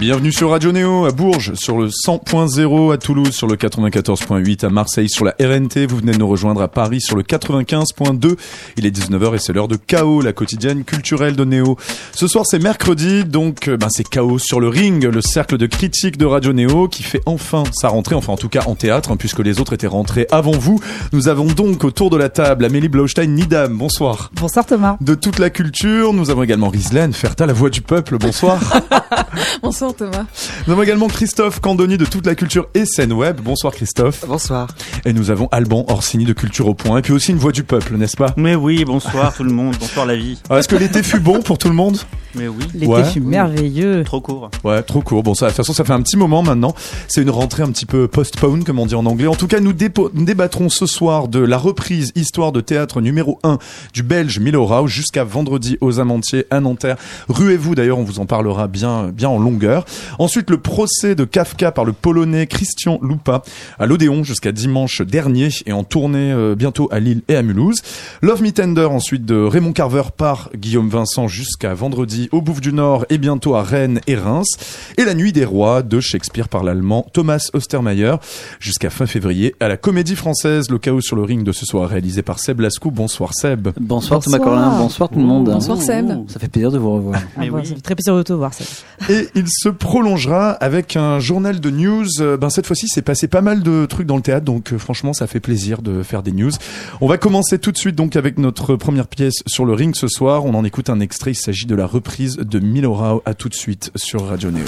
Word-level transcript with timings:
Bienvenue 0.00 0.32
sur 0.32 0.50
Radio 0.50 0.72
Néo 0.72 1.06
à 1.06 1.12
Bourges, 1.12 1.54
sur 1.54 1.78
le 1.78 1.86
100.0 1.86 2.92
à 2.92 2.98
Toulouse, 2.98 3.30
sur 3.30 3.46
le 3.46 3.54
94.8 3.54 4.66
à 4.66 4.68
Marseille, 4.68 5.08
sur 5.08 5.24
la 5.24 5.34
RNT. 5.40 5.86
Vous 5.88 5.98
venez 5.98 6.12
de 6.12 6.18
nous 6.18 6.26
rejoindre 6.26 6.62
à 6.62 6.68
Paris 6.68 7.00
sur 7.00 7.16
le 7.16 7.22
95.2. 7.22 8.36
Il 8.76 8.86
est 8.86 8.90
19h 8.90 9.36
et 9.36 9.38
c'est 9.38 9.52
l'heure 9.52 9.68
de 9.68 9.76
Chaos, 9.76 10.20
la 10.20 10.32
quotidienne 10.32 10.82
culturelle 10.82 11.36
de 11.36 11.44
Néo. 11.44 11.78
Ce 12.12 12.26
soir 12.26 12.44
c'est 12.44 12.58
mercredi, 12.58 13.24
donc 13.24 13.68
euh, 13.68 13.76
ben, 13.76 13.86
c'est 13.88 14.06
Chaos 14.06 14.38
sur 14.38 14.58
le 14.58 14.68
ring, 14.68 15.04
le 15.04 15.20
cercle 15.20 15.56
de 15.56 15.66
critique 15.66 16.18
de 16.18 16.26
Radio 16.26 16.52
Néo 16.52 16.88
qui 16.88 17.04
fait 17.04 17.22
enfin 17.24 17.62
sa 17.72 17.88
rentrée, 17.88 18.16
enfin 18.16 18.32
en 18.32 18.36
tout 18.36 18.48
cas 18.48 18.64
en 18.66 18.74
théâtre, 18.74 19.12
hein, 19.12 19.16
puisque 19.16 19.38
les 19.38 19.60
autres 19.60 19.74
étaient 19.74 19.86
rentrés 19.86 20.26
avant 20.32 20.58
vous. 20.58 20.80
Nous 21.12 21.28
avons 21.28 21.46
donc 21.46 21.84
autour 21.84 22.10
de 22.10 22.16
la 22.16 22.28
table 22.28 22.64
Amélie 22.64 22.88
Blaustein, 22.88 23.26
Nidam, 23.26 23.78
bonsoir. 23.78 24.32
Bonsoir 24.34 24.66
Thomas. 24.66 24.96
De 25.00 25.14
toute 25.14 25.38
la 25.38 25.50
culture, 25.50 26.12
nous 26.12 26.30
avons 26.30 26.42
également 26.42 26.68
Rislaine, 26.68 27.12
Ferta, 27.12 27.46
la 27.46 27.52
voix 27.52 27.70
du 27.70 27.80
peuple, 27.80 28.18
bonsoir. 28.18 28.60
bonsoir 29.62 29.94
Thomas. 29.94 30.24
Nous 30.66 30.72
avons 30.72 30.82
également 30.82 31.08
Christophe 31.08 31.60
Candoni 31.60 31.96
de 31.96 32.04
toute 32.04 32.26
la 32.26 32.34
culture 32.34 32.68
et 32.74 32.84
scène 32.86 33.12
web. 33.12 33.40
Bonsoir 33.40 33.72
Christophe. 33.72 34.24
Bonsoir. 34.26 34.68
Et 35.04 35.12
nous 35.12 35.30
avons 35.30 35.48
Alban 35.52 35.84
Orsini 35.88 36.24
de 36.24 36.32
Culture 36.32 36.68
au 36.68 36.74
Point 36.74 36.98
et 36.98 37.02
puis 37.02 37.12
aussi 37.12 37.30
une 37.32 37.38
voix 37.38 37.52
du 37.52 37.64
peuple, 37.64 37.96
n'est-ce 37.96 38.16
pas? 38.16 38.32
Mais 38.36 38.54
oui, 38.54 38.84
bonsoir 38.84 39.34
tout 39.34 39.44
le 39.44 39.52
monde, 39.52 39.76
bonsoir 39.78 40.06
la 40.06 40.16
vie. 40.16 40.38
Est-ce 40.50 40.68
que 40.68 40.76
l'été 40.76 41.02
fut 41.02 41.20
bon 41.20 41.40
pour 41.42 41.58
tout 41.58 41.68
le 41.68 41.74
monde? 41.74 41.98
Mais 42.34 42.48
oui. 42.48 42.64
L'été 42.74 42.86
ouais. 42.86 43.04
fut 43.04 43.20
merveilleux. 43.20 44.02
Trop 44.04 44.20
court. 44.20 44.50
Ouais, 44.64 44.82
trop 44.82 45.00
court. 45.00 45.22
Bon, 45.22 45.34
ça, 45.34 45.46
de 45.46 45.50
toute 45.50 45.58
façon, 45.58 45.72
ça 45.72 45.84
fait 45.84 45.92
un 45.92 46.02
petit 46.02 46.16
moment 46.16 46.42
maintenant. 46.42 46.74
C'est 47.08 47.22
une 47.22 47.30
rentrée 47.30 47.62
un 47.62 47.70
petit 47.70 47.86
peu 47.86 48.08
postpone, 48.08 48.64
comme 48.64 48.78
on 48.78 48.86
dit 48.86 48.94
en 48.94 49.06
anglais. 49.06 49.26
En 49.26 49.34
tout 49.36 49.46
cas, 49.46 49.60
nous, 49.60 49.72
nous 50.14 50.24
débattrons 50.24 50.68
ce 50.68 50.86
soir 50.86 51.28
de 51.28 51.38
la 51.38 51.58
reprise 51.58 52.12
Histoire 52.16 52.52
de 52.52 52.60
théâtre 52.60 53.00
numéro 53.00 53.38
1 53.44 53.58
du 53.92 54.02
Belge 54.02 54.38
Milorau 54.40 54.86
jusqu'à 54.86 55.24
vendredi 55.24 55.78
aux 55.80 56.00
Amantiers 56.00 56.46
à 56.50 56.60
Nanterre. 56.60 56.96
Ruez-vous 57.28 57.74
d'ailleurs, 57.74 57.98
on 57.98 58.04
vous 58.04 58.18
en 58.18 58.26
parlera 58.26 58.66
bien, 58.66 59.03
bien 59.12 59.28
en 59.28 59.38
longueur. 59.38 59.84
Ensuite, 60.18 60.50
le 60.50 60.58
procès 60.58 61.14
de 61.14 61.24
Kafka 61.24 61.72
par 61.72 61.84
le 61.84 61.92
Polonais 61.92 62.46
Christian 62.46 62.98
Lupa 63.02 63.42
à 63.78 63.86
l'Odéon 63.86 64.24
jusqu'à 64.24 64.52
dimanche 64.52 65.02
dernier 65.02 65.48
et 65.66 65.72
en 65.72 65.84
tournée 65.84 66.32
euh, 66.32 66.54
bientôt 66.54 66.88
à 66.90 67.00
Lille 67.00 67.22
et 67.28 67.36
à 67.36 67.42
Mulhouse. 67.42 67.82
Love 68.22 68.42
Me 68.42 68.50
Tender 68.50 68.84
ensuite 68.84 69.24
de 69.24 69.36
Raymond 69.36 69.72
Carver 69.72 70.02
par 70.16 70.50
Guillaume 70.54 70.88
Vincent 70.88 71.28
jusqu'à 71.28 71.74
vendredi 71.74 72.28
au 72.32 72.40
Bouffe 72.40 72.60
du 72.60 72.72
Nord 72.72 73.04
et 73.10 73.18
bientôt 73.18 73.54
à 73.54 73.62
Rennes 73.62 74.00
et 74.06 74.16
Reims. 74.16 74.56
Et 74.98 75.04
La 75.04 75.14
Nuit 75.14 75.32
des 75.32 75.44
Rois 75.44 75.82
de 75.82 76.00
Shakespeare 76.00 76.48
par 76.48 76.64
l'allemand 76.64 77.06
Thomas 77.12 77.50
Ostermeyer 77.52 78.14
jusqu'à 78.60 78.90
fin 78.90 79.06
février 79.06 79.54
à 79.60 79.68
la 79.68 79.76
Comédie 79.76 80.16
Française. 80.16 80.70
Le 80.70 80.78
chaos 80.78 81.00
sur 81.00 81.16
le 81.16 81.22
ring 81.22 81.44
de 81.44 81.52
ce 81.52 81.66
soir 81.66 81.88
réalisé 81.88 82.22
par 82.22 82.38
Seb 82.38 82.60
Lascou. 82.60 82.90
Bonsoir 82.90 83.34
Seb. 83.34 83.68
Bonsoir, 83.80 84.20
Thomas 84.20 84.38
Corlin. 84.38 84.78
Bonsoir 84.78 85.08
tout 85.08 85.18
le 85.18 85.24
monde. 85.24 85.46
Bonsoir 85.46 85.80
Seb. 85.80 86.28
Ça 86.28 86.38
fait 86.38 86.48
plaisir 86.48 86.70
de 86.70 86.78
vous 86.78 86.92
revoir. 86.92 87.20
Ah, 87.36 87.42
oui. 87.50 87.66
Ça 87.66 87.74
fait 87.74 87.80
très 87.80 87.94
plaisir 87.94 88.16
de 88.16 88.22
te 88.22 88.32
voir 88.32 88.54
Seb. 88.54 88.66
Et 89.10 89.28
il 89.34 89.46
se 89.48 89.68
prolongera 89.68 90.50
avec 90.52 90.96
un 90.96 91.18
journal 91.18 91.60
de 91.60 91.70
news. 91.70 92.06
Ben 92.38 92.50
cette 92.50 92.66
fois-ci, 92.66 92.88
c'est 92.88 93.02
passé 93.02 93.28
pas 93.28 93.40
mal 93.40 93.62
de 93.62 93.86
trucs 93.86 94.06
dans 94.06 94.16
le 94.16 94.22
théâtre, 94.22 94.44
donc 94.44 94.72
euh, 94.72 94.78
franchement, 94.78 95.12
ça 95.12 95.26
fait 95.26 95.40
plaisir 95.40 95.82
de 95.82 96.02
faire 96.02 96.22
des 96.22 96.32
news. 96.32 96.52
On 97.00 97.06
va 97.06 97.18
commencer 97.18 97.58
tout 97.58 97.72
de 97.72 97.78
suite 97.78 97.96
donc 97.96 98.16
avec 98.16 98.38
notre 98.38 98.76
première 98.76 99.06
pièce 99.06 99.42
sur 99.46 99.64
le 99.64 99.74
ring 99.74 99.94
ce 99.94 100.08
soir. 100.08 100.44
On 100.44 100.54
en 100.54 100.64
écoute 100.64 100.90
un 100.90 101.00
extrait. 101.00 101.32
Il 101.32 101.36
s'agit 101.36 101.66
de 101.66 101.74
la 101.74 101.86
reprise 101.86 102.36
de 102.36 102.58
Milorao. 102.58 103.22
À 103.26 103.34
tout 103.34 103.48
de 103.48 103.54
suite 103.54 103.90
sur 103.96 104.26
Radio 104.26 104.50
Néo. 104.50 104.64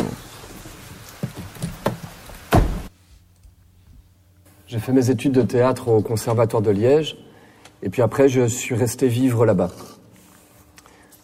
J'ai 4.66 4.78
fait 4.80 4.92
mes 4.92 5.10
études 5.10 5.32
de 5.32 5.42
théâtre 5.42 5.88
au 5.88 6.00
Conservatoire 6.00 6.60
de 6.60 6.70
Liège, 6.70 7.16
et 7.82 7.88
puis 7.88 8.02
après, 8.02 8.28
je 8.28 8.46
suis 8.46 8.74
resté 8.74 9.06
vivre 9.06 9.46
là-bas. 9.46 9.70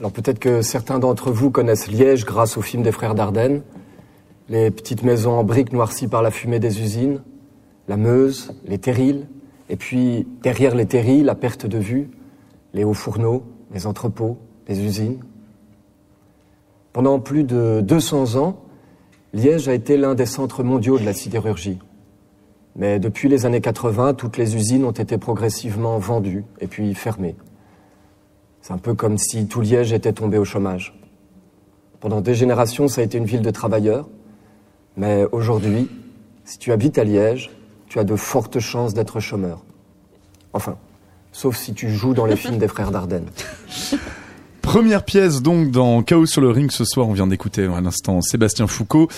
Alors 0.02 0.10
peut-être 0.10 0.40
que 0.40 0.62
certains 0.62 0.98
d'entre 0.98 1.30
vous 1.30 1.52
connaissent 1.52 1.86
Liège 1.86 2.24
grâce 2.24 2.56
au 2.56 2.60
film 2.60 2.82
des 2.82 2.90
frères 2.90 3.14
Dardenne, 3.14 3.62
les 4.48 4.72
petites 4.72 5.04
maisons 5.04 5.30
en 5.30 5.44
briques 5.44 5.72
noircies 5.72 6.08
par 6.08 6.22
la 6.22 6.32
fumée 6.32 6.58
des 6.58 6.80
usines, 6.80 7.22
la 7.86 7.96
Meuse, 7.96 8.52
les 8.66 8.78
terrils, 8.78 9.28
et 9.68 9.76
puis 9.76 10.26
derrière 10.42 10.74
les 10.74 10.86
terrils, 10.86 11.24
la 11.24 11.36
perte 11.36 11.66
de 11.66 11.78
vue, 11.78 12.10
les 12.74 12.82
hauts 12.82 12.94
fourneaux, 12.94 13.44
les 13.72 13.86
entrepôts, 13.86 14.38
les 14.66 14.80
usines. 14.80 15.20
Pendant 16.92 17.20
plus 17.20 17.44
de 17.44 17.80
200 17.80 18.34
ans, 18.34 18.56
Liège 19.32 19.68
a 19.68 19.72
été 19.72 19.96
l'un 19.96 20.16
des 20.16 20.26
centres 20.26 20.64
mondiaux 20.64 20.98
de 20.98 21.04
la 21.04 21.12
sidérurgie. 21.12 21.78
Mais 22.74 22.98
depuis 22.98 23.28
les 23.28 23.46
années 23.46 23.60
80, 23.60 24.14
toutes 24.14 24.36
les 24.36 24.56
usines 24.56 24.84
ont 24.84 24.90
été 24.90 25.16
progressivement 25.16 25.96
vendues 25.98 26.44
et 26.58 26.66
puis 26.66 26.92
fermées. 26.96 27.36
C'est 28.62 28.72
un 28.72 28.78
peu 28.78 28.94
comme 28.94 29.18
si 29.18 29.46
tout 29.46 29.60
Liège 29.60 29.92
était 29.92 30.12
tombé 30.12 30.38
au 30.38 30.44
chômage. 30.44 30.98
Pendant 32.00 32.20
des 32.20 32.34
générations, 32.34 32.86
ça 32.88 33.00
a 33.00 33.04
été 33.04 33.18
une 33.18 33.24
ville 33.24 33.42
de 33.42 33.50
travailleurs, 33.50 34.08
mais 34.96 35.26
aujourd'hui, 35.32 35.90
si 36.44 36.58
tu 36.58 36.70
habites 36.72 36.96
à 36.96 37.04
Liège, 37.04 37.50
tu 37.88 37.98
as 37.98 38.04
de 38.04 38.16
fortes 38.16 38.60
chances 38.60 38.94
d'être 38.94 39.20
chômeur. 39.20 39.64
Enfin, 40.52 40.78
sauf 41.32 41.56
si 41.56 41.74
tu 41.74 41.90
joues 41.90 42.14
dans 42.14 42.26
les 42.26 42.36
films 42.36 42.58
des 42.58 42.68
frères 42.68 42.92
Dardenne. 42.92 43.26
Première 44.72 45.04
pièce 45.04 45.42
donc 45.42 45.70
dans 45.70 46.02
Chaos 46.02 46.24
sur 46.24 46.40
le 46.40 46.48
ring 46.48 46.72
ce 46.72 46.86
soir, 46.86 47.06
on 47.06 47.12
vient 47.12 47.26
d'écouter 47.26 47.64
à 47.64 47.82
l'instant 47.82 48.22
Sébastien 48.22 48.66
Foucault 48.66 49.08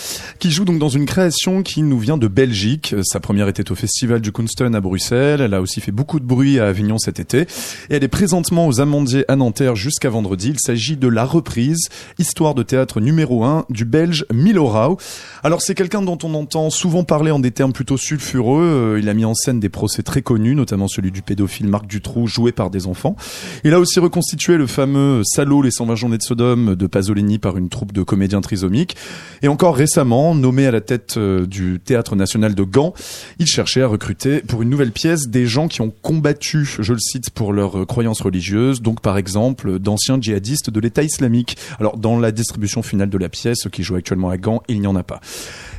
qui 0.41 0.51
joue 0.51 0.65
donc 0.65 0.81
dans 0.81 0.89
une 0.89 1.07
création 1.07 1.63
qui 1.63 1.83
nous 1.83 2.01
vient 2.01 2.17
de 2.17 2.27
Belgique. 2.27 2.93
Sa 3.05 3.21
première 3.21 3.47
était 3.47 3.71
au 3.71 3.77
festival 3.77 4.21
du 4.21 4.33
Kunsten 4.33 4.75
à 4.75 4.81
Bruxelles, 4.81 5.41
elle 5.41 5.55
a 5.55 5.61
aussi 5.61 5.81
fait 5.81 5.93
beaucoup 5.93 6.19
de 6.19 6.25
bruit 6.25 6.59
à 6.59 6.67
Avignon 6.67 6.99
cet 6.99 7.21
été 7.21 7.43
et 7.43 7.47
elle 7.91 8.03
est 8.03 8.09
présentement 8.09 8.67
aux 8.67 8.81
Amandiers 8.81 9.25
à 9.29 9.37
Nanterre 9.37 9.77
jusqu'à 9.77 10.11
vendredi. 10.11 10.51
Il 10.51 10.59
s'agit 10.59 10.97
de 10.97 11.07
la 11.07 11.25
reprise 11.25 11.89
Histoire 12.19 12.57
de 12.57 12.65
théâtre 12.65 13.01
numéro 13.01 13.45
1 13.45 13.67
du 13.71 13.85
Belge 13.85 14.27
Milorau. 14.35 14.99
Alors 15.45 15.63
c'est 15.63 15.77
quelqu'un 15.77 16.03
dont 16.03 16.19
on 16.25 16.35
entend 16.35 16.69
souvent 16.69 17.05
parler 17.05 17.31
en 17.31 17.39
des 17.39 17.53
termes 17.53 17.73
plutôt 17.73 17.97
sulfureux, 17.97 18.99
il 19.01 19.09
a 19.09 19.15
mis 19.15 19.25
en 19.25 19.35
scène 19.35 19.61
des 19.61 19.69
procès 19.69 20.03
très 20.03 20.21
connus, 20.21 20.57
notamment 20.57 20.89
celui 20.89 21.13
du 21.13 21.23
pédophile 21.23 21.69
Marc 21.69 21.87
Dutroux 21.87 22.27
joué 22.27 22.51
par 22.51 22.71
des 22.71 22.89
enfants. 22.89 23.15
Il 23.63 23.73
a 23.73 23.79
aussi 23.79 24.01
reconstitué 24.01 24.57
le 24.57 24.67
fameux 24.67 25.23
Les 25.44 25.71
120 25.71 25.94
journées 25.94 26.16
de 26.16 26.22
Sodome 26.22 26.75
de 26.75 26.87
Pasolini 26.87 27.38
par 27.38 27.59
une 27.59 27.69
troupe 27.69 27.93
de 27.93 28.03
comédiens 28.03 28.41
trisomiques. 28.41 28.97
Et 29.43 29.49
encore 29.49 29.77
récemment, 29.77 30.34
nommé 30.34 30.66
à 30.66 30.71
la 30.71 30.81
tête 30.81 31.19
du 31.19 31.81
Théâtre 31.84 32.16
National 32.16 32.55
de 32.55 32.62
Gand, 32.62 32.94
il 33.38 33.47
cherchait 33.47 33.82
à 33.82 33.87
recruter 33.87 34.41
pour 34.41 34.62
une 34.62 34.71
nouvelle 34.71 34.91
pièce 34.91 35.28
des 35.28 35.47
gens 35.47 35.69
qui 35.69 35.82
ont 35.82 35.93
combattu, 36.03 36.65
je 36.65 36.93
le 36.94 36.99
cite, 36.99 37.28
pour 37.28 37.53
leurs 37.53 37.87
croyances 37.87 38.22
religieuses, 38.22 38.81
donc 38.81 39.03
par 39.03 39.19
exemple 39.19 39.78
d'anciens 39.78 40.19
djihadistes 40.19 40.71
de 40.71 40.81
l'État 40.81 41.03
islamique. 41.03 41.59
Alors 41.78 41.99
dans 41.99 42.19
la 42.19 42.32
distribution 42.32 42.82
finale 42.82 43.11
de 43.11 43.19
la 43.19 43.28
pièce, 43.28 43.69
qui 43.71 43.82
joue 43.82 43.97
actuellement 43.97 44.31
à 44.31 44.38
Gand, 44.38 44.62
il 44.69 44.81
n'y 44.81 44.87
en 44.87 44.97
a 44.97 45.03
pas. 45.03 45.21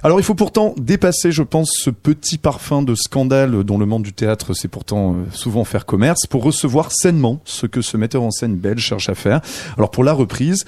Alors 0.06 0.20
il 0.20 0.24
faut 0.24 0.36
pourtant 0.36 0.76
dépasser, 0.78 1.32
je 1.32 1.42
pense, 1.42 1.72
ce 1.82 1.90
petit 1.90 2.38
parfum 2.38 2.84
de 2.84 2.94
scandale 2.94 3.64
dont 3.64 3.80
le 3.80 3.88
monde 3.88 4.04
du 4.04 4.14
théâtre 4.14 4.54
sait 4.54 4.68
pourtant 4.68 5.16
souvent 5.32 5.64
faire 5.64 5.88
commerce 5.88 6.28
pour 6.28 6.44
recevoir 6.44 6.92
sainement 6.92 7.42
ce 7.44 7.66
que 7.66 7.82
ce 7.82 7.98
metteur 7.98 8.22
en 8.22 8.30
scène 8.30 8.56
belge 8.56 8.84
cherche 8.84 9.10
à 9.10 9.16
faire. 9.16 9.42
Alors 9.78 9.90
pour 9.90 10.04
la 10.04 10.14
reprise, 10.14 10.64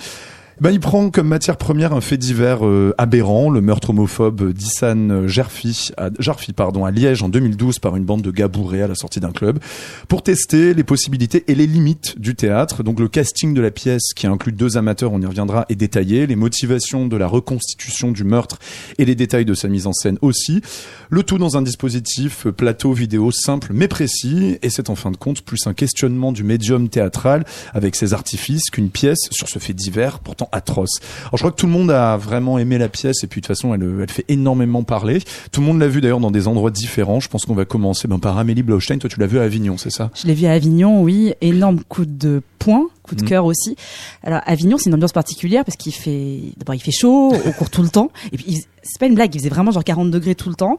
ben, 0.59 0.71
il 0.71 0.79
prend 0.79 1.11
comme 1.11 1.27
matière 1.27 1.57
première 1.57 1.93
un 1.93 2.01
fait 2.01 2.17
divers 2.17 2.65
euh, 2.65 2.95
aberrant, 2.97 3.51
le 3.51 3.61
meurtre 3.61 3.91
homophobe 3.91 4.53
d'Issan 4.53 5.27
Jarfi, 5.27 5.91
à, 5.97 6.09
pardon, 6.55 6.83
à 6.83 6.89
Liège 6.89 7.21
en 7.21 7.29
2012 7.29 7.77
par 7.77 7.95
une 7.95 8.05
bande 8.05 8.23
de 8.23 8.31
gars 8.31 8.47
bourrés 8.47 8.81
à 8.81 8.87
la 8.87 8.95
sortie 8.95 9.19
d'un 9.19 9.31
club, 9.31 9.59
pour 10.07 10.23
tester 10.23 10.73
les 10.73 10.83
possibilités 10.83 11.43
et 11.47 11.53
les 11.53 11.67
limites 11.67 12.19
du 12.19 12.33
théâtre. 12.33 12.81
Donc 12.81 12.99
le 12.99 13.07
casting 13.07 13.53
de 13.53 13.61
la 13.61 13.69
pièce, 13.69 14.13
qui 14.15 14.25
inclut 14.25 14.51
deux 14.51 14.77
amateurs, 14.77 15.11
on 15.13 15.21
y 15.21 15.25
reviendra, 15.27 15.65
est 15.69 15.75
détaillé, 15.75 16.25
les 16.25 16.35
motivations 16.35 17.05
de 17.05 17.17
la 17.17 17.27
reconstitution 17.27 18.11
du 18.11 18.23
meurtre 18.23 18.57
et 18.97 19.05
les 19.05 19.13
détails 19.15 19.45
de 19.45 19.53
sa 19.53 19.67
mise 19.67 19.85
en 19.85 19.93
scène 19.93 20.17
aussi. 20.21 20.61
Le 21.09 21.21
tout 21.21 21.37
dans 21.37 21.57
un 21.57 21.61
dispositif 21.61 22.47
plateau 22.47 22.93
vidéo 22.93 23.31
simple 23.31 23.73
mais 23.73 23.87
précis, 23.87 24.57
et 24.63 24.71
c'est 24.71 24.89
en 24.89 24.95
fin 24.95 25.11
de 25.11 25.17
compte 25.17 25.41
plus 25.41 25.67
un 25.67 25.73
questionnement 25.75 26.31
du 26.31 26.43
médium 26.43 26.89
théâtral 26.89 27.45
avec 27.73 27.95
ses 27.95 28.15
artifices 28.15 28.71
qu'une 28.71 28.89
pièce 28.89 29.27
sur 29.29 29.49
ce 29.49 29.59
fait 29.59 29.73
divers 29.73 30.19
pourtant 30.19 30.46
atroce. 30.51 30.99
Alors 31.21 31.33
je 31.33 31.37
crois 31.37 31.51
que 31.51 31.57
tout 31.57 31.65
le 31.65 31.71
monde 31.71 31.91
a 31.91 32.17
vraiment 32.17 32.57
aimé 32.57 32.77
la 32.77 32.89
pièce 32.89 33.23
et 33.23 33.27
puis 33.27 33.41
de 33.41 33.47
toute 33.47 33.55
façon 33.55 33.73
elle, 33.73 33.83
elle 34.01 34.09
fait 34.09 34.25
énormément 34.27 34.83
parler. 34.83 35.19
Tout 35.51 35.61
le 35.61 35.67
monde 35.67 35.79
l'a 35.79 35.87
vu 35.87 36.01
d'ailleurs 36.01 36.19
dans 36.19 36.31
des 36.31 36.47
endroits 36.47 36.71
différents. 36.71 37.19
Je 37.19 37.29
pense 37.29 37.45
qu'on 37.45 37.55
va 37.55 37.65
commencer 37.65 38.07
ben, 38.07 38.19
par 38.19 38.37
Amélie 38.37 38.63
Blaustein. 38.63 38.97
Toi 38.97 39.09
tu 39.09 39.19
l'as 39.19 39.27
vu 39.27 39.39
à 39.39 39.43
Avignon, 39.43 39.77
c'est 39.77 39.91
ça? 39.91 40.11
Je 40.15 40.27
l'ai 40.27 40.33
vu 40.33 40.45
à 40.45 40.51
Avignon, 40.51 41.01
oui. 41.01 41.33
Énorme 41.41 41.79
coup 41.87 42.05
de 42.05 42.41
poing 42.59 42.87
coup 43.07 43.15
de 43.15 43.23
cœur 43.23 43.45
aussi. 43.45 43.75
Alors 44.23 44.41
Avignon, 44.45 44.77
c'est 44.77 44.89
une 44.89 44.95
ambiance 44.95 45.13
particulière 45.13 45.63
parce 45.65 45.77
qu'il 45.77 45.93
fait 45.93 46.39
d'abord 46.57 46.75
il 46.75 46.81
fait 46.81 46.91
chaud, 46.91 47.33
on 47.45 47.51
court 47.57 47.69
tout 47.69 47.81
le 47.81 47.89
temps 47.89 48.11
et 48.31 48.37
puis 48.37 48.65
c'est 48.83 48.99
pas 48.99 49.07
une 49.07 49.15
blague, 49.15 49.33
il 49.33 49.39
faisait 49.39 49.49
vraiment 49.49 49.71
genre 49.71 49.83
40 49.83 50.11
degrés 50.11 50.35
tout 50.35 50.49
le 50.49 50.55
temps. 50.55 50.77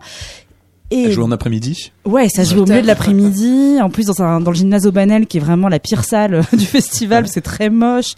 Et 0.91 1.05
Elle 1.05 1.12
joue 1.12 1.23
en 1.23 1.31
après-midi? 1.31 1.93
Ouais, 2.06 2.29
ça 2.31 2.44
joue 2.44 2.61
au 2.61 2.64
milieu 2.64 2.81
de 2.81 2.87
l'après-midi, 2.87 3.79
en 3.82 3.91
plus 3.91 4.06
dans, 4.06 4.23
un, 4.23 4.41
dans 4.41 4.50
le 4.50 4.56
gymnase 4.56 4.87
Banel 4.87 5.26
qui 5.26 5.37
est 5.37 5.41
vraiment 5.41 5.69
la 5.69 5.79
pire 5.79 6.03
salle 6.03 6.43
du 6.53 6.64
festival, 6.64 7.29
c'est 7.29 7.43
très 7.43 7.69
moche. 7.69 8.14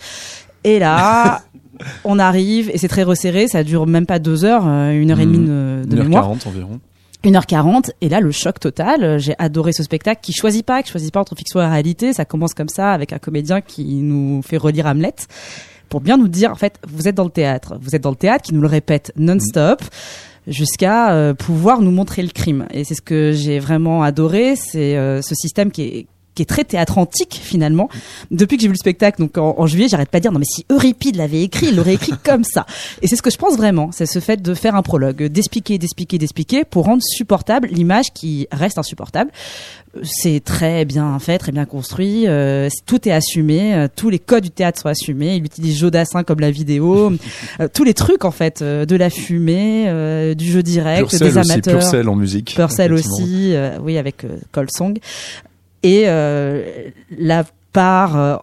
Et 0.64 0.78
là, 0.78 1.42
on 2.04 2.18
arrive 2.18 2.70
et 2.72 2.78
c'est 2.78 2.88
très 2.88 3.02
resserré, 3.02 3.48
ça 3.48 3.64
dure 3.64 3.86
même 3.86 4.06
pas 4.06 4.18
deux 4.18 4.44
heures, 4.44 4.66
une 4.66 5.10
heure 5.10 5.20
et 5.20 5.26
demie 5.26 5.38
de, 5.38 5.82
de 5.86 5.96
une 5.96 6.02
mémoire. 6.04 6.24
heure 6.24 6.38
40 6.38 6.46
environ. 6.46 6.80
1h40 7.24 7.90
et 8.00 8.08
là 8.08 8.20
le 8.20 8.30
choc 8.30 8.58
total 8.58 9.18
j'ai 9.18 9.34
adoré 9.38 9.72
ce 9.72 9.82
spectacle 9.82 10.20
qui 10.22 10.32
choisit 10.32 10.64
pas 10.64 10.82
qui 10.82 10.90
choisit 10.90 11.12
pas 11.12 11.20
entre 11.20 11.36
fiction 11.36 11.60
et 11.60 11.66
réalité 11.66 12.12
ça 12.12 12.24
commence 12.24 12.54
comme 12.54 12.68
ça 12.68 12.92
avec 12.92 13.12
un 13.12 13.18
comédien 13.18 13.60
qui 13.60 13.84
nous 13.96 14.40
fait 14.42 14.56
relire 14.56 14.86
Hamlet 14.86 15.14
pour 15.90 16.00
bien 16.00 16.16
nous 16.16 16.28
dire 16.28 16.50
en 16.50 16.54
fait 16.54 16.80
vous 16.88 17.08
êtes 17.08 17.14
dans 17.14 17.24
le 17.24 17.30
théâtre 17.30 17.76
vous 17.80 17.94
êtes 17.94 18.02
dans 18.02 18.10
le 18.10 18.16
théâtre 18.16 18.42
qui 18.44 18.54
nous 18.54 18.62
le 18.62 18.68
répète 18.68 19.12
non-stop 19.16 19.82
jusqu'à 20.46 21.12
euh, 21.12 21.34
pouvoir 21.34 21.82
nous 21.82 21.90
montrer 21.90 22.22
le 22.22 22.30
crime 22.30 22.66
et 22.70 22.84
c'est 22.84 22.94
ce 22.94 23.02
que 23.02 23.32
j'ai 23.32 23.58
vraiment 23.58 24.02
adoré 24.02 24.56
c'est 24.56 24.96
euh, 24.96 25.20
ce 25.20 25.34
système 25.34 25.70
qui 25.70 25.82
est 25.82 26.06
qui 26.40 26.42
est 26.42 26.46
très 26.46 26.64
théâtre 26.64 26.96
antique 26.96 27.38
finalement. 27.42 27.90
Depuis 28.30 28.56
que 28.56 28.62
j'ai 28.62 28.68
vu 28.68 28.72
le 28.72 28.78
spectacle, 28.78 29.20
donc 29.20 29.36
en, 29.36 29.66
juillet, 29.66 29.88
j'arrête 29.88 30.08
pas 30.08 30.18
de 30.18 30.22
dire 30.22 30.32
non 30.32 30.38
mais 30.38 30.46
si 30.46 30.64
Euripide 30.70 31.16
l'avait 31.16 31.42
écrit, 31.42 31.66
il 31.66 31.76
l'aurait 31.76 31.94
écrit 31.94 32.14
comme 32.24 32.44
ça. 32.44 32.64
Et 33.02 33.08
c'est 33.08 33.16
ce 33.16 33.20
que 33.20 33.30
je 33.30 33.36
pense 33.36 33.58
vraiment, 33.58 33.90
c'est 33.92 34.06
ce 34.06 34.20
fait 34.20 34.40
de 34.40 34.54
faire 34.54 34.74
un 34.74 34.82
prologue, 34.82 35.24
d'expliquer, 35.24 35.76
d'expliquer, 35.76 36.16
d'expliquer 36.16 36.64
pour 36.64 36.86
rendre 36.86 37.02
supportable 37.02 37.68
l'image 37.70 38.06
qui 38.14 38.46
reste 38.52 38.78
insupportable. 38.78 39.30
C'est 40.02 40.42
très 40.42 40.84
bien 40.84 41.18
fait, 41.18 41.36
très 41.38 41.50
bien 41.50 41.64
construit. 41.64 42.26
Euh, 42.28 42.68
tout 42.86 43.08
est 43.08 43.12
assumé, 43.12 43.74
euh, 43.74 43.88
tous 43.94 44.08
les 44.08 44.20
codes 44.20 44.44
du 44.44 44.50
théâtre 44.50 44.80
sont 44.80 44.88
assumés. 44.88 45.34
Il 45.34 45.44
utilise 45.44 45.78
Jodassin 45.78 46.22
comme 46.22 46.38
la 46.38 46.52
vidéo, 46.52 47.12
euh, 47.60 47.68
tous 47.72 47.82
les 47.82 47.92
trucs 47.92 48.24
en 48.24 48.30
fait, 48.30 48.62
de 48.62 48.96
la 48.96 49.10
fumée, 49.10 50.34
du 50.36 50.50
jeu 50.50 50.62
direct, 50.62 51.10
des 51.18 51.36
amateurs. 51.36 51.78
Aussi, 51.78 51.90
Purcell 51.90 52.08
en 52.08 52.16
musique. 52.16 52.54
Purcell 52.54 52.92
aussi, 52.92 53.54
oui 53.82 53.98
avec 53.98 54.24
Colsong 54.52 54.98
et 55.82 56.04
euh, 56.06 56.90
la 57.10 57.44
part 57.72 58.16
euh, 58.16 58.36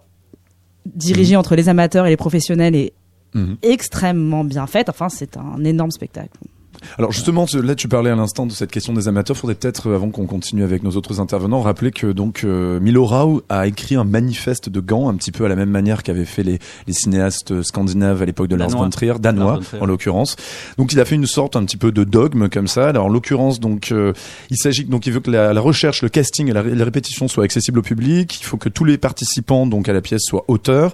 dirigée 0.86 1.36
mmh. 1.36 1.40
entre 1.40 1.56
les 1.56 1.70
amateurs 1.70 2.06
et 2.06 2.10
les 2.10 2.18
professionnels 2.18 2.76
est 2.76 2.94
mmh. 3.34 3.56
extrêmement 3.62 4.44
bien 4.44 4.68
faite. 4.68 4.90
Enfin, 4.90 5.10
c'est 5.10 5.38
un 5.38 5.64
énorme 5.64 5.92
spectacle. 5.92 6.38
Alors 6.98 7.12
justement, 7.12 7.46
là 7.54 7.76
tu 7.76 7.88
parlais 7.88 8.10
à 8.10 8.16
l'instant 8.16 8.46
de 8.46 8.52
cette 8.52 8.72
question 8.72 8.94
des 8.94 9.08
amateurs. 9.08 9.38
Faudrait 9.38 9.56
peut-être, 9.56 9.90
euh, 9.90 9.96
avant 9.96 10.10
qu'on 10.10 10.26
continue 10.26 10.64
avec 10.64 10.84
nos 10.84 10.92
autres 10.92 11.20
intervenants, 11.20 11.62
rappeler 11.62 11.92
que 11.92 12.08
donc 12.08 12.44
euh, 12.44 12.80
Milo 12.80 13.06
Rau 13.06 13.42
a 13.50 13.68
écrit 13.68 13.96
un 13.96 14.04
manifeste 14.04 14.70
de 14.70 14.80
Gand, 14.80 15.10
un 15.10 15.16
petit 15.16 15.32
peu 15.32 15.46
à 15.46 15.48
la 15.48 15.56
même 15.56 15.70
manière 15.70 16.04
qu'avaient 16.04 16.26
fait 16.26 16.44
les, 16.44 16.60
les, 16.88 16.94
cinéastes 16.94 17.62
scandinaves 17.62 18.22
à 18.22 18.26
l'époque 18.26 18.48
de 18.48 18.56
Lars 18.56 18.70
von 18.70 18.90
Trier, 18.90 19.14
danois 19.20 19.60
en 19.80 19.86
l'occurrence. 19.86 20.36
Donc 20.78 20.94
il 20.94 21.00
a 21.00 21.06
fait 21.06 21.16
une 21.16 21.28
sorte 21.28 21.56
un 21.56 21.66
petit 21.66 21.78
peu 21.78 21.92
de 21.92 22.04
dogme 22.04 22.50
comme 22.50 22.68
ça. 22.68 22.90
Alors 22.90 23.06
en 23.06 23.10
l'occurrence, 23.10 23.60
donc 23.60 23.92
euh, 23.92 24.14
il 24.50 24.58
s'agit 24.58 24.86
donc 24.86 25.06
il 25.06 25.14
veut 25.14 25.20
que 25.20 25.32
la, 25.32 25.54
la 25.54 25.62
recherche, 25.62 26.02
le 26.02 26.10
casting 26.10 26.50
et 26.50 26.54
la, 26.54 26.62
répétition 26.62 27.28
soient 27.28 27.44
accessibles 27.44 27.80
au 27.80 27.84
public. 27.84 28.40
Il 28.40 28.46
faut 28.46 28.58
que 28.58 28.70
tous 28.70 28.86
les 28.86 28.98
participants 28.98 29.68
donc 29.68 29.90
à 29.90 29.94
la 29.94 30.02
pièce 30.02 30.22
soient 30.24 30.46
auteurs. 30.48 30.94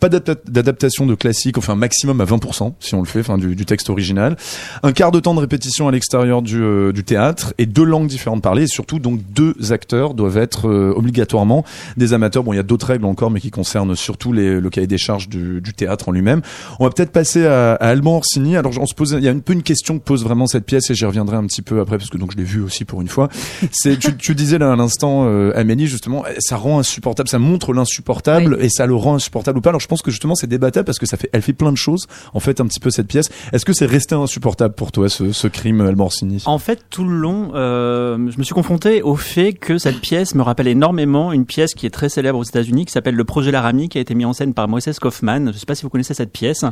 Pas 0.00 0.08
d'adaptation 0.08 1.06
de 1.06 1.14
classique, 1.14 1.58
enfin 1.58 1.74
maximum 1.74 2.20
à 2.20 2.24
20% 2.24 2.74
si 2.80 2.94
on 2.94 3.00
le 3.00 3.06
fait, 3.06 3.20
enfin 3.20 3.38
du, 3.38 3.54
du 3.54 3.64
texte 3.64 3.90
original. 3.90 4.36
Un 4.82 4.92
quart 4.92 5.10
de 5.10 5.20
temps 5.24 5.34
de 5.34 5.40
répétition 5.40 5.88
à 5.88 5.90
l'extérieur 5.90 6.42
du, 6.42 6.62
euh, 6.62 6.92
du, 6.92 7.02
théâtre 7.02 7.54
et 7.56 7.64
deux 7.64 7.84
langues 7.84 8.06
différentes 8.08 8.42
parlées 8.42 8.64
et 8.64 8.66
surtout 8.66 8.98
donc 8.98 9.20
deux 9.34 9.54
acteurs 9.72 10.12
doivent 10.12 10.36
être 10.36 10.68
euh, 10.68 10.92
obligatoirement 10.94 11.64
des 11.96 12.12
amateurs. 12.12 12.44
Bon, 12.44 12.52
il 12.52 12.56
y 12.56 12.60
a 12.60 12.62
d'autres 12.62 12.86
règles 12.86 13.06
encore, 13.06 13.30
mais 13.30 13.40
qui 13.40 13.50
concernent 13.50 13.96
surtout 13.96 14.34
les, 14.34 14.60
le 14.60 14.70
cahier 14.70 14.86
des 14.86 14.98
charges 14.98 15.30
du, 15.30 15.62
du 15.62 15.72
théâtre 15.72 16.10
en 16.10 16.12
lui-même. 16.12 16.42
On 16.78 16.84
va 16.84 16.90
peut-être 16.90 17.10
passer 17.10 17.46
à, 17.46 17.72
à 17.72 17.88
Alban 17.88 18.16
Orsini. 18.16 18.56
Alors, 18.58 18.72
on 18.78 18.86
se 18.86 18.94
pose, 18.94 19.16
il 19.18 19.24
y 19.24 19.28
a 19.28 19.30
un 19.30 19.38
peu 19.38 19.54
une 19.54 19.62
question 19.62 19.98
que 19.98 20.04
pose 20.04 20.22
vraiment 20.22 20.46
cette 20.46 20.66
pièce 20.66 20.90
et 20.90 20.94
j'y 20.94 21.06
reviendrai 21.06 21.38
un 21.38 21.46
petit 21.46 21.62
peu 21.62 21.80
après 21.80 21.96
parce 21.96 22.10
que 22.10 22.18
donc 22.18 22.32
je 22.32 22.36
l'ai 22.36 22.44
vu 22.44 22.60
aussi 22.60 22.84
pour 22.84 23.00
une 23.00 23.08
fois. 23.08 23.30
C'est, 23.72 23.98
tu, 23.98 24.14
tu, 24.16 24.34
disais 24.34 24.58
là 24.58 24.72
à 24.72 24.76
l'instant, 24.76 25.24
euh, 25.26 25.52
Amélie 25.56 25.86
justement, 25.86 26.24
ça 26.38 26.56
rend 26.56 26.80
insupportable, 26.80 27.30
ça 27.30 27.38
montre 27.38 27.72
l'insupportable 27.72 28.58
et 28.60 28.68
ça 28.68 28.84
le 28.84 28.94
rend 28.94 29.14
insupportable 29.14 29.58
ou 29.58 29.62
pas. 29.62 29.70
Alors, 29.70 29.80
je 29.80 29.88
pense 29.88 30.02
que 30.02 30.10
justement 30.10 30.34
c'est 30.34 30.48
débattable 30.48 30.84
parce 30.84 30.98
que 30.98 31.06
ça 31.06 31.16
fait, 31.16 31.30
elle 31.32 31.42
fait 31.42 31.54
plein 31.54 31.72
de 31.72 31.78
choses 31.78 32.06
en 32.34 32.40
fait 32.40 32.60
un 32.60 32.66
petit 32.66 32.80
peu 32.80 32.90
cette 32.90 33.06
pièce. 33.06 33.30
Est-ce 33.52 33.64
que 33.64 33.72
c'est 33.72 33.86
resté 33.86 34.14
insupportable 34.14 34.74
pour 34.74 34.92
toi 34.92 35.08
ce, 35.14 35.32
ce 35.32 35.46
crime 35.46 35.80
Almorsini 35.80 36.42
En 36.46 36.58
fait, 36.58 36.84
tout 36.90 37.04
le 37.04 37.14
long, 37.14 37.52
euh, 37.54 38.16
je 38.30 38.38
me 38.38 38.42
suis 38.42 38.54
confronté 38.54 39.02
au 39.02 39.14
fait 39.14 39.52
que 39.52 39.78
cette 39.78 40.00
pièce 40.00 40.34
me 40.34 40.42
rappelle 40.42 40.66
énormément 40.66 41.32
une 41.32 41.46
pièce 41.46 41.74
qui 41.74 41.86
est 41.86 41.90
très 41.90 42.08
célèbre 42.08 42.38
aux 42.38 42.44
États-Unis, 42.44 42.84
qui 42.84 42.92
s'appelle 42.92 43.14
Le 43.14 43.24
Projet 43.24 43.52
Laramie, 43.52 43.88
qui 43.88 43.98
a 43.98 44.00
été 44.00 44.14
mis 44.14 44.24
en 44.24 44.32
scène 44.32 44.54
par 44.54 44.66
Moïse 44.66 44.98
Kaufman. 44.98 45.38
Je 45.38 45.48
ne 45.48 45.52
sais 45.52 45.66
pas 45.66 45.74
si 45.74 45.84
vous 45.84 45.88
connaissez 45.88 46.14
cette 46.14 46.32
pièce, 46.32 46.64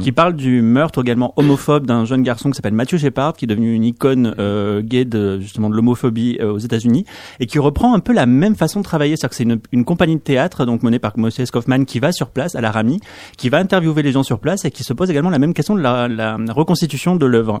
qui 0.00 0.12
parle 0.12 0.34
du 0.34 0.62
meurtre 0.62 1.02
également 1.02 1.34
homophobe 1.36 1.86
d'un 1.86 2.04
jeune 2.04 2.22
garçon 2.22 2.50
qui 2.50 2.56
s'appelle 2.56 2.74
Matthew 2.74 2.96
Shepard, 2.96 3.34
qui 3.34 3.44
est 3.44 3.48
devenu 3.48 3.74
une 3.74 3.84
icône 3.84 4.34
euh, 4.38 4.80
gay 4.82 5.04
de 5.04 5.38
justement 5.40 5.68
de 5.68 5.74
l'homophobie 5.74 6.38
euh, 6.40 6.52
aux 6.52 6.58
États-Unis, 6.58 7.04
et 7.38 7.46
qui 7.46 7.58
reprend 7.58 7.94
un 7.94 8.00
peu 8.00 8.12
la 8.12 8.26
même 8.26 8.56
façon 8.56 8.80
de 8.80 8.84
travailler, 8.84 9.16
c'est-à-dire 9.16 9.30
que 9.30 9.36
c'est 9.36 9.44
une, 9.44 9.60
une, 9.72 9.84
compagnie 9.84 10.16
de 10.16 10.20
théâtre 10.20 10.64
donc 10.64 10.82
menée 10.82 10.98
par 10.98 11.18
Moïse 11.18 11.50
Kaufman 11.50 11.84
qui 11.84 11.98
va 11.98 12.12
sur 12.12 12.30
place 12.30 12.54
à 12.54 12.60
Laramie, 12.60 13.00
qui 13.36 13.50
va 13.50 13.58
interviewer 13.58 14.02
les 14.02 14.12
gens 14.12 14.22
sur 14.22 14.38
place 14.38 14.64
et 14.64 14.70
qui 14.70 14.84
se 14.84 14.92
pose 14.94 15.10
également 15.10 15.30
la 15.30 15.38
même 15.38 15.52
question 15.52 15.74
de 15.74 15.80
la, 15.80 16.08
la 16.08 16.38
reconstitution 16.48 17.16
de 17.16 17.26
l'œuvre. 17.26 17.60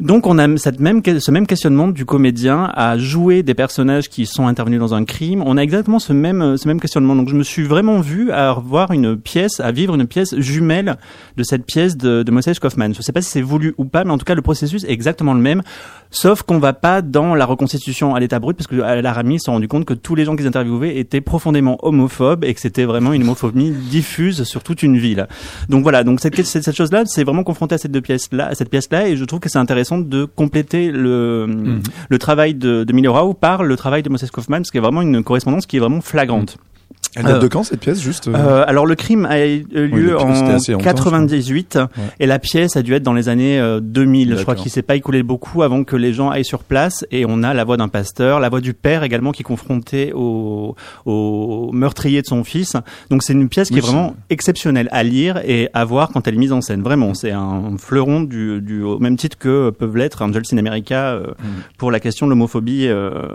Donc 0.00 0.26
on 0.26 0.38
a 0.40 0.56
ce 0.56 1.30
même 1.30 1.46
questionnement 1.46 1.86
du 1.86 2.04
comédien 2.04 2.68
à 2.74 2.98
jouer 2.98 3.44
des 3.44 3.54
personnages 3.54 4.08
qui 4.08 4.26
sont 4.26 4.48
intervenus 4.48 4.80
dans 4.80 4.92
un 4.92 5.04
crime. 5.04 5.40
On 5.46 5.56
a 5.56 5.62
exactement 5.62 6.00
ce 6.00 6.12
même, 6.12 6.56
ce 6.56 6.66
même 6.66 6.80
questionnement. 6.80 7.14
Donc 7.14 7.28
je 7.28 7.36
me 7.36 7.44
suis 7.44 7.62
vraiment 7.62 8.00
vu 8.00 8.32
à 8.32 8.54
voir 8.54 8.90
une 8.90 9.16
pièce, 9.16 9.60
à 9.60 9.70
vivre 9.70 9.94
une 9.94 10.08
pièce 10.08 10.34
jumelle 10.36 10.96
de 11.36 11.44
cette 11.44 11.64
pièce 11.64 11.96
de, 11.96 12.24
de 12.24 12.30
Moses 12.32 12.58
Kaufman. 12.58 12.92
Je 12.92 12.98
ne 12.98 13.02
sais 13.02 13.12
pas 13.12 13.22
si 13.22 13.30
c'est 13.30 13.40
voulu 13.40 13.72
ou 13.78 13.84
pas, 13.84 14.02
mais 14.02 14.10
en 14.10 14.18
tout 14.18 14.24
cas 14.24 14.34
le 14.34 14.42
processus 14.42 14.82
est 14.82 14.90
exactement 14.90 15.32
le 15.32 15.40
même. 15.40 15.62
Sauf 16.10 16.42
qu'on 16.42 16.58
va 16.58 16.72
pas 16.72 17.00
dans 17.00 17.36
la 17.36 17.46
reconstitution 17.46 18.16
à 18.16 18.20
l'état 18.20 18.40
brut 18.40 18.56
parce 18.56 18.66
que 18.66 18.80
à 18.80 19.00
la 19.00 19.12
Rami 19.12 19.38
s'est 19.38 19.50
rendu 19.52 19.68
compte 19.68 19.84
que 19.84 19.94
tous 19.94 20.16
les 20.16 20.24
gens 20.24 20.34
qu'ils 20.34 20.48
interviewaient 20.48 20.96
étaient 20.96 21.20
profondément 21.20 21.78
homophobes 21.82 22.44
et 22.44 22.52
que 22.52 22.60
c'était 22.60 22.84
vraiment 22.84 23.12
une 23.12 23.22
homophobie 23.22 23.70
diffuse 23.70 24.42
sur 24.42 24.64
toute 24.64 24.82
une 24.82 24.96
ville. 24.96 25.28
Donc 25.68 25.84
voilà, 25.84 26.02
donc 26.02 26.18
cette, 26.18 26.40
cette, 26.44 26.76
chose-là, 26.76 27.04
c'est 27.06 27.22
vraiment 27.22 27.44
confronté 27.44 27.76
à 27.76 27.78
cette 27.78 27.92
deux 27.92 28.00
pièces 28.00 28.28
là, 28.32 28.46
à 28.48 28.54
cette 28.56 28.70
pièce-là, 28.70 29.08
et 29.08 29.16
je 29.16 29.24
trouve 29.24 29.38
que 29.38 29.48
c'est 29.48 29.58
intéressant 29.58 29.83
de 29.92 30.24
compléter 30.24 30.90
le 30.90 31.46
mhm. 31.48 31.82
le 32.08 32.18
travail 32.18 32.54
de, 32.54 32.84
de 32.84 33.32
par 33.34 33.62
le 33.62 33.76
travail 33.76 34.02
de 34.02 34.08
Moses 34.08 34.30
Kaufman, 34.30 34.58
parce 34.58 34.70
qu'il 34.70 34.78
y 34.78 34.84
a 34.84 34.86
vraiment 34.86 35.02
une 35.02 35.22
correspondance 35.22 35.66
qui 35.66 35.76
est 35.76 35.80
vraiment 35.80 36.00
flagrante. 36.00 36.58
Elle 37.16 37.24
date 37.24 37.42
de 37.42 37.48
quand 37.48 37.62
cette 37.62 37.80
pièce 37.80 38.00
juste 38.00 38.28
euh, 38.28 38.34
euh 38.34 38.64
Alors 38.66 38.86
le 38.86 38.94
crime 38.94 39.26
a 39.26 39.46
eu 39.46 39.64
lieu 39.72 40.18
en 40.18 40.48
98 40.78 41.78
et 42.18 42.26
la 42.26 42.38
pièce 42.38 42.76
a 42.76 42.82
dû 42.82 42.94
être 42.94 43.02
dans 43.02 43.12
les 43.12 43.28
années 43.28 43.62
2000. 43.80 44.32
Euh, 44.32 44.36
je 44.36 44.42
crois 44.42 44.54
qu'il 44.54 44.70
s'est 44.70 44.82
pas 44.82 44.96
écoulé 44.96 45.22
beaucoup 45.22 45.62
avant 45.62 45.84
que 45.84 45.96
les 45.96 46.12
gens 46.12 46.30
aillent 46.30 46.44
sur 46.44 46.64
place 46.64 47.04
et 47.10 47.24
on 47.28 47.42
a 47.42 47.54
la 47.54 47.64
voix 47.64 47.76
d'un 47.76 47.88
pasteur, 47.88 48.40
la 48.40 48.48
voix 48.48 48.60
du 48.60 48.74
père 48.74 49.02
également 49.02 49.32
qui 49.32 49.42
est 49.42 49.44
confronté 49.44 50.12
au, 50.12 50.74
au 51.06 51.70
meurtrier 51.72 52.20
de 52.22 52.26
son 52.26 52.42
fils. 52.42 52.76
Donc 53.10 53.22
c'est 53.22 53.32
une 53.32 53.48
pièce 53.48 53.68
qui 53.68 53.78
est 53.78 53.82
vraiment 53.82 54.16
exceptionnelle 54.30 54.88
à 54.90 55.02
lire 55.02 55.40
et 55.44 55.68
à 55.72 55.84
voir 55.84 56.08
quand 56.08 56.26
elle 56.26 56.34
est 56.34 56.38
mise 56.38 56.52
en 56.52 56.60
scène. 56.60 56.82
Vraiment, 56.82 57.14
c'est 57.14 57.32
un 57.32 57.76
fleuron 57.78 58.22
du, 58.22 58.60
du 58.60 58.82
au 58.82 58.98
même 58.98 59.16
titre 59.16 59.38
que 59.38 59.70
peuvent 59.70 59.96
l'être 59.96 60.22
Angels 60.22 60.42
in 60.52 60.58
America 60.58 61.12
euh, 61.12 61.28
mm. 61.28 61.44
pour 61.78 61.90
la 61.90 62.00
question 62.00 62.26
de 62.26 62.30
l'homophobie 62.30 62.88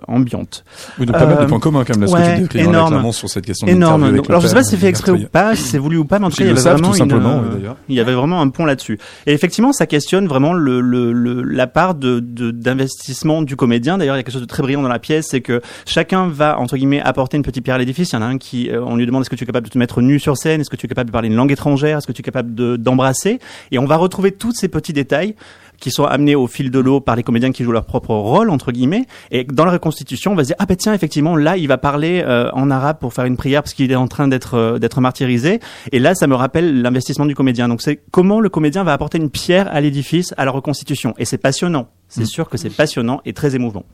ambiante. 0.07 0.65
Oui, 0.99 1.05
donc 1.05 1.17
pas 1.17 1.25
mal 1.25 1.39
de 1.39 1.45
points 1.45 1.59
communs 1.59 1.85
quand 1.85 1.97
même 1.97 2.09
là, 2.09 2.37
ce 2.37 2.41
que 2.41 2.47
tu 2.47 2.59
énorme. 2.59 3.11
sur 3.11 3.29
cette 3.29 3.45
question 3.45 3.68
énorme. 3.71 4.21
alors 4.27 4.41
je 4.41 4.47
sais 4.47 4.53
pas 4.53 4.63
si 4.63 4.71
c'est 4.71 4.77
fait 4.77 4.87
exprès 4.87 5.11
ou 5.11 5.25
pas, 5.27 5.55
si 5.55 5.63
c'est 5.63 5.77
voulu 5.77 5.97
ou 5.97 6.05
pas, 6.05 6.19
mais 6.19 6.25
en 6.25 6.29
tout 6.29 6.37
cas 6.37 6.43
il 6.43 6.47
y 6.47 6.51
avait 6.51 6.61
vraiment 6.61 6.93
une, 6.93 7.13
euh, 7.13 7.73
il 7.87 7.95
y 7.95 7.99
avait 7.99 8.13
vraiment 8.13 8.41
un 8.41 8.49
pont 8.49 8.65
là-dessus. 8.65 8.99
Et 9.25 9.33
effectivement, 9.33 9.73
ça 9.73 9.85
questionne 9.85 10.27
vraiment 10.27 10.53
le, 10.53 10.81
le, 10.81 11.11
le 11.11 11.41
la 11.41 11.67
part 11.67 11.95
de 11.95 12.19
d'investissement 12.19 13.41
du 13.41 13.55
comédien. 13.55 13.97
D'ailleurs, 13.97 14.15
il 14.15 14.19
y 14.19 14.21
a 14.21 14.23
quelque 14.23 14.33
chose 14.33 14.41
de 14.41 14.47
très 14.47 14.63
brillant 14.63 14.81
dans 14.81 14.87
la 14.87 14.99
pièce, 14.99 15.27
c'est 15.29 15.41
que 15.41 15.61
chacun 15.85 16.27
va 16.27 16.59
entre 16.59 16.77
guillemets 16.77 17.01
apporter 17.01 17.37
une 17.37 17.43
petite 17.43 17.63
pierre 17.63 17.75
à 17.75 17.79
l'édifice. 17.79 18.11
Il 18.11 18.15
y 18.15 18.19
en 18.19 18.21
a 18.21 18.25
un 18.25 18.37
qui, 18.37 18.69
euh, 18.69 18.83
on 18.83 18.95
lui 18.95 19.05
demande 19.05 19.21
est-ce 19.21 19.29
que 19.29 19.35
tu 19.35 19.43
es 19.43 19.47
capable 19.47 19.67
de 19.67 19.71
te 19.71 19.77
mettre 19.77 20.01
nu 20.01 20.19
sur 20.19 20.37
scène, 20.37 20.61
est-ce 20.61 20.69
que 20.69 20.75
tu 20.75 20.85
es 20.85 20.89
capable 20.89 21.09
de 21.09 21.13
parler 21.13 21.27
une 21.27 21.35
langue 21.35 21.51
étrangère, 21.51 21.97
est-ce 21.97 22.07
que 22.07 22.11
tu 22.11 22.21
es 22.21 22.23
capable 22.23 22.77
d'embrasser, 22.77 23.39
et 23.71 23.79
on 23.79 23.85
va 23.85 23.97
retrouver 23.97 24.31
tous 24.31 24.53
ces 24.53 24.67
petits 24.67 24.93
détails 24.93 25.35
qui 25.79 25.91
sont 25.91 26.05
amenés 26.05 26.35
au 26.35 26.47
fil 26.47 26.71
de 26.71 26.79
l'eau 26.79 26.99
par 26.99 27.15
les 27.15 27.23
comédiens 27.23 27.51
qui 27.51 27.63
jouent 27.63 27.71
leur 27.71 27.85
propre 27.85 28.13
rôle 28.13 28.49
entre 28.49 28.71
guillemets. 28.71 29.05
Et 29.31 29.43
dans 29.43 29.65
la 29.65 29.71
reconstitution 29.71 30.31
on 30.31 30.35
va 30.35 30.43
se 30.43 30.47
dire 30.49 30.55
ah 30.59 30.65
ben 30.65 30.75
tiens 30.75 30.93
effectivement 30.93 31.35
là 31.35 31.57
il 31.57 31.67
va 31.67 31.77
parler 31.77 32.23
euh, 32.25 32.49
en 32.53 32.69
arabe 32.71 32.99
pour 32.99 33.13
faire 33.13 33.25
une 33.25 33.37
prière 33.37 33.63
parce 33.63 33.73
qu'il 33.73 33.91
est 33.91 33.95
en 33.95 34.07
train 34.07 34.27
d'être 34.27 34.55
euh, 34.55 34.79
d'être 34.79 35.01
martyrisé. 35.01 35.59
Et 35.91 35.99
là 35.99 36.15
ça 36.15 36.27
me 36.27 36.35
rappelle 36.35 36.81
l'investissement 36.81 37.25
du 37.25 37.35
comédien. 37.35 37.67
Donc 37.67 37.81
c'est 37.81 37.99
comment 38.11 38.39
le 38.39 38.49
comédien 38.49 38.83
va 38.83 38.93
apporter 38.93 39.17
une 39.17 39.29
pierre 39.29 39.67
à 39.73 39.81
l'édifice 39.81 40.33
à 40.37 40.45
la 40.45 40.51
reconstitution. 40.51 41.13
Et 41.17 41.25
c'est 41.25 41.37
passionnant. 41.37 41.89
C'est 42.07 42.23
mmh. 42.23 42.25
sûr 42.25 42.49
que 42.49 42.57
c'est 42.57 42.69
passionnant 42.69 43.21
et 43.25 43.33
très 43.33 43.55
émouvant 43.55 43.85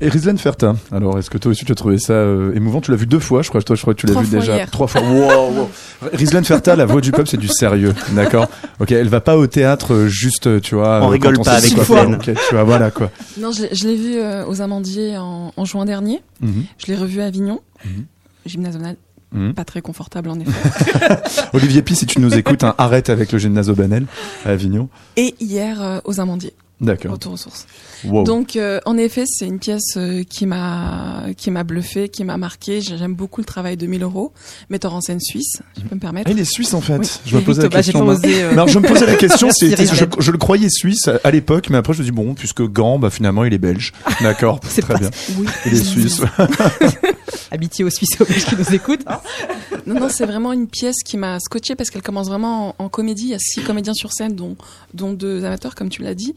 et 0.00 0.08
Rizlen 0.08 0.38
Ferta, 0.38 0.76
alors 0.92 1.18
est-ce 1.18 1.28
que 1.28 1.38
toi 1.38 1.50
aussi 1.50 1.64
tu 1.64 1.72
as 1.72 1.74
trouvé 1.74 1.98
ça 1.98 2.12
euh, 2.12 2.54
émouvant? 2.54 2.80
Tu 2.80 2.90
l'as 2.90 2.96
vu 2.96 3.06
deux 3.06 3.18
fois, 3.18 3.42
je 3.42 3.48
crois. 3.48 3.62
Toi, 3.62 3.74
je 3.74 3.82
crois 3.82 3.94
que 3.94 4.00
tu 4.00 4.06
l'as 4.06 4.20
vu 4.20 4.28
déjà 4.28 4.66
trois 4.66 4.86
fois. 4.86 5.00
Wow, 5.00 5.52
wow. 5.52 6.42
Ferta, 6.44 6.76
la 6.76 6.86
voix 6.86 7.00
du 7.00 7.10
peuple, 7.10 7.28
c'est 7.28 7.36
du 7.36 7.48
sérieux, 7.48 7.94
d'accord? 8.12 8.48
Ok, 8.78 8.92
elle 8.92 9.08
va 9.08 9.20
pas 9.20 9.36
au 9.36 9.46
théâtre 9.46 9.94
euh, 9.94 10.08
juste, 10.08 10.46
euh, 10.46 10.60
tu 10.60 10.76
vois. 10.76 11.00
On 11.02 11.08
rigole 11.08 11.38
pas 11.40 11.54
avec 11.54 11.76
fois. 11.80 12.06
Okay, 12.06 12.34
tu 12.34 12.54
vois, 12.54 12.64
voilà 12.64 12.90
quoi. 12.90 13.10
Non, 13.38 13.50
je, 13.50 13.86
l'ai 13.86 13.96
vu 13.96 14.20
aux 14.46 14.60
Amandiers 14.60 15.18
en, 15.18 15.52
en 15.56 15.64
juin 15.64 15.84
dernier. 15.84 16.22
Mhm. 16.40 16.64
Je 16.78 16.86
l'ai 16.86 16.96
revu 16.96 17.20
à 17.20 17.26
Avignon, 17.26 17.60
mm 17.84 17.90
mhm. 19.32 19.54
Pas 19.54 19.64
très 19.64 19.82
confortable 19.82 20.30
en 20.30 20.38
effet. 20.40 20.50
Olivier 21.52 21.82
Pi, 21.82 21.94
si 21.96 22.06
tu 22.06 22.20
nous 22.20 22.34
écoutes, 22.34 22.64
hein, 22.64 22.74
arrête 22.78 23.10
avec 23.10 23.32
le 23.32 23.38
gymnase 23.38 23.68
Banel 23.70 24.06
à 24.46 24.50
Avignon. 24.50 24.88
Et 25.16 25.34
hier 25.40 26.00
aux 26.04 26.20
Amandiers. 26.20 26.54
D'accord. 26.80 27.12
Retour 27.12 27.32
aux 27.32 27.36
sources. 27.36 27.66
Wow. 28.04 28.22
Donc, 28.22 28.54
euh, 28.54 28.78
en 28.86 28.96
effet, 28.96 29.24
c'est 29.26 29.46
une 29.46 29.58
pièce 29.58 29.96
euh, 29.96 30.22
qui 30.22 30.46
m'a 30.46 31.24
qui 31.36 31.50
m'a 31.50 31.64
bluffé, 31.64 32.08
qui 32.08 32.22
m'a 32.22 32.36
marqué. 32.36 32.80
J'aime 32.80 33.14
beaucoup 33.14 33.40
le 33.40 33.46
travail 33.46 33.76
de 33.76 33.86
1000 33.86 34.04
euros, 34.04 34.32
metteur 34.70 34.94
en 34.94 35.00
scène 35.00 35.18
suisse, 35.20 35.60
je 35.76 35.82
peux 35.82 35.96
me 35.96 36.00
permettre. 36.00 36.28
Ah, 36.30 36.32
il 36.32 36.38
est 36.38 36.44
suisse 36.44 36.74
en 36.74 36.80
fait. 36.80 36.98
Oui. 36.98 37.08
Je 37.26 37.36
me 37.36 37.42
posais 37.42 37.62
la 37.62 37.68
j'ai 37.68 37.92
question. 37.92 38.06
osé, 38.06 38.42
euh, 38.44 38.54
Non, 38.54 38.68
je 38.68 38.78
me 38.78 38.86
posais 38.86 39.06
la 39.06 39.16
question 39.16 39.48
je, 39.60 40.30
le 40.30 40.38
croyais 40.38 40.68
suisse 40.70 41.08
à 41.24 41.30
l'époque, 41.32 41.68
mais 41.70 41.78
après 41.78 41.94
je 41.94 41.98
me 41.98 42.04
dis 42.04 42.12
bon, 42.12 42.34
puisque 42.34 42.62
Gand, 42.62 43.00
bah 43.00 43.10
finalement 43.10 43.44
il 43.44 43.52
est 43.52 43.58
belge. 43.58 43.92
D'accord, 44.20 44.60
C'est 44.68 44.82
très 44.82 44.94
pas- 44.94 45.00
bien. 45.00 45.10
Oui. 45.36 45.46
Il 45.66 45.74
est 45.74 45.84
suisse. 45.84 46.20
Amitié 47.50 47.84
aux 47.84 47.90
Suisses 47.90 48.10
et 48.18 48.22
aux 48.22 48.26
Belges 48.26 48.44
qui 48.44 48.56
nous 48.56 48.74
écoutent. 48.74 49.04
Non, 49.86 50.00
non, 50.00 50.08
c'est 50.08 50.26
vraiment 50.26 50.52
une 50.52 50.68
pièce 50.68 51.02
qui 51.04 51.16
m'a 51.16 51.38
scotché 51.40 51.74
parce 51.76 51.90
qu'elle 51.90 52.02
commence 52.02 52.28
vraiment 52.28 52.74
en, 52.78 52.84
en 52.84 52.88
comédie. 52.88 53.24
Il 53.24 53.30
y 53.30 53.34
a 53.34 53.38
six 53.38 53.62
comédiens 53.62 53.94
sur 53.94 54.12
scène, 54.12 54.34
dont, 54.34 54.56
dont 54.94 55.12
deux 55.12 55.44
amateurs, 55.44 55.74
comme 55.74 55.88
tu 55.88 56.02
l'as 56.02 56.14
dit. 56.14 56.34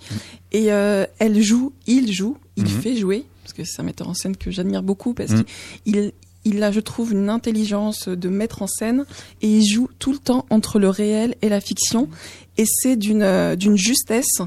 Et 0.51 0.71
euh, 0.71 1.05
elle 1.19 1.41
joue, 1.41 1.73
il 1.87 2.11
joue, 2.13 2.37
il 2.57 2.63
Mhm. 2.63 2.69
fait 2.81 2.95
jouer, 2.95 3.25
parce 3.43 3.53
que 3.53 3.63
c'est 3.63 3.79
un 3.81 3.83
metteur 3.85 4.07
en 4.09 4.13
scène 4.13 4.35
que 4.37 4.51
j'admire 4.51 4.83
beaucoup, 4.83 5.13
parce 5.13 5.31
Mhm. 5.31 5.43
qu'il 5.85 6.11
il 6.43 6.63
a, 6.63 6.71
je 6.71 6.79
trouve, 6.79 7.11
une 7.11 7.29
intelligence 7.29 8.07
de 8.07 8.27
mettre 8.27 8.63
en 8.63 8.67
scène 8.67 9.05
et 9.43 9.47
il 9.59 9.63
joue 9.63 9.89
tout 9.99 10.11
le 10.11 10.17
temps 10.17 10.45
entre 10.49 10.79
le 10.79 10.89
réel 10.89 11.35
et 11.43 11.49
la 11.49 11.61
fiction. 11.61 12.09
Et 12.57 12.63
c'est 12.67 12.95
d'une 12.95 13.21
euh, 13.21 13.55
d'une 13.55 13.77
justesse. 13.77 14.39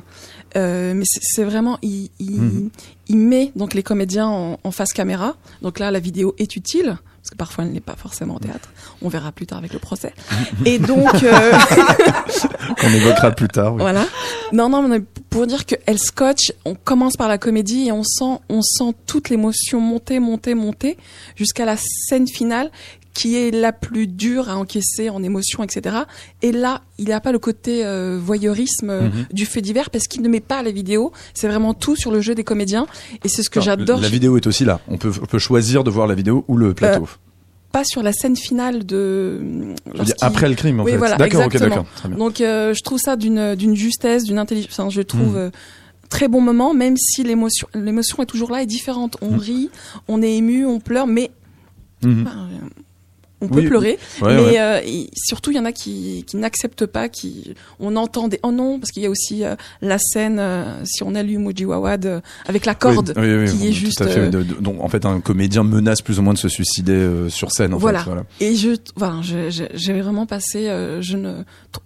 Euh, 0.57 0.95
mais 0.95 1.05
c'est 1.07 1.45
vraiment, 1.45 1.79
il, 1.83 2.11
il, 2.21 2.41
Mhm. 2.41 2.71
il 3.09 3.17
met 3.19 3.53
donc 3.57 3.75
les 3.75 3.83
comédiens 3.83 4.29
en, 4.29 4.59
en 4.63 4.71
face 4.71 4.93
caméra. 4.93 5.35
Donc 5.63 5.79
là, 5.79 5.91
la 5.91 5.99
vidéo 6.01 6.35
est 6.39 6.57
utile 6.57 6.97
parce 7.23 7.31
que 7.31 7.37
parfois 7.37 7.65
elle 7.65 7.73
n'est 7.73 7.81
pas 7.81 7.97
forcément 7.97 8.35
au 8.37 8.39
théâtre. 8.39 8.71
On 9.01 9.09
verra 9.09 9.33
plus 9.33 9.47
tard 9.47 9.57
avec 9.59 9.73
le 9.73 9.79
procès. 9.79 10.13
Et 10.67 10.79
donc, 10.79 11.09
euh, 11.23 11.53
Qu'on 12.81 12.89
évoquera 12.89 13.31
plus 13.33 13.49
tard. 13.49 13.73
oui. 13.75 13.81
voilà. 13.81 14.05
Non, 14.53 14.69
non, 14.69 14.87
mais 14.87 15.01
pour 15.31 15.47
dire 15.47 15.65
qu'elle 15.67 15.99
scotch, 15.99 16.53
on 16.65 16.75
commence 16.75 17.17
par 17.17 17.29
la 17.29 17.39
comédie 17.39 17.87
et 17.89 17.93
on 17.93 18.03
sent, 18.05 18.39
on 18.49 18.61
sent 18.63 18.95
toute 19.07 19.31
l'émotion 19.31 19.81
monter, 19.81 20.19
monter, 20.21 20.55
monter 20.55 20.97
jusqu'à 21.35 21.65
la 21.65 21.77
scène 21.79 22.29
finale 22.29 22.71
qui 23.15 23.37
est 23.37 23.51
la 23.53 23.73
plus 23.73 24.07
dure 24.09 24.51
à 24.51 24.57
encaisser 24.57 25.09
en 25.09 25.23
émotion, 25.23 25.63
etc. 25.63 25.99
Et 26.43 26.51
là, 26.53 26.83
il 26.99 27.05
n'y 27.07 27.13
a 27.13 27.21
pas 27.21 27.31
le 27.33 27.39
côté 27.39 27.85
euh, 27.87 28.19
voyeurisme 28.23 28.91
euh, 28.91 29.03
Mhm. 29.09 29.27
du 29.33 29.47
fait 29.47 29.61
divers 29.63 29.89
parce 29.91 30.09
qu'il 30.09 30.21
ne 30.23 30.29
met 30.29 30.41
pas 30.41 30.63
la 30.65 30.73
vidéo. 30.73 31.13
C'est 31.33 31.47
vraiment 31.49 31.75
tout 31.75 31.95
sur 31.97 32.11
le 32.11 32.21
jeu 32.21 32.35
des 32.35 32.45
comédiens. 32.45 32.87
Et 33.25 33.29
c'est 33.29 33.43
ce 33.45 33.51
que 33.51 33.61
j'adore. 33.61 34.01
La 34.01 34.09
vidéo 34.09 34.37
est 34.37 34.47
aussi 34.47 34.65
là. 34.65 34.81
On 34.89 34.99
peut, 34.99 35.13
on 35.23 35.27
peut 35.27 35.39
choisir 35.39 35.85
de 35.85 35.91
voir 35.91 36.07
la 36.09 36.15
vidéo 36.17 36.45
ou 36.49 36.57
le 36.57 36.75
plateau. 36.75 37.09
Pas 37.71 37.85
sur 37.85 38.03
la 38.03 38.13
scène 38.13 38.37
finale 38.37 38.85
de. 38.87 39.41
dire, 40.05 40.15
après 40.21 40.49
le 40.49 40.55
crime 40.55 40.81
en 40.81 40.85
Oui, 40.85 40.93
fait. 40.93 40.97
voilà, 40.97 41.17
d'accord, 41.17 41.41
ok, 41.47 41.55
exactement. 41.55 41.87
d'accord. 42.05 42.19
Donc 42.19 42.41
euh, 42.41 42.73
je 42.75 42.83
trouve 42.83 42.99
ça 42.99 43.17
d'une 43.17 43.75
justesse, 43.77 44.25
d'une 44.25 44.39
intelligence. 44.39 44.71
Enfin, 44.79 44.91
je 44.91 45.03
trouve 45.03 45.35
Mm. 45.35 45.37
euh, 45.39 45.51
très 46.09 46.29
bon 46.29 46.41
moment, 46.41 46.73
même 46.75 46.97
si 46.97 47.25
l'émotion 47.25 47.67
l'émotion 47.75 48.23
est 48.23 48.27
toujours 48.27 48.51
là 48.53 48.63
et 48.63 48.67
différente. 48.67 49.17
On 49.23 49.33
Mm. 49.37 49.39
rit, 49.39 49.71
on 50.09 50.23
est 50.23 50.37
ému, 50.37 50.67
on 50.67 50.79
pleure, 50.81 51.07
mais 51.09 51.31
Mhm. 52.05 52.27
euh, 52.29 52.31
on 53.45 53.49
peut 53.49 53.61
Oui, 53.61 53.67
pleurer. 53.69 53.99
Ouais, 54.23 54.35
mais 54.35 54.43
ouais. 54.43 54.61
euh, 54.61 54.81
et 54.85 55.09
surtout, 55.17 55.51
il 55.51 55.57
y 55.57 55.61
en 55.61 55.65
a 55.65 55.73
qui, 55.73 56.25
qui 56.27 56.37
n'acceptent 56.37 56.87
pas, 56.87 57.09
qui 57.09 57.55
on 57.81 57.97
entend 57.97 58.29
des 58.29 58.41
oh 58.43 58.51
non, 58.53 58.79
parce 58.79 58.91
qu'il 58.91 59.03
y 59.03 59.07
a 59.07 59.11
aussi 59.11 59.45
euh, 59.45 59.55
la 59.83 59.99
scène 59.99 60.39
euh, 60.39 60.65
si 60.85 61.03
on 61.03 61.15
allume 61.15 61.47
Oji 61.47 61.65
Wawad 61.65 62.07
euh, 62.07 62.21
avec 62.47 62.67
la 62.67 62.75
corde. 62.75 63.13
Oui, 63.17 63.23
oui, 63.23 63.35
oui, 63.45 63.51
qui 63.51 63.57
oui, 63.63 63.69
est 63.69 63.73
juste, 63.73 64.05
fait. 64.05 64.19
euh, 64.19 64.31
De- 64.31 64.43
de- 64.43 64.55
donc 64.55 64.83
en 64.83 64.89
fait, 64.89 65.05
un 65.07 65.21
comédien 65.21 65.63
menace 65.65 66.01
plus 66.03 66.19
ou 66.19 66.23
moins 66.23 66.35
de 66.35 66.39
se 66.39 66.49
suicider 66.49 66.93
euh, 66.93 67.29
sur 67.29 67.51
scène. 67.53 67.75
En 67.75 67.79
Voilà. 67.79 68.01
Fait, 68.01 68.05
voilà. 68.07 68.25
Et 68.41 68.57
je, 68.57 68.71
voilà, 68.97 69.21
j'ai 69.23 70.01
vraiment 70.01 70.27
passé, 70.27 70.69
euh, 70.69 71.01
je 71.03 71.17
ne, 71.17 71.43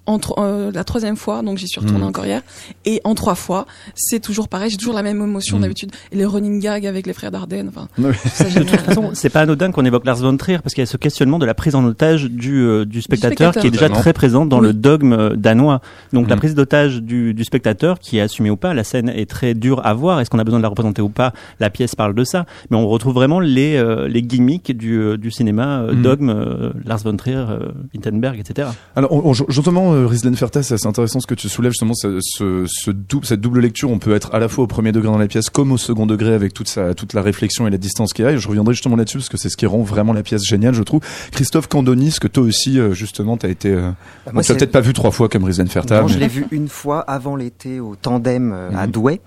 entre 0.07 0.35
euh, 0.39 0.71
la 0.73 0.85
troisième 0.85 1.17
fois, 1.17 1.43
donc 1.43 1.59
j'y 1.59 1.69
suis 1.69 1.81
retournée 1.81 2.03
Mhm. 2.03 2.09
encore 2.09 2.27
hier, 2.27 2.43
et 2.85 3.01
en 3.05 3.15
trois 3.15 3.35
fois, 3.35 3.67
c'est 3.95 4.21
toujours 4.21 4.49
pareil, 4.49 4.71
j'ai 4.71 4.77
toujours 4.77 4.95
la 4.95 5.03
même 5.03 5.21
émotion 5.23 5.57
Mhm. 5.57 5.63
d'habitude. 5.63 5.91
Et 6.13 6.17
les 6.17 6.25
running 6.25 6.61
gags 6.61 6.87
avec 6.87 7.07
les 7.07 7.13
frères 7.13 7.31
Dardenne, 7.31 7.69
enfin, 7.69 7.89
De 7.99 8.59
toute 8.61 8.81
façon, 8.81 9.11
c'est 9.15 9.31
pas 9.31 9.41
anodin 9.41 9.71
qu'on 9.73 9.85
évoque 9.85 10.05
Lars 10.05 10.17
von 10.19 10.37
Trier 10.37 10.59
parce 10.59 10.75
qu'il 10.75 10.83
y 10.83 10.87
a 10.87 10.87
ce 10.87 10.97
questionnement 10.97 11.39
de 11.39 11.47
la 11.49 11.55
prise 11.55 11.75
en 11.75 11.85
otage 11.85 12.27
du, 12.27 12.61
euh, 12.61 12.85
du, 12.85 13.01
spectateur, 13.01 13.31
spectateur. 13.55 13.61
qui 13.63 13.67
est 13.67 13.71
déjà 13.71 13.89
très 13.89 14.13
présente 14.13 14.49
dans 14.51 14.61
Oui. 14.61 14.67
le 14.69 14.73
dogme 14.75 15.13
euh, 15.15 15.35
danois. 15.35 15.81
Donc 16.13 16.29
la 16.29 16.37
Mm. 16.37 16.39
prise 16.39 16.55
d'otage 16.55 17.03
du, 17.03 17.33
du 17.33 17.43
spectateur 17.45 17.99
qui 17.99 18.19
est 18.19 18.21
assumée 18.21 18.51
ou 18.51 18.57
pas, 18.57 18.75
la 18.75 18.85
scène 18.85 19.09
est 19.09 19.29
très 19.29 19.55
dure 19.55 19.85
à 19.87 19.95
voir. 19.95 20.21
Est-ce 20.21 20.29
qu'on 20.31 20.39
a 20.39 20.45
besoin 20.45 20.59
de 20.61 20.63
la 20.63 20.69
représenter 20.69 21.01
ou 21.03 21.09
pas? 21.09 21.33
La 21.59 21.71
pièce 21.71 21.95
parle 21.95 22.15
de 22.15 22.23
ça, 22.25 22.45
mais 22.71 22.77
on 22.77 22.87
retrouve 22.87 23.15
vraiment 23.15 23.41
les 23.41 23.77
euh, 23.77 24.09
les 24.09 24.23
gimmicks 24.23 24.71
du, 24.77 25.17
du 25.19 25.31
cinéma 25.31 25.81
euh, 25.81 25.95
Mm. 25.95 26.03
dogme, 26.03 26.29
euh, 26.31 26.71
Lars 26.85 26.99
von 26.99 27.17
Trier, 27.17 27.37
euh, 27.37 27.69
Wittenberg, 27.95 28.39
etc. 28.39 28.69
Alors, 28.95 29.11
on- 29.13 29.31
on- 29.31 29.33
justement, 29.33 29.95
euh, 29.95 30.07
Rislen 30.07 30.37
Ferta, 30.37 30.63
c'est 30.63 30.75
assez 30.75 30.87
intéressant 30.87 31.21
ce 31.21 31.27
que 31.27 31.35
tu 31.35 31.49
soulèves, 31.49 31.73
justement, 31.73 31.95
ce, 31.95 32.19
ce, 32.21 32.65
ce 32.69 32.91
dou- 32.91 33.23
cette 33.23 33.41
double 33.41 33.61
lecture. 33.61 33.91
On 33.91 33.99
peut 33.99 34.15
être 34.15 34.35
à 34.35 34.39
la 34.39 34.49
fois 34.49 34.65
au 34.65 34.67
premier 34.67 34.93
degré 34.93 35.09
dans 35.11 35.17
la 35.19 35.29
pièce, 35.29 35.49
comme 35.49 35.73
au 35.73 35.79
second 35.79 36.05
degré, 36.05 36.35
avec 36.35 36.53
toute, 36.53 36.69
sa, 36.69 36.95
toute 36.95 37.15
la 37.15 37.23
réflexion 37.23 37.67
et 37.67 37.71
la 37.71 37.79
distance 37.79 38.13
qu'il 38.13 38.25
y 38.25 38.29
a. 38.29 38.33
Et 38.33 38.39
je 38.39 38.47
reviendrai 38.49 38.75
justement 38.75 38.97
là-dessus, 38.97 39.19
parce 39.19 39.29
que 39.31 39.37
c'est 39.39 39.49
ce 39.49 39.57
qui 39.57 39.65
rend 39.67 39.83
vraiment 39.83 40.13
la 40.13 40.23
pièce 40.23 40.43
géniale, 40.45 40.75
je 40.75 40.83
trouve. 40.83 41.01
Christophe 41.33 41.69
Candonis, 41.69 42.17
que 42.21 42.29
toi 42.29 42.43
aussi, 42.43 42.79
euh, 42.79 42.93
justement, 42.93 43.37
t'as 43.37 43.49
été... 43.49 43.71
Euh, 43.73 43.91
Bah, 44.27 44.33
bon, 44.35 44.41
tu 44.41 44.53
l'as 44.53 44.59
peut-être 44.59 44.73
pas 44.73 44.81
vu 44.81 44.93
trois 44.93 45.11
fois 45.11 45.29
comme 45.29 45.45
Rislen 45.45 45.69
Ferta. 45.69 46.01
Non, 46.03 46.09
je 46.09 46.19
l'ai 46.19 46.29
vu 46.29 46.47
une 46.51 46.69
fois 46.69 47.01
avant 47.01 47.37
l'été 47.37 47.81
au 47.81 47.97
tandem 47.97 48.53
euh, 48.53 48.71
à 48.77 48.87
Mhm. 48.87 48.93
Douai. 48.93 49.21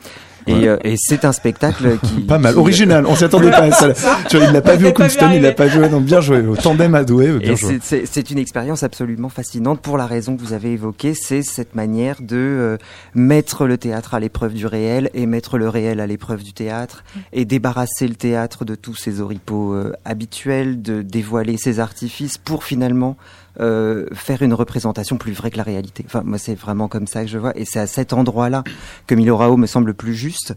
Et, 0.48 0.54
Ouais. 0.54 0.68
euh, 0.68 0.78
et 0.84 0.96
c'est 0.98 1.24
un 1.26 1.32
spectacle 1.32 1.98
qui 2.04 2.22
Pas 2.22 2.38
mal, 2.40 2.54
qui- 2.54 2.60
original. 2.60 3.06
On 3.08 3.16
s'y 3.16 3.24
attendait 3.24 3.52
pas 3.52 3.64
à 3.64 3.72
ça. 3.72 3.94
Tu 4.30 4.38
vois, 4.38 4.48
il 4.48 4.54
l'a 4.54 4.62
pas 4.62 4.76
vu 4.76 4.88
au 4.88 4.92
Kunston, 4.94 5.30
il 5.34 5.42
l'a 5.42 5.52
pas 5.52 5.68
vu. 5.68 5.80
Non, 5.90 6.02
bien 6.02 6.22
joué. 6.22 6.40
Au 6.46 6.56
tandem 6.58 6.96
à 6.96 7.04
Douai, 7.04 7.38
bien 7.38 7.52
Et 7.54 7.56
joué. 7.56 7.74
c'est- 7.74 7.80
c'est 7.84 8.06
c'est 8.06 8.32
une 8.32 8.38
expérience 8.40 8.84
absolument 8.84 9.30
fascinante 9.30 9.82
pour 9.82 9.98
la 9.98 10.06
raison 10.06 10.36
que 10.36 10.42
vous 10.42 10.54
avez 10.54 10.72
évoquée, 10.74 11.14
c'est 11.14 11.42
cette 11.44 11.76
manière 11.76 12.18
de 12.22 12.36
euh, 12.38 12.78
mettre 13.16 13.66
le 13.68 13.78
théâtre 13.78 14.14
à 14.14 14.20
l'épreuve 14.20 14.54
du 14.54 14.66
réel 14.66 15.10
et 15.14 15.26
mettre 15.26 15.58
le 15.58 15.70
réel 15.70 16.00
à 16.00 16.08
l'épreuve 16.08 16.44
du 16.44 16.54
théâtre 16.54 17.04
et 17.34 17.46
débarrasser 17.46 18.08
le 18.08 18.16
théâtre 18.16 18.66
de 18.66 18.76
tous 18.76 18.96
ses 18.96 19.22
oripeaux 19.22 19.74
euh, 19.74 19.94
habituels, 20.06 20.82
de 20.82 21.02
dévoiler 21.02 21.58
ses 21.58 21.80
artifices 21.80 22.38
pour 22.38 22.64
finalement 22.64 23.18
euh, 23.60 24.06
faire 24.14 24.44
une 24.44 24.54
représentation 24.54 25.18
plus 25.18 25.34
vraie 25.34 25.52
que 25.52 25.58
la 25.58 25.64
réalité. 25.64 26.04
Enfin, 26.06 26.22
moi, 26.24 26.38
c'est 26.38 26.56
vraiment 26.56 26.88
comme 26.88 27.06
ça 27.06 27.22
que 27.22 27.30
je 27.30 27.38
vois, 27.38 27.52
et 27.58 27.66
c'est 27.66 27.80
à 27.80 27.88
cet 27.88 28.14
endroit-là 28.14 28.64
que 29.08 29.16
Milorao 29.16 29.58
me 29.58 29.68
semble 29.68 29.94
plus 29.94 30.16
juste. 30.16 30.56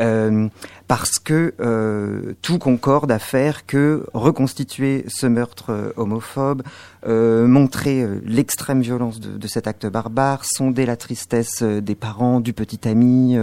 euh, 0.00 0.48
parce 0.88 1.20
que 1.20 1.54
euh, 1.60 2.34
tout 2.42 2.58
concorde 2.58 3.10
à 3.12 3.18
faire 3.18 3.64
que 3.64 4.04
reconstituer 4.12 5.04
ce 5.08 5.26
meurtre 5.26 5.94
homophobe, 5.96 6.62
montrer 7.06 8.06
l'extrême 8.24 8.82
violence 8.82 9.20
de, 9.20 9.48
cet 9.48 9.66
acte 9.66 9.86
barbare, 9.86 10.44
sonder 10.44 10.84
la 10.84 10.96
tristesse 10.96 11.62
des 11.62 11.94
parents, 11.94 12.40
du 12.40 12.52
petit 12.52 12.86
ami, 12.88 13.38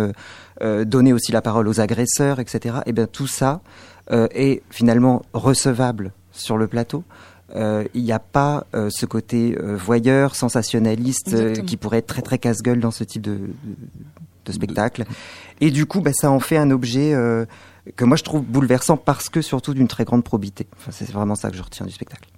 donner 0.62 1.14
aussi 1.14 1.32
la 1.32 1.42
parole 1.42 1.68
aux 1.68 1.80
agresseurs, 1.80 2.40
etc. 2.40 2.76
Et 2.86 2.92
bien 2.92 3.08
tout 3.08 3.28
ça 3.28 3.62
est 4.12 4.62
finalement 4.70 5.24
recevable 5.34 6.12
sur 6.32 6.58
le 6.58 6.68
plateau. 6.68 7.04
Euh, 7.56 7.84
Il 7.94 8.04
n'y 8.04 8.12
a 8.12 8.20
pas 8.20 8.66
euh, 8.76 8.90
ce 8.92 9.06
côté 9.06 9.58
euh, 9.60 9.76
voyeur, 9.76 10.36
sensationnaliste, 10.36 11.34
euh, 11.34 11.56
qui 11.56 11.78
pourrait 11.78 12.00
être 12.00 12.08
très 12.08 12.22
très 12.22 12.38
casse-gueule 12.38 12.80
dans 12.80 12.92
ce 12.92 13.04
type 13.04 13.22
de, 13.22 13.34
de, 13.36 13.76
de 14.46 14.52
spectacle. 14.52 15.06
Et 15.60 15.72
du 15.72 15.86
coup, 15.86 16.02
bah, 16.02 16.12
ça 16.14 16.32
en 16.32 16.40
fait 16.40 16.58
un 16.58 16.72
objet 16.72 17.14
euh, 17.14 17.46
que 17.96 18.06
moi 18.06 18.18
je 18.18 18.24
trouve 18.24 18.44
bouleversant 18.44 18.98
parce 18.98 19.30
que 19.30 19.42
surtout 19.42 19.74
d'une 19.74 19.88
très 19.88 20.06
grande 20.06 20.24
probité. 20.24 20.68
Enfin, 20.78 20.92
c'est 20.92 21.10
vraiment 21.12 21.36
ça 21.36 21.50
que 21.50 21.58
je 21.58 21.62
retiens 21.62 21.86
du 21.86 21.92
spectacle. 21.92 22.30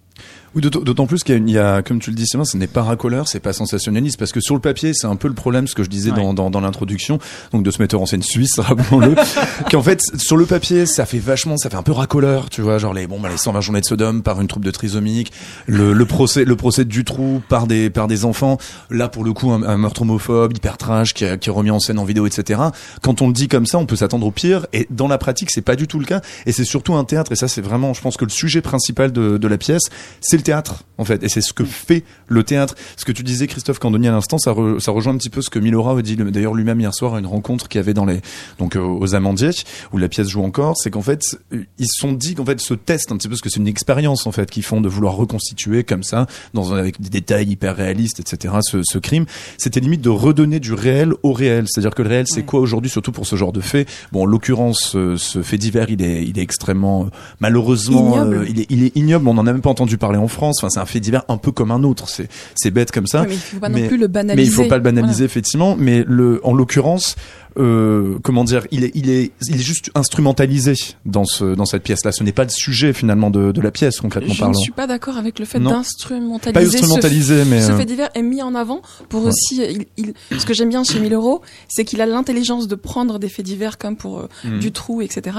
Oui, 0.56 0.62
d'autant 0.62 1.08
plus 1.08 1.24
qu'il 1.24 1.50
y, 1.50 1.58
a 1.58 1.80
y 1.80 1.84
comme 1.84 2.00
tu 2.00 2.12
le 2.12 2.16
dis, 2.16 2.28
Sylvain, 2.28 2.46
ce 2.46 2.58
n'est 2.58 2.68
pas 2.68 2.84
racoleur, 2.84 3.28
c'est 3.28 3.40
pas 3.40 3.54
sensationnaliste, 3.54 4.18
parce 4.20 4.32
que 4.32 4.40
sur 4.40 4.54
le 4.54 4.62
papier, 4.62 4.94
c'est 4.94 5.08
un 5.08 5.16
peu 5.16 5.28
le 5.28 5.34
problème, 5.34 5.68
ce 5.68 5.74
que 5.74 5.84
je 5.84 5.90
disais 5.90 6.12
Ouais. 6.12 6.18
dans, 6.22 6.34
dans, 6.34 6.50
dans 6.52 6.62
l'introduction, 6.62 7.18
donc 7.54 7.64
de 7.64 7.72
ce 7.72 7.82
metteur 7.82 8.02
en 8.02 8.06
scène 8.06 8.22
suisse, 8.22 8.52
rappelons-le, 8.60 9.16
qu'en 9.72 9.82
fait, 9.82 10.02
sur 10.18 10.38
le 10.38 10.46
papier, 10.46 10.86
ça 10.86 11.06
fait 11.06 11.18
vachement, 11.18 11.58
ça 11.58 11.70
fait 11.70 11.76
un 11.76 11.84
peu 11.84 11.92
racoleur, 11.92 12.50
tu 12.50 12.62
vois, 12.62 12.78
genre 12.78 12.94
les, 12.94 13.08
bon, 13.08 13.20
bah, 13.20 13.30
les 13.30 13.38
120 13.38 13.62
journées 13.62 13.82
de 13.82 13.86
Sodome 13.86 14.22
par 14.22 14.42
une 14.42 14.48
troupe 14.48 14.66
de 14.66 14.72
trisomiques, 14.72 15.32
le, 15.66 15.94
le 15.94 16.06
procès, 16.06 16.46
le 16.46 16.56
procès 16.56 16.86
de 16.86 16.90
Dutroux 16.90 17.42
par 17.50 17.66
des, 17.66 17.90
par 17.90 18.08
des 18.08 18.26
enfants, 18.26 18.58
là, 18.92 19.08
pour 19.08 19.24
le 19.24 19.34
coup, 19.34 19.52
un, 19.52 19.64
un 19.64 19.78
meurtre 19.78 20.04
homophobe, 20.04 20.56
hyper 20.56 20.78
trash, 20.78 21.14
qui, 21.14 21.26
qui 21.40 21.50
est 21.50 21.52
remis 21.52 21.72
en 21.72 21.80
scène 21.80 21.98
en 21.98 22.06
vidéo, 22.06 22.28
etc. 22.28 22.62
Quand 23.02 23.22
on 23.22 23.28
le 23.28 23.34
dit 23.34 23.48
comme 23.48 23.66
ça, 23.66 23.80
on 23.80 23.86
peut 23.88 23.96
s'attendre 23.96 24.28
au 24.28 24.32
pire, 24.32 24.68
et 24.74 24.88
dans 24.92 25.08
la 25.08 25.18
pratique, 25.18 25.50
c'est 25.52 25.62
pas 25.62 25.76
du 25.76 25.88
tout 25.88 26.00
le 26.00 26.06
cas, 26.06 26.22
et 26.46 26.52
c'est 26.52 26.66
surtout 26.66 26.94
un 26.94 27.06
théâtre, 27.06 27.32
et 27.32 27.36
ça, 27.36 27.48
c'est 27.48 27.62
vraiment, 27.62 27.94
je 27.94 28.02
pense 28.02 28.18
que 28.18 28.26
le 28.26 28.30
sujet 28.30 28.62
principal 28.62 29.12
de, 29.12 29.38
de 29.38 29.48
la 29.48 29.58
pièce, 29.58 29.84
c'est 30.22 30.38
le 30.38 30.43
théâtre, 30.44 30.84
en 30.98 31.06
fait, 31.06 31.24
et 31.24 31.30
c'est 31.30 31.42
ce 31.42 31.54
que 31.54 31.64
fait 31.64 32.04
le 32.28 32.44
théâtre. 32.44 32.76
Ce 32.98 33.06
que 33.06 33.12
tu 33.12 33.24
disais, 33.24 33.48
Christophe 33.48 33.80
Candoni, 33.80 34.08
à 34.08 34.12
l'instant, 34.12 34.38
ça, 34.38 34.52
re- 34.52 34.80
ça 34.80 34.92
rejoint 34.92 35.14
un 35.14 35.18
petit 35.18 35.30
peu 35.30 35.42
ce 35.42 35.50
que 35.50 35.60
Milora 35.60 35.98
a 35.98 36.02
dit, 36.02 36.16
le- 36.16 36.30
d'ailleurs, 36.32 36.54
lui-même 36.54 36.80
hier 36.80 36.94
soir, 36.94 37.16
à 37.16 37.20
une 37.20 37.26
rencontre 37.26 37.68
qu'il 37.68 37.80
y 37.80 37.84
avait 37.84 37.94
dans 37.94 38.06
les, 38.06 38.22
donc, 38.60 38.76
euh, 38.76 38.80
aux 38.82 39.16
Amandiers, 39.16 39.52
où 39.92 39.98
la 39.98 40.08
pièce 40.10 40.28
joue 40.28 40.44
encore, 40.44 40.76
c'est 40.78 40.92
qu'en 40.92 41.02
fait, 41.02 41.22
ils 41.52 41.88
se 41.88 42.00
sont 42.00 42.12
dit 42.14 42.36
qu'en 42.36 42.46
fait, 42.46 42.60
ce 42.62 42.74
test, 42.74 43.12
un 43.12 43.18
petit 43.18 43.28
peu, 43.28 43.32
parce 43.34 43.42
que 43.42 43.50
c'est 43.50 43.60
une 43.60 43.68
expérience, 43.68 44.28
en 44.28 44.32
fait, 44.32 44.52
qu'ils 44.52 44.64
font 44.64 44.82
de 44.82 44.90
vouloir 44.90 45.16
reconstituer 45.16 45.84
comme 45.84 46.04
ça, 46.04 46.28
dans 46.54 46.74
avec 46.74 47.02
des 47.02 47.10
détails 47.10 47.50
hyper 47.50 47.76
réalistes, 47.76 48.20
etc., 48.20 48.56
ce, 48.62 48.82
ce 48.84 48.98
crime, 48.98 49.26
c'était 49.58 49.80
limite 49.80 50.02
de 50.02 50.10
redonner 50.10 50.60
du 50.60 50.74
réel 50.74 51.14
au 51.24 51.34
réel. 51.34 51.66
C'est-à-dire 51.68 51.96
que 51.96 52.02
le 52.02 52.10
réel, 52.10 52.26
c'est 52.28 52.38
Ouais. 52.38 52.44
quoi 52.44 52.60
aujourd'hui, 52.60 52.90
surtout 52.92 53.12
pour 53.12 53.26
ce 53.28 53.36
genre 53.36 53.52
de 53.54 53.62
fait? 53.62 53.88
Bon, 54.12 54.24
en 54.24 54.26
l'occurrence, 54.26 54.96
euh, 54.96 55.18
ce 55.18 55.42
fait 55.42 55.58
divers, 55.58 55.90
il 55.90 56.02
est, 56.02 56.24
il 56.26 56.38
est 56.38 56.42
extrêmement, 56.42 57.06
euh, 57.06 57.10
malheureusement, 57.40 58.16
Ignoble. 58.16 58.36
euh, 58.38 58.46
il 58.50 58.60
est, 58.62 58.66
il 58.70 58.84
est 58.84 58.96
ignoble. 58.96 59.28
On 59.28 59.34
n'en 59.34 59.46
a 59.48 59.54
même 59.54 59.62
pas 59.62 59.70
entendu 59.70 59.98
parler 59.98 60.18
en 60.18 60.28
France. 60.34 60.58
Enfin, 60.60 60.70
c'est 60.70 60.80
un 60.80 60.86
fait 60.86 61.00
divers 61.00 61.24
un 61.30 61.38
peu 61.38 61.52
comme 61.52 61.72
un 61.72 61.84
autre. 61.84 62.10
C'est, 62.10 62.28
c'est 62.56 62.72
bête 62.72 62.92
comme 62.92 63.08
ça. 63.08 63.24
Mais 63.28 63.36
il 63.36 63.40
faut 63.40 63.58
pas 63.60 63.70
mais- 63.70 63.82
non 63.84 63.88
plus 63.88 63.98
le 63.98 64.08
Mais 64.08 64.13
banaliser. 64.13 64.52
il 64.52 64.54
faut 64.54 64.68
pas 64.68 64.78
le 64.78 64.84
banaliser 64.84 65.24
effectivement. 65.24 65.75
Mais 65.78 66.04
le, 66.08 66.42
en 66.44 66.54
l'occurrence, 66.54 67.16
euh, 67.58 68.18
comment 68.24 68.44
dire, 68.44 68.66
il 68.72 68.84
est, 68.84 68.92
il 68.96 69.10
est, 69.10 69.32
il 69.48 69.56
est 69.56 69.64
juste 69.64 69.92
instrumentalisé 69.96 70.74
dans 71.06 71.26
ce, 71.26 71.56
dans 71.56 71.66
cette 71.66 71.84
pièce-là. 71.84 72.12
Ce 72.12 72.24
n'est 72.24 72.32
pas 72.32 72.44
le 72.44 72.50
sujet 72.50 72.94
finalement 72.94 73.30
de, 73.30 73.52
de 73.52 73.62
la 73.62 73.72
pièce 73.72 74.00
concrètement 74.00 74.34
Je 74.34 74.40
parlant. 74.40 74.54
ne 74.54 74.58
suis 74.62 74.72
pas 74.72 74.88
d'accord 74.88 75.18
avec 75.18 75.40
le 75.40 75.46
fait 75.46 75.60
d'instrumentaliser. 75.60 76.54
Pas 76.54 76.78
instrumentalisé, 76.78 77.44
ce, 77.44 77.50
mais 77.50 77.62
ce 77.62 77.72
euh, 77.72 77.78
fait 77.78 77.86
divers 77.86 78.10
est 78.16 78.22
mis 78.22 78.42
en 78.42 78.56
avant 78.56 78.82
pour 79.10 79.24
Ouais. 79.24 79.30
aussi. 79.30 79.62
Il, 79.98 80.14
il- 80.32 80.40
ce 80.40 80.46
que 80.46 80.54
j'aime 80.54 80.70
bien 80.70 80.84
chez 80.84 81.00
1000 81.00 81.14
euros, 81.14 81.42
c'est 81.70 81.86
qu'il 81.86 82.02
a 82.02 82.06
l'intelligence 82.06 82.68
de 82.68 82.76
prendre 82.76 83.20
des 83.20 83.30
faits 83.30 83.46
divers 83.46 83.78
comme 83.78 83.96
pour 83.98 84.20
euh, 84.20 84.28
Mhm. 84.44 84.60
du 84.60 84.72
trou, 84.72 85.02
etc., 85.02 85.38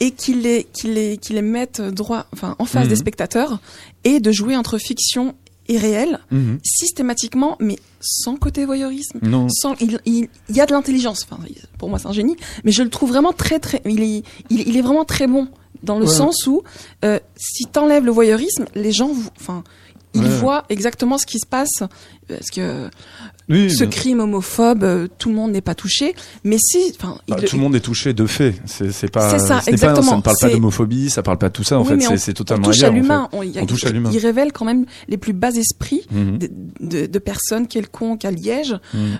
et 0.00 0.10
qu'il 0.10 0.42
les, 0.42 0.66
qu'il 0.72 0.94
les, 0.94 1.16
qu'il 1.16 1.36
les 1.36 1.42
mette 1.42 1.80
droit, 1.80 2.26
enfin, 2.32 2.56
en 2.58 2.64
face 2.64 2.88
des 2.88 2.96
spectateurs, 2.96 3.60
et 4.04 4.20
de 4.20 4.32
jouer 4.32 4.56
entre 4.56 4.78
fiction 4.78 5.34
et 5.68 5.78
réel 5.78 6.18
mhm. 6.30 6.58
systématiquement, 6.64 7.56
mais 7.60 7.76
sans 8.02 8.36
côté 8.36 8.64
voyeurisme. 8.66 9.18
non. 9.22 9.48
Sans, 9.48 9.74
il, 9.80 9.98
il, 10.04 10.28
il 10.48 10.56
y 10.56 10.60
a 10.60 10.66
de 10.66 10.72
l'intelligence. 10.72 11.26
Enfin, 11.30 11.42
pour 11.78 11.88
moi, 11.88 11.98
c'est 11.98 12.08
un 12.08 12.12
génie, 12.12 12.36
mais 12.64 12.72
je 12.72 12.82
le 12.82 12.90
trouve 12.90 13.08
vraiment 13.10 13.32
très, 13.32 13.58
très. 13.58 13.80
Il 13.84 14.02
est, 14.02 14.22
il, 14.50 14.68
il 14.68 14.76
est 14.76 14.82
vraiment 14.82 15.04
très 15.04 15.26
bon 15.26 15.48
dans 15.82 15.98
le 15.98 16.04
Ouais. 16.06 16.12
sens 16.12 16.46
où, 16.46 16.62
euh, 17.04 17.18
si 17.36 17.64
t'enlèves 17.64 18.04
le 18.04 18.12
voyeurisme, 18.12 18.66
les 18.74 18.92
gens, 18.92 19.10
enfin, 19.40 19.64
ils 20.14 20.22
Ouais. 20.22 20.28
voient 20.28 20.64
exactement 20.68 21.16
ce 21.18 21.26
qui 21.26 21.38
se 21.38 21.46
passe. 21.46 21.82
Parce 22.28 22.50
que 22.50 22.88
Oui, 23.52 23.70
ce 23.70 23.84
crime 23.84 24.18
homophobe, 24.20 24.82
euh, 24.82 25.06
tout 25.18 25.28
le 25.28 25.34
monde 25.36 25.52
n'est 25.52 25.60
pas 25.60 25.74
touché, 25.74 26.14
mais 26.42 26.56
si, 26.58 26.92
enfin, 26.98 27.18
Bah, 27.28 27.36
il- 27.40 27.44
tout 27.48 27.56
le 27.56 27.62
monde 27.62 27.76
est 27.76 27.80
touché 27.80 28.12
de 28.14 28.26
fait. 28.26 28.54
C'est 28.66 29.10
pas. 29.10 29.30
C'est 29.30 29.38
ça, 29.38 29.56
n'est 29.56 29.60
pas- 29.64 29.70
exactement. 29.70 30.02
ça 30.10 30.16
ne 30.16 30.22
parle 30.22 30.36
pas 30.40 30.48
d'homophobie, 30.50 31.10
ça 31.10 31.22
parle 31.22 31.38
pas 31.38 31.48
de 31.48 31.52
tout 31.52 31.62
ça. 31.64 31.78
En 31.78 31.82
Oui, 31.82 31.88
fait, 31.88 32.00
c'est 32.00 32.16
c'est 32.16 32.30
on 32.32 32.34
totalement 32.34 32.64
touche 32.64 32.82
à 32.82 32.86
ailleurs, 32.86 32.92
en 32.92 32.96
l'humain. 32.96 33.28
fait. 33.30 33.36
On, 33.58 33.62
On 33.62 33.66
touche 33.66 33.84
à 33.84 33.90
l'humain. 33.90 34.10
Il 34.12 34.18
révèle 34.18 34.52
quand 34.52 34.64
même 34.64 34.86
les 35.08 35.16
plus 35.18 35.32
bas 35.34 35.50
esprits 35.50 36.02
Mhm. 36.10 36.38
de, 36.38 36.50
de, 36.80 37.06
de 37.06 37.18
personnes 37.18 37.66
quelconques 37.68 38.24
à 38.24 38.30
Liège. 38.30 38.76
Mhm. 38.94 39.18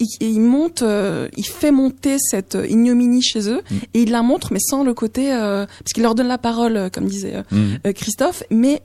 Il, 0.00 0.06
il 0.20 0.40
monte, 0.40 0.80
euh, 0.82 1.28
il 1.36 1.44
fait 1.46 1.70
monter 1.70 2.16
cette 2.18 2.56
ignominie 2.68 3.20
chez 3.22 3.48
eux 3.50 3.60
Mhm. 3.70 3.78
et 3.94 4.02
il 4.02 4.10
la 4.10 4.22
montre, 4.22 4.48
mais 4.52 4.58
sans 4.58 4.82
le 4.84 4.94
côté, 4.94 5.32
euh, 5.32 5.66
parce 5.66 5.92
qu'il 5.92 6.02
leur 6.02 6.14
donne 6.14 6.28
la 6.28 6.38
parole, 6.38 6.90
comme 6.92 7.04
disait 7.06 7.42
euh, 7.52 7.92
Christophe, 7.92 8.42
mais 8.50 8.80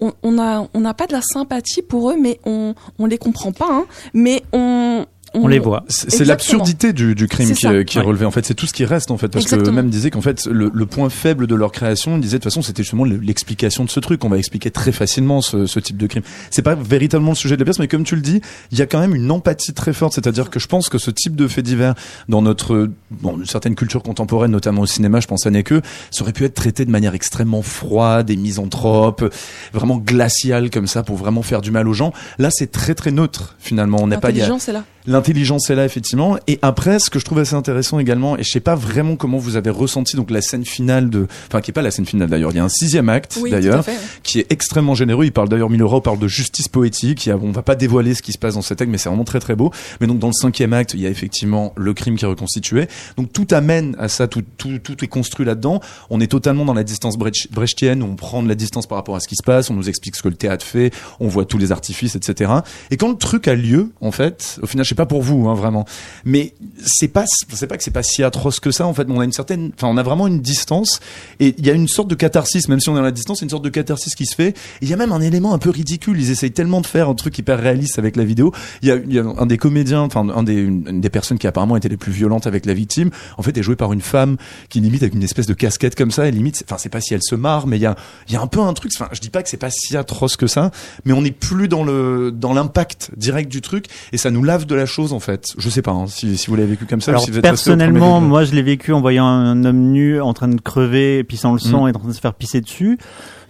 on 0.00 0.12
on 0.22 0.38
a 0.38 0.68
on 0.74 0.80
n'a 0.80 0.94
pas 0.94 1.06
de 1.06 1.12
la 1.12 1.22
sympathie 1.22 1.82
pour 1.82 2.10
eux, 2.10 2.16
mais 2.16 2.40
on 2.44 2.74
on 2.98 3.06
les 3.06 3.18
comprend 3.18 3.52
pas, 3.52 3.68
hein, 3.70 3.86
mais 4.14 4.42
on 4.52 5.06
On 5.34 5.46
les 5.46 5.58
voit. 5.58 5.84
C'est 5.88 6.10
c'est 6.10 6.24
l'absurdité 6.24 6.92
du, 6.92 7.14
du 7.14 7.28
crime 7.28 7.48
C'est 7.48 7.54
qui, 7.54 7.66
est- 7.66 7.84
qui 7.84 7.98
est 7.98 8.02
relevé. 8.02 8.24
En 8.24 8.30
fait, 8.30 8.44
c'est 8.46 8.54
tout 8.54 8.66
ce 8.66 8.72
qui 8.72 8.84
reste 8.84 9.10
en 9.10 9.18
fait, 9.18 9.28
parce 9.28 9.44
que 9.44 9.50
Exactement. 9.54 9.76
même 9.76 9.90
disait 9.90 10.10
qu'en 10.10 10.20
fait 10.22 10.46
le, 10.46 10.70
le 10.72 10.86
point 10.86 11.10
faible 11.10 11.46
de 11.46 11.54
leur 11.54 11.70
création, 11.72 12.16
il 12.16 12.20
disait 12.20 12.38
de 12.38 12.42
toute 12.42 12.50
façon, 12.52 12.62
c'était 12.62 12.82
justement 12.82 13.04
le- 13.04 13.16
l'explication 13.18 13.84
de 13.84 13.90
ce 13.90 14.00
truc. 14.00 14.24
On 14.24 14.28
va 14.28 14.38
expliquer 14.38 14.70
très 14.70 14.92
facilement 14.92 15.40
ce, 15.40 15.66
ce 15.66 15.80
type 15.80 15.96
de 15.96 16.06
crime. 16.06 16.22
C'est 16.50 16.62
pas 16.62 16.74
véritablement 16.74 17.32
le 17.32 17.36
sujet 17.36 17.56
de 17.56 17.60
la 17.60 17.64
pièce, 17.64 17.78
mais 17.78 17.88
comme 17.88 18.04
tu 18.04 18.14
le 18.16 18.22
dis, 18.22 18.40
il 18.72 18.78
y 18.78 18.82
a 18.82 18.86
quand 18.86 19.00
même 19.00 19.14
une 19.14 19.30
empathie 19.30 19.74
très 19.74 19.92
forte. 19.92 20.14
C'est-à-dire 20.14 20.50
que 20.50 20.58
je 20.58 20.66
pense 20.66 20.88
que 20.88 20.98
ce 20.98 21.10
type 21.10 21.36
de 21.36 21.46
fait 21.46 21.62
divers 21.62 21.94
dans 22.28 22.42
notre, 22.42 22.88
bon, 23.10 23.36
une 23.38 23.46
certaine 23.46 23.74
culture 23.74 24.02
contemporaine, 24.02 24.50
notamment 24.50 24.82
au 24.82 24.86
cinéma, 24.86 25.20
je 25.20 25.26
pense 25.26 25.46
à 25.46 25.50
que, 25.62 25.80
ça 26.10 26.22
aurait 26.22 26.32
pu 26.32 26.44
être 26.44 26.54
traité 26.54 26.84
de 26.84 26.90
manière 26.90 27.14
extrêmement 27.14 27.62
froide 27.62 28.30
et 28.30 28.36
misanthrope, 28.36 29.24
vraiment 29.72 29.96
glaciale 29.96 30.70
comme 30.70 30.86
ça, 30.86 31.02
pour 31.02 31.16
vraiment 31.16 31.42
faire 31.42 31.60
du 31.60 31.70
mal 31.70 31.88
aux 31.88 31.92
gens. 31.92 32.12
Là, 32.38 32.48
c'est 32.52 32.70
très 32.70 32.94
très 32.94 33.10
neutre 33.10 33.56
finalement. 33.58 33.98
On 34.00 34.06
n'a 34.06 34.18
pas, 34.18 34.30
il 34.30 34.36
y 34.36 34.40
a- 34.40 34.44
L'intelligence 34.44 34.68
est 34.68 34.72
là. 34.72 34.84
L'intelligence 35.08 35.70
est 35.70 35.74
là 35.74 35.84
effectivement. 35.86 36.36
Et 36.46 36.58
après, 36.60 36.98
ce 36.98 37.08
que 37.08 37.18
je 37.18 37.24
trouve 37.24 37.38
assez 37.38 37.54
intéressant 37.54 37.98
également, 37.98 38.36
et 38.36 38.42
je 38.42 38.50
sais 38.50 38.60
pas 38.60 38.74
vraiment 38.74 39.16
comment 39.16 39.38
vous 39.38 39.56
avez 39.56 39.70
ressenti 39.70 40.16
donc 40.16 40.30
la 40.30 40.42
scène 40.42 40.64
finale 40.66 41.08
de, 41.08 41.26
enfin 41.48 41.62
qui 41.62 41.70
est 41.70 41.72
pas 41.72 41.80
la 41.82 41.90
scène 41.90 42.04
finale 42.04 42.28
d'ailleurs, 42.28 42.50
il 42.50 42.56
y 42.56 42.60
a 42.60 42.64
un 42.64 42.68
sixième 42.68 43.08
acte 43.08 43.38
Oui, 43.40 43.50
d'ailleurs 43.50 43.84
qui 44.22 44.38
est 44.38 44.46
extrêmement 44.52 44.94
généreux. 44.94 45.24
Il 45.24 45.32
parle 45.32 45.48
d'ailleurs 45.48 45.70
Milora, 45.70 46.02
parle 46.02 46.18
de 46.18 46.28
justice 46.28 46.68
poétique. 46.68 47.24
Il 47.24 47.30
y 47.30 47.32
a, 47.32 47.36
on 47.38 47.52
va 47.52 47.62
pas 47.62 47.74
dévoiler 47.74 48.14
ce 48.14 48.20
qui 48.22 48.32
se 48.32 48.38
passe 48.38 48.54
dans 48.54 48.62
cet 48.62 48.82
acte, 48.82 48.90
mais 48.90 48.98
c'est 48.98 49.08
vraiment 49.08 49.24
très 49.24 49.40
très 49.40 49.56
beau. 49.56 49.72
Mais 50.00 50.06
donc 50.06 50.18
dans 50.18 50.26
le 50.28 50.32
cinquième 50.34 50.74
acte, 50.74 50.92
il 50.92 51.00
y 51.00 51.06
a 51.06 51.10
effectivement 51.10 51.72
le 51.76 51.94
crime 51.94 52.16
qui 52.16 52.26
est 52.26 52.28
reconstitué. 52.28 52.86
Donc 53.16 53.32
tout 53.32 53.46
amène 53.50 53.96
à 53.98 54.08
ça, 54.08 54.28
tout 54.28 54.42
tout, 54.58 54.78
tout 54.78 55.02
est 55.02 55.08
construit 55.08 55.46
là-dedans. 55.46 55.80
On 56.10 56.20
est 56.20 56.26
totalement 56.26 56.66
dans 56.66 56.74
la 56.74 56.84
distance 56.84 57.16
brech- 57.16 57.50
brechtienne, 57.50 58.02
où 58.02 58.06
on 58.06 58.14
prend 58.16 58.42
de 58.42 58.48
la 58.48 58.54
distance 58.54 58.86
par 58.86 58.96
rapport 58.98 59.16
à 59.16 59.20
ce 59.20 59.28
qui 59.28 59.36
se 59.36 59.42
passe, 59.42 59.70
on 59.70 59.74
nous 59.74 59.88
explique 59.88 60.16
ce 60.16 60.22
que 60.22 60.28
le 60.28 60.34
théâtre 60.36 60.66
fait, 60.66 60.92
on 61.18 61.28
voit 61.28 61.46
tous 61.46 61.56
les 61.58 61.72
artifices, 61.72 62.14
etc. 62.14 62.52
Et 62.90 62.98
quand 62.98 63.08
le 63.08 63.16
truc 63.16 63.48
a 63.48 63.54
lieu, 63.54 63.90
en 64.02 64.12
fait, 64.12 64.58
au 64.62 64.66
final, 64.66 64.84
je 64.84 64.90
sais 64.90 64.94
pas 64.98 65.06
pour 65.06 65.22
vous, 65.22 65.48
hein, 65.48 65.54
vraiment, 65.54 65.86
mais 66.24 66.54
c'est 66.84 67.08
pas, 67.08 67.24
c'est 67.26 67.66
pas 67.68 67.76
que 67.76 67.84
c'est 67.84 67.92
pas 67.92 68.02
si 68.02 68.22
atroce 68.24 68.58
que 68.58 68.72
ça, 68.72 68.84
en 68.86 68.92
fait. 68.92 69.06
On 69.08 69.20
a 69.20 69.24
une 69.24 69.32
certaine, 69.32 69.70
enfin, 69.76 69.86
on 69.86 69.96
a 69.96 70.02
vraiment 70.02 70.26
une 70.26 70.40
distance, 70.40 71.00
et 71.38 71.54
il 71.56 71.64
y 71.64 71.70
a 71.70 71.72
une 71.72 71.88
sorte 71.88 72.08
de 72.08 72.16
catharsis, 72.16 72.68
même 72.68 72.80
si 72.80 72.88
on 72.88 72.96
est 72.96 73.00
à 73.00 73.02
la 73.02 73.12
distance, 73.12 73.40
une 73.40 73.48
sorte 73.48 73.64
de 73.64 73.68
catharsis 73.68 74.14
qui 74.16 74.26
se 74.26 74.34
fait. 74.34 74.56
Il 74.82 74.88
y 74.88 74.92
a 74.92 74.96
même 74.96 75.12
un 75.12 75.20
élément 75.20 75.54
un 75.54 75.58
peu 75.58 75.70
ridicule. 75.70 76.20
Ils 76.20 76.30
essayent 76.30 76.50
tellement 76.50 76.80
de 76.80 76.86
faire 76.86 77.08
un 77.08 77.14
truc 77.14 77.38
hyper 77.38 77.60
réaliste 77.60 77.98
avec 77.98 78.16
la 78.16 78.24
vidéo. 78.24 78.52
Il 78.82 78.88
y 78.88 79.18
a, 79.18 79.24
un 79.24 79.46
des 79.46 79.56
comédiens, 79.56 80.00
enfin, 80.00 80.28
un 80.28 80.42
des, 80.42 80.54
une, 80.54 81.00
des 81.00 81.10
personnes 81.10 81.38
qui 81.38 81.46
apparemment 81.46 81.76
étaient 81.76 81.88
les 81.88 81.96
plus 81.96 82.12
violentes 82.12 82.48
avec 82.48 82.66
la 82.66 82.74
victime, 82.74 83.10
en 83.36 83.42
fait, 83.42 83.56
est 83.56 83.62
joué 83.62 83.76
par 83.76 83.92
une 83.92 84.00
femme 84.02 84.36
qui 84.68 84.80
limite 84.80 85.02
avec 85.02 85.14
une 85.14 85.22
espèce 85.22 85.46
de 85.46 85.54
casquette 85.54 85.94
comme 85.94 86.10
ça, 86.10 86.26
et 86.26 86.32
limite, 86.32 86.62
enfin, 86.66 86.76
c'est 86.78 86.88
pas 86.88 87.00
si 87.00 87.14
elle 87.14 87.22
se 87.22 87.36
marre, 87.36 87.68
mais 87.68 87.76
il 87.76 87.82
y 87.82 87.86
a, 87.86 87.94
il 88.28 88.34
y 88.34 88.36
a 88.36 88.40
un 88.40 88.48
peu 88.48 88.60
un 88.60 88.72
truc, 88.74 88.90
enfin, 88.96 89.08
je 89.12 89.20
dis 89.20 89.30
pas 89.30 89.42
que 89.42 89.48
c'est 89.48 89.56
pas 89.56 89.70
si 89.70 89.96
atroce 89.96 90.36
que 90.36 90.48
ça, 90.48 90.72
mais 91.04 91.12
on 91.12 91.22
n'est 91.22 91.30
plus 91.30 91.68
dans 91.68 91.84
le, 91.84 92.32
dans 92.32 92.52
l'impact 92.52 93.10
direct 93.16 93.50
du 93.50 93.60
truc, 93.60 93.86
et 94.12 94.18
ça 94.18 94.30
nous 94.30 94.42
lave 94.42 94.66
de 94.66 94.74
la 94.78 94.86
chose, 94.86 95.12
en 95.12 95.20
fait. 95.20 95.44
Je 95.58 95.68
sais 95.68 95.82
pas, 95.82 95.90
hein, 95.92 96.06
si, 96.06 96.36
si 96.38 96.46
vous 96.48 96.56
l'avez 96.56 96.70
vécu 96.70 96.86
comme 96.86 97.00
ça, 97.02 97.10
ou 97.10 97.14
Alors 97.14 97.22
si 97.24 97.30
vous 97.30 97.36
êtes 97.38 97.42
personnellement, 97.42 98.20
moi 98.20 98.44
je 98.44 98.52
l'ai 98.54 98.62
vécu 98.62 98.92
en 98.92 99.00
voyant 99.00 99.26
un 99.26 99.64
homme 99.64 99.90
nu 99.92 100.20
en 100.20 100.32
train 100.32 100.48
de 100.48 100.60
crever, 100.60 101.22
pissant 101.24 101.52
le 101.52 101.58
sang 101.58 101.84
Mm. 101.84 101.88
et 101.88 101.90
en 101.96 101.98
train 101.98 102.08
de 102.08 102.14
se 102.14 102.20
faire 102.20 102.34
pisser 102.34 102.60
dessus. 102.60 102.98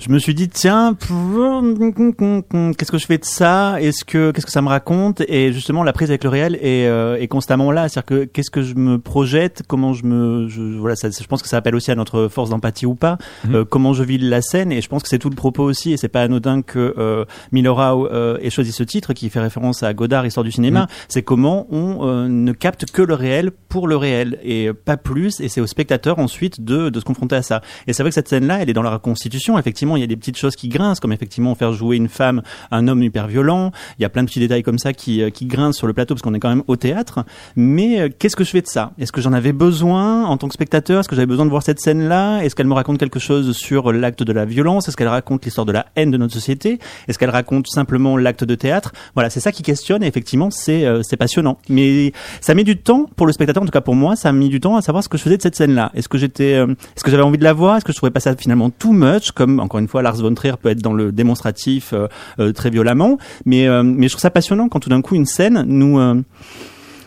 Je 0.00 0.10
me 0.10 0.20
suis 0.20 0.32
dit 0.32 0.48
tiens, 0.48 0.96
qu'est-ce 0.96 2.92
que 2.92 2.98
je 2.98 3.06
fais 3.06 3.18
de 3.18 3.24
ça? 3.24 3.80
Est-ce 3.80 4.04
que 4.04 4.30
qu'est-ce 4.30 4.46
que 4.46 4.52
ça 4.52 4.62
me 4.62 4.68
raconte? 4.68 5.22
Et 5.22 5.52
justement 5.52 5.82
la 5.82 5.92
prise 5.92 6.08
avec 6.08 6.22
le 6.22 6.30
réel 6.30 6.54
est, 6.62 6.86
euh, 6.86 7.18
est 7.18 7.26
constamment 7.26 7.72
là. 7.72 7.88
C'est-à-dire 7.88 8.06
que 8.06 8.24
qu'est-ce 8.24 8.52
que 8.52 8.62
je 8.62 8.76
me 8.76 9.00
projette? 9.00 9.64
Comment 9.66 9.94
je 9.94 10.04
me 10.04 10.48
je, 10.48 10.62
voilà 10.62 10.94
ça, 10.94 11.08
je 11.10 11.26
pense 11.26 11.42
que 11.42 11.48
ça 11.48 11.56
appelle 11.56 11.74
aussi 11.74 11.90
à 11.90 11.96
notre 11.96 12.28
force 12.28 12.50
d'empathie 12.50 12.86
ou 12.86 12.94
pas. 12.94 13.18
Mhm. 13.44 13.54
Euh, 13.56 13.64
comment 13.64 13.92
je 13.92 14.04
vis 14.04 14.18
la 14.18 14.40
scène? 14.40 14.70
Et 14.70 14.80
je 14.82 14.88
pense 14.88 15.02
que 15.02 15.08
c'est 15.08 15.18
tout 15.18 15.30
le 15.30 15.34
propos 15.34 15.64
aussi 15.64 15.92
et 15.92 15.96
c'est 15.96 16.06
pas 16.06 16.22
anodin 16.22 16.62
que 16.62 16.94
euh, 16.96 17.24
Milora 17.50 17.96
euh, 17.96 18.38
ait 18.40 18.50
choisi 18.50 18.70
ce 18.70 18.84
titre 18.84 19.14
qui 19.14 19.28
fait 19.30 19.40
référence 19.40 19.82
à 19.82 19.92
Godard 19.94 20.24
histoire 20.26 20.44
du 20.44 20.52
cinéma. 20.52 20.82
Mhm. 20.82 20.88
C'est 21.08 21.22
comment 21.22 21.66
on 21.70 22.06
euh, 22.06 22.28
ne 22.28 22.52
capte 22.52 22.88
que 22.92 23.02
le 23.02 23.14
réel 23.14 23.50
pour 23.68 23.88
le 23.88 23.96
réel 23.96 24.38
et 24.44 24.70
pas 24.72 24.96
plus 24.96 25.40
et 25.40 25.48
c'est 25.48 25.60
au 25.60 25.66
spectateur 25.66 26.20
ensuite 26.20 26.64
de 26.64 26.88
de 26.88 27.00
se 27.00 27.04
confronter 27.04 27.34
à 27.34 27.42
ça. 27.42 27.62
Et 27.88 27.92
c'est 27.92 28.04
vrai 28.04 28.10
que 28.10 28.14
cette 28.14 28.28
scène 28.28 28.46
là 28.46 28.58
elle 28.60 28.70
est 28.70 28.74
dans 28.74 28.82
la 28.82 28.92
reconstitution. 28.92 29.58
Effectivement 29.58 29.87
il 29.96 30.00
y 30.00 30.04
a 30.04 30.06
des 30.06 30.16
petites 30.16 30.36
choses 30.36 30.56
qui 30.56 30.68
grincent 30.68 31.00
comme 31.00 31.12
effectivement 31.12 31.54
faire 31.54 31.72
jouer 31.72 31.96
une 31.96 32.08
femme 32.08 32.42
un 32.70 32.88
homme 32.88 33.02
hyper 33.02 33.26
violent. 33.26 33.72
Il 33.98 34.02
y 34.02 34.04
a 34.04 34.08
plein 34.08 34.22
de 34.22 34.28
petits 34.28 34.40
détails 34.40 34.62
comme 34.62 34.78
ça 34.78 34.92
qui 34.92 35.22
euh, 35.22 35.30
qui 35.30 35.46
grincent 35.46 35.78
sur 35.78 35.86
le 35.86 35.92
plateau 35.92 36.14
parce 36.14 36.22
qu'on 36.22 36.34
est 36.34 36.40
quand 36.40 36.48
même 36.48 36.64
au 36.66 36.76
théâtre. 36.76 37.24
Mais 37.56 38.00
euh, 38.00 38.08
qu'est-ce 38.16 38.36
que 38.36 38.44
je 38.44 38.50
fais 38.50 38.62
de 38.62 38.66
ça? 38.66 38.92
Est-ce 38.98 39.12
que 39.12 39.20
j'en 39.20 39.32
avais 39.32 39.52
besoin 39.52 40.24
en 40.24 40.36
tant 40.36 40.48
que 40.48 40.54
spectateur? 40.54 41.00
Est-ce 41.00 41.08
que 41.08 41.16
j'avais 41.16 41.26
besoin 41.26 41.44
de 41.44 41.50
voir 41.50 41.62
cette 41.62 41.80
scène-là? 41.80 42.42
Est-ce 42.42 42.54
qu'elle 42.54 42.66
me 42.66 42.74
raconte 42.74 42.98
quelque 42.98 43.18
chose 43.18 43.56
sur 43.56 43.92
l'acte 43.92 44.22
de 44.22 44.32
la 44.32 44.44
violence? 44.44 44.88
Est-ce 44.88 44.96
qu'elle 44.96 45.08
raconte 45.08 45.44
l'histoire 45.44 45.66
de 45.66 45.72
la 45.72 45.86
haine 45.96 46.10
de 46.10 46.16
notre 46.16 46.34
société? 46.34 46.78
Est-ce 47.06 47.18
qu'elle 47.18 47.30
raconte 47.30 47.66
simplement 47.68 48.16
l'acte 48.16 48.44
de 48.44 48.54
théâtre? 48.54 48.92
Voilà, 49.14 49.30
c'est 49.30 49.40
ça 49.40 49.52
qui 49.52 49.62
questionne 49.62 50.02
et 50.02 50.06
effectivement 50.06 50.50
c'est 50.50 50.84
euh, 50.84 51.02
passionnant. 51.18 51.58
Mais 51.68 52.12
ça 52.40 52.54
met 52.54 52.64
du 52.64 52.76
temps 52.76 53.06
pour 53.16 53.26
le 53.26 53.32
spectateur, 53.32 53.62
en 53.62 53.66
tout 53.66 53.72
cas 53.72 53.80
pour 53.80 53.94
moi, 53.94 54.16
ça 54.16 54.28
a 54.28 54.32
mis 54.32 54.48
du 54.48 54.60
temps 54.60 54.76
à 54.76 54.82
savoir 54.82 55.02
ce 55.04 55.08
que 55.08 55.18
je 55.18 55.22
faisais 55.22 55.36
de 55.36 55.42
cette 55.42 55.56
scène-là. 55.56 55.90
Est-ce 55.94 56.08
que 56.08 56.16
j'étais, 56.16 56.54
euh, 56.54 56.66
est-ce 56.96 57.04
que 57.04 57.10
j'avais 57.10 57.22
envie 57.22 57.38
de 57.38 57.44
la 57.44 57.52
voir? 57.52 57.76
Est-ce 57.76 57.84
que 57.84 57.92
je 57.92 57.96
trouvais 57.96 58.10
pas 58.10 58.20
ça 58.20 58.34
finalement 58.36 58.70
too 58.70 58.92
much 58.92 59.32
Comme 59.32 59.60
une 59.78 59.88
fois, 59.88 60.02
Lars 60.02 60.16
von 60.16 60.34
Trier 60.34 60.54
peut 60.60 60.68
être 60.68 60.82
dans 60.82 60.92
le 60.92 61.12
démonstratif 61.12 61.92
euh, 61.92 62.06
euh, 62.38 62.52
très 62.52 62.70
violemment, 62.70 63.18
mais 63.44 63.66
euh, 63.66 63.82
mais 63.82 64.08
je 64.08 64.12
trouve 64.12 64.22
ça 64.22 64.30
passionnant 64.30 64.68
quand 64.68 64.80
tout 64.80 64.88
d'un 64.88 65.02
coup 65.02 65.14
une 65.14 65.26
scène 65.26 65.64
nous 65.66 65.98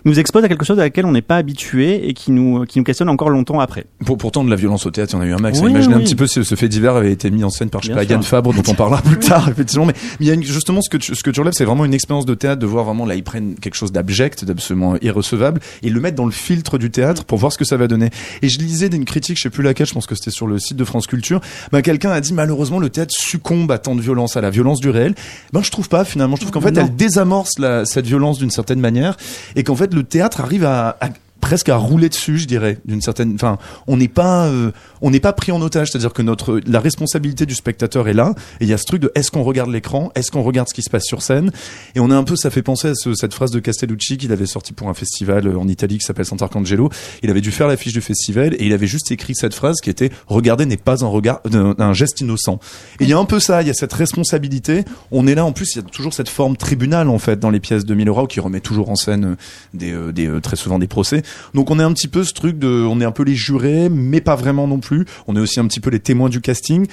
nous 0.05 0.19
expose 0.19 0.43
à 0.43 0.47
quelque 0.47 0.65
chose 0.65 0.79
à 0.79 0.83
laquelle 0.83 1.05
on 1.05 1.11
n'est 1.11 1.21
pas 1.21 1.37
habitué 1.37 2.07
et 2.09 2.13
qui 2.13 2.31
nous 2.31 2.65
qui 2.65 2.79
nous 2.79 2.83
questionne 2.83 3.09
encore 3.09 3.29
longtemps 3.29 3.59
après. 3.59 3.85
Pour, 4.05 4.17
pourtant, 4.17 4.43
de 4.43 4.49
la 4.49 4.55
violence 4.55 4.85
au 4.85 4.91
théâtre, 4.91 5.13
il 5.13 5.17
y 5.17 5.19
en 5.19 5.21
a 5.21 5.25
eu 5.27 5.33
un 5.33 5.37
max. 5.37 5.59
Oui, 5.61 5.69
Imaginez 5.71 5.95
un 5.95 5.99
petit 5.99 6.15
peu 6.15 6.27
si 6.27 6.43
ce 6.43 6.55
fait 6.55 6.67
divers 6.69 6.95
avait 6.95 7.11
été 7.11 7.29
mis 7.31 7.43
en 7.43 7.49
scène 7.49 7.69
par, 7.69 7.81
je 7.81 7.87
sais 7.87 7.93
Bien 7.93 8.03
pas, 8.03 8.09
Yann. 8.09 8.23
Fabre, 8.23 8.53
dont 8.53 8.63
on 8.67 8.73
parlera 8.73 9.01
plus 9.01 9.17
tard, 9.19 9.49
effectivement. 9.49 9.85
Mais 9.85 9.93
il 10.19 10.27
y 10.27 10.31
a 10.31 10.33
une- 10.33 10.43
justement 10.43 10.81
ce 10.81 10.89
que 10.89 10.97
tu, 10.97 11.15
ce 11.15 11.23
que 11.23 11.29
tu 11.29 11.39
relèves, 11.39 11.53
c'est 11.55 11.65
vraiment 11.65 11.85
une 11.85 11.93
expérience 11.93 12.25
de 12.25 12.33
théâtre 12.33 12.59
de 12.61 12.65
voir 12.65 12.85
vraiment 12.85 13.05
là, 13.05 13.15
ils 13.15 13.23
prennent 13.23 13.55
quelque 13.55 13.75
chose 13.75 13.91
d'abject, 13.91 14.45
d'absolument 14.45 14.95
irrecevable, 15.01 15.59
et 15.83 15.89
le 15.89 15.99
mettre 15.99 16.15
dans 16.15 16.25
le 16.25 16.31
filtre 16.31 16.77
du 16.77 16.89
théâtre 16.91 17.23
pour 17.25 17.37
voir 17.37 17.51
ce 17.51 17.57
que 17.57 17.65
ça 17.65 17.77
va 17.77 17.87
donner. 17.87 18.09
Et 18.41 18.49
je 18.49 18.59
lisais 18.59 18.89
d'une 18.89 19.05
critique, 19.05 19.37
je 19.37 19.43
sais 19.43 19.49
plus 19.49 19.63
laquelle, 19.63 19.87
je 19.87 19.93
pense 19.93 20.07
que 20.07 20.15
c'était 20.15 20.31
sur 20.31 20.47
le 20.47 20.59
site 20.59 20.77
de 20.77 20.83
France 20.83 21.07
Culture, 21.07 21.41
ben, 21.71 21.81
quelqu'un 21.81 22.11
a 22.11 22.21
dit 22.21 22.33
malheureusement 22.33 22.79
le 22.79 22.89
théâtre 22.89 23.13
succombe 23.17 23.71
à 23.71 23.77
tant 23.77 23.95
de 23.95 24.01
violence, 24.01 24.35
à 24.37 24.41
la 24.41 24.49
violence 24.49 24.79
du 24.79 24.89
réel. 24.89 25.15
Ben, 25.53 25.61
je 25.63 25.71
trouve 25.71 25.89
pas, 25.89 26.05
finalement. 26.05 26.35
Je 26.35 26.41
trouve 26.41 26.51
qu'en 26.51 26.61
fait, 26.61 26.71
Non. 26.71 26.81
elle 26.81 26.95
désamorce 26.95 27.59
la, 27.59 27.85
cette 27.85 28.05
violence 28.07 28.39
d'une 28.39 28.51
certaine 28.51 28.79
manière, 28.79 29.17
et 29.55 29.63
qu'en 29.63 29.75
fait, 29.75 29.90
le 29.91 30.03
théâtre 30.03 30.41
arrive 30.41 30.65
à, 30.65 30.97
presque 31.41 31.67
à 31.69 31.75
rouler 31.75 32.07
dessus, 32.07 32.37
je 32.37 32.45
dirais, 32.47 32.77
d'une 32.85 33.01
certaine. 33.01 33.33
Enfin, 33.35 33.57
on 33.87 33.97
n'est 33.97 34.07
pas, 34.07 34.45
euh, 34.47 34.71
on 35.01 35.09
n'est 35.11 35.19
pas 35.19 35.33
pris 35.33 35.51
en 35.51 35.61
otage, 35.61 35.89
c'est-à-dire 35.91 36.13
que 36.13 36.21
notre 36.21 36.61
la 36.65 36.79
responsabilité 36.79 37.45
du 37.45 37.55
spectateur 37.55 38.07
est 38.07 38.13
là, 38.13 38.33
et 38.59 38.65
il 38.65 38.69
y 38.69 38.73
a 38.73 38.77
ce 38.77 38.85
truc 38.85 39.01
de 39.01 39.11
est-ce 39.15 39.31
qu'on 39.31 39.43
regarde 39.43 39.69
l'écran, 39.71 40.11
est-ce 40.15 40.31
qu'on 40.31 40.43
regarde 40.43 40.69
ce 40.69 40.73
qui 40.73 40.83
se 40.83 40.89
passe 40.89 41.03
sur 41.05 41.21
scène, 41.21 41.51
et 41.95 41.99
on 41.99 42.09
a 42.11 42.15
un 42.15 42.23
peu, 42.23 42.35
ça 42.35 42.49
fait 42.49 42.61
penser 42.61 42.89
à 42.89 42.95
ce- 42.95 43.13
cette 43.15 43.33
phrase 43.33 43.51
de 43.51 43.59
Castellucci 43.59 44.17
qu'il 44.17 44.31
avait 44.31 44.45
sorti 44.45 44.71
pour 44.73 44.87
un 44.89 44.93
festival 44.93 45.47
euh, 45.47 45.57
en 45.57 45.67
Italie 45.67 45.97
qui 45.97 46.05
s'appelle 46.05 46.25
Sant'Arcangelo. 46.25 46.89
Il 47.23 47.29
avait 47.29 47.41
dû 47.41 47.51
faire 47.51 47.67
l'affiche 47.67 47.93
du 47.93 48.01
festival 48.01 48.53
et 48.53 48.65
il 48.65 48.73
avait 48.73 48.87
juste 48.87 49.11
écrit 49.11 49.35
cette 49.35 49.55
phrase 49.55 49.81
qui 49.81 49.89
était 49.89 50.11
regarder 50.27 50.65
n'est 50.65 50.77
pas 50.77 51.03
un 51.03 51.07
regard, 51.07 51.41
un, 51.51 51.75
un 51.77 51.93
geste 51.93 52.21
innocent. 52.21 52.59
Et 52.99 53.05
il 53.05 53.09
y 53.09 53.13
a 53.13 53.17
un 53.17 53.25
peu 53.25 53.39
ça, 53.39 53.61
il 53.61 53.67
y 53.67 53.71
a 53.71 53.73
cette 53.73 53.93
responsabilité. 53.93 54.83
On 55.11 55.27
est 55.27 55.35
là 55.35 55.45
en 55.45 55.51
plus, 55.51 55.75
il 55.75 55.77
y 55.77 55.79
a 55.79 55.83
toujours 55.89 56.13
cette 56.13 56.29
forme 56.29 56.55
tribunal 56.57 57.09
en 57.09 57.17
fait 57.19 57.39
dans 57.39 57.49
les 57.49 57.59
pièces 57.59 57.85
de 57.85 57.95
Milorao 57.95 58.27
qui 58.27 58.39
remet 58.39 58.59
toujours 58.61 58.89
en 58.89 58.95
scène 58.95 59.25
euh, 59.25 59.35
des, 59.73 59.91
euh, 59.91 60.11
des 60.11 60.27
euh, 60.27 60.39
très 60.39 60.55
souvent 60.55 60.77
des 60.79 60.87
procès. 60.87 61.23
Donc 61.53 61.71
on 61.71 61.79
est 61.79 61.83
un 61.83 61.93
petit 61.93 62.07
peu 62.07 62.23
ce 62.23 62.33
truc 62.33 62.57
de, 62.57 62.67
on 62.67 62.99
est 63.01 63.05
un 63.05 63.11
peu 63.11 63.23
les 63.23 63.35
jurés, 63.35 63.89
mais 63.89 64.21
pas 64.21 64.35
vraiment 64.35 64.67
non 64.67 64.79
plus. 64.79 65.05
On 65.27 65.35
est 65.35 65.39
aussi 65.39 65.59
un 65.59 65.67
petit 65.67 65.79
peu 65.79 65.89
les 65.89 65.99
témoins 65.99 66.29
du 66.29 66.41
casting. 66.41 66.87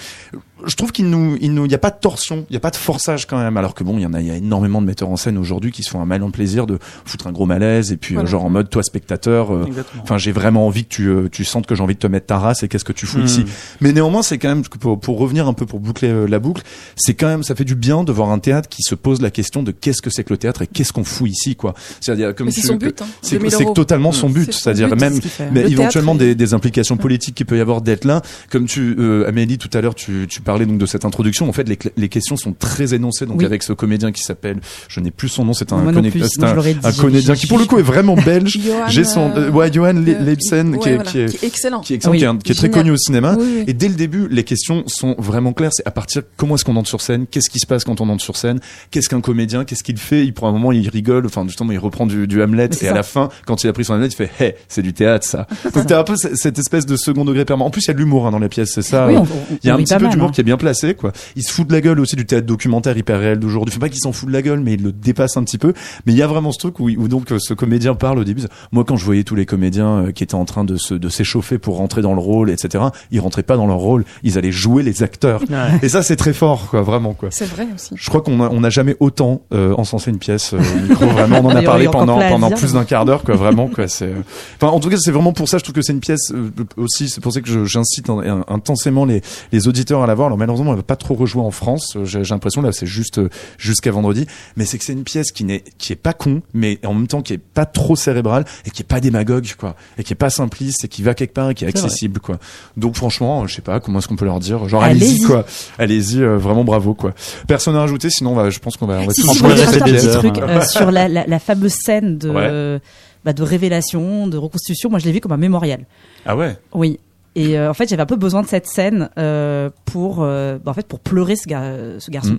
Je 0.67 0.75
trouve 0.75 0.91
qu'il 0.93 1.09
nous, 1.09 1.37
il 1.41 1.55
nous, 1.55 1.67
il 1.67 1.71
y 1.73 1.75
a 1.75 1.79
pas 1.79 1.91
de 1.91 1.99
torsion, 2.01 2.45
il 2.51 2.55
y 2.55 2.57
a 2.57 2.61
pas 2.61 2.71
de 2.71 2.77
forçage 2.77 3.27
quand 3.27 3.39
même. 3.39 3.57
Alors 3.57 3.75
que 3.75 3.85
bon, 3.85 3.97
il 3.97 4.03
y 4.03 4.07
en 4.07 4.13
a, 4.15 4.21
il 4.21 4.27
y 4.27 4.31
a 4.31 4.37
énormément 4.37 4.81
de 4.81 4.87
metteurs 4.87 5.09
en 5.09 5.17
scène 5.17 5.39
aujourd'hui 5.39 5.71
qui 5.71 5.83
se 5.83 5.91
font 5.91 6.01
un 6.01 6.05
malin 6.05 6.31
plaisir 6.31 6.67
de 6.67 6.79
foutre 7.05 7.27
un 7.29 7.33
gros 7.33 7.47
malaise 7.47 7.93
et 7.93 7.97
puis 7.97 8.15
euh, 8.15 8.19
Voilà. 8.19 8.31
genre 8.31 8.45
en 8.45 8.51
mode 8.51 8.69
toi 8.69 8.83
spectateur, 8.83 9.55
euh, 9.55 9.67
enfin 10.03 10.19
j'ai 10.19 10.33
vraiment 10.33 10.67
envie 10.67 10.85
que 10.85 10.89
tu, 10.89 11.07
euh, 11.09 11.29
tu 11.31 11.45
sentes 11.45 11.67
que 11.67 11.75
j'ai 11.75 11.83
envie 11.83 11.95
de 11.95 12.01
te 12.01 12.07
mettre 12.09 12.27
ta 12.27 12.39
race 12.39 12.63
et 12.63 12.69
qu'est-ce 12.69 12.85
que 12.85 12.93
tu 12.93 13.07
fous 13.07 13.21
ici. 13.21 13.45
Mais 13.81 13.93
néanmoins, 13.93 14.23
c'est 14.23 14.39
quand 14.39 14.49
même 14.49 14.63
pour, 14.63 14.99
pour 14.99 15.19
revenir 15.19 15.47
un 15.47 15.53
peu 15.53 15.65
pour 15.67 15.79
boucler 15.81 16.09
euh, 16.09 16.27
la 16.27 16.39
boucle, 16.41 16.63
c'est 16.97 17.15
quand 17.15 17.29
même 17.29 17.43
ça 17.45 17.55
fait 17.55 17.65
du 17.65 17.75
bien 17.77 18.03
de 18.05 18.11
voir 18.13 18.31
un 18.31 18.39
théâtre 18.41 18.69
qui 18.69 18.83
se 18.83 18.95
pose 18.95 19.21
la 19.23 19.31
question 19.31 19.63
de 19.63 19.71
qu'est-ce 19.71 20.03
que 20.03 20.11
c'est 20.11 20.25
que 20.25 20.33
le 20.33 20.39
théâtre 20.39 20.63
et 20.63 20.67
qu'est-ce 20.67 20.93
qu'on 20.93 21.05
fout 21.05 21.31
ici 21.31 21.55
quoi. 21.57 21.75
C'est-à-dire 22.01 22.35
comme 22.35 22.51
c'est 22.51 22.63
son 22.63 22.79
que- 22.79 22.87
but. 22.87 23.03
Hein, 23.03 23.07
c'est 23.23 23.37
2000 23.39 23.51
c'est 23.53 23.63
euros. 23.65 23.75
totalement 23.75 24.13
son 24.13 24.29
but, 24.29 24.53
c'est-à-dire 24.53 24.95
même 24.97 25.21
mais 25.53 25.63
Le 25.63 25.71
éventuellement 25.71 26.13
théâtre, 26.17 26.27
des, 26.31 26.35
des 26.35 26.55
implications 26.55 26.97
politiques 26.97 27.35
qui 27.37 27.45
peut 27.45 27.57
y 27.57 27.61
avoir 27.61 27.81
d'être 27.81 28.05
là. 28.05 28.23
Comme 28.51 28.67
tu, 28.67 28.97
euh, 28.99 29.29
Amélie, 29.29 29.59
tout 29.59 29.71
à 29.73 29.81
l'heure, 29.81 29.95
tu, 29.95 30.27
tu 30.29 30.41
parlais 30.49 30.67
donc 30.67 30.79
de 30.79 30.87
cette 30.87 31.05
introduction. 31.05 31.49
En 31.49 31.53
fait, 31.53 31.69
les, 31.97 32.09
questions 32.09 32.37
sont 32.39 32.53
très 32.53 32.95
énoncées. 32.95 33.27
Donc 33.27 33.39
Oui. 33.39 33.45
avec 33.45 33.63
ce 33.63 33.73
comédien 33.75 34.13
qui 34.13 34.23
s'appelle, 34.23 34.61
je 34.89 35.01
n'ai 35.01 35.11
plus 35.11 35.29
son 35.29 35.45
nom, 35.45 35.53
c'est 35.53 35.73
un, 35.73 35.77
Moi 35.77 35.93
non 35.93 36.01
conne- 36.01 36.11
plus, 36.11 36.25
un, 36.41 36.55
l'aurais 36.55 36.73
dit. 36.75 36.81
un 36.83 36.93
comédien 36.93 37.35
qui 37.35 37.47
pour 37.47 37.59
le 37.59 37.67
coup 37.67 37.79
est 37.79 37.83
vraiment 37.83 38.15
belge. 38.25 38.59
J'ai 38.89 39.05
son, 39.05 39.31
euh, 39.37 39.51
ouais, 39.51 39.71
Johan 39.73 39.95
euh, 39.97 40.25
Leibsen, 40.25 40.71
ouais, 40.71 40.79
qui, 40.79 40.89
est, 40.89 40.95
voilà, 40.97 41.11
qui, 41.11 41.19
est, 41.21 41.45
excellent. 41.45 41.81
qui 41.81 41.93
est 41.93 41.97
excellent, 41.97 42.13
Oui. 42.13 42.19
qui 42.19 42.25
est, 42.25 42.29
un- 42.29 42.37
qui 42.39 42.53
est 42.53 42.55
très 42.55 42.71
connu 42.71 42.91
au 42.91 42.97
cinéma. 42.97 43.37
Oui. 43.39 43.65
Et 43.67 43.75
dès 43.75 43.89
le 43.89 43.95
début, 43.95 44.27
les 44.31 44.45
questions 44.45 44.85
sont 44.87 45.15
vraiment 45.19 45.53
claires. 45.53 45.71
C'est 45.75 45.87
à 45.87 45.91
partir 45.91 46.23
comment 46.39 46.55
est-ce 46.55 46.65
qu'on 46.65 46.77
entre 46.77 46.89
sur 46.89 47.03
scène, 47.03 47.27
qu'est-ce 47.31 47.51
qui 47.51 47.59
se 47.59 47.67
passe 47.67 47.85
quand 47.85 48.01
on 48.01 48.09
entre 48.09 48.25
sur 48.25 48.37
scène, 48.37 48.59
qu'est-ce 48.91 49.09
qu'un 49.11 49.21
comédien, 49.21 49.65
qu'est-ce 49.65 49.85
qu'il 49.85 49.99
fait? 49.99 50.25
Il 50.25 50.33
prend 50.33 50.49
un 50.49 50.53
moment, 50.53 50.73
il 50.73 50.89
rigole. 50.89 51.27
Enfin, 51.27 51.45
justement, 51.47 51.73
il 51.73 51.79
reprend 51.79 52.07
du, 52.07 52.27
du 52.27 52.43
Hamlet 52.43 52.71
et 52.81 52.89
à 52.89 52.95
la 52.95 53.03
fin, 53.03 53.29
quand 53.47 53.63
il 53.65 53.69
a 53.69 53.73
pris 53.75 53.85
son 53.85 53.95
Hamlet, 53.95 54.07
il 54.09 54.15
fait, 54.15 54.31
hey, 54.41 54.55
c'est 54.69 54.83
du 54.83 54.95
théâtre 54.95 55.27
ça. 55.27 55.47
Donc 55.75 55.87
t'as 55.87 56.01
un 56.01 56.05
peu 56.05 56.17
ce- 56.17 56.35
cette 56.35 56.59
espèce 56.59 56.87
de 56.87 56.97
second 56.97 57.25
degré 57.27 57.45
permanent. 57.45 57.67
En 57.67 57.71
plus, 57.71 57.83
il 57.85 57.89
y 57.89 57.91
a 57.91 57.95
de 57.95 57.99
l'humour 57.99 58.27
hein, 58.27 58.31
dans 58.31 58.39
la 58.39 58.49
pièce, 58.49 58.71
c'est 58.75 58.83
ça. 58.83 59.09
Il 59.11 59.67
y 59.67 59.71
a 59.71 59.75
un 59.75 59.79
petit 59.79 59.95
peu 59.97 60.09
d'humour 60.09 60.29
hein. 60.29 60.33
Qui 60.39 60.43
est 60.43 60.45
bien 60.45 60.57
placé, 60.57 60.95
quoi. 60.95 61.11
Il 61.35 61.43
se 61.43 61.51
fout 61.53 61.67
de 61.67 61.73
la 61.73 61.81
gueule 61.81 61.99
aussi 61.99 62.15
du 62.15 62.25
théâtre 62.25 62.47
documentaire 62.47 62.97
hyper 62.97 63.19
réel 63.19 63.41
d'aujourd'hui. 63.41 63.73
Enfin, 63.73 63.81
pas 63.81 63.89
qu'il 63.89 63.99
s'en 64.01 64.13
fout 64.13 64.29
de 64.29 64.33
la 64.33 64.41
gueule, 64.41 64.61
mais 64.61 64.75
il 64.75 64.83
le 64.85 64.93
dépasse 64.93 65.37
un 65.37 65.43
petit 65.43 65.59
peu. 65.59 65.73
Mais 66.07 66.13
il 66.13 66.17
y 66.17 66.23
a 66.23 66.29
vraiment 66.29 66.53
ce 66.53 66.59
truc 66.59 66.79
où, 66.79 66.89
où 66.89 67.09
donc 67.09 67.33
euh, 67.33 67.39
ce 67.41 67.55
comédien 67.55 67.97
parle 67.97 68.21
au 68.21 68.25
début. 68.25 68.43
Moi, 68.71 68.85
quand 68.85 68.97
je 68.97 69.05
voyais 69.05 69.25
tous 69.25 69.35
les 69.35 69.47
comédiens 69.47 70.05
euh, 70.05 70.13
qui 70.13 70.23
étaient 70.23 70.37
en 70.37 70.45
train 70.45 70.63
de 70.63 70.77
se, 70.77 70.95
de 70.95 71.09
s'échauffer 71.09 71.59
pour 71.59 71.77
rentrer 71.79 72.03
dans 72.03 72.15
le 72.15 72.21
rôle, 72.21 72.51
etc., 72.51 72.85
ils 73.11 73.19
rentraient 73.19 73.43
pas 73.43 73.57
dans 73.57 73.67
leur 73.67 73.79
rôle. 73.79 74.05
Ils 74.23 74.39
allaient 74.39 74.53
jouer 74.53 74.85
les 74.85 75.03
acteurs. 75.03 75.41
Ouais. 75.51 75.57
Et 75.83 75.89
ça, 75.89 76.05
c'est 76.05 76.15
très 76.17 76.33
fort, 76.33 76.69
quoi, 76.71 76.83
vraiment, 76.83 77.15
quoi. 77.15 77.31
C'est 77.33 77.47
vrai 77.47 77.67
aussi. 77.75 77.95
Je 77.97 78.09
crois 78.09 78.21
qu'on 78.21 78.41
a, 78.41 78.49
on 78.49 78.61
n'a 78.61 78.71
jamais 78.71 78.95
autant 79.01 79.43
euh, 79.53 79.75
encensé 79.77 80.11
une 80.13 80.19
pièce 80.19 80.53
euh, 80.55 80.59
au 80.59 80.89
micro. 80.89 81.07
Vraiment, 81.19 81.41
on 81.43 81.47
en 81.47 81.57
a 81.57 81.63
parlé 81.63 81.87
pendant 81.89 82.19
pendant 82.29 82.51
plus 82.53 82.75
d'un 82.75 82.85
quart 82.85 83.05
d'heure, 83.05 83.25
quoi. 83.25 83.35
Vraiment, 83.35 83.67
quoi. 83.67 83.89
C'est. 83.89 84.13
Enfin, 84.61 84.73
en 84.73 84.79
tout 84.79 84.89
cas, 84.89 84.97
c'est 84.99 85.11
vraiment 85.11 85.33
pour 85.33 85.49
ça. 85.49 85.59
Je 85.59 85.65
trouve 85.65 85.75
que 85.75 85.83
c'est 85.83 85.93
une 85.93 86.01
pièce 86.01 86.31
euh, 86.33 86.51
aussi. 86.77 87.09
C'est 87.09 87.21
pour 87.21 87.33
ça 87.33 87.41
que 87.41 87.65
j'incite 87.65 88.09
in- 88.11 88.19
in- 88.21 88.45
intensément 88.49 89.05
les 89.05 89.23
les 89.53 89.67
auditeurs 89.69 90.03
à 90.03 90.07
la 90.07 90.15
voir. 90.15 90.28
Alors 90.29 90.39
malheureusement, 90.39 90.71
elle 90.71 90.77
va 90.79 90.83
pas 90.83 90.97
trop 90.97 91.15
rejouer 91.15 91.43
en 91.43 91.51
France. 91.51 91.95
Euh, 91.97 92.05
J'ai 92.05 92.23
l'impression 92.23 92.63
là, 92.63 92.71
c'est 92.73 92.87
juste 92.87 93.19
euh, 93.19 93.29
jusqu'à 93.59 93.91
vendredi. 93.91 94.27
Mais 94.57 94.65
c'est 94.65 94.79
que 94.79 94.85
c'est 94.85 94.93
une 94.93 95.05
pièce 95.05 95.33
qui 95.33 95.45
n'est 95.45 95.65
qui 95.79 95.93
est 95.93 95.97
pas 95.97 96.13
con, 96.13 96.43
mais 96.55 96.79
en 96.87 96.95
même 96.95 97.07
temps 97.09 97.21
qui 97.23 97.33
est 97.33 97.39
pas 97.39 97.67
trop 97.67 97.97
cérébrale 97.97 98.45
et 98.65 98.71
qui 98.71 98.83
est 98.83 98.87
pas 98.87 99.01
démagogue, 99.01 99.53
quoi. 99.59 99.75
Et 99.99 100.05
qui 100.05 100.13
est 100.13 100.17
pas 100.17 100.31
simpliste 100.31 100.85
et 100.85 100.89
qui 100.89 101.03
va 101.03 101.15
quelque 101.15 101.33
part 101.35 101.51
et 101.51 101.55
qui 101.55 101.65
est 101.65 101.71
vrai. 101.71 101.79
accessible, 101.81 102.21
quoi. 102.21 102.39
Donc 102.77 102.95
franchement, 102.97 103.43
euh, 103.43 103.47
je 103.47 103.55
sais 103.57 103.63
pas 103.63 103.81
comment 103.81 103.99
est-ce 103.99 104.09
qu'on 104.09 104.17
peut 104.17 104.25
leur 104.25 104.41
dire. 104.41 104.69
Genre 104.69 104.83
Allez-y. 104.83 105.23
quoi. 105.23 105.45
Allez-y, 105.79 106.21
euh, 106.23 106.37
vraiment 106.39 106.65
bravo, 106.65 106.95
quoi. 106.95 107.13
Personne 107.47 107.75
à 107.77 107.81
rajouter, 107.81 108.11
sinon 108.11 108.33
on 108.33 108.35
va, 108.37 108.51
je 108.51 108.59
pense 108.59 108.77
qu'on 108.77 108.87
va, 108.87 108.99
on 109.01 109.07
va 109.07 109.13
Si, 109.13 109.23
si, 109.23 109.43
des 109.43 109.49
petit 109.49 110.07
heures, 110.07 110.19
truc 110.19 110.39
euh, 110.39 110.61
sur 110.69 110.91
la, 110.91 111.09
la, 111.09 111.27
la 111.27 111.39
fameuse 111.39 111.75
scène 111.75 112.19
de, 112.19 112.29
Ouais. 112.31 112.81
bah, 113.25 113.33
de 113.33 113.43
révélation, 113.43 114.27
de 114.27 114.37
reconstitution. 114.37 114.91
Moi, 114.91 114.99
je 114.99 115.07
l'ai 115.07 115.13
vu 115.13 115.21
comme 115.21 115.33
un 115.33 115.37
mémorial. 115.37 115.87
Ah 116.27 116.37
ouais? 116.37 116.57
Oui. 116.73 116.99
Et 117.39 117.57
euh, 117.57 117.71
en 117.71 117.75
fait, 117.75 117.89
j'avais 117.89 118.03
un 118.03 118.07
peu 118.07 118.17
besoin 118.17 118.43
de 118.43 118.49
cette 118.49 118.67
scène 118.67 119.11
euh, 119.17 119.71
pour, 119.85 120.19
euh, 120.23 120.59
bah, 120.65 120.73
en 120.73 120.75
fait, 120.75 120.87
pour 120.89 120.99
pleurer 120.99 121.37
ce, 121.37 121.47
gar- 121.47 122.01
ce 122.01 122.11
garçon. 122.11 122.33
Mm. 122.33 122.39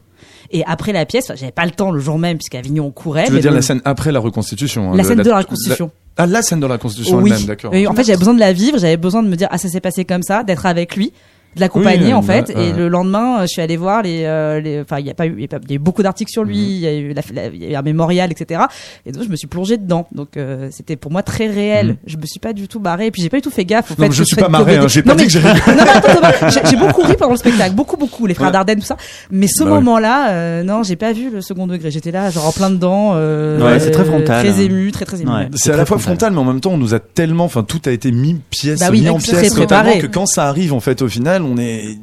Et 0.51 0.63
après 0.65 0.91
la 0.91 1.05
pièce, 1.05 1.31
j'avais 1.35 1.53
pas 1.53 1.63
le 1.63 1.71
temps 1.71 1.91
le 1.91 1.99
jour 2.01 2.17
même 2.19 2.37
puisqu'à 2.37 2.57
Avignon 2.57 2.85
on 2.87 2.91
courait. 2.91 3.23
Tu 3.23 3.29
veux 3.29 3.35
mais 3.37 3.41
dire 3.41 3.51
la 3.51 3.61
scène 3.61 3.81
après 3.85 4.11
la 4.11 4.19
reconstitution 4.19 4.91
hein, 4.91 4.97
la 4.97 5.03
scène 5.05 5.21
de 5.21 5.29
la 5.29 5.37
reconstitution. 5.37 5.91
Ah, 6.17 6.25
la 6.25 6.41
scène 6.41 6.59
de 6.59 6.65
la 6.67 6.73
reconstitution 6.73 7.17
oui. 7.19 7.31
elle-même, 7.31 7.45
d'accord. 7.47 7.71
En 7.73 7.93
fait, 7.93 8.03
j'avais 8.03 8.17
besoin 8.17 8.33
de 8.33 8.39
la 8.41 8.51
vivre. 8.51 8.77
J'avais 8.77 8.97
besoin 8.97 9.23
de 9.23 9.29
me 9.29 9.35
dire 9.37 9.47
ah 9.51 9.57
ça 9.57 9.69
s'est 9.69 9.79
passé 9.79 10.03
comme 10.03 10.23
ça, 10.23 10.43
d'être 10.43 10.65
avec 10.65 10.97
lui, 10.97 11.13
de 11.55 11.61
l'accompagner 11.61 12.07
Oui, 12.07 12.13
en 12.13 12.21
bah, 12.21 12.33
fait. 12.45 12.55
ouais. 12.55 12.67
Et 12.69 12.73
le 12.73 12.87
lendemain, 12.89 13.39
euh, 13.39 13.41
je 13.41 13.47
suis 13.47 13.61
allée 13.61 13.77
voir 13.77 14.01
les, 14.03 14.23
euh, 14.25 14.59
les, 14.59 14.81
enfin 14.81 14.99
il 14.99 15.05
y 15.05 15.09
a 15.09 15.13
pas 15.13 15.25
eu, 15.25 15.33
il 15.37 15.41
y 15.41 15.45
a 15.45 15.47
pas- 15.47 15.57
il 15.63 15.69
y 15.69 15.73
a 15.73 15.75
eu 15.75 15.79
beaucoup 15.79 16.03
d'articles 16.03 16.31
sur 16.31 16.43
lui, 16.43 16.57
Mhm. 16.57 16.63
il 16.69 16.77
y 16.79 16.87
a 16.87 16.93
eu, 16.93 17.13
la- 17.13 17.21
la- 17.33 17.47
il 17.47 17.63
y 17.63 17.65
a 17.65 17.69
eu 17.71 17.75
un 17.75 17.81
mémorial, 17.81 18.31
etc. 18.31 18.61
Et 19.05 19.11
donc 19.11 19.23
je 19.23 19.29
me 19.29 19.35
suis 19.35 19.47
plongée 19.47 19.77
dedans. 19.77 20.07
Donc 20.13 20.37
euh, 20.37 20.67
c'était 20.71 20.95
pour 20.95 21.11
moi 21.11 21.23
très 21.23 21.47
réel. 21.47 21.87
Mhm. 21.87 21.95
Je 22.05 22.17
me 22.17 22.25
suis 22.25 22.39
pas 22.39 22.53
du 22.53 22.67
tout 22.67 22.79
barrée. 22.79 23.07
Et 23.07 23.11
puis 23.11 23.21
j'ai 23.21 23.29
pas 23.29 23.37
du 23.37 23.41
tout 23.43 23.49
fait 23.51 23.65
gaffe. 23.65 23.91
En 23.91 23.95
Non, 23.97 24.03
fait, 24.03 24.09
mais 24.09 24.15
je 24.15 24.23
suis 24.23 24.35
pas 24.35 24.49
marré, 24.49 24.77
hein, 24.77 24.87
j'ai 24.87 25.01
pas 25.03 25.11
Non, 25.11 25.15
dit 25.15 25.23
mais- 25.23 25.27
que 25.27 25.33
j'ai 25.33 25.39
non, 25.43 25.75
non, 25.75 25.83
attends, 25.83 26.21
attends, 26.21 26.49
j'ai- 26.49 26.69
j'ai 26.69 26.77
beaucoup 26.77 27.01
ri 27.01 27.15
pendant 27.17 27.31
le 27.33 27.37
spectacle, 27.37 27.73
beaucoup, 27.75 27.97
beaucoup, 27.97 28.25
les 28.25 28.33
frères 28.33 28.47
Ouais. 28.47 28.53
Dardenne, 28.53 28.79
tout 28.79 28.85
ça. 28.85 28.97
Mais 29.31 29.47
ce 29.47 29.63
Bah 29.63 29.69
moment-là, 29.71 30.31
euh, 30.31 30.63
non, 30.63 30.83
j'ai 30.83 30.95
pas 30.95 31.13
vu 31.13 31.29
le 31.31 31.41
second 31.41 31.67
degré. 31.67 31.89
J'étais 31.91 32.11
là, 32.11 32.29
genre 32.29 32.47
en 32.47 32.51
plein 32.51 32.69
dedans. 32.69 33.11
Euh, 33.15 33.59
Ouais, 33.59 33.79
c'est 33.79 33.91
très 33.91 34.05
frontal. 34.05 34.45
Très 34.45 34.63
ému, 34.63 34.91
très 34.91 35.05
très 35.05 35.21
ému. 35.21 35.31
Ouais. 35.31 35.49
C'est 35.55 35.71
à 35.71 35.77
la 35.77 35.85
fois 35.85 35.97
frontal, 35.97 36.31
mais 36.31 36.39
en 36.39 36.43
même 36.45 36.59
temps, 36.61 36.71
on 36.71 36.77
nous 36.77 36.93
a 36.93 36.99
tellement, 36.99 37.45
enfin, 37.45 37.63
tout 37.63 37.81
a 37.85 37.91
été 37.91 38.11
mis 38.11 38.39
pièce, 38.49 38.79
Bah 38.79 38.91
mis 38.91 39.09
en 39.09 39.17
pièce, 39.17 39.55
notamment 39.57 39.97
que 39.99 40.07
quand 40.07 40.25
ça 40.25 40.45
arrive, 40.47 40.73
en 40.73 40.79
fait, 40.79 41.01
au 41.01 41.07
final, 41.07 41.38
on 41.39 41.57
est 41.57 41.97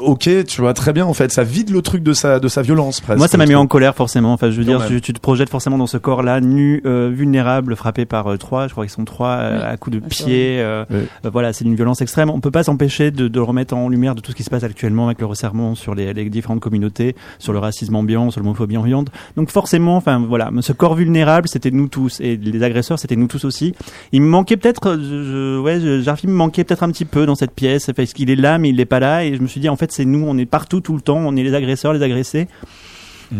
ok, 0.00 0.44
tu 0.46 0.60
vois 0.60 0.74
très 0.74 0.92
bien, 0.92 1.06
en 1.06 1.14
fait, 1.14 1.30
ça 1.32 1.42
vide 1.44 1.70
le 1.70 1.82
truc 1.82 2.02
de 2.02 2.12
sa 2.12 2.38
de 2.40 2.48
sa 2.48 2.62
violence 2.62 3.00
presque. 3.00 3.18
Moi, 3.18 3.28
ça 3.28 3.36
m'a 3.38 3.46
mis 3.46 3.54
en 3.54 3.66
colère 3.66 3.94
forcément. 3.94 4.32
Enfin, 4.32 4.50
je 4.50 4.56
veux 4.58 4.64
dire, 4.64 4.84
tu, 4.86 5.00
tu 5.00 5.12
te 5.12 5.20
projettes 5.20 5.48
forcément 5.50 5.78
dans 5.78 5.86
ce 5.86 5.96
corps-là, 5.96 6.40
nu, 6.40 6.82
euh, 6.86 7.10
vulnérable, 7.12 7.76
frappé 7.76 8.04
par 8.06 8.26
euh, 8.32 8.36
trois. 8.36 8.66
Je 8.66 8.72
crois 8.72 8.84
qu'ils 8.84 8.92
sont 8.92 9.04
trois 9.04 9.28
euh, 9.38 9.72
à 9.72 9.76
coups 9.76 9.96
de 9.96 10.02
Ah, 10.04 10.08
pied. 10.08 10.56
euh, 10.60 10.84
euh, 10.92 11.04
voilà, 11.32 11.52
c'est 11.52 11.64
d'une 11.64 11.74
violence 11.76 12.00
extrême. 12.00 12.30
On 12.30 12.40
peut 12.40 12.50
pas 12.50 12.62
s'empêcher 12.64 13.10
de, 13.10 13.28
de 13.28 13.34
le 13.38 13.42
remettre 13.42 13.74
en 13.74 13.88
lumière 13.88 14.14
de 14.14 14.20
tout 14.20 14.30
ce 14.32 14.36
qui 14.36 14.42
se 14.44 14.50
passe 14.50 14.64
actuellement 14.64 15.06
avec 15.06 15.20
le 15.20 15.26
resserrement 15.26 15.74
sur 15.74 15.94
les, 15.94 16.12
les 16.12 16.28
différentes 16.30 16.60
communautés, 16.60 17.14
sur 17.38 17.52
le 17.52 17.58
racisme 17.58 17.94
ambiant, 17.96 18.30
sur 18.30 18.40
l'homophobie 18.40 18.76
ambiante. 18.76 19.08
Donc 19.36 19.50
forcément, 19.50 19.96
enfin 19.96 20.24
voilà, 20.26 20.50
ce 20.60 20.72
corps 20.72 20.94
vulnérable, 20.94 21.48
c'était 21.48 21.70
nous 21.70 21.88
tous 21.88 22.20
et 22.20 22.36
les 22.36 22.62
agresseurs, 22.62 22.98
c'était 22.98 23.16
nous 23.16 23.26
tous 23.26 23.44
aussi. 23.44 23.74
Il 24.12 24.22
me 24.22 24.28
manquait 24.28 24.56
peut-être, 24.56 24.96
je, 24.96 25.24
je- 25.24 25.58
ouais, 25.60 25.80
je- 25.80 26.00
Jarfi 26.00 26.26
me 26.26 26.32
manquait 26.32 26.64
peut-être 26.64 26.82
un 26.82 26.90
petit 26.90 27.04
peu 27.04 27.26
dans 27.26 27.34
cette 27.34 27.52
pièce 27.52 27.90
parce 27.94 28.12
qu'il 28.12 28.30
est 28.30 28.36
là, 28.36 28.58
mais 28.58 28.70
il 28.70 28.80
est 28.80 28.84
pas 28.84 29.00
là? 29.00 29.24
Et 29.24 29.34
je 29.36 29.40
me 29.42 29.46
suis 29.46 29.60
dit, 29.60 29.68
en 29.68 29.76
fait, 29.76 29.89
c'est 29.92 30.04
nous, 30.04 30.24
on 30.26 30.36
est 30.38 30.46
partout 30.46 30.80
tout 30.80 30.94
le 30.94 31.00
temps, 31.00 31.18
on 31.18 31.36
est 31.36 31.42
les 31.42 31.54
agresseurs, 31.54 31.92
les 31.92 32.02
agressés. 32.02 32.48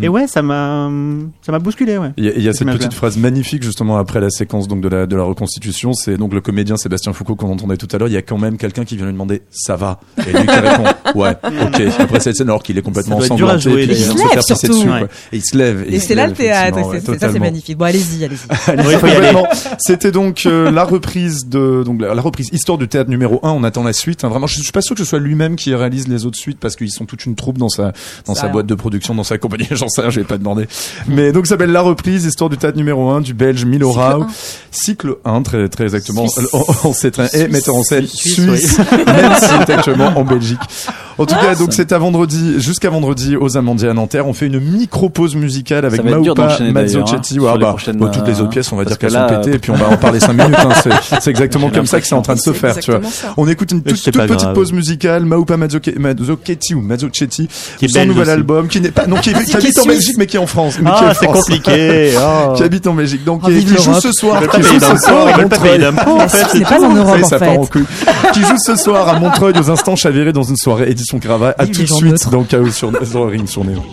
Et 0.01 0.07
ouais, 0.07 0.27
ça 0.27 0.41
m'a, 0.41 0.89
ça 1.41 1.51
m'a 1.51 1.59
bousculé, 1.59 1.97
ouais. 1.97 2.11
Il 2.17 2.25
y 2.25 2.29
a, 2.29 2.31
il 2.35 2.41
y 2.43 2.47
a 2.49 2.53
cette 2.53 2.67
petite 2.67 2.93
phrase 2.93 3.17
magnifique 3.17 3.63
justement 3.63 3.97
après 3.97 4.19
la 4.21 4.29
séquence 4.29 4.67
donc 4.67 4.81
de 4.81 4.87
la 4.87 5.05
de 5.05 5.15
la 5.15 5.23
reconstitution, 5.23 5.93
c'est 5.93 6.17
donc 6.17 6.33
le 6.33 6.39
comédien 6.41 6.77
Sébastien 6.77 7.11
Foucault 7.13 7.35
qu'on 7.35 7.51
entendait 7.51 7.77
tout 7.77 7.87
à 7.91 7.97
l'heure. 7.97 8.07
Il 8.07 8.13
y 8.13 8.17
a 8.17 8.21
quand 8.21 8.37
même 8.37 8.57
quelqu'un 8.57 8.85
qui 8.85 8.95
vient 8.95 9.05
lui 9.05 9.11
demander 9.13 9.41
ça 9.49 9.75
va? 9.75 9.99
Et 10.19 10.31
lui 10.31 10.45
qui 10.45 10.55
répond 10.55 10.83
ouais 11.15 11.35
ok 11.43 11.81
après 11.99 12.19
cette 12.19 12.37
scène 12.37 12.47
alors 12.49 12.63
qu'il 12.63 12.77
est 12.77 12.81
complètement 12.81 13.17
ensanglanté 13.17 13.59
jouer, 13.69 13.83
et 13.83 13.87
puis 13.87 13.95
il 13.97 14.01
Il 14.01 14.05
se 14.05 14.17
faire 14.17 14.29
pisser 14.37 14.55
surtout. 14.67 14.73
dessus 14.75 14.89
Ouais. 14.89 15.03
et 15.33 15.37
il 15.37 15.43
se 15.43 15.57
lève 15.57 15.85
Et 15.87 15.99
c'est 15.99 16.15
là 16.15 16.27
le 16.27 16.33
théâtre, 16.33 16.79
ça 17.19 17.31
c'est 17.31 17.39
magnifique. 17.39 17.77
Bon, 17.77 17.85
allez-y, 17.85 18.23
allez-y. 18.23 18.39
C'était 19.79 20.11
donc 20.11 20.43
euh, 20.45 20.71
la 20.71 20.83
reprise 20.83 21.47
de 21.47 21.83
donc 21.85 22.01
la, 22.01 22.13
la 22.13 22.21
reprise 22.21 22.49
Histoire 22.51 22.77
du 22.77 22.87
théâtre 22.87 23.09
numéro 23.09 23.39
1 23.43 23.49
On 23.51 23.63
attend 23.63 23.83
la 23.83 23.93
suite. 23.93 24.23
hein. 24.23 24.29
Vraiment, 24.29 24.47
je 24.47 24.61
suis 24.61 24.71
pas 24.71 24.81
sûr 24.81 24.95
que 24.95 25.03
ce 25.03 25.09
soit 25.09 25.19
lui-même 25.19 25.55
qui 25.55 25.73
réalise 25.73 26.07
les 26.07 26.25
autres 26.25 26.37
suites 26.37 26.59
parce 26.59 26.75
qu'ils 26.75 26.91
sont 26.91 27.05
toute 27.05 27.25
une 27.25 27.35
troupe 27.35 27.57
dans 27.57 27.69
sa 27.69 27.91
dans 28.25 28.35
Ça 28.35 28.41
sa 28.41 28.47
boîte 28.49 28.65
de 28.67 28.75
production, 28.75 29.15
dans 29.15 29.23
sa 29.23 29.37
compagnie. 29.37 29.67
J'en 29.81 29.89
sais 29.89 30.01
rien, 30.01 30.11
je 30.11 30.19
vais 30.19 30.25
pas 30.25 30.37
demander. 30.37 30.67
Mais 31.07 31.31
donc 31.31 31.47
ça 31.47 31.55
s'appelle 31.55 31.71
la 31.71 31.81
reprise 31.81 32.25
Histoire 32.25 32.51
du 32.51 32.57
théâtre 32.57 32.77
numéro 32.77 33.09
1 33.09 33.21
du 33.21 33.33
Belge 33.33 33.65
Milo 33.65 33.91
Rau. 33.91 34.25
Cycle 34.69 35.15
1, 35.25 35.41
très 35.41 35.69
très 35.69 35.85
exactement. 35.85 36.27
Suisse. 36.27 36.47
On, 36.53 36.63
on 36.89 36.93
sait 36.93 37.09
très 37.09 37.35
et 37.35 37.47
metteur 37.47 37.75
en 37.75 37.83
scène 37.83 38.05
Suisse, 38.05 38.77
même 39.07 39.31
est 39.67 39.69
actuellement 39.71 40.13
en 40.15 40.23
Belgique. 40.23 40.59
En 41.17 41.25
tout 41.25 41.35
cas, 41.35 41.55
donc 41.55 41.73
c'est 41.73 41.91
à 41.91 41.97
vendredi, 41.97 42.55
jusqu'à 42.59 42.89
vendredi 42.89 43.35
aux 43.35 43.57
Amandiers 43.57 43.89
à 43.89 43.93
Nanterre. 43.93 44.27
On 44.27 44.33
fait 44.33 44.47
une 44.47 44.59
micro 44.59 45.09
pause 45.09 45.35
musicale 45.35 45.85
avec 45.85 46.03
Maupa 46.03 46.19
d'ailleurs, 46.19 46.35
hein, 46.49 46.55
Ouais, 47.39 47.59
bah, 47.59 47.75
bah, 48.05 48.11
toutes 48.13 48.27
les 48.27 48.33
euh, 48.39 48.41
autres 48.41 48.49
pièces, 48.49 48.71
on 48.71 48.75
va 48.77 48.85
dire 48.85 48.97
qu'elles 48.97 49.11
que 49.11 49.15
sont 49.17 49.27
pétées 49.27 49.53
et 49.55 49.59
puis 49.59 49.71
on 49.71 49.75
va 49.75 49.89
en 49.89 49.97
parler 49.97 50.19
5 50.19 50.33
minutes. 50.33 50.55
hein. 50.59 50.69
C'est- 51.19 51.29
exactement 51.31 51.69
comme 51.69 51.85
ça 51.85 51.99
que 52.01 52.07
c'est 52.07 52.15
en 52.15 52.21
train 52.21 52.35
de 52.35 52.39
se 52.39 52.53
faire, 52.53 52.77
tu 52.79 52.91
vois. 52.91 53.01
ça. 53.09 53.33
On 53.37 53.47
écoute 53.47 53.71
une 53.71 53.81
toute, 53.81 53.93
petite 53.95 54.15
grave. 54.17 54.53
pause 54.53 54.71
musicale, 54.73 55.25
Maupa 55.25 55.57
Mazzochetti 55.57 56.73
ou 56.75 56.81
est 57.85 57.87
son 57.87 58.05
nouvel 58.05 58.21
aussi. 58.23 58.31
album, 58.31 58.67
qui 58.67 58.81
n'est 58.81 58.91
pas, 58.91 59.07
non, 59.07 59.17
qui, 59.17 59.33
qui 59.33 59.43
qui 59.45 59.55
habite 59.57 59.79
en. 59.79 59.85
Belgique 59.85 60.15
mais 60.17 60.25
qui 60.27 60.37
est 60.37 60.39
en 60.39 60.47
France. 60.47 60.75
mais 60.81 60.89
qui 60.91 61.03
est 61.03 61.07
Ah, 61.11 61.13
c'est 61.13 61.25
compliqué. 61.27 62.13
Oh. 62.17 62.53
Qui 62.55 62.63
habite 62.63 62.87
en 62.87 62.93
Belgique, 62.93 63.23
donc 63.23 63.43
qui, 63.43 63.67
joue 63.67 63.93
ce 63.93 64.11
soir, 64.11 64.41
qui 64.49 64.61
joue 64.63 64.79
ce 64.79 64.95
à 65.33 65.37
Montreuil. 65.41 65.85
en 65.85 66.27
c'est 66.27 66.63
pas 66.63 66.79
Europe 67.53 67.59
en 67.59 67.63
fait. 67.63 68.31
qui 68.33 68.41
joue 68.41 68.57
ce 68.57 68.75
soir 68.75 69.07
à 69.09 69.19
Montreuil 69.19 69.53
aux 69.59 69.69
instants 69.69 69.95
chavirés 69.95 70.33
dans 70.33 70.43
une 70.43 70.55
soirée 70.57 70.89
son 71.05 71.19
Cravate. 71.19 71.55
À 71.59 71.67
tout 71.67 71.81
de 71.81 71.87
suite 71.87 72.29
dans 72.31 72.43
Chaos 72.43 72.71
sur, 72.71 72.91
Ring 73.27 73.47
sur 73.47 73.65
Néon. 73.65 73.83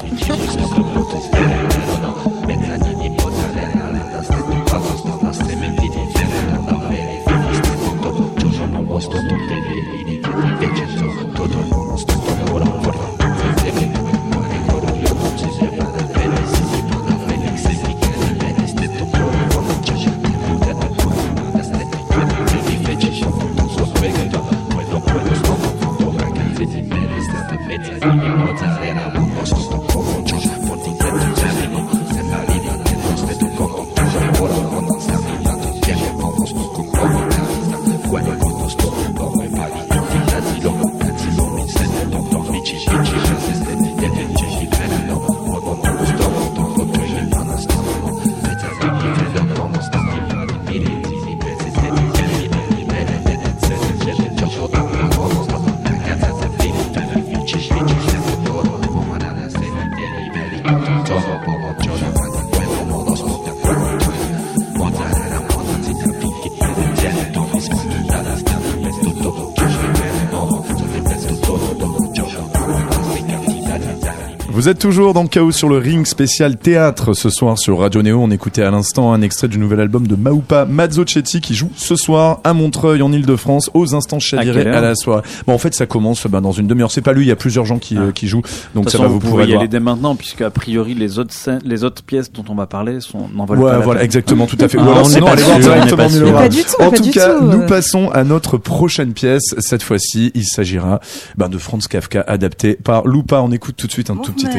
Vous 74.69 74.73
êtes 74.73 74.81
toujours 74.81 75.15
dans 75.15 75.23
le 75.23 75.31
chaos 75.31 75.51
sur 75.51 75.71
le 75.71 75.79
ring 75.79 76.05
spécial 76.05 76.59
théâtre 76.59 77.15
ce 77.15 77.31
soir 77.31 77.59
sur 77.59 77.79
Radio 77.79 78.03
Néo. 78.03 78.21
On 78.21 78.31
écoutait 78.31 78.63
à 78.63 78.71
l'instant 78.71 79.15
un 79.15 79.23
extrait 79.23 79.49
du 79.49 79.57
nouvel 79.57 79.81
album 79.81 80.07
de 80.07 80.15
Maupa 80.15 80.67
Mazzocetti 80.67 81.41
qui 81.41 81.55
joue 81.55 81.71
ce 81.75 81.97
soir 81.97 82.41
à 82.45 82.53
Montreuil 82.53 83.01
en 83.01 83.11
Ile-de-France 83.11 83.71
aux 83.73 83.95
instants 83.95 84.19
chavirés 84.19 84.69
à, 84.69 84.83
la 84.83 84.95
soirée. 84.95 85.23
Bon, 85.47 85.55
en 85.55 85.59
fait, 85.59 85.75
ça 85.75 85.87
commence 85.87 86.27
bah, 86.27 86.43
dans 86.43 86.53
une 86.53 86.67
demi-heure. 86.67 86.91
C'est 86.91 87.01
pas 87.01 87.15
lui, 87.15 87.25
il 87.25 87.29
y 87.29 87.33
a 87.33 87.37
plusieurs 87.37 87.65
gens 87.65 87.79
qui, 87.79 87.97
euh, 87.97 88.13
qui 88.13 88.29
jouent. 88.29 88.43
Donc 88.75 88.91
ça 88.91 88.99
va, 88.99 89.07
vous, 89.07 89.15
vous 89.15 89.21
pourrez 89.21 89.45
y 89.45 89.47
voir. 89.47 89.61
aller 89.61 89.69
dès 89.69 89.81
maintenant, 89.81 90.15
puisque 90.17 90.43
a 90.43 90.51
priori 90.51 90.93
les 90.93 91.19
autres 91.19 91.33
scènes- 91.33 91.63
les 91.65 91.83
autres 91.83 92.03
pièces 92.03 92.31
dont 92.31 92.45
on 92.51 92.55
va 92.55 92.67
parler 92.67 93.01
sont 93.01 93.27
n'en 93.35 93.47
valent 93.47 93.63
Ouais, 93.63 93.71
pas 93.71 93.79
voilà, 93.79 94.05
exactement, 94.05 94.45
tout 94.45 94.59
à 94.61 94.69
fait. 94.69 94.77
Ah, 94.79 94.85
Ou 94.85 94.91
alors 94.91 95.07
on 95.07 95.09
n'est 95.09 95.15
sinon, 95.15 95.27
pas 95.29 95.33
allez 95.33 95.43
voir 95.45 95.61
directement 95.61 96.09
tout, 96.11 96.83
En 96.83 96.91
tout 96.91 97.11
cas, 97.11 97.39
tout. 97.39 97.45
nous 97.47 97.67
passons 97.67 98.11
à 98.11 98.23
notre 98.23 98.59
prochaine 98.59 99.15
pièce. 99.15 99.55
Cette 99.61 99.83
fois-ci, 99.83 100.31
il 100.35 100.45
s'agira 100.45 101.01
ben, 101.39 101.49
de 101.49 101.57
Franz 101.57 101.89
Kafka 101.89 102.21
adapté 102.21 102.75
par 102.75 103.09
Lupa. 103.09 103.41
On 103.41 103.51
écoute 103.51 103.77
tout 103.79 103.87
de 103.87 103.93
suite 103.93 104.11
un 104.11 104.17
tout 104.17 104.33
petit 104.35 104.58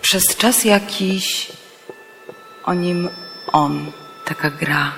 Przez 0.00 0.36
czas 0.36 0.64
jakiś 0.64 1.52
o 2.64 2.74
nim 2.74 3.08
on, 3.52 3.92
taka 4.24 4.50
gra. 4.50 4.92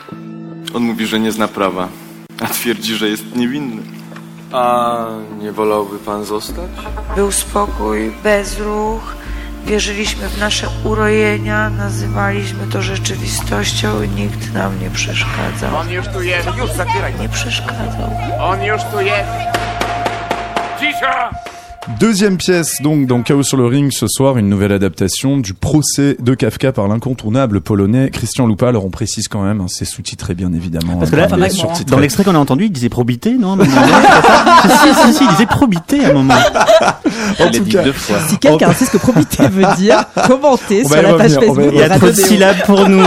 On 0.75 0.83
mówi, 0.83 1.07
że 1.07 1.21
nie 1.21 1.33
zna 1.33 1.49
prawa, 1.49 1.89
a 2.43 2.47
twierdzi, 2.47 2.95
że 2.95 3.09
jest 3.09 3.37
niewinny. 3.37 3.83
A 4.53 5.07
nie 5.39 5.53
wolałby 5.53 5.99
pan 5.99 6.25
zostać? 6.25 6.71
Był 7.17 7.33
spokój, 7.33 8.13
bezruch, 8.23 9.15
wierzyliśmy 9.67 10.29
w 10.29 10.39
nasze 10.39 10.69
urojenia, 10.85 11.71
nazywaliśmy 11.71 12.67
to 12.73 12.83
rzeczywistością 12.83 14.03
i 14.03 14.09
nikt 14.09 14.53
nam 14.53 14.81
nie 14.81 14.91
przeszkadzał. 14.91 15.77
On 15.77 15.91
już 15.91 16.09
tu 16.09 16.23
jest. 16.23 16.49
Już 16.59 16.71
zabieraj. 16.71 17.15
Nie 17.21 17.29
przeszkadzał. 17.29 18.11
On 18.41 18.63
już 18.63 18.83
tu 18.93 19.01
jest. 19.01 19.31
Cisza! 20.81 21.31
Deuxième 22.01 22.37
pièce 22.37 22.83
donc 22.83 23.07
dans 23.07 23.23
Chaos 23.23 23.45
sur 23.45 23.57
le 23.57 23.67
ring 23.67 23.93
ce 23.93 24.09
soir, 24.09 24.39
une 24.39 24.49
nouvelle 24.49 24.73
adaptation 24.73 25.37
du 25.39 25.55
procès 25.55 26.17
de 26.21 26.35
Kafka 26.35 26.73
par 26.73 26.89
l'incontournable 26.89 27.61
polonais 27.61 28.11
Christian 28.11 28.49
Lupa. 28.49 28.69
Alors 28.69 28.85
on 28.85 28.91
précise 28.91 29.29
quand 29.29 29.43
même, 29.43 29.61
hein, 29.61 29.67
c'est 29.69 29.85
sous-titré 29.85 30.35
bien 30.35 30.53
évidemment. 30.53 30.97
Parce 30.97 31.13
que 31.13 31.17
là, 31.17 31.29
dans 31.87 31.99
l'extrait 31.99 32.25
qu'on 32.25 32.35
a 32.35 32.39
entendu, 32.39 32.65
il 32.65 32.73
disait 32.73 32.89
probité, 32.89 33.35
non 33.35 33.57
si, 33.57 33.71
si, 33.71 35.15
si, 35.15 35.25
il 35.25 35.31
disait 35.31 35.47
probité 35.47 36.05
à 36.05 36.11
un 36.11 36.13
moment. 36.13 36.35
En 37.39 37.51
tout 37.51 37.65
cas, 37.65 37.85
Si 38.29 38.39
quelqu'un 38.39 38.73
sait 38.73 38.87
ce 38.87 38.91
que 38.91 38.99
probité 38.99 39.47
veut 39.47 39.67
dire, 39.79 40.05
commentez 40.27 40.85
sur 40.85 41.01
la 41.01 41.15
page 41.15 41.35
Facebook. 41.35 41.71
Il 41.73 41.79
y 41.79 41.83
a 41.83 41.99
trop 41.99 42.09
de 42.09 42.13
syllabes 42.13 42.63
pour 42.67 42.89
nous. 42.89 43.05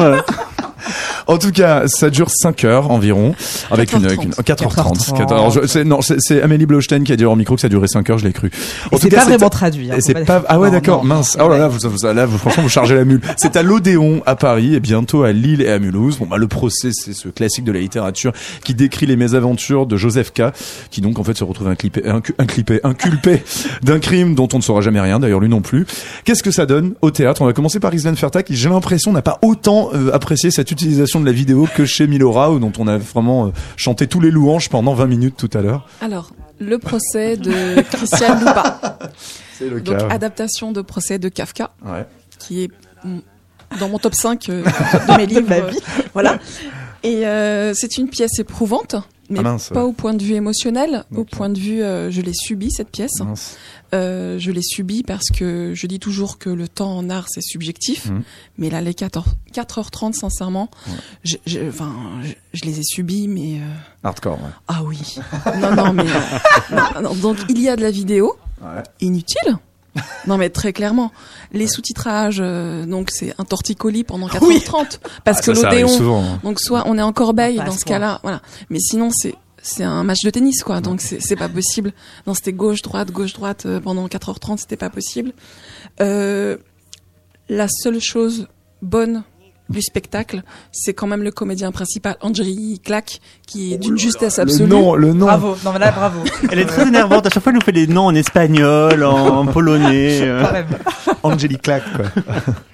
En 1.30 1.38
tout 1.38 1.52
cas, 1.52 1.84
ça 1.88 2.10
dure 2.10 2.28
5 2.30 2.64
heures 2.66 2.92
environ, 2.92 3.36
avec 3.72 3.94
une, 3.94 4.06
avec 4.06 4.24
une 4.24 4.32
4h30. 4.32 5.12
4h30. 5.14 5.32
Alors, 5.32 5.52
je- 5.52 5.68
c'est, 5.68 5.84
non, 5.84 6.02
c'est, 6.02 6.16
c'est 6.20 6.42
Amélie 6.42 6.66
Blostein 6.66 7.04
qui 7.04 7.12
a 7.14 7.16
dit 7.16 7.24
hors 7.26 7.36
micro 7.38 7.56
que 7.56 7.62
ça 7.62 7.70
durait 7.70 7.88
5 7.88 8.10
heures, 8.10 8.18
je 8.18 8.26
l'ai 8.26 8.34
cru. 8.34 8.50
Et 8.92 8.96
c'est 8.98 9.10
pas 9.10 9.26
vraiment 9.38 9.50
traduit. 9.50 9.92
hein, 9.92 9.98
c'est 10.00 10.26
pas- 10.26 10.44
ah 10.48 10.60
ouais, 10.60 10.72
d'accord, 10.72 11.04
non, 11.04 11.16
mince. 11.16 11.38
Oh 11.40 11.48
là 11.48 11.58
là, 11.58 11.68
vous, 11.68 11.78
vous- 11.88 12.06
là, 12.14 12.26
vous, 12.26 12.38
franchement, 12.38 12.64
vous 12.64 12.70
chargez 12.70 12.96
la 12.96 13.06
mule. 13.06 13.22
C'est 13.38 13.56
à 13.56 13.64
l'Odéon 13.64 14.22
à 14.26 14.36
Paris 14.36 14.76
et 14.76 14.80
bientôt 14.80 15.24
à 15.24 15.32
Lille 15.32 15.62
et 15.62 15.70
à 15.70 15.80
Mulhouse. 15.80 16.18
Bon, 16.18 16.26
bah, 16.26 16.38
le 16.38 16.48
procès, 16.48 16.90
c'est 16.94 17.14
ce 17.14 17.28
classique 17.30 17.64
de 17.64 17.72
la 17.72 17.80
littérature 17.80 18.32
qui 18.64 18.74
décrit 18.74 19.06
les 19.06 19.16
mésaventures 19.16 19.86
de 19.86 19.98
Joseph 19.98 20.34
K, 20.34 20.44
qui 20.90 21.02
donc, 21.02 21.20
en 21.20 21.24
fait, 21.24 21.38
se 21.38 21.44
retrouve 21.44 21.68
inclipé, 21.68 22.02
incu- 22.02 22.34
inclipé, 22.40 22.80
inculpé 22.84 23.44
d'un 23.84 24.00
crime 24.00 24.36
dont 24.36 24.48
on 24.54 24.58
ne 24.58 24.64
saura 24.64 24.82
jamais 24.82 25.00
rien, 25.00 25.20
d'ailleurs, 25.20 25.40
lui 25.40 25.50
non 25.50 25.62
plus. 25.62 25.86
Qu'est-ce 26.26 26.42
que 26.44 26.52
ça 26.52 26.66
donne 26.66 26.94
au 27.02 27.12
théâtre? 27.12 27.42
On 27.42 27.46
va 27.46 27.54
commencer 27.54 27.80
par 27.80 27.94
Island 27.94 28.18
Ferta, 28.18 28.42
qui, 28.44 28.56
j'ai 28.56 28.70
l'impression, 28.70 29.12
n'a 29.14 29.22
pas 29.22 29.38
autant 29.42 29.90
euh, 29.94 30.12
apprécié 30.14 30.50
cette 30.52 30.72
utilisation 30.72 31.19
de 31.20 31.26
la 31.26 31.32
vidéo 31.32 31.68
que 31.76 31.86
chez 31.86 32.08
Milora, 32.08 32.52
où- 32.52 32.60
dont 32.60 32.72
on 32.78 32.88
a 32.88 32.98
vraiment 32.98 33.48
euh, 33.48 33.50
chanté 33.78 34.08
tous 34.08 34.20
les 34.22 34.32
louanges 34.32 34.70
pendant 34.70 34.94
20 34.94 35.06
minutes 35.08 35.36
tout 35.38 35.50
à 35.58 35.62
l'heure. 35.62 35.88
Alors, 36.02 36.32
le 36.60 36.78
procès 36.78 37.38
de 37.38 37.82
Christian 37.82 38.38
Lupa. 38.40 39.00
C'est 39.58 39.70
le 39.70 39.82
Donc, 39.82 39.98
cas. 39.98 40.08
adaptation 40.10 40.72
de 40.72 40.82
procès 40.82 41.20
de 41.20 41.28
Kafka, 41.30 41.72
Ouais. 41.86 42.06
qui 42.40 42.64
est 42.64 42.72
dans 43.80 43.90
mon 43.90 44.00
top 44.00 44.16
5 44.16 44.50
euh, 44.50 44.64
de 45.10 45.18
mes 45.18 45.26
livres. 45.26 45.50
ma 45.50 45.56
euh, 45.58 45.72
Voilà. 46.14 46.40
Et 47.04 47.26
euh, 47.28 47.74
c'est 47.74 47.98
une 47.98 48.10
pièce 48.10 48.40
éprouvante, 48.40 48.96
mais 49.30 49.40
Ah 49.40 49.44
mince, 49.44 49.70
pas 49.70 49.82
ouais. 49.84 49.90
au 49.90 49.94
point 49.94 50.14
de 50.14 50.22
vue 50.24 50.34
émotionnel, 50.34 51.04
au 51.16 51.24
point 51.24 51.50
de 51.50 51.58
vue, 51.60 51.82
euh, 51.82 52.12
je 52.12 52.20
l'ai 52.22 52.34
subi 52.34 52.72
cette 52.72 52.90
pièce. 52.90 53.20
Mince. 53.22 53.58
Euh, 53.94 54.38
je 54.38 54.52
l'ai 54.52 54.62
subi 54.62 55.02
parce 55.02 55.30
que 55.36 55.74
je 55.76 55.88
dis 55.88 56.00
toujours 56.00 56.38
que 56.38 56.50
le 56.52 56.68
temps 56.68 56.96
en 56.98 57.10
art 57.10 57.26
c'est 57.28 57.42
subjectif, 57.42 58.06
Mhm. 58.10 58.22
mais 58.60 58.70
là 58.70 58.82
les 58.82 58.94
4h, 58.94 59.24
4h30 59.54 60.14
sincèrement, 60.14 60.70
je, 61.24 61.38
je, 61.48 61.60
enfin, 61.70 61.92
je, 62.24 62.34
je 62.54 62.66
les 62.66 62.80
ai 62.80 62.84
subis, 62.84 63.28
mais 63.28 63.56
euh, 63.60 63.74
Hardcore, 64.04 64.34
ouais. 64.44 64.50
ah 64.68 64.84
oui, 64.84 65.16
non 65.60 65.76
non 65.76 65.94
mais 65.94 66.04
euh, 66.04 66.76
non, 66.76 67.02
non, 67.10 67.16
donc 67.16 67.38
il 67.50 67.60
y 67.62 67.68
a 67.70 67.76
de 67.76 67.82
la 67.82 67.92
vidéo 67.92 68.36
Ouais. 68.62 68.84
inutile. 69.02 69.58
Non 70.28 70.38
mais 70.38 70.50
très 70.52 70.72
clairement, 70.72 71.12
les 71.52 71.68
sous-titrages, 71.68 72.40
euh, 72.42 72.86
donc 72.86 73.10
c'est 73.12 73.34
un 73.40 73.44
torticolis 73.44 74.04
pendant 74.04 74.28
4h30 74.28 75.00
parce 75.26 75.40
Ah, 75.40 75.42
que 75.42 75.52
l'Odéon, 75.52 76.22
hein. 76.22 76.40
donc 76.44 76.60
soit 76.60 76.84
on 76.86 76.98
est 76.98 77.02
en 77.02 77.12
corbeille 77.12 77.58
dans 77.58 77.72
ce 77.72 77.80
ce 77.80 77.86
cas-là, 77.86 78.20
voilà. 78.22 78.42
Mais 78.70 78.80
sinon 78.80 79.10
c'est 79.12 79.34
c'est 79.62 79.84
un 79.84 80.04
match 80.04 80.22
de 80.24 80.30
tennis 80.30 80.64
quoi, 80.64 80.82
donc 80.82 81.02
c'est 81.02 81.20
c'est 81.22 81.36
pas 81.36 81.50
possible. 81.50 81.92
Non, 82.28 82.34
c'était 82.34 82.54
gauche 82.54 82.82
droite 82.82 83.12
gauche 83.12 83.34
droite 83.34 83.66
euh, 83.66 83.80
pendant 83.80 84.08
4h30, 84.08 84.58
c'était 84.58 84.78
pas 84.78 84.90
possible. 84.90 85.34
Euh, 86.02 86.58
la 87.50 87.68
seule 87.68 88.00
chose 88.00 88.48
bonne 88.82 89.24
du 89.70 89.82
spectacle, 89.84 90.42
c'est 90.72 90.96
quand 90.96 91.06
même 91.06 91.22
le 91.22 91.30
comédien 91.30 91.72
principal, 91.72 92.16
Andrei 92.22 92.80
Clack, 92.84 93.22
qui 93.46 93.72
est 93.74 93.78
d'une 93.78 94.00
justesse 94.00 94.38
Le 94.38 94.44
absolue. 94.44 94.68
nom, 94.68 94.96
le 94.96 95.14
nom. 95.14 95.28
Bravo. 95.28 95.56
Non, 95.64 95.72
mais 95.74 95.78
là, 95.80 95.92
bravo. 95.92 96.22
Elle 96.52 96.58
est 96.58 96.66
très 96.66 96.88
énervante. 96.88 97.28
À 97.28 97.30
chaque 97.30 97.44
fois, 97.44 97.52
elle 97.52 97.58
nous 97.60 97.64
fait 97.64 97.72
des 97.72 97.86
noms 97.86 98.08
en 98.08 98.16
espagnol, 98.16 99.04
en, 99.04 99.42
en 99.42 99.46
polonais. 99.46 100.22
euh. 100.24 100.44
Quand 100.44 100.54
même. 100.54 100.68
Angélique 101.22 101.62
Clack, 101.62 101.84
quoi. 101.96 102.06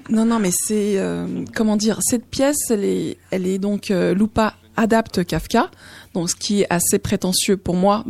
Non, 0.10 0.24
non, 0.24 0.40
mais 0.40 0.52
c'est 0.54 0.94
euh, 0.98 1.28
comment 1.54 1.76
dire 1.76 2.00
cette 2.02 2.28
pièce, 2.28 2.70
elle 2.70 2.86
est, 2.86 3.18
elle 3.30 3.46
est 3.46 3.58
donc 3.58 3.92
euh, 3.92 4.14
Lupa 4.14 4.54
adapte 4.78 5.26
Kafka, 5.26 5.70
donc 6.16 6.30
ce 6.32 6.36
qui 6.36 6.62
est 6.62 6.68
assez 6.72 6.98
prétentieux 6.98 7.58
pour 7.58 7.76
moi. 7.76 8.04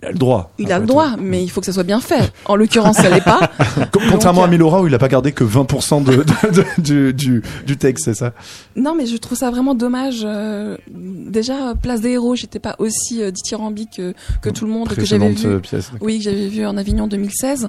Il 0.00 0.06
a 0.06 0.12
le 0.12 0.16
droit. 0.18 0.50
il 0.58 0.72
a 0.72 0.78
le 0.78 0.86
droit, 0.86 1.16
mais 1.18 1.44
il 1.44 1.48
faut 1.50 1.60
que 1.60 1.66
ça 1.66 1.74
soit 1.74 1.82
bien 1.82 2.00
fait. 2.00 2.32
En 2.46 2.56
l'occurrence, 2.56 2.96
ça 2.96 3.10
l'est 3.10 3.20
pas. 3.20 3.50
Contrairement 3.92 4.40
Donc, 4.40 4.48
à 4.48 4.50
Milora, 4.50 4.80
où 4.80 4.86
il 4.86 4.94
a 4.94 4.98
pas 4.98 5.08
gardé 5.08 5.32
que 5.32 5.44
20% 5.44 6.02
de, 6.04 6.16
de- 6.22 6.22
de- 6.54 6.80
du, 6.80 7.12
du, 7.12 7.42
du 7.66 7.76
texte, 7.76 8.06
c'est 8.06 8.14
ça? 8.14 8.32
Non, 8.76 8.94
mais 8.94 9.04
je 9.04 9.14
trouve 9.18 9.36
ça 9.36 9.50
vraiment 9.50 9.74
dommage. 9.74 10.22
euh, 10.24 10.78
déjà, 10.88 11.74
Place 11.74 12.00
des 12.00 12.12
Héros, 12.12 12.34
j'étais 12.34 12.60
pas 12.60 12.76
aussi 12.78 13.22
euh, 13.22 13.30
dithyrambique 13.30 13.90
que, 13.98 14.14
que 14.40 14.48
tout 14.48 14.64
le 14.64 14.70
monde 14.72 14.88
que 14.88 15.04
j'avais 15.04 15.28
vu. 15.28 15.46
euh, 15.46 15.58
pièce. 15.58 15.90
Oui, 16.00 16.16
que 16.16 16.24
j'avais 16.24 16.48
vu 16.48 16.64
en 16.64 16.78
Avignon 16.78 17.06
2016. 17.06 17.68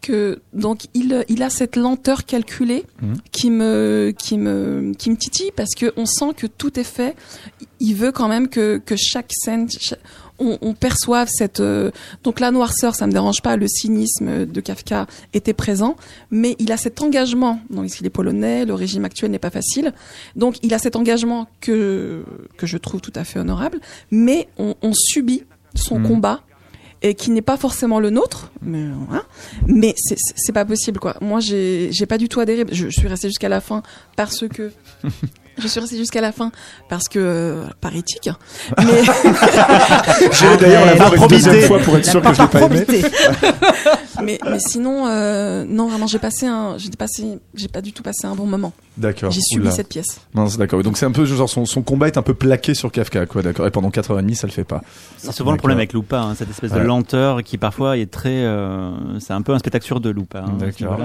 Que 0.00 0.40
donc 0.54 0.84
il 0.94 1.24
il 1.28 1.42
a 1.42 1.50
cette 1.50 1.76
lenteur 1.76 2.24
calculée 2.24 2.84
Mhm. 3.02 3.16
qui 3.32 3.50
me 3.50 4.14
qui 4.16 4.38
me 4.38 4.92
qui 4.96 5.10
me 5.10 5.16
titille 5.16 5.50
parce 5.56 5.74
que 5.74 5.92
on 5.96 6.06
sent 6.06 6.30
que 6.36 6.46
tout 6.46 6.78
est 6.80 6.84
fait. 6.84 7.16
Il 7.80 7.94
veut 7.94 8.12
quand 8.12 8.28
même 8.28 8.48
que 8.48 8.78
que 8.84 8.94
chaque 8.96 9.30
scène 9.32 9.68
on, 10.40 10.56
on 10.62 10.72
perçoive 10.74 11.28
cette 11.28 11.60
euh, 11.60 11.90
donc 12.22 12.38
la 12.40 12.50
noirceur 12.52 12.94
ça 12.94 13.06
me 13.06 13.12
dérange 13.12 13.42
pas 13.42 13.56
le 13.56 13.66
cynisme 13.66 14.46
de 14.46 14.60
Kafka 14.60 15.06
était 15.32 15.52
présent 15.52 15.96
mais 16.30 16.54
il 16.60 16.70
a 16.70 16.76
cet 16.76 17.02
engagement 17.02 17.60
donc 17.70 17.98
il 18.00 18.06
est 18.06 18.10
polonais 18.10 18.64
le 18.64 18.74
régime 18.74 19.04
actuel 19.04 19.30
n'est 19.32 19.40
pas 19.40 19.50
facile 19.50 19.92
donc 20.36 20.56
il 20.62 20.72
a 20.74 20.78
cet 20.78 20.94
engagement 20.94 21.48
que 21.60 22.22
que 22.56 22.66
je 22.68 22.78
trouve 22.78 23.00
tout 23.00 23.12
à 23.16 23.24
fait 23.24 23.40
honorable 23.40 23.80
mais 24.12 24.48
on, 24.58 24.74
on 24.82 24.92
subit 24.94 25.42
son 25.74 25.98
Mhm. 25.98 26.06
combat 26.08 26.40
et 27.02 27.14
qui 27.14 27.30
n'est 27.30 27.42
pas 27.42 27.56
forcément 27.56 28.00
le 28.00 28.10
nôtre, 28.10 28.50
mais. 28.60 28.84
Mais 29.68 29.94
c'est- 29.96 30.52
pas 30.52 30.64
possible 30.64 30.98
quoi. 30.98 31.16
Moi 31.20 31.38
j'ai 31.38 31.90
j'ai 31.92 32.06
pas 32.06 32.18
du 32.18 32.28
tout 32.28 32.40
adhéré. 32.40 32.64
Je, 32.72 32.88
je 32.90 32.98
suis 32.98 33.06
restée 33.06 33.28
jusqu'à 33.28 33.48
la 33.48 33.60
fin 33.60 33.84
parce 34.16 34.48
que 34.48 34.72
Je 35.58 35.66
suis 35.66 35.80
restée 35.80 35.96
jusqu'à 35.96 36.20
la 36.20 36.32
fin 36.32 36.50
parce 36.88 37.08
que 37.08 37.18
euh, 37.18 37.64
par 37.80 37.94
éthique. 37.94 38.30
Mais 38.78 39.04
Je 40.32 40.46
vais 40.46 40.56
d'ailleurs 40.56 40.86
la 40.86 40.94
voir 40.94 41.14
une 41.14 41.26
deuxième 41.26 41.60
fois 41.62 41.78
pour 41.78 41.96
être 41.96 42.06
sûr 42.06 42.22
que 42.22 42.32
je 42.34 42.42
l'ai 42.42 42.48
pas 42.48 42.60
aimé. 42.62 42.84
mais, 44.22 44.38
mais 44.44 44.58
sinon 44.58 45.06
euh, 45.06 45.64
non 45.68 45.88
vraiment 45.88 46.06
j'ai 46.08 46.18
passé 46.18 46.46
un 46.46 46.76
j'ai 46.76 46.90
passé 46.90 47.38
j'ai 47.54 47.68
pas 47.68 47.80
du 47.80 47.92
tout 47.92 48.02
passé 48.02 48.26
un 48.26 48.34
bon 48.34 48.46
moment. 48.46 48.72
D'accord. 48.96 49.30
J'ai 49.30 49.40
subi 49.40 49.70
cette 49.70 49.88
pièce. 49.88 50.20
C'est 50.48 50.58
d'accord. 50.58 50.82
Donc 50.82 50.98
c'est 50.98 51.06
un 51.06 51.12
peu 51.12 51.24
genre 51.24 51.48
son, 51.48 51.64
son 51.64 51.82
combat 51.82 52.08
est 52.08 52.18
un 52.18 52.22
peu 52.22 52.34
plaqué 52.34 52.74
sur 52.74 52.90
Kafka, 52.90 53.26
quoi. 53.26 53.42
D'accord. 53.42 53.66
Et 53.66 53.70
pendant 53.70 53.90
4h30, 53.90 54.34
ça 54.34 54.46
le 54.48 54.52
fait 54.52 54.64
pas. 54.64 54.82
C'est 55.18 55.32
souvent 55.32 55.52
le 55.52 55.56
problème 55.56 55.78
avec 55.78 55.92
Lupa, 55.92 56.20
hein, 56.20 56.34
cette 56.36 56.50
espèce 56.50 56.72
de 56.72 56.80
lenteur 56.80 57.42
qui 57.44 57.58
parfois 57.58 57.96
est 57.96 58.10
très. 58.10 58.44
euh, 58.44 58.90
c'est 59.20 59.32
un 59.32 59.42
peu 59.42 59.52
un 59.52 59.58
spectacle 59.58 59.84
sur 59.84 60.00
deux 60.00 60.10
Lupa. 60.10 60.40
Hein, 60.40 60.56
D'accord. 60.58 60.98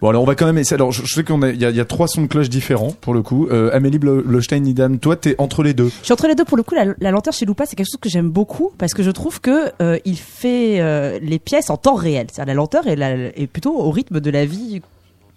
Bon 0.00 0.10
alors 0.10 0.22
on 0.22 0.26
va 0.26 0.34
quand 0.36 0.46
même 0.46 0.58
essayer. 0.58 0.74
Alors 0.76 0.92
je, 0.92 1.02
je 1.04 1.12
sais 1.12 1.24
qu'on 1.24 1.42
a, 1.42 1.48
il 1.50 1.60
y 1.60 1.64
a, 1.64 1.70
il 1.70 1.76
y 1.76 1.80
a 1.80 1.84
trois 1.84 2.06
sons 2.06 2.22
de 2.22 2.26
cloche 2.28 2.48
différents 2.48 2.92
pour 3.00 3.14
le 3.14 3.22
coup. 3.22 3.48
Euh, 3.50 3.70
Amélie 3.72 3.98
Blostein 3.98 4.60
Nidam, 4.60 4.98
toi 4.98 5.16
t'es 5.16 5.34
entre 5.38 5.62
les 5.64 5.74
deux. 5.74 5.88
Je 6.00 6.04
suis 6.04 6.12
entre 6.12 6.28
les 6.28 6.36
deux 6.36 6.44
pour 6.44 6.56
le 6.56 6.62
coup. 6.62 6.74
La, 6.76 6.84
la 7.00 7.10
lenteur 7.10 7.32
chez 7.34 7.46
Lupa, 7.46 7.66
c'est 7.66 7.74
quelque 7.74 7.88
chose 7.90 8.00
que 8.00 8.08
j'aime 8.08 8.28
beaucoup 8.30 8.70
parce 8.78 8.94
que 8.94 9.02
je 9.02 9.10
trouve 9.10 9.40
que 9.40 9.72
euh, 9.82 9.98
il 10.04 10.16
fait 10.16 10.80
euh, 10.80 11.18
les 11.20 11.38
pièces 11.40 11.68
en 11.70 11.76
temps 11.76 11.94
réel. 11.96 12.28
C'est-à-dire 12.32 12.54
la 12.54 12.56
lenteur 12.56 12.86
est, 12.86 12.94
la- 12.96 13.36
est 13.36 13.48
plutôt 13.48 13.74
au 13.76 13.90
rythme 13.90 14.20
de 14.20 14.30
la 14.30 14.44
vie 14.46 14.80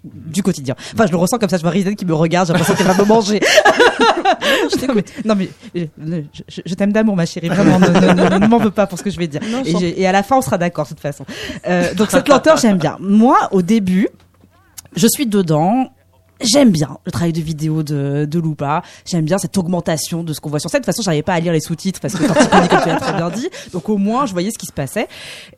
du 0.04 0.42
quotidien. 0.44 0.74
Enfin, 0.94 1.06
je 1.06 1.12
le 1.12 1.16
ressens 1.16 1.38
comme 1.38 1.48
ça. 1.48 1.56
Je 1.56 1.62
vois 1.62 1.70
Rizan 1.70 1.94
qui 1.94 2.04
me 2.06 2.14
regarde. 2.14 2.46
J'ai 2.46 2.52
l'impression 2.52 2.74
qu'elle 2.76 2.86
va 2.86 3.02
me 3.02 3.08
manger. 3.08 3.40
non 4.88 4.94
mais, 4.94 5.04
non, 5.24 5.34
mais 5.36 5.48
euh, 5.76 6.22
je, 6.32 6.42
je- 6.48 6.62
je 6.64 6.74
t'aime 6.74 6.92
d'amour, 6.92 7.16
ma 7.16 7.26
chérie. 7.26 7.48
Vraiment, 7.48 7.78
ne, 7.78 7.86
ne- 7.88 8.30
ne- 8.30 8.38
ne 8.38 8.46
m'en 8.46 8.58
veux 8.58 8.70
pas 8.70 8.86
pour 8.86 8.98
ce 8.98 9.02
que 9.04 9.10
je 9.10 9.18
vais 9.18 9.26
dire. 9.28 9.40
Non, 9.50 9.62
je 9.64 9.76
et, 9.84 10.06
à 10.06 10.12
la 10.12 10.22
fin, 10.22 10.36
on 10.38 10.42
sera 10.42 10.58
d'accord 10.58 10.84
de 10.84 10.90
toute 10.90 11.00
façon. 11.00 11.24
Euh, 11.68 11.94
donc 11.94 12.10
cette 12.10 12.28
lenteur, 12.28 12.56
j'aime 12.58 12.78
bien. 12.78 12.96
Moi, 13.00 13.36
au 13.52 13.62
début, 13.62 14.08
je 14.94 15.06
suis 15.06 15.26
dedans. 15.26 15.90
J'aime 16.40 16.70
bien 16.70 16.98
le 17.04 17.12
travail 17.12 17.32
de 17.32 17.40
vidéo 17.40 17.84
de, 17.84 18.24
de 18.28 18.40
Lupa. 18.40 18.82
J'aime 19.06 19.24
bien 19.24 19.38
cette 19.38 19.56
augmentation 19.56 20.24
de 20.24 20.32
ce 20.32 20.40
qu'on 20.40 20.50
voit 20.50 20.58
sur 20.58 20.70
scène. 20.70 20.80
De 20.80 20.84
toute 20.84 20.92
façon, 20.92 21.02
j'arrivais 21.02 21.22
pas 21.22 21.34
à 21.34 21.40
lire 21.40 21.52
les 21.52 21.60
sous-titres 21.60 22.00
parce 22.00 22.14
que 22.14 22.26
Torticoni, 22.26 22.68
comme 22.68 22.80
tu 22.80 22.96
très 22.96 23.12
bien 23.12 23.30
dit. 23.30 23.48
Donc 23.72 23.88
au 23.88 23.96
moins, 23.96 24.26
je 24.26 24.32
voyais 24.32 24.50
ce 24.50 24.58
qui 24.58 24.66
se 24.66 24.72
passait. 24.72 25.06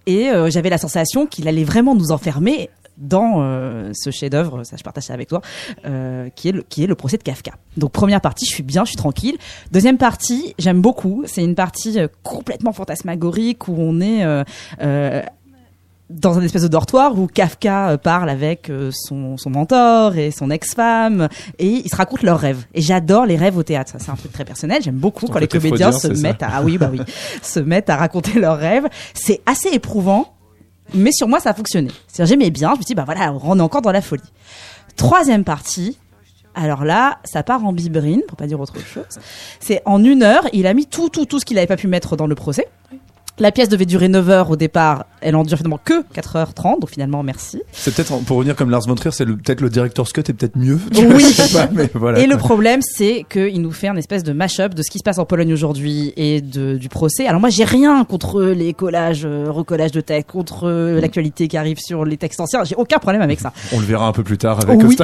Et 0.05 0.29
euh, 0.29 0.51
j'avais 0.51 0.69
la 0.69 0.77
sensation 0.77 1.25
qu'il 1.27 1.49
allait 1.49 1.65
vraiment 1.65 1.95
nous 1.95 2.13
enfermer 2.13 2.69
dans 2.97 3.37
euh, 3.39 3.91
ce 3.93 4.11
chef-d'œuvre, 4.11 4.65
ça 4.65 4.77
je 4.77 4.83
partage 4.83 5.05
ça 5.05 5.15
avec 5.15 5.29
toi, 5.29 5.41
euh, 5.85 6.29
qui 6.35 6.49
est 6.49 6.53
le 6.53 6.63
qui 6.63 6.85
est 6.85 6.87
le 6.87 6.95
procès 6.95 7.17
de 7.17 7.23
Kafka. 7.23 7.53
Donc 7.77 7.93
première 7.93 8.21
partie, 8.21 8.47
je 8.49 8.55
suis 8.55 8.63
bien, 8.63 8.85
je 8.85 8.91
suis 8.91 8.97
tranquille. 8.97 9.37
Deuxième 9.73 9.99
partie, 9.99 10.55
j'aime 10.59 10.81
beaucoup. 10.81 11.25
C'est 11.27 11.43
une 11.43 11.55
partie 11.55 11.99
euh, 11.99 12.09
complètement 12.23 12.73
fantasmagorique 12.73 13.69
où 13.69 13.75
on 13.77 14.01
est 14.01 14.25
euh, 14.25 14.45
euh, 14.81 15.23
dans 16.11 16.39
un 16.39 16.43
espèce 16.43 16.63
de 16.63 16.69
dortoir 16.69 17.19
où 17.19 17.27
Kafka 17.27 17.91
euh, 17.91 17.97
parle 17.97 18.29
avec 18.29 18.69
euh, 18.69 18.91
son, 18.93 19.37
son 19.37 19.51
mentor 19.51 20.17
et 20.17 20.31
son 20.31 20.51
ex-femme 20.51 21.29
et 21.59 21.67
ils 21.67 21.89
se 21.89 21.97
racontent 21.97 22.23
leurs 22.25 22.39
rêves. 22.39 22.65
Et 22.75 22.83
j'adore 22.83 23.27
les 23.27 23.37
rêves 23.37 23.57
au 23.57 23.63
théâtre. 23.63 23.95
C'est 23.99 24.11
un 24.11 24.17
truc 24.17 24.33
très 24.33 24.45
personnel. 24.45 24.83
J'aime 24.83 24.97
beaucoup 24.97 25.27
quand 25.27 25.39
les 25.39 25.49
comédiens 25.49 25.93
se 25.93 26.15
ça 26.15 26.23
mettent 26.23 26.43
à, 26.43 26.51
ah 26.53 26.63
oui, 26.63 26.79
bah 26.79 26.91
oui, 26.93 27.01
se 27.43 27.61
mettent 27.61 27.91
à 27.91 27.97
raconter 27.97 28.39
leurs 28.39 28.59
rêves. 28.59 28.87
C'est 29.15 29.41
assez 29.47 29.71
éprouvant, 29.71 30.35
mais 30.93 31.11
sur 31.13 31.27
moi, 31.27 31.41
ça 31.41 31.51
a 31.51 31.55
fonctionné. 31.55 31.91
C'est-à-dire, 32.09 32.33
j'aimais 32.35 32.51
bien. 32.51 32.75
Je 32.75 32.81
me 32.81 32.85
dis, 32.85 32.95
bah 32.95 33.05
voilà, 33.07 33.33
on 33.33 33.59
est 33.59 33.63
encore 33.63 33.83
dans 33.83 33.93
la 33.93 34.03
folie. 34.03 34.23
Troisième 34.97 35.45
partie. 35.45 35.99
Alors 36.55 36.85
là, 36.85 37.19
ça 37.25 37.43
part 37.43 37.65
en 37.65 37.73
biberine, 37.73 38.23
pour 38.29 38.37
pas 38.37 38.47
dire 38.47 38.61
autre 38.61 38.79
chose. 38.79 39.19
C'est 39.59 39.83
en 39.87 40.05
une 40.05 40.23
heure, 40.23 40.47
il 40.53 40.69
a 40.69 40.75
mis 40.75 40.87
tout, 40.87 41.09
tout, 41.09 41.27
tout 41.27 41.41
ce 41.41 41.45
qu'il 41.45 41.59
avait 41.59 41.67
pas 41.67 41.77
pu 41.77 41.89
mettre 41.89 42.17
dans 42.17 42.29
le 42.29 42.37
procès. 42.37 42.69
La 43.41 43.51
pièce 43.51 43.69
devait 43.69 43.85
durer 43.85 44.07
9 44.09 44.31
heures 44.31 44.51
au 44.51 44.55
départ, 44.57 45.07
elle 45.21 45.35
en 45.35 45.43
dure 45.43 45.57
finalement 45.59 45.81
que 45.85 46.03
4h30, 46.15 46.81
donc 46.81 46.89
finalement 46.91 47.25
merci. 47.25 47.61
C'est 47.73 47.93
peut-être 47.93 48.17
pour 48.25 48.37
revenir 48.37 48.55
comme 48.55 48.71
Lars 48.71 48.83
von 48.87 48.95
Trier, 48.95 49.11
c'est 49.11 49.27
peut-être 49.27 49.61
le 49.61 49.71
director's 49.71 50.13
cut 50.13 50.21
est 50.21 50.33
peut-être 50.33 50.57
mieux. 50.57 50.79
Oui. 50.95 51.19
Je 51.37 51.43
sais 51.43 51.53
pas, 51.59 51.69
mais 51.73 51.91
voilà. 51.95 52.21
Et 52.21 52.27
le 52.29 52.37
problème, 52.37 52.81
c'est 52.81 53.27
qu'il 53.29 53.61
nous 53.61 53.73
fait 53.73 53.89
un 53.89 53.97
espèce 53.97 54.23
de 54.23 54.33
mash-up 54.33 54.73
de 54.75 54.83
ce 54.83 54.91
qui 54.91 54.99
se 54.99 55.03
passe 55.03 55.19
en 55.19 55.25
Pologne 55.25 55.53
aujourd'hui 55.53 56.13
et 56.17 56.41
de, 56.43 56.77
du 56.77 56.89
procès. 56.89 57.27
Alors 57.27 57.41
moi, 57.41 57.49
j'ai 57.51 57.65
rien 57.65 58.05
contre 58.05 58.41
les 58.43 58.73
collages, 58.73 59.25
euh, 59.25 59.47
recollages 59.51 59.91
de 59.93 60.01
textes, 60.01 60.31
contre 60.31 60.69
euh, 60.69 61.01
l'actualité 61.01 61.49
qui 61.49 61.57
arrive 61.57 61.79
sur 61.81 62.05
les 62.05 62.17
textes 62.17 62.39
anciens. 62.39 62.63
J'ai 62.63 62.77
aucun 62.77 62.99
problème 62.99 63.23
avec 63.23 63.41
ça. 63.41 63.53
On 63.73 63.81
le 63.81 63.85
verra 63.87 64.07
un 64.07 64.13
peu 64.13 64.23
plus 64.23 64.39
tard 64.39 64.61
avec 64.63 64.81
Oui. 64.81 64.97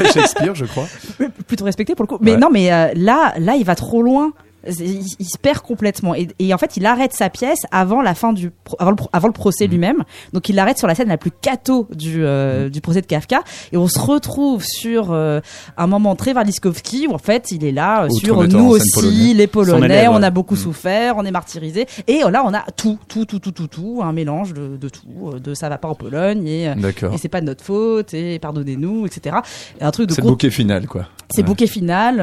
Et 0.00 0.06
Shakespeare, 0.12 0.54
je 0.54 0.64
crois. 0.66 0.86
Plutôt 1.48 1.64
respecté 1.64 1.96
pour 1.96 2.04
le 2.04 2.08
coup. 2.08 2.18
Mais 2.20 2.32
Ouais. 2.32 2.36
non, 2.38 2.50
mais 2.52 2.72
euh, 2.72 2.88
là, 2.94 3.34
là, 3.38 3.56
il 3.56 3.64
va 3.64 3.74
trop 3.74 4.00
loin. 4.00 4.32
Il, 4.66 5.02
il 5.18 5.26
se 5.26 5.38
perd 5.38 5.58
complètement. 5.60 6.14
Et, 6.14 6.28
et 6.38 6.54
en 6.54 6.58
fait 6.58 6.76
il 6.76 6.86
arrête 6.86 7.12
sa 7.12 7.28
pièce 7.30 7.60
avant 7.70 8.02
la 8.02 8.14
fin 8.14 8.32
du 8.32 8.50
pro- 8.50 8.76
avant 8.78 8.90
le, 8.90 8.96
pro- 8.96 9.10
avant 9.12 9.26
le 9.28 9.32
procès 9.32 9.66
lui-même. 9.66 10.04
Donc 10.32 10.48
il 10.48 10.54
l'arrête 10.54 10.78
sur 10.78 10.86
la 10.88 10.94
scène 10.94 11.08
la 11.08 11.18
plus 11.18 11.30
cato 11.30 11.86
du 11.94 12.24
euh, 12.24 12.68
du 12.68 12.80
procès 12.80 13.00
de 13.00 13.06
Kafka. 13.06 13.42
Et 13.72 13.76
on 13.76 13.86
se 13.88 13.98
retrouve 13.98 14.64
sur 14.64 15.12
euh, 15.12 15.40
un 15.76 15.86
moment 15.86 16.14
très 16.16 16.32
Warliskowski 16.32 17.06
où 17.08 17.14
en 17.14 17.18
fait 17.18 17.50
il 17.52 17.64
est 17.64 17.72
là 17.72 18.04
euh, 18.04 18.08
sur 18.10 18.46
nous 18.48 18.66
aussi 18.70 18.90
polonais. 18.94 19.34
les 19.34 19.46
Polonais 19.46 19.86
élève, 19.86 20.10
on 20.12 20.22
a 20.22 20.30
beaucoup 20.30 20.54
Mm. 20.54 20.58
souffert 20.58 21.14
on 21.16 21.24
est 21.24 21.30
martyrisé. 21.30 21.86
Et 22.06 22.20
là 22.30 22.42
on 22.46 22.54
a 22.54 22.62
tout 22.76 22.98
tout 23.08 23.24
tout 23.24 23.38
tout 23.38 23.52
tout 23.52 23.66
tout 23.68 24.00
un 24.02 24.12
mélange 24.12 24.52
de, 24.54 24.76
de 24.76 24.88
tout 24.88 25.02
de 25.42 25.54
ça 25.54 25.68
va 25.68 25.78
pas 25.78 25.88
en 25.88 25.94
Pologne 25.94 26.46
et 26.48 26.72
c'est 27.18 27.28
pas 27.28 27.40
de 27.40 27.46
notre 27.46 27.64
faute 27.64 28.14
et 28.14 28.38
pardonnez-nous 28.38 29.06
etc 29.06 29.36
et 29.80 29.84
un 29.84 29.90
truc 29.90 30.08
de 30.08 30.14
C'est 30.14 30.22
bouquet 30.22 30.50
final, 30.50 30.86
quoi. 30.86 31.06
c'est 31.30 31.42
Ouais. 31.42 31.46
bouquet 31.46 31.66
final, 31.66 32.16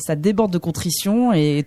ça 0.00 0.14
déborde 0.16 0.52
de 0.52 0.58
contrition 0.58 1.25
et 1.32 1.66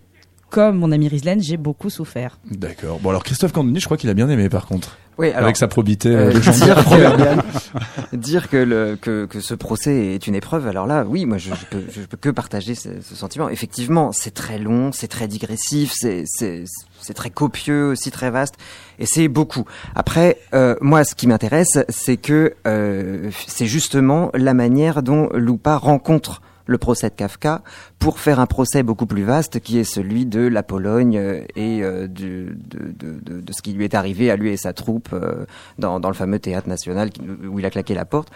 comme 0.49 0.77
mon 0.77 0.91
ami 0.91 1.07
Rizlen, 1.07 1.41
j'ai 1.41 1.57
beaucoup 1.57 1.89
souffert. 1.89 2.39
D'accord. 2.49 2.99
Bon 2.99 3.09
alors 3.09 3.23
Christophe 3.23 3.51
Candoni, 3.51 3.79
je 3.79 3.85
crois 3.85 3.97
qu'il 3.97 4.09
a 4.09 4.13
bien 4.13 4.29
aimé 4.29 4.49
par 4.49 4.65
contre. 4.65 4.97
Oui, 5.19 5.31
alors, 5.31 5.43
avec 5.43 5.57
sa 5.57 5.67
probité 5.67 6.09
euh, 6.09 6.29
euh, 6.29 6.33
légendaire 6.33 6.75
dire, 6.75 6.83
proverbiale. 6.85 7.43
que, 8.11 8.15
dire 8.15 8.49
que, 8.49 8.55
le, 8.55 8.95
que, 8.95 9.25
que 9.25 9.41
ce 9.41 9.53
procès 9.53 10.15
est 10.15 10.27
une 10.27 10.35
épreuve, 10.35 10.65
alors 10.65 10.87
là, 10.87 11.03
oui, 11.05 11.25
moi 11.25 11.37
je, 11.37 11.49
je 11.49 11.65
peux, 11.69 11.83
je 11.93 12.01
peux 12.03 12.15
que 12.15 12.29
partager 12.29 12.73
ce, 12.73 13.01
ce 13.01 13.15
sentiment. 13.15 13.49
Effectivement, 13.49 14.13
c'est 14.13 14.33
très 14.33 14.57
long, 14.57 14.93
c'est 14.93 15.09
très 15.09 15.27
digressif, 15.27 15.93
c'est 15.93 17.13
très 17.13 17.29
copieux, 17.31 17.89
aussi 17.89 18.11
très 18.11 18.31
vaste, 18.31 18.55
et 18.97 19.05
c'est 19.05 19.27
beaucoup. 19.27 19.65
Après, 19.93 20.37
euh, 20.53 20.75
moi, 20.79 21.03
ce 21.03 21.15
qui 21.15 21.27
m'intéresse, 21.27 21.79
c'est 21.89 22.15
que 22.15 22.53
euh, 22.65 23.29
c'est 23.45 23.67
justement 23.67 24.31
la 24.33 24.53
manière 24.53 25.03
dont 25.03 25.27
Lupa 25.33 25.75
rencontre 25.75 26.41
le 26.69 26.77
procès 26.77 27.09
de 27.09 27.15
Kafka 27.15 27.61
pour 27.97 28.19
faire 28.19 28.39
un 28.39 28.45
procès 28.45 28.83
beaucoup 28.83 29.05
plus 29.07 29.23
vaste 29.23 29.59
qui 29.59 29.79
est 29.79 29.83
celui 29.83 30.25
de 30.25 30.41
la 30.47 30.63
Pologne 30.63 31.17
euh, 31.17 31.41
et 31.55 31.83
euh, 31.83 32.07
du- 32.07 32.55
de, 32.69 32.79
de, 32.97 33.19
de, 33.19 33.41
de 33.41 33.53
ce 33.53 33.61
qui 33.61 33.73
lui 33.73 33.83
est 33.83 33.95
arrivé 33.95 34.29
à 34.31 34.35
lui 34.35 34.51
et 34.51 34.57
sa 34.57 34.71
troupe 34.73 35.09
euh, 35.13 35.45
dans, 35.79 35.99
dans 35.99 36.09
le 36.09 36.15
fameux 36.15 36.39
théâtre 36.39 36.69
national 36.69 37.09
qui- 37.09 37.21
où 37.49 37.59
il 37.59 37.65
a 37.65 37.69
claqué 37.69 37.93
la 37.93 38.05
porte. 38.05 38.29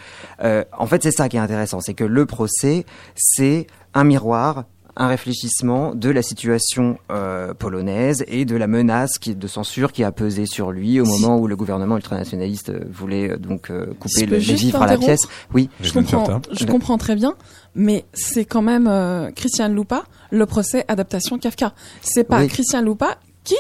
Euh, 0.44 0.64
en 0.78 0.88
fait, 0.88 1.04
c'est 1.04 1.12
ça 1.12 1.30
qui 1.30 1.38
est 1.38 1.42
intéressant, 1.42 1.80
c'est 1.80 1.94
que 1.94 2.04
le 2.04 2.26
procès, 2.26 2.86
c'est 3.16 3.68
un 3.94 4.04
miroir 4.04 4.66
un 4.96 5.08
réfléchissement 5.08 5.96
de 5.96 6.12
la 6.12 6.22
situation 6.22 7.00
euh, 7.12 7.56
polonaise 7.56 8.24
et 8.28 8.46
de 8.46 8.56
la 8.56 8.68
menace 8.68 9.18
qui, 9.18 9.34
de 9.34 9.48
censure 9.48 9.92
qui 9.92 10.04
a 10.04 10.12
pesé 10.12 10.46
sur 10.46 10.72
lui 10.72 11.02
au 11.02 11.06
moment 11.06 11.40
où 11.40 11.48
le 11.48 11.56
gouvernement 11.56 11.96
ultranationaliste 11.98 12.72
voulait 12.92 13.32
euh, 13.32 13.38
donc 13.38 13.72
euh, 13.72 13.88
couper 14.00 14.28
le, 14.28 14.38
les 14.38 14.54
vivres 14.54 14.84
à 14.84 14.86
la 14.86 14.98
pièce. 15.00 15.22
Oui. 15.52 15.72
Je 15.82 15.92
comprends, 15.94 16.42
je 16.52 16.66
comprends 16.68 17.00
très 17.00 17.16
bien, 17.16 17.34
mais 17.76 18.06
c'est 18.14 18.46
quand 18.46 18.62
même 18.62 18.88
euh, 18.88 19.32
Christian 19.32 19.70
Lupa, 19.70 20.04
le 20.32 20.46
procès 20.46 20.86
adaptation 20.88 21.38
Kafka. 21.40 21.74
C'est 22.02 22.24
pas 22.24 22.40
Oui. 22.42 22.48
Christian 22.48 22.82
Lupa 22.82 23.18
qui 23.44 23.56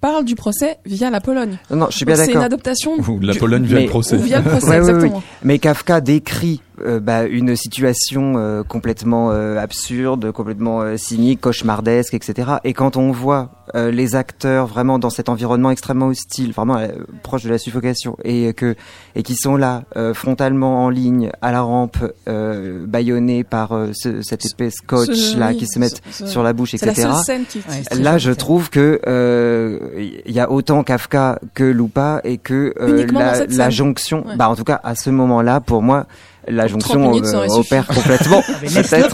parle 0.00 0.24
du 0.24 0.34
procès 0.34 0.78
via 0.86 1.10
la 1.10 1.20
Pologne. 1.20 1.58
Non, 1.70 1.76
non, 1.76 1.86
je 1.90 1.96
suis 1.96 2.04
bien 2.06 2.14
Donc 2.14 2.24
C'est 2.24 2.30
une 2.30 2.34
d'accord. 2.38 2.46
adaptation 2.46 2.92
Ou 2.98 3.20
la 3.20 3.32
du- 3.34 3.38
Pologne 3.38 3.64
via 3.64 3.76
Mais- 3.76 3.82
le 3.84 3.88
procès. 3.90 4.16
Ou 4.16 4.20
via 4.22 4.38
le 4.40 4.48
procès, 4.50 4.76
exactement. 4.76 5.22
Mais 5.44 5.58
Kafka 5.58 6.00
décrit 6.00 6.62
euh, 6.84 7.00
bah, 7.00 7.24
une 7.24 7.56
situation 7.56 8.34
euh, 8.36 8.62
complètement 8.62 9.30
euh, 9.32 9.58
absurde, 9.58 10.30
complètement 10.32 10.82
euh, 10.82 10.96
cynique, 10.96 11.40
cauchemardesque, 11.40 12.14
etc. 12.14 12.52
Et 12.64 12.72
quand 12.72 12.96
on 12.96 13.10
voit 13.10 13.50
euh, 13.74 13.90
les 13.90 14.16
acteurs 14.16 14.66
vraiment 14.66 14.98
dans 14.98 15.10
cet 15.10 15.28
environnement 15.28 15.70
extrêmement 15.70 16.06
hostile, 16.08 16.52
vraiment 16.52 16.76
euh, 16.78 16.88
proche 17.22 17.44
de 17.44 17.50
la 17.50 17.58
suffocation, 17.58 18.16
et 18.24 18.52
que 18.52 18.74
et 19.14 19.22
qui 19.22 19.36
sont 19.36 19.56
là 19.56 19.84
euh, 19.96 20.12
frontalement 20.14 20.84
en 20.84 20.90
ligne 20.90 21.30
à 21.42 21.52
la 21.52 21.60
rampe, 21.62 21.98
euh, 22.28 22.84
bâillonnés 22.86 23.44
par 23.44 23.72
euh, 23.72 23.90
ce, 23.92 24.22
cette 24.22 24.44
épée 24.44 24.70
scotch 24.70 25.10
Ce- 25.12 25.38
là 25.38 25.48
oui, 25.50 25.58
qui 25.58 25.66
se 25.66 25.78
mettent 25.78 26.02
ce- 26.10 26.26
sur 26.26 26.42
la 26.42 26.52
bouche, 26.52 26.72
la 26.72 26.90
etc. 26.90 27.08
seule 27.12 27.24
scène 27.24 27.44
qui. 27.48 27.58
Ouais, 27.58 27.82
c'est 27.88 27.98
Là, 28.00 28.18
je 28.18 28.32
trouve 28.32 28.70
que 28.70 29.00
euh, 29.06 29.78
il 30.26 30.32
y 30.32 30.40
a 30.40 30.50
autant 30.50 30.82
Kafka 30.82 31.38
que 31.54 31.64
Lupa 31.64 32.20
et 32.24 32.38
que 32.38 32.74
euh, 32.80 33.06
la, 33.12 33.46
la 33.46 33.70
jonction, 33.70 34.26
Ouais. 34.26 34.36
bah 34.36 34.48
en 34.48 34.56
tout 34.56 34.64
cas 34.64 34.80
à 34.82 34.94
ce 34.94 35.10
moment-là, 35.10 35.60
pour 35.60 35.82
moi, 35.82 36.06
la 36.50 36.66
Pour 36.68 36.78
30 36.78 37.02
jonction 37.14 37.34
euh, 37.34 37.58
opère 37.58 37.86
complètement. 37.86 38.42
Mais 38.62 38.68
laisse-le 38.68 39.08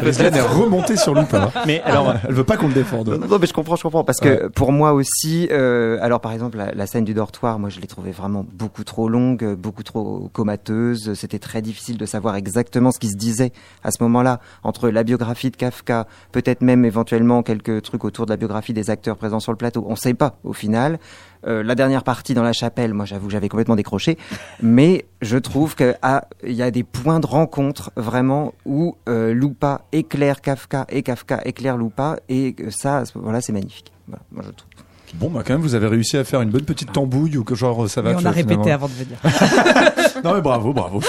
Peut-être. 0.00 0.36
est 0.36 0.40
remontée 0.40 0.96
sur 0.96 1.14
Lupin. 1.14 1.50
Mais 1.66 1.80
alors, 1.82 2.14
Elle 2.28 2.34
veut 2.34 2.44
pas 2.44 2.56
qu'on 2.56 2.68
le 2.68 2.74
défende. 2.74 3.08
Non, 3.08 3.26
non, 3.26 3.38
mais 3.40 3.46
je 3.46 3.52
comprends, 3.52 3.76
je 3.76 3.82
comprends, 3.82 4.04
parce 4.04 4.20
que 4.20 4.48
pour 4.48 4.72
moi 4.72 4.92
aussi, 4.92 5.48
euh, 5.50 5.98
alors 6.00 6.20
par 6.20 6.32
exemple 6.32 6.58
la, 6.58 6.72
la 6.72 6.86
scène 6.86 7.04
du 7.04 7.14
dortoir, 7.14 7.58
moi 7.58 7.68
je 7.68 7.80
l'ai 7.80 7.86
trouvée 7.86 8.10
vraiment 8.10 8.44
beaucoup 8.52 8.84
trop 8.84 9.08
longue, 9.08 9.54
beaucoup 9.54 9.82
trop 9.82 10.28
comateuse. 10.32 11.14
C'était 11.14 11.38
très 11.38 11.62
difficile 11.62 11.96
de 11.98 12.06
savoir 12.06 12.36
exactement 12.36 12.92
ce 12.92 12.98
qui 12.98 13.08
se 13.08 13.16
disait 13.16 13.52
à 13.84 13.90
ce 13.90 14.02
moment-là 14.02 14.40
entre 14.62 14.88
la 14.90 15.02
biographie 15.04 15.50
de 15.50 15.56
Kafka, 15.56 16.06
peut-être 16.32 16.62
même 16.62 16.84
éventuellement 16.84 17.42
quelques 17.42 17.82
trucs 17.82 18.04
autour 18.04 18.26
de 18.26 18.30
la 18.30 18.36
biographie 18.36 18.72
des 18.72 18.90
acteurs 18.90 19.16
présents 19.16 19.40
sur 19.40 19.52
le 19.52 19.58
plateau. 19.58 19.84
On 19.86 19.92
ne 19.92 19.96
sait 19.96 20.14
pas 20.14 20.36
au 20.44 20.52
final. 20.52 20.98
Euh, 21.46 21.62
la 21.62 21.74
dernière 21.74 22.04
partie 22.04 22.34
dans 22.34 22.42
la 22.42 22.52
chapelle, 22.52 22.94
moi 22.94 23.04
j'avoue, 23.04 23.30
j'avais 23.30 23.48
complètement 23.48 23.76
décroché, 23.76 24.18
mais 24.62 25.06
je 25.20 25.38
trouve 25.38 25.74
que 25.74 25.94
ah, 26.02 26.24
y 26.44 26.62
a 26.62 26.70
des 26.70 26.84
points 26.84 27.20
de 27.20 27.26
rencontre 27.26 27.92
vraiment 27.96 28.54
où 28.64 28.96
euh, 29.08 29.32
Lupa 29.32 29.82
éclaire 29.92 30.40
Kafka 30.40 30.86
et 30.88 31.02
Kafka 31.02 31.40
éclaire 31.44 31.76
Lupa 31.76 32.18
et 32.28 32.52
que 32.54 32.70
ça, 32.70 33.04
voilà, 33.14 33.40
c'est 33.40 33.52
magnifique. 33.52 33.92
Voilà, 34.06 34.22
moi 34.30 34.42
je 34.46 34.50
trouve. 34.50 34.70
Bon, 35.14 35.28
bah 35.28 35.42
quand 35.46 35.52
même, 35.52 35.62
vous 35.62 35.74
avez 35.74 35.86
réussi 35.86 36.16
à 36.16 36.24
faire 36.24 36.40
une 36.40 36.50
bonne 36.50 36.64
petite 36.64 36.92
tambouille 36.92 37.36
ou 37.36 37.44
que 37.44 37.54
genre 37.54 37.88
ça 37.88 38.00
va. 38.02 38.10
Mais 38.14 38.16
on 38.22 38.24
a 38.26 38.30
répété 38.30 38.54
finalement. 38.62 38.74
avant 38.74 38.88
de 38.88 38.92
venir. 38.92 39.18
non 40.24 40.34
mais 40.34 40.40
bravo, 40.40 40.72
bravo. 40.72 41.00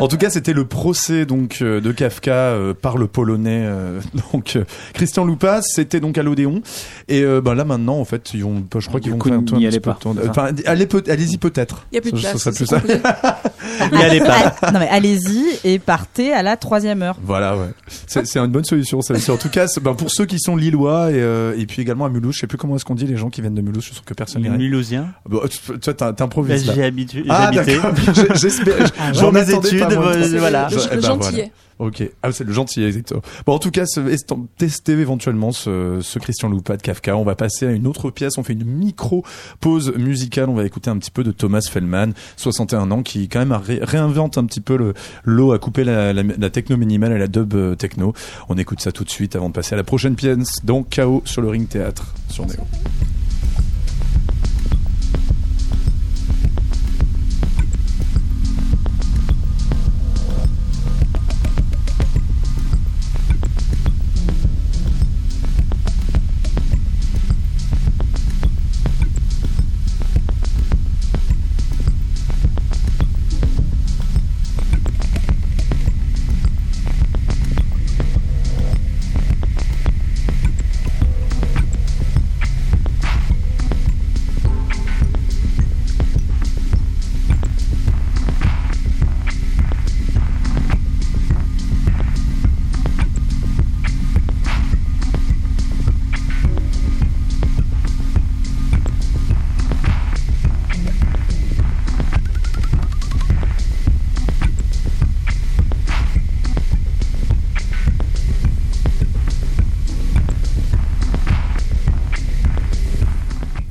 En 0.00 0.08
tout 0.08 0.16
cas, 0.16 0.30
c'était 0.30 0.52
le 0.52 0.64
procès 0.66 1.26
donc 1.26 1.58
euh, 1.60 1.80
de 1.80 1.92
Kafka 1.92 2.32
euh, 2.32 2.74
par 2.74 2.96
le 2.96 3.06
polonais 3.06 3.64
euh, 3.66 4.00
donc 4.32 4.56
euh, 4.56 4.64
Christian 4.92 5.24
Loupas. 5.24 5.62
C'était 5.62 6.00
donc 6.00 6.16
à 6.18 6.22
l'Odéon 6.22 6.62
et 7.08 7.22
euh, 7.22 7.40
bah 7.40 7.54
là 7.54 7.64
maintenant 7.64 7.98
en 7.98 8.04
fait 8.04 8.32
ils 8.34 8.44
vont, 8.44 8.64
je 8.78 8.88
crois 8.88 9.00
qu'ils 9.00 9.12
vont 9.12 9.18
coup, 9.18 9.28
faire 9.28 9.38
un, 9.38 9.42
petit 9.42 9.66
allez 9.66 9.80
pas, 9.80 9.98
Enfin, 10.28 10.50
allez 10.66 10.86
peut, 10.86 11.02
allez-y 11.08 11.38
peut-être. 11.38 11.86
Il 11.92 11.96
y 11.96 11.98
a 11.98 12.00
plus 12.02 12.12
de 12.12 12.18
Ça- 12.18 12.30
place. 12.30 12.42
ça 12.42 12.52
plus 12.52 12.66
ça. 12.66 12.80
Y 13.92 13.96
allez 13.96 14.20
pas. 14.20 14.54
non 14.72 14.78
mais 14.78 14.88
allez-y 14.88 15.44
et 15.64 15.78
partez 15.78 16.32
à 16.32 16.42
la 16.42 16.56
troisième 16.56 17.02
heure. 17.02 17.16
Voilà, 17.22 17.56
ouais. 17.56 17.70
C'est 18.06 18.26
c'est 18.26 18.38
une 18.38 18.50
bonne 18.52 18.64
solution. 18.64 19.00
Ça. 19.02 19.14
En 19.32 19.36
tout 19.36 19.48
cas, 19.48 19.66
ben, 19.80 19.94
pour 19.94 20.10
ceux 20.10 20.26
qui 20.26 20.38
sont 20.38 20.54
lillois 20.56 21.10
et, 21.10 21.14
euh, 21.16 21.54
et 21.58 21.66
puis 21.66 21.80
également 21.82 22.04
à 22.04 22.08
Mulhouse, 22.08 22.34
je 22.34 22.40
sais 22.40 22.46
plus 22.46 22.58
comment 22.58 22.76
est-ce 22.76 22.84
qu'on 22.84 22.94
dit 22.94 23.06
les 23.06 23.16
gens 23.16 23.23
qui 23.30 23.40
viennent 23.40 23.54
de 23.54 23.60
Mulhouse. 23.62 23.82
Je 23.82 23.86
suis 23.86 23.94
sûr 23.96 24.04
que 24.04 24.14
personne 24.14 24.42
n'irait. 24.42 24.58
Bon, 25.28 25.40
tu 25.48 25.58
vois, 25.66 25.78
t'in- 25.94 26.06
Bah, 26.06 26.12
t'improvises 26.12 26.66
là. 26.66 26.72
J'ai 26.76 26.84
habitué. 26.84 27.24
Ah 27.28 27.50
d'accord. 27.52 27.92
J'ai- 28.14 28.34
J'espère. 28.34 28.86
J'en 29.14 29.32
mes 29.32 29.40
études, 29.50 29.82
voilà. 30.38 30.68
Le, 30.70 30.76
eh 30.90 30.94
le 30.96 31.00
ben, 31.00 31.06
gentillet. 31.06 31.32
voilà. 31.32 31.48
Ok. 31.80 32.08
Ah, 32.22 32.30
c'est 32.30 32.44
le 32.44 32.52
gentil, 32.52 32.84
exactement. 32.84 33.20
Bon, 33.46 33.54
en 33.54 33.58
tout 33.58 33.72
cas, 33.72 33.84
testez 34.58 34.92
éventuellement 34.92 35.50
ce, 35.50 35.98
ce 36.02 36.18
Christian 36.20 36.48
Loupa 36.48 36.76
de 36.76 36.82
Kafka. 36.82 37.16
On 37.16 37.24
va 37.24 37.34
passer 37.34 37.66
à 37.66 37.72
une 37.72 37.88
autre 37.88 38.10
pièce. 38.12 38.38
On 38.38 38.44
fait 38.44 38.52
une 38.52 38.64
micro 38.64 39.24
pause 39.60 39.92
musicale. 39.96 40.48
On 40.48 40.54
va 40.54 40.64
écouter 40.64 40.90
un 40.90 40.98
petit 40.98 41.10
peu 41.10 41.24
de 41.24 41.32
Thomas 41.32 41.66
Fellman, 41.68 42.12
61 42.36 42.92
ans, 42.92 43.02
qui 43.02 43.28
quand 43.28 43.40
même 43.40 43.50
ré- 43.52 43.80
réinvente 43.82 44.38
un 44.38 44.44
petit 44.44 44.60
peu 44.60 44.76
le 44.76 44.94
l'eau 45.24 45.50
à 45.52 45.58
couper 45.58 45.82
la, 45.82 46.12
la, 46.12 46.22
la 46.22 46.50
techno 46.50 46.76
minimale 46.76 47.10
et 47.12 47.18
la 47.18 47.26
dub 47.26 47.54
euh, 47.54 47.74
techno. 47.74 48.12
On 48.48 48.56
écoute 48.56 48.80
ça 48.80 48.92
tout 48.92 49.02
de 49.02 49.10
suite 49.10 49.34
avant 49.34 49.48
de 49.48 49.54
passer 49.54 49.74
à 49.74 49.76
la 49.76 49.84
prochaine 49.84 50.14
pièce. 50.14 50.64
Donc, 50.64 50.90
Chaos 50.90 51.22
sur 51.24 51.42
le 51.42 51.48
ring 51.48 51.66
théâtre 51.68 52.14
som 52.34 52.44
er 52.44 52.54
jo. 52.58 52.66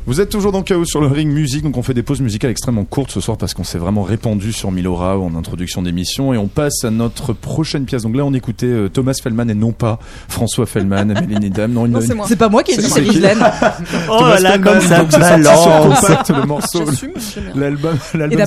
Vous 0.06 0.20
êtes 0.20 0.30
toujours 0.30 0.52
dans 0.52 0.64
Chaos 0.64 0.84
sur 0.84 1.00
le 1.00 1.08
ring 1.08 1.32
musique, 1.32 1.64
donc 1.64 1.78
on 1.78 1.82
fait 1.82 1.94
des 1.94 2.04
pauses 2.04 2.20
musicales 2.20 2.52
extrêmement 2.52 2.84
courtes 2.84 3.12
ce 3.12 3.22
soir 3.22 3.38
parce 3.38 3.54
qu'on 3.54 3.64
s'est 3.64 3.78
vraiment 3.78 4.04
répandu 4.04 4.52
sur 4.52 4.70
Milora 4.70 5.18
en 5.18 5.34
introduction 5.34 5.82
d'émission 5.82 6.34
et 6.34 6.38
on 6.38 6.48
passe 6.50 6.84
à 6.84 6.90
notre 6.90 7.32
prochaine 7.32 7.86
pièce. 7.86 8.04
Donc 8.04 8.14
là 8.18 8.26
on 8.26 8.34
écoutait 8.34 8.66
euh, 8.66 8.90
Thomas 8.90 9.14
Fellman 9.24 9.48
et 9.48 9.54
non 9.54 9.72
pas 9.72 10.00
François 10.28 10.66
Fellman, 10.66 11.06
Mélanie 11.26 11.50
Dame. 11.50 11.72
Non, 11.72 11.88
c'est 12.02 12.16
moi. 12.16 12.26
C'est 12.28 12.36
pas 12.36 12.50
moi 12.50 12.64
qui 12.64 12.74
ai 12.74 12.78
dit, 12.78 12.90
c'est 12.90 13.02
Ghislaine. 13.02 13.40
Oh 14.10 14.18
Thomas 14.20 14.40
là, 14.40 14.52
Fellman, 14.52 14.72
comme 14.72 14.82
ça 14.82 15.04
balance. 15.20 16.00
compact 16.02 16.30
le 16.32 16.46
morceau. 16.46 16.84
L'album, 17.56 17.98
Et 18.14 18.18
l'album 18.18 18.38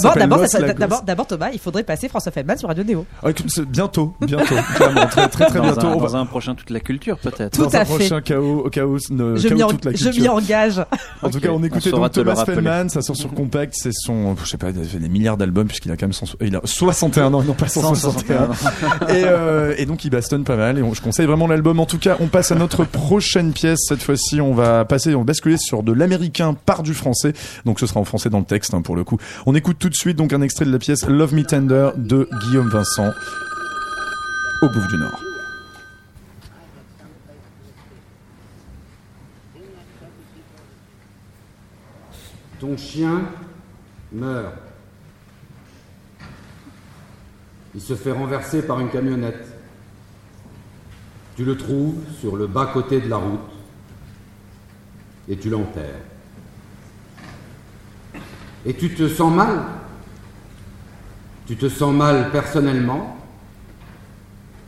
d'abord, 0.79 1.03
d'abord, 1.05 1.27
Thomas, 1.27 1.49
il 1.55 1.59
faudrait 1.59 1.85
passer 1.85 2.09
François 2.09 2.33
Feldman 2.33 2.59
sur 2.59 2.69
Radio 2.69 2.85
Néo. 2.85 3.07
Ah, 3.23 3.29
bientôt, 3.69 4.15
bientôt, 4.21 4.55
clairement, 4.75 5.07
très 5.07 5.29
très 5.29 5.47
très 5.47 5.59
Dans, 5.59 5.65
bientôt. 5.65 5.87
un, 5.87 5.93
On 5.95 5.99
va- 6.01 6.07
dans 6.09 6.17
un 6.17 6.27
prochain 6.27 6.55
toute 6.55 6.69
la 6.71 6.81
culture 6.81 7.17
peut-être. 7.19 7.57
Tout 7.57 7.63
dans 7.63 7.71
à 7.71 7.81
un 7.81 7.85
fait. 7.87 7.95
prochain 7.95 8.21
chaos, 8.21 8.69
chaos, 8.71 8.99
ne- 9.11 9.37
Je 9.37 9.49
chaos 9.49 9.57
m'y 9.57 9.63
en- 9.63 9.69
toute 9.69 9.85
la 9.87 9.93
je 9.93 10.05
culture. 10.05 10.23
m'y 10.23 10.29
engage. 10.29 10.83
En 11.23 11.31
tout 11.31 11.41
cas, 11.47 11.53
on 11.53 11.63
écoutait 11.65 11.91
saura 11.91 12.09
donc 12.09 12.13
Thomas. 12.15 12.45
Fellman, 12.45 12.89
ça 12.89 13.03
sort 13.03 13.17
sur 13.17 13.33
Compact, 13.35 13.75
c'est 13.77 13.93
son, 13.93 14.37
je 14.43 14.49
sais 14.49 14.57
pas, 14.57 14.71
il 14.71 14.81
a 14.81 14.85
fait 14.85 14.99
des 14.99 15.09
milliards 15.09 15.37
d'albums 15.37 15.67
puisqu'il 15.67 15.91
a 15.93 15.97
quand 15.97 16.07
même 16.07 16.13
100 16.13 16.37
il 16.41 16.55
a 16.57 16.61
61 16.65 17.33
ans, 17.35 17.43
non 17.43 17.55
pas 17.55 17.69
161. 17.69 18.49
et, 19.09 19.25
euh, 19.25 19.75
et 19.79 19.87
donc 19.87 20.05
il 20.05 20.11
bastonne 20.11 20.45
pas 20.45 20.57
mal 20.57 20.79
et 20.79 20.83
on- 20.83 20.95
je 20.95 21.01
conseille 21.03 21.27
vraiment 21.27 21.47
l'album. 21.47 21.81
En 21.81 21.87
tout 21.87 21.99
cas, 21.99 22.17
on 22.21 22.27
passe 22.27 22.53
à 22.53 22.55
notre 22.55 22.85
prochaine 22.85 23.53
pièce. 23.53 23.79
Cette 23.89 24.03
fois-ci, 24.03 24.41
on 24.41 24.55
va 24.55 24.85
passer, 24.85 25.15
on 25.15 25.19
va 25.21 25.25
basculer 25.25 25.57
sur 25.59 25.83
de 25.83 25.93
l'américain 25.93 26.55
par 26.67 26.83
du 26.83 26.95
français. 26.95 27.33
Donc 27.65 27.81
ce 27.81 27.87
sera 27.87 28.01
en 28.01 28.05
français 28.05 28.31
dans 28.31 28.39
le 28.41 28.45
texte 28.45 28.75
hein, 28.75 28.83
pour 28.83 28.97
le 28.97 29.05
coup. 29.05 29.19
On 29.47 29.55
écoute 29.55 29.77
tout 29.79 29.89
de 29.89 29.95
suite 29.95 30.17
donc 30.17 30.33
un 30.33 30.43
extrait 30.43 30.65
de 30.65 30.73
la 30.73 30.79
pièce 30.79 31.07
Love 31.07 31.35
Me 31.35 31.43
Tender 31.45 31.91
de 31.97 32.29
Guillaume 32.43 32.69
Vincent 32.69 33.11
au 34.63 34.69
Bouffe 34.69 34.89
du 34.89 34.97
Nord. 34.99 35.21
Ton 42.67 42.77
chien 42.77 43.23
meurt. 44.11 44.55
Il 47.77 47.81
se 47.81 47.95
fait 47.95 48.11
renverser 48.11 48.67
par 48.67 48.81
une 48.81 48.91
camionnette. 48.91 49.47
Tu 51.37 51.45
le 51.45 51.57
trouves 51.57 51.95
sur 52.19 52.35
le 52.35 52.49
bas-côté 52.49 53.01
de 53.01 53.09
la 53.09 53.19
route 53.19 53.39
et 55.29 55.37
tu 55.37 55.49
l'enterres. 55.49 56.01
Et 58.65 58.75
tu 58.75 58.93
te 58.95 59.07
sens 59.07 59.33
mal 59.33 59.63
Tu 61.47 61.57
te 61.57 61.69
sens 61.69 61.95
mal 61.95 62.33
personnellement 62.33 63.17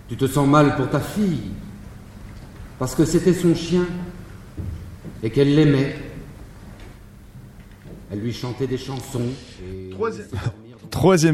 Tu 0.08 0.16
te 0.16 0.28
sens 0.28 0.46
mal 0.46 0.76
pour 0.76 0.88
ta 0.88 1.00
fille 1.00 1.50
Parce 2.78 2.94
que 2.94 3.04
c'était 3.04 3.34
son 3.34 3.56
chien 3.56 3.86
et 5.24 5.30
qu'elle 5.30 5.56
l'aimait. 5.56 6.07
Elle 8.10 8.20
lui 8.20 8.32
chantait 8.32 8.66
des 8.66 8.78
chansons. 8.78 9.28
Et 9.62 9.90
Troisième 9.90 10.28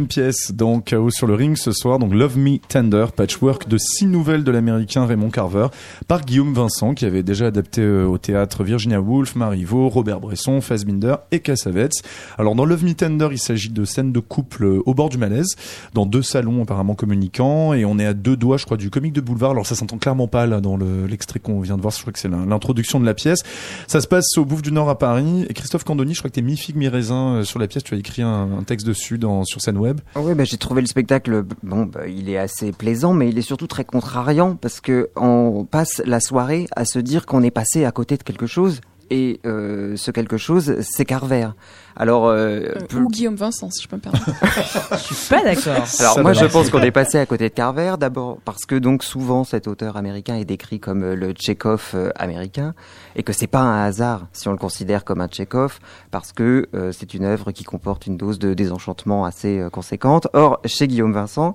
pièce 0.08 0.52
dans 0.52 0.80
Chaos 0.80 1.10
sur 1.10 1.26
le 1.26 1.34
ring 1.34 1.56
ce 1.56 1.72
soir, 1.72 1.98
donc 1.98 2.12
Love 2.12 2.38
Me 2.38 2.58
Tender, 2.58 3.06
patchwork 3.14 3.68
de 3.68 3.78
six 3.78 4.06
nouvelles 4.06 4.44
de 4.44 4.50
l'américain 4.50 5.06
Raymond 5.06 5.30
Carver, 5.30 5.68
par 6.08 6.22
Guillaume 6.24 6.52
Vincent, 6.52 6.94
qui 6.94 7.04
avait 7.04 7.22
déjà 7.22 7.46
adapté 7.46 7.80
euh, 7.80 8.06
au 8.06 8.18
théâtre 8.18 8.64
Virginia 8.64 9.00
Woolf, 9.00 9.36
Marivaux, 9.36 9.88
Robert 9.88 10.20
Bresson, 10.20 10.60
Fassbinder 10.60 11.16
et 11.30 11.40
Cassavetes. 11.40 12.02
Alors 12.38 12.54
dans 12.54 12.64
Love 12.64 12.84
Me 12.84 12.94
Tender, 12.94 13.28
il 13.30 13.38
s'agit 13.38 13.70
de 13.70 13.84
scènes 13.84 14.12
de 14.12 14.20
couple 14.20 14.64
euh, 14.64 14.82
au 14.86 14.94
bord 14.94 15.08
du 15.08 15.18
malaise, 15.18 15.54
dans 15.94 16.06
deux 16.06 16.22
salons 16.22 16.62
apparemment 16.62 16.94
communicants, 16.94 17.72
et 17.74 17.84
on 17.84 17.98
est 17.98 18.06
à 18.06 18.14
deux 18.14 18.36
doigts, 18.36 18.56
je 18.56 18.64
crois, 18.64 18.76
du 18.76 18.90
comique 18.90 19.12
de 19.12 19.20
boulevard. 19.20 19.52
Alors 19.52 19.66
ça 19.66 19.74
s'entend 19.74 19.98
clairement 19.98 20.28
pas 20.28 20.46
là 20.46 20.60
dans 20.60 20.76
le- 20.76 21.06
l'extrait 21.06 21.38
qu'on 21.40 21.60
vient 21.60 21.76
de 21.76 21.82
voir, 21.82 21.92
je 21.94 22.00
crois 22.00 22.12
que 22.12 22.18
c'est 22.18 22.28
l'in- 22.28 22.46
l'introduction 22.46 23.00
de 23.00 23.06
la 23.06 23.14
pièce. 23.14 23.40
Ça 23.86 24.00
se 24.00 24.06
passe 24.08 24.36
au 24.36 24.44
Bouffe 24.44 24.62
du 24.62 24.72
Nord 24.72 24.88
à 24.90 24.98
Paris, 24.98 25.46
et 25.48 25.54
Christophe 25.54 25.84
Candoni, 25.84 26.14
je 26.14 26.18
crois 26.20 26.30
que 26.30 26.34
t'es 26.34 26.42
mi-figue, 26.42 26.76
mi-raisin 26.76 27.36
euh, 27.36 27.44
sur 27.44 27.58
la 27.58 27.66
pièce, 27.68 27.82
tu 27.84 27.94
as 27.94 27.98
écrit 27.98 28.22
un 28.22 28.62
texte 28.66 28.86
dessus 28.86 29.18
dans, 29.18 29.43
sur 29.44 29.60
scène 29.60 29.78
web. 29.78 30.00
Oui, 30.16 30.34
bah, 30.34 30.44
j'ai 30.44 30.56
trouvé 30.56 30.80
le 30.80 30.86
spectacle, 30.86 31.44
bon, 31.62 31.86
bah, 31.86 32.06
il 32.06 32.28
est 32.28 32.38
assez 32.38 32.72
plaisant, 32.72 33.12
mais 33.12 33.28
il 33.28 33.38
est 33.38 33.42
surtout 33.42 33.66
très 33.66 33.84
contrariant 33.84 34.56
parce 34.56 34.80
que 34.80 35.10
on 35.16 35.66
passe 35.70 36.02
la 36.04 36.20
soirée 36.20 36.66
à 36.76 36.84
se 36.84 36.98
dire 36.98 37.26
qu'on 37.26 37.42
est 37.42 37.50
passé 37.50 37.84
à 37.84 37.92
côté 37.92 38.16
de 38.16 38.22
quelque 38.22 38.46
chose. 38.46 38.80
Et 39.10 39.40
euh, 39.44 39.96
ce 39.96 40.10
quelque 40.10 40.36
chose, 40.36 40.76
c'est 40.80 41.04
Carver. 41.04 41.48
Alors, 41.96 42.26
euh, 42.26 42.60
Euh, 42.94 42.98
Ou 42.98 43.08
Guillaume 43.08 43.36
Vincent, 43.36 43.70
si 43.70 43.82
je 43.82 43.88
peux 43.88 43.96
me 43.96 44.00
permettre. 44.00 44.24
Je 44.92 45.14
suis 45.14 45.28
pas 45.28 45.42
d'accord. 45.42 45.84
Alors 46.00 46.14
Ça 46.14 46.22
moi 46.22 46.32
je 46.32 46.44
pense 46.46 46.70
qu'on 46.70 46.82
est 46.82 46.90
passé 46.90 47.18
à 47.18 47.26
côté 47.26 47.48
de 47.48 47.54
Carver 47.54 47.94
d'abord 47.98 48.38
parce 48.44 48.64
que 48.66 48.74
donc 48.74 49.04
souvent 49.04 49.44
cet 49.44 49.68
auteur 49.68 49.96
américain 49.96 50.34
est 50.36 50.44
décrit 50.44 50.80
comme 50.80 51.12
le 51.12 51.32
Tchekhov 51.32 51.94
américain 52.16 52.74
et 53.16 53.22
que 53.22 53.32
c'est 53.32 53.46
pas 53.46 53.60
un 53.60 53.84
hasard 53.84 54.26
si 54.32 54.48
on 54.48 54.52
le 54.52 54.58
considère 54.58 55.04
comme 55.04 55.20
un 55.20 55.28
Tchekhov 55.28 55.78
parce 56.10 56.32
que 56.32 56.68
euh, 56.74 56.92
c'est 56.92 57.14
une 57.14 57.24
œuvre 57.24 57.52
qui 57.52 57.64
comporte 57.64 58.06
une 58.06 58.16
dose 58.16 58.38
de 58.38 58.54
désenchantement 58.54 59.24
assez 59.24 59.58
euh, 59.60 59.70
conséquente. 59.70 60.28
Or 60.32 60.60
chez 60.64 60.88
Guillaume 60.88 61.12
Vincent 61.12 61.54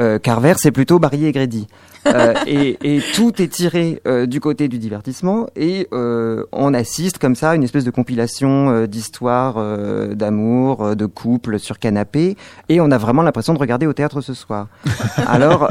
Euh, 0.00 0.18
Carver, 0.18 0.54
c'est 0.56 0.72
plutôt 0.72 0.98
Barry 0.98 1.26
et 1.26 1.32
Grady. 1.32 1.66
Euh, 2.06 2.34
et, 2.46 2.76
et 2.82 3.00
tout 3.14 3.40
est 3.40 3.48
tiré 3.48 4.02
euh, 4.06 4.26
du 4.26 4.38
côté 4.38 4.68
du 4.68 4.78
divertissement 4.78 5.46
et 5.56 5.88
euh, 5.94 6.44
on 6.52 6.74
assiste 6.74 7.16
comme 7.16 7.34
ça 7.34 7.52
à 7.52 7.54
une 7.54 7.62
espèce 7.62 7.84
de 7.84 7.90
compilation 7.90 8.68
euh, 8.68 8.86
d'histoires 8.86 9.54
euh, 9.56 10.14
d'amour, 10.14 10.96
de 10.96 11.06
couple 11.06 11.58
sur 11.58 11.78
canapé 11.78 12.36
et 12.68 12.78
on 12.82 12.90
a 12.90 12.98
vraiment 12.98 13.22
l'impression 13.22 13.54
de 13.54 13.58
regarder 13.58 13.86
au 13.86 13.94
théâtre 13.94 14.20
ce 14.20 14.34
soir. 14.34 14.68
Alors, 15.26 15.70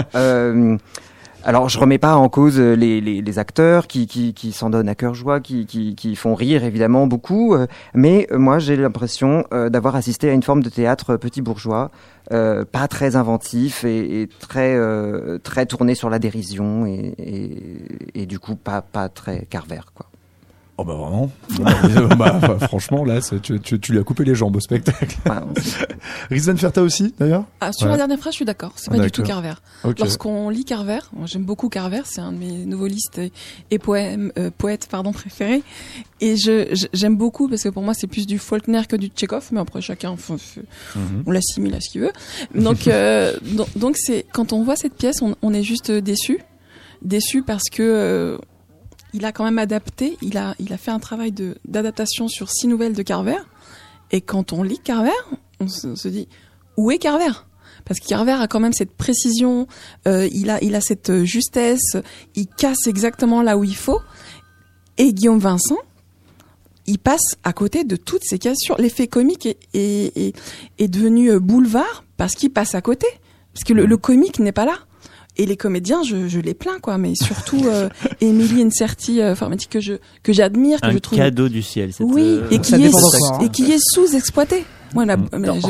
alors 1.43 1.69
je 1.69 1.77
remets 1.77 1.97
pas 1.97 2.15
en 2.15 2.29
cause 2.29 2.59
euh, 2.59 2.73
les, 2.73 3.01
les, 3.01 3.21
les 3.21 3.39
acteurs 3.39 3.87
qui, 3.87 4.07
qui, 4.07 4.51
s'en 4.51 4.69
donnent 4.69 4.89
à 4.89 4.95
cœur 4.95 5.13
joie, 5.13 5.39
qui, 5.39 5.65
qui, 5.65 5.95
qui 5.95 6.15
font 6.15 6.35
rire 6.35 6.63
évidemment 6.63 7.05
beaucoup, 7.07 7.53
euh, 7.53 7.67
mais 7.93 8.27
euh, 8.31 8.37
moi 8.37 8.59
j'ai 8.59 8.75
l'impression 8.75 9.43
d'avoir 9.51 9.95
assisté 9.95 10.29
à 10.29 10.33
une 10.33 10.43
forme 10.43 10.63
de 10.63 10.69
théâtre 10.69 11.17
petit 11.17 11.41
bourgeois, 11.41 11.91
pas 12.29 12.87
très 12.89 13.15
inventif 13.15 13.83
et, 13.83 14.21
et 14.21 14.27
très 14.27 14.77
très 15.39 15.65
tourné 15.65 15.95
sur 15.95 16.09
la 16.09 16.19
dérision 16.19 16.85
et, 16.85 17.13
et, 17.17 18.21
et 18.21 18.25
du 18.25 18.39
coup 18.39 18.55
pas 18.55 18.81
pas 18.81 19.09
très 19.09 19.45
Carver 19.49 19.81
quoi. 19.93 20.07
Oh 20.77 20.83
bah 20.83 20.95
vraiment. 20.95 21.29
bah, 22.17 22.39
bah, 22.41 22.57
franchement, 22.67 23.05
là, 23.05 23.19
tu, 23.43 23.59
tu, 23.59 23.79
tu 23.79 23.91
lui 23.91 23.99
as 23.99 24.03
coupé 24.03 24.23
les 24.25 24.33
jambes 24.33 24.55
au 24.55 24.59
spectacle. 24.59 25.15
Rizan 26.31 26.55
Ferta 26.57 26.81
aussi, 26.81 27.13
d'ailleurs? 27.19 27.45
Ah, 27.61 27.71
sur 27.71 27.85
Ouais. 27.85 27.91
la 27.91 27.97
dernière 27.97 28.17
phrase, 28.17 28.33
je 28.33 28.37
suis 28.37 28.45
d'accord. 28.45 28.73
C'est 28.75 28.89
Ah, 28.91 28.97
pas 28.97 29.03
du 29.03 29.11
tout. 29.11 29.21
Carver. 29.23 29.53
Lorsqu'on 29.99 30.49
lit 30.49 30.65
Carver, 30.65 30.99
j'aime 31.25 31.43
beaucoup 31.43 31.69
Carver, 31.69 32.01
c'est 32.05 32.21
un 32.21 32.31
de 32.31 32.37
mes 32.37 32.65
novelistes 32.65 33.19
et, 33.19 33.31
et 33.69 33.77
poèmes, 33.77 34.31
euh, 34.39 34.49
poètes 34.57 34.87
pardon, 34.89 35.11
préférés. 35.13 35.61
Et 36.21 36.37
je, 36.37 36.87
j'aime 36.93 37.17
beaucoup 37.17 37.47
parce 37.47 37.61
que 37.63 37.69
pour 37.69 37.83
moi, 37.83 37.93
c'est 37.93 38.07
plus 38.07 38.25
du 38.25 38.39
Faulkner 38.39 38.81
que 38.89 38.95
du 38.95 39.07
Tchekhov, 39.07 39.49
mais 39.51 39.59
après, 39.59 39.81
chacun, 39.81 40.15
Mhm. 40.95 41.23
on 41.27 41.31
l'assimile 41.31 41.75
à 41.75 41.81
ce 41.81 41.89
qu'il 41.91 42.01
veut. 42.01 42.11
Donc, 42.55 42.87
euh, 42.87 43.35
donc, 43.43 43.67
donc 43.77 43.95
c'est 43.97 44.25
quand 44.33 44.53
on 44.53 44.63
voit 44.63 44.75
cette 44.75 44.95
pièce, 44.95 45.21
on, 45.21 45.35
on 45.43 45.53
est 45.53 45.63
juste 45.63 45.91
déçu, 45.91 46.39
déçu 47.03 47.43
parce 47.43 47.69
que 47.71 47.83
euh, 47.83 48.37
il 49.13 49.25
a 49.25 49.31
quand 49.31 49.43
même 49.43 49.59
adapté, 49.59 50.17
il 50.21 50.37
a, 50.37 50.55
il 50.59 50.73
a 50.73 50.77
fait 50.77 50.91
un 50.91 50.99
travail 50.99 51.33
d'adaptation 51.65 52.27
sur 52.27 52.49
six 52.49 52.67
nouvelles 52.67 52.93
de 52.93 53.03
Carver. 53.03 53.37
Et 54.11 54.21
quand 54.21 54.53
on 54.53 54.63
lit 54.63 54.79
Carver, 54.79 55.11
on 55.59 55.67
se, 55.67 56.07
dit 56.07 56.27
où 56.77 56.91
est 56.91 56.97
Carver? 56.97 57.31
Parce 57.85 57.99
que 57.99 58.07
Carver 58.07 58.33
a 58.33 58.47
quand 58.47 58.59
même 58.59 58.73
cette 58.73 58.93
précision, 58.93 59.67
euh, 60.07 60.27
il 60.31 60.49
a 60.49 60.63
il 60.63 60.75
a 60.75 60.81
cette 60.81 61.09
euh, 61.09 61.25
justesse, 61.25 61.97
il 62.35 62.47
casse 62.47 62.87
exactement 62.87 63.41
là 63.41 63.57
où 63.57 63.63
il 63.63 63.75
faut. 63.75 64.01
Et 64.97 65.13
Guillaume 65.13 65.39
Vincent, 65.39 65.79
il 66.85 66.99
passe 66.99 67.35
à 67.43 67.53
côté 67.53 67.83
de 67.83 67.95
toutes 67.95 68.23
ces 68.23 68.39
cassures. 68.39 68.77
L'effet 68.77 69.07
comique 69.07 69.45
est, 69.45 69.57
est, 69.73 70.35
est, 70.77 70.87
devenu 70.87 71.31
euh, 71.31 71.39
boulevard 71.39 72.03
parce 72.17 72.35
qu'il 72.35 72.51
passe 72.51 72.75
à 72.75 72.81
côté. 72.81 73.07
Parce 73.53 73.63
que 73.63 73.73
le 73.73 73.97
comique 73.97 74.39
n'est 74.39 74.51
pas 74.51 74.65
là. 74.65 74.79
Et 75.37 75.45
les 75.45 75.57
comédiens, 75.57 76.03
je, 76.03 76.27
je 76.27 76.39
les 76.39 76.53
plains, 76.53 76.79
quoi. 76.81 76.97
Mais 76.97 77.13
surtout, 77.15 77.61
euh, 77.65 77.89
Émilie 78.21 78.61
Inserti, 78.61 79.19
euh, 79.21 79.31
informatique 79.31 79.69
que 79.71 79.79
je, 79.79 79.93
que 80.21 80.31
j'admire, 80.33 80.79
que 80.79 80.87
Un 80.87 80.91
je 80.91 80.97
trouve. 80.99 81.17
cadeau 81.17 81.49
du 81.49 81.61
ciel. 81.63 81.91
cette, 81.93 82.05
Oui, 82.07 82.21
euh, 82.41 82.47
et 82.51 82.59
qui, 82.59 82.71
ça 82.71 82.77
est, 82.79 82.85
hein. 82.85 83.39
et 83.41 83.49
qui 83.49 83.71
est 83.71 83.79
sous-exploité. 83.93 84.63
Moi, 84.93 85.05
la- 85.05 85.17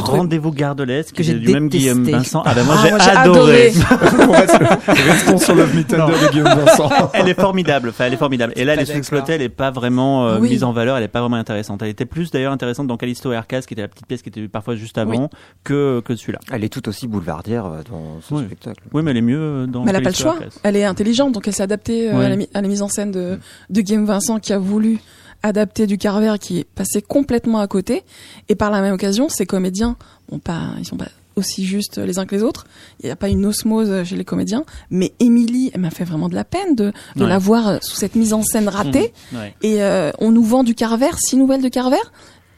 Rendez-vous 0.04 0.52
gardelesque, 0.52 1.16
Que 1.16 1.24
j'ai 1.24 1.34
du 1.36 1.52
même 1.54 1.70
détesté. 1.70 1.94
Guillaume 1.94 2.04
Vincent. 2.10 2.44
Ah 2.46 2.54
ben 2.54 2.64
moi 2.64 2.76
Ah, 2.78 2.98
j'ai 3.00 3.10
adoré. 3.12 3.72
adoré. 3.72 4.44
Restons 4.88 5.38
sur 5.38 5.56
Love 5.56 5.76
Me 5.76 5.84
Tender 5.84 6.14
de 6.14 6.32
Guillaume 6.32 6.48
Vincent. 6.48 6.90
elle 7.14 7.30
est 7.30 7.40
formidable. 7.40 7.90
Enfin, 7.90 8.06
elle 8.06 8.14
est 8.14 8.18
formidable. 8.18 8.54
Et 8.56 8.66
là, 8.66 8.74
elle 8.74 8.80
est 8.82 8.86
sous-exploitée. 8.86 9.34
Elle 9.34 9.42
est 9.42 9.50
pas 9.50 9.72
vraiment 9.72 10.28
euh, 10.28 10.40
Oui. 10.40 10.50
mise 10.50 10.64
en 10.64 10.72
valeur. 10.74 10.98
Elle 10.98 11.04
est 11.04 11.08
pas 11.08 11.22
vraiment 11.22 11.38
intéressante. 11.38 11.82
Elle 11.82 11.90
était 11.90 12.06
plus 12.06 12.32
d'ailleurs 12.32 12.52
intéressante 12.52 12.88
dans 12.88 12.98
Callisto 12.98 13.32
et 13.32 13.36
Arcas, 13.36 13.62
qui 13.62 13.74
était 13.74 13.82
la 13.82 13.88
petite 13.88 14.08
pièce 14.08 14.22
qui 14.22 14.30
était 14.30 14.48
parfois 14.48 14.76
juste 14.76 14.98
avant, 14.98 15.30
que 15.64 16.02
que 16.06 16.16
celui-là. 16.16 16.40
Elle 16.52 16.64
est 16.64 16.70
tout 16.70 16.88
aussi 16.90 17.08
boulevardière 17.08 17.66
euh, 17.66 17.82
dans 17.90 18.20
ce 18.22 18.34
Oui. 18.34 18.46
spectacle. 18.46 18.84
Oui, 18.94 19.02
mais 19.04 19.12
elle 19.12 19.18
est 19.18 19.22
mieux 19.22 19.40
euh, 19.40 19.66
dans. 19.68 19.84
Mais 19.84 19.92
elle 19.92 19.98
n'a 19.98 20.02
pas 20.02 20.10
le 20.10 20.16
choix. 20.16 20.36
Elle 20.64 20.76
est 20.76 20.84
intelligente, 20.86 21.32
donc 21.34 21.48
elle 21.48 21.54
s'est 21.54 21.64
adaptée 21.64 22.10
euh, 22.12 22.20
à, 22.26 22.30
la, 22.30 22.36
mi- 22.36 22.50
à 22.54 22.62
la 22.62 22.68
mise 22.68 22.82
en 22.82 22.88
scène 22.90 23.12
de, 23.12 23.40
de 23.70 23.82
Guillaume 23.82 24.06
Vincent 24.06 24.40
qui 24.40 24.54
a 24.54 24.58
voulu 24.58 25.00
adapter 25.44 25.86
du 25.88 25.98
Carver 25.98 26.36
qui 26.40 26.60
est 26.60 26.64
passé 26.64 27.02
complètement 27.02 27.60
à 27.60 27.68
côté. 27.68 28.04
Et 28.50 28.56
par 28.56 28.72
la 28.72 28.82
même 28.82 28.94
occasion, 28.94 29.30
ces 29.30 29.46
comédiens, 29.46 29.96
bon, 30.30 30.40
pas, 30.40 30.62
ils 30.80 30.86
sont 30.86 30.98
pas 30.98 31.10
aussi 31.36 31.66
justes 31.66 31.98
les 31.98 32.20
uns 32.20 32.26
que 32.26 32.36
les 32.36 32.44
autres. 32.44 32.66
Il 33.02 33.06
n'y 33.08 33.12
a 33.12 33.16
pas 33.16 33.28
une 33.30 33.46
osmose 33.46 34.04
chez 34.04 34.16
les 34.16 34.24
comédiens. 34.26 34.64
Mais 34.92 35.14
Émilie, 35.20 35.72
elle 35.74 35.82
m'a 35.82 35.90
fait 35.90 36.04
vraiment 36.04 36.30
de 36.30 36.36
la 36.36 36.44
peine 36.44 36.76
de, 36.76 36.92
de 37.16 37.24
Ouais. 37.24 37.30
la 37.30 37.40
voir 37.40 37.68
euh, 37.68 37.78
sous 37.82 37.96
cette 37.96 38.16
mise 38.16 38.34
en 38.34 38.44
scène 38.44 38.70
ratée. 38.70 39.14
Ouais. 39.34 39.56
Et 39.64 39.82
euh, 39.84 40.12
on 40.20 40.32
nous 40.32 40.44
vend 40.44 40.64
du 40.64 40.76
Carver, 40.76 41.10
six 41.18 41.36
nouvelles 41.36 41.62
de 41.64 41.70
Carver. 41.70 41.98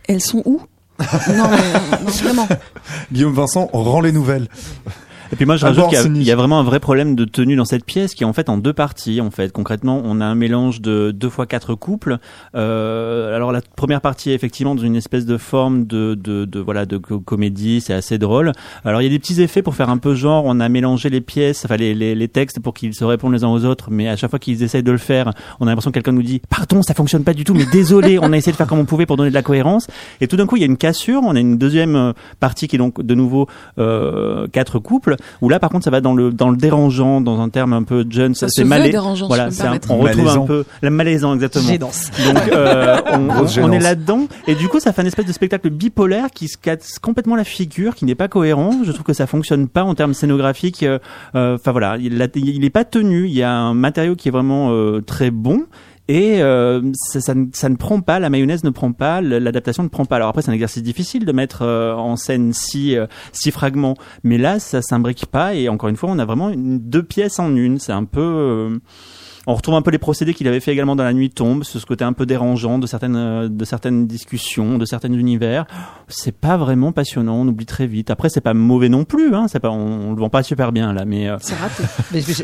Elles 0.07 0.21
sont 0.21 0.41
où? 0.45 0.61
Non, 0.99 1.47
mais, 1.49 1.73
non, 2.03 2.09
vraiment. 2.11 2.47
Guillaume 3.11 3.33
Vincent 3.33 3.69
rend 3.73 3.99
les 4.01 4.11
nouvelles. 4.13 4.47
Et 5.35 5.37
puis 5.37 5.45
moi, 5.45 5.57
je 5.57 5.65
rajoute 5.65 5.83
qu'il 5.89 6.23
y 6.23 6.31
a- 6.31 6.33
y, 6.33 6.35
vraiment 6.37 6.59
un 6.59 6.63
vrai 6.63 6.79
problème 6.79 7.13
de 7.15 7.25
tenue 7.25 7.57
dans 7.57 7.65
cette 7.65 7.83
pièce 7.83 8.15
qui 8.15 8.23
est 8.23 8.25
en 8.25 8.31
fait 8.31 8.47
en 8.47 8.57
deux 8.57 8.71
parties. 8.71 9.19
En 9.19 9.31
fait, 9.31 9.51
concrètement, 9.51 10.01
on 10.05 10.21
a 10.21 10.25
un 10.25 10.33
mélange 10.35 10.79
de 10.79 11.11
deux 11.11 11.29
fois 11.29 11.45
quatre 11.45 11.75
couples. 11.75 12.17
Euh, 12.55 13.35
alors 13.35 13.51
la 13.51 13.59
première 13.75 13.99
partie 13.99 14.31
est 14.31 14.33
effectivement 14.33 14.75
dans 14.75 14.81
une 14.83 14.95
espèce 14.95 15.25
de 15.25 15.37
forme 15.37 15.85
de, 15.85 16.15
de, 16.15 16.45
de 16.45 16.59
voilà 16.61 16.85
de 16.85 16.97
co- 16.97 17.19
comédie, 17.19 17.81
c'est 17.81 17.93
assez 17.93 18.17
drôle. 18.17 18.53
Alors 18.85 19.01
il 19.01 19.03
y 19.03 19.07
a 19.07 19.09
des 19.09 19.19
petits 19.19 19.41
effets 19.41 19.61
pour 19.61 19.75
faire 19.75 19.89
un 19.89 19.97
peu 19.97 20.15
genre, 20.15 20.43
on 20.45 20.59
a 20.61 20.69
mélangé 20.69 21.09
les 21.09 21.21
pièces, 21.21 21.65
enfin 21.65 21.75
les, 21.75 21.93
les, 21.93 22.15
les 22.15 22.27
textes 22.29 22.59
pour 22.61 22.73
qu'ils 22.73 22.93
se 22.93 23.03
répondent 23.03 23.33
les 23.33 23.43
uns 23.43 23.49
aux 23.49 23.65
autres, 23.65 23.89
mais 23.91 24.07
à 24.07 24.15
chaque 24.15 24.29
fois 24.29 24.39
qu'ils 24.39 24.63
essayent 24.63 24.83
de 24.83 24.91
le 24.91 24.97
faire, 24.97 25.31
on 25.59 25.67
a 25.67 25.69
l'impression 25.69 25.91
que 25.91 25.95
quelqu'un 25.95 26.13
nous 26.13 26.23
dit 26.23 26.41
pardon, 26.49 26.81
ça 26.81 26.93
fonctionne 26.93 27.23
pas 27.25 27.33
du 27.33 27.43
tout, 27.43 27.53
mais 27.53 27.65
désolé, 27.71 28.19
on 28.21 28.31
a 28.31 28.37
essayé 28.37 28.51
de 28.53 28.57
faire 28.57 28.67
comme 28.67 28.79
on 28.79 28.85
pouvait 28.85 29.05
pour 29.05 29.17
donner 29.17 29.29
de 29.29 29.35
la 29.35 29.41
cohérence. 29.43 29.87
Et 30.21 30.27
tout 30.27 30.37
d'un 30.37 30.45
coup, 30.45 30.55
il 30.55 30.61
y 30.61 30.63
a 30.63 30.67
une 30.67 30.77
cassure. 30.77 31.21
On 31.23 31.35
a 31.35 31.39
une 31.39 31.57
deuxième 31.57 31.95
euh, 31.95 32.13
partie 32.39 32.67
qui 32.67 32.75
est 32.75 32.79
donc 32.79 33.01
de 33.01 33.15
nouveau 33.15 33.47
euh, 33.79 34.47
quatre 34.47 34.79
couples. 34.79 35.15
Où 35.41 35.49
là, 35.49 35.59
par 35.59 35.69
contre, 35.69 35.83
ça 35.85 35.91
va 35.91 36.01
dans 36.01 36.13
le 36.13 36.31
dans 36.31 36.49
le 36.49 36.57
dérangeant, 36.57 37.21
dans 37.21 37.39
un 37.41 37.49
terme 37.49 37.73
un 37.73 37.83
peu 37.83 38.05
jeune. 38.09 38.35
Ça 38.35 38.47
c'est 38.49 38.63
malais- 38.63 38.89
dérangeant, 38.89 39.27
Voilà, 39.27 39.51
si 39.51 39.61
un- 39.61 39.71
on 39.89 39.97
retrouve 39.99 40.03
Malaisant. 40.03 40.43
un 40.43 40.47
peu 40.47 40.65
la 40.81 40.89
malaisant 40.89 41.33
exactement. 41.35 41.69
Donc 41.77 41.91
euh, 42.53 42.97
on, 43.13 43.29
on- 43.29 43.63
on 43.63 43.71
est 43.71 43.79
là-dedans 43.79 44.27
et 44.47 44.55
du 44.55 44.67
coup 44.67 44.79
ça 44.79 44.93
fait 44.93 45.01
un 45.01 45.05
espèce 45.05 45.25
de 45.25 45.31
spectacle 45.33 45.69
bipolaire 45.69 46.27
qui 46.33 46.47
se 46.47 46.57
casse 46.57 46.99
complètement 46.99 47.35
la 47.35 47.43
figure, 47.43 47.95
qui 47.95 48.05
n'est 48.05 48.15
pas 48.15 48.27
cohérent. 48.27 48.71
Je 48.83 48.91
trouve 48.91 49.05
que 49.05 49.13
ça 49.13 49.27
fonctionne 49.27 49.67
pas 49.67 49.83
en 49.83 49.95
termes 49.95 50.13
scénographiques. 50.13 50.83
euh, 50.83 50.99
euh, 51.35 51.55
Enfin 51.55 51.71
voilà, 51.71 51.97
il, 51.99 52.21
a- 52.21 52.27
il 52.35 52.63
est 52.65 52.69
pas 52.69 52.83
tenu. 52.85 53.25
Il 53.27 53.33
y 53.33 53.43
a 53.43 53.51
un 53.51 53.73
matériau 53.73 54.15
qui 54.15 54.27
est 54.27 54.31
vraiment 54.31 54.69
euh, 54.71 55.01
très 55.01 55.31
bon. 55.31 55.63
Et 56.07 56.41
euh, 56.41 56.81
ça, 56.93 57.19
ça 57.19 57.33
ne, 57.33 57.47
ça 57.51 57.67
ne 57.67 57.75
prend 57.75 57.99
pas, 57.99 58.19
la 58.19 58.29
mayonnaise 58.29 58.63
ne 58.63 58.69
prend 58.69 58.91
pas, 58.91 59.21
l'adaptation 59.21 59.81
ne 59.81 59.87
prend 59.87 60.05
pas. 60.05 60.17
Alors 60.17 60.29
après, 60.29 60.43
c'est 60.43 60.51
un 60.51 60.53
exercice 60.53 60.83
difficile 60.83 61.25
de 61.25 61.31
mettre 61.31 61.63
euh, 61.63 61.93
en 61.93 62.15
scène 62.15 62.53
six, 62.53 62.95
euh, 62.95 63.07
six 63.31 63.49
fragments, 63.49 63.95
mais 64.23 64.37
là, 64.37 64.59
ça 64.59 64.83
s'imbrique 64.83 65.25
pas. 65.25 65.55
Et 65.55 65.67
encore 65.67 65.89
une 65.89 65.95
fois, 65.95 66.11
on 66.11 66.19
a 66.19 66.25
vraiment 66.25 66.49
une, 66.49 66.79
deux 66.79 67.01
pièces 67.01 67.39
en 67.39 67.55
une. 67.55 67.79
C'est 67.79 67.91
un 67.91 68.05
peu, 68.05 68.21
euh, 68.21 68.77
on 69.47 69.53
retrouve 69.55 69.75
un 69.75 69.81
peu 69.81 69.91
les 69.91 69.97
procédés 69.97 70.33
qu'il 70.33 70.47
avait 70.47 70.59
fait 70.59 70.71
également 70.71 70.95
dans 70.95 71.03
La 71.03 71.13
Nuit 71.13 71.29
tombe, 71.29 71.63
ce 71.63 71.77
côté 71.85 72.03
un 72.03 72.13
peu 72.13 72.25
dérangeant 72.25 72.79
de 72.79 72.87
certaines, 72.87 73.15
euh, 73.15 73.47
de 73.49 73.65
certaines 73.65 74.07
discussions, 74.07 74.77
de 74.77 74.85
certains 74.85 75.11
univers. 75.13 75.65
C'est 76.07 76.35
pas 76.35 76.57
vraiment 76.57 76.91
passionnant, 76.91 77.35
on 77.35 77.47
oublie 77.47 77.65
très 77.65 77.87
vite. 77.87 78.09
Après, 78.09 78.29
c'est 78.29 78.41
pas 78.41 78.53
mauvais 78.53 78.89
non 78.89 79.03
plus, 79.03 79.35
hein. 79.35 79.47
C'est 79.47 79.59
pas, 79.59 79.69
on, 79.69 80.09
on 80.09 80.13
le 80.13 80.19
vend 80.19 80.29
pas 80.29 80.43
super 80.43 80.71
bien 80.71 80.93
là, 80.93 81.05
mais 81.05 81.27
euh, 81.29 81.37
C'est 81.39 81.55
raté. 81.55 81.83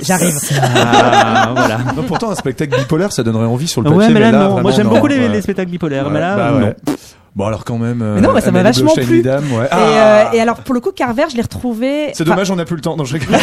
J'arrive. 0.02 0.36
ah, 0.62 1.54
voilà. 1.56 1.78
Non, 1.96 2.04
pourtant, 2.04 2.32
un 2.32 2.36
spectacle 2.36 2.78
bipolaire, 2.78 3.12
ça 3.12 3.24
donnerait 3.24 3.46
envie 3.46 3.68
sur 3.68 3.82
le 3.82 3.90
papier. 3.90 4.08
Ouais, 4.08 4.14
mais 4.14 4.20
là, 4.20 4.32
non. 4.32 4.38
vraiment, 4.40 4.62
Moi, 4.62 4.72
j'aime 4.72 4.88
non. 4.88 4.94
beaucoup 4.94 5.08
les, 5.08 5.18
Ouais. 5.20 5.30
les 5.30 5.42
spectacles 5.42 5.72
bipolaires, 5.72 6.06
Ouais, 6.08 6.14
mais 6.14 6.20
là, 6.20 6.36
bah 6.36 6.52
non. 6.60 6.94
Bon, 7.34 7.46
alors 7.46 7.64
quand 7.64 7.78
même. 7.78 8.02
euh, 8.02 8.16
Mais 8.16 8.22
non, 8.22 8.34
mais 8.34 8.42
ça 8.42 8.52
m'a 8.52 8.60
Amélie 8.60 8.82
vachement 8.84 8.94
plu. 8.94 9.22
Dame, 9.22 9.50
ouais. 9.54 9.64
Et, 9.66 9.70
Ah 9.72 9.78
euh, 9.80 10.32
et 10.34 10.42
alors 10.42 10.58
pour 10.58 10.74
le 10.74 10.82
coup 10.82 10.92
Carver, 10.92 11.24
je 11.32 11.36
l'ai 11.38 11.42
retrouvé. 11.42 12.10
C'est 12.14 12.26
dommage, 12.26 12.52
on 12.52 12.58
n'a 12.58 12.66
plus 12.66 12.76
le 12.76 12.82
temps. 12.82 12.98
Non, 12.98 13.06
je 13.06 13.14
rigole. 13.14 13.30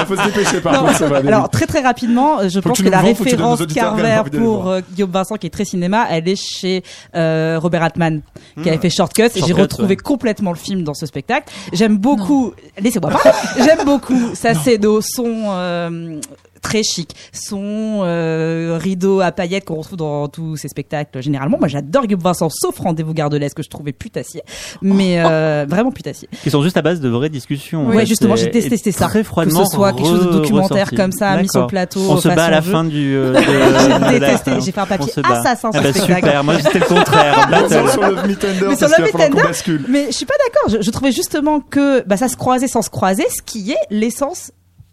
Il 0.00 0.06
faut 0.06 0.16
se 0.16 0.24
dépêcher, 0.24 0.60
par 0.60 0.80
contre, 0.80 0.96
ça 0.96 1.06
va. 1.06 1.16
Alors 1.18 1.50
très 1.50 1.66
très 1.66 1.80
rapidement, 1.82 2.40
euh, 2.40 2.48
je 2.48 2.60
Faut 2.60 2.70
pense 2.70 2.80
que 2.80 2.88
la 2.88 2.98
vends, 3.00 3.08
référence 3.08 3.66
Carver 3.66 4.22
pour 4.32 4.68
euh, 4.68 4.80
Guillaume 4.92 5.10
Vincent 5.10 5.36
qui 5.36 5.46
est 5.46 5.50
très 5.50 5.64
cinéma, 5.66 6.06
elle 6.10 6.26
est 6.28 6.36
chez 6.36 6.82
euh, 7.14 7.58
Robert 7.60 7.82
Altman 7.82 8.22
qui 8.62 8.68
avait 8.68 8.78
Mmh. 8.78 8.80
fait 8.80 8.90
Shortcuts 8.90 9.22
et 9.36 9.42
j'ai 9.46 9.52
retrouvé 9.52 9.88
ouais. 9.90 9.96
complètement 9.96 10.50
le 10.50 10.56
film 10.58 10.82
dans 10.84 10.94
ce 10.94 11.06
spectacle. 11.06 11.52
J'aime 11.72 11.98
beaucoup, 11.98 12.52
laissez-moi 12.80 13.10
parler. 13.10 13.30
J'aime 13.62 13.84
beaucoup 13.84 14.34
Sacédo, 14.34 15.00
son 15.00 15.26
euh, 15.50 16.18
très 16.64 16.82
chic, 16.82 17.14
son 17.32 18.00
euh, 18.04 18.78
rideau 18.80 19.20
à 19.20 19.30
paillettes 19.30 19.64
qu'on 19.66 19.76
retrouve 19.76 19.98
dans 19.98 20.28
tous 20.28 20.56
ces 20.56 20.68
spectacles 20.68 21.22
généralement. 21.22 21.58
Moi 21.58 21.68
j'adore 21.68 22.06
Guillaume 22.06 22.22
Vincent, 22.22 22.48
sauf 22.50 22.78
Rendez-vous 22.78 23.14
Gardelès 23.14 23.52
que 23.54 23.62
je 23.62 23.68
trouvais 23.68 23.92
putassier, 23.92 24.42
mais 24.82 25.22
euh, 25.24 25.66
vraiment 25.68 25.92
putassier. 25.92 26.28
Qui 26.42 26.50
sont 26.50 26.62
juste 26.62 26.76
à 26.76 26.82
base 26.82 27.00
de 27.00 27.08
vraies 27.08 27.28
discussions. 27.28 27.86
Ouais, 27.86 28.06
justement, 28.06 28.34
j'ai 28.34 28.46
détesté 28.48 28.90
et 28.90 28.92
ça. 28.92 29.06
Très 29.06 29.22
froidement. 29.22 29.60
Que 29.60 29.66
ce 29.66 29.74
soit 29.76 29.92
quelque 29.92 30.06
chose 30.08 30.24
de 30.26 30.30
re- 30.30 30.32
documentaire 30.32 30.86
ressorti. 30.86 30.96
comme 30.96 31.12
ça, 31.12 31.36
mis 31.40 31.48
sur 31.48 31.66
plateau, 31.66 32.00
On 32.08 32.16
se 32.16 32.28
bat 32.28 32.46
à 32.46 32.50
la 32.50 32.62
façon 32.62 32.72
fin 32.72 32.84
jeu. 32.84 32.90
du. 32.90 33.14
euh, 33.14 33.34
J'ai 34.10 34.18
détesté. 34.18 34.72
Fait 34.72 34.80
un 34.80 34.86
papier 34.86 35.12
assassin 35.22 35.70
Ah 35.72 35.72
sur 35.72 35.82
bah, 35.82 35.92
ce 35.92 35.98
spectacle. 36.00 36.26
super. 36.26 36.44
Moi, 36.44 36.54
c'était 36.60 36.78
le 36.80 36.84
contraire. 36.86 37.48
Sur 37.68 38.00
Love 38.02 38.26
Me 38.28 38.34
Tender, 38.34 38.66
Mais 38.68 38.76
sur 38.76 38.88
Love 38.88 39.00
Me 39.00 39.12
Tender. 39.12 39.82
Mais 39.88 40.06
je 40.06 40.12
suis 40.12 40.26
pas 40.26 40.34
d'accord. 40.44 40.70
Je, 40.78 40.84
je 40.84 40.90
trouvais 40.90 41.12
justement 41.12 41.60
que 41.60 42.02
bah, 42.06 42.16
ça 42.16 42.28
se 42.28 42.36
croisait 42.36 42.66
sans 42.68 42.82
se 42.82 42.90
croiser, 42.90 43.24
ce 43.30 43.42
qui 43.44 43.70
est 43.70 43.76
l'essence 43.90 44.50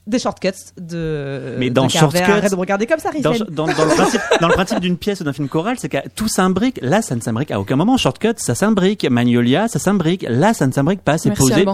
des 0.07 0.17
shortcuts 0.19 0.49
de. 0.79 1.55
Mais 1.59 1.69
dans 1.69 1.85
de 1.87 1.91
Carver. 1.91 2.19
Shortcuts- 2.19 2.31
Arrête 2.31 2.51
de 2.51 2.55
me 2.55 2.59
regarder 2.61 2.87
comme 2.87 2.99
ça, 2.99 3.11
Dans, 3.21 3.31
dans, 3.49 3.65
dans 3.67 3.85
le 3.85 3.93
principe, 3.95 4.21
dans 4.41 4.47
le 4.47 4.53
principe 4.53 4.79
d'une 4.79 4.97
pièce 4.97 5.21
ou 5.21 5.23
d'un 5.23 5.33
film 5.33 5.47
choral, 5.47 5.75
c'est 5.79 5.89
que 5.89 5.97
tout 6.15 6.27
s'imbrique. 6.27 6.79
Là, 6.81 7.01
ça 7.01 7.15
ne 7.15 7.21
s'imbrique 7.21 7.51
à 7.51 7.59
aucun 7.59 7.75
moment. 7.75 7.97
Shortcut, 7.97 8.33
ça 8.37 8.55
s'imbrique. 8.55 9.05
Magnolia, 9.09 9.67
ça 9.67 9.77
s'imbrique. 9.79 10.25
Là, 10.27 10.53
ça 10.53 10.65
ne 10.67 10.71
s'imbrique 10.71 11.01
pas. 11.01 11.17
C'est 11.17 11.29
posé. 11.31 11.65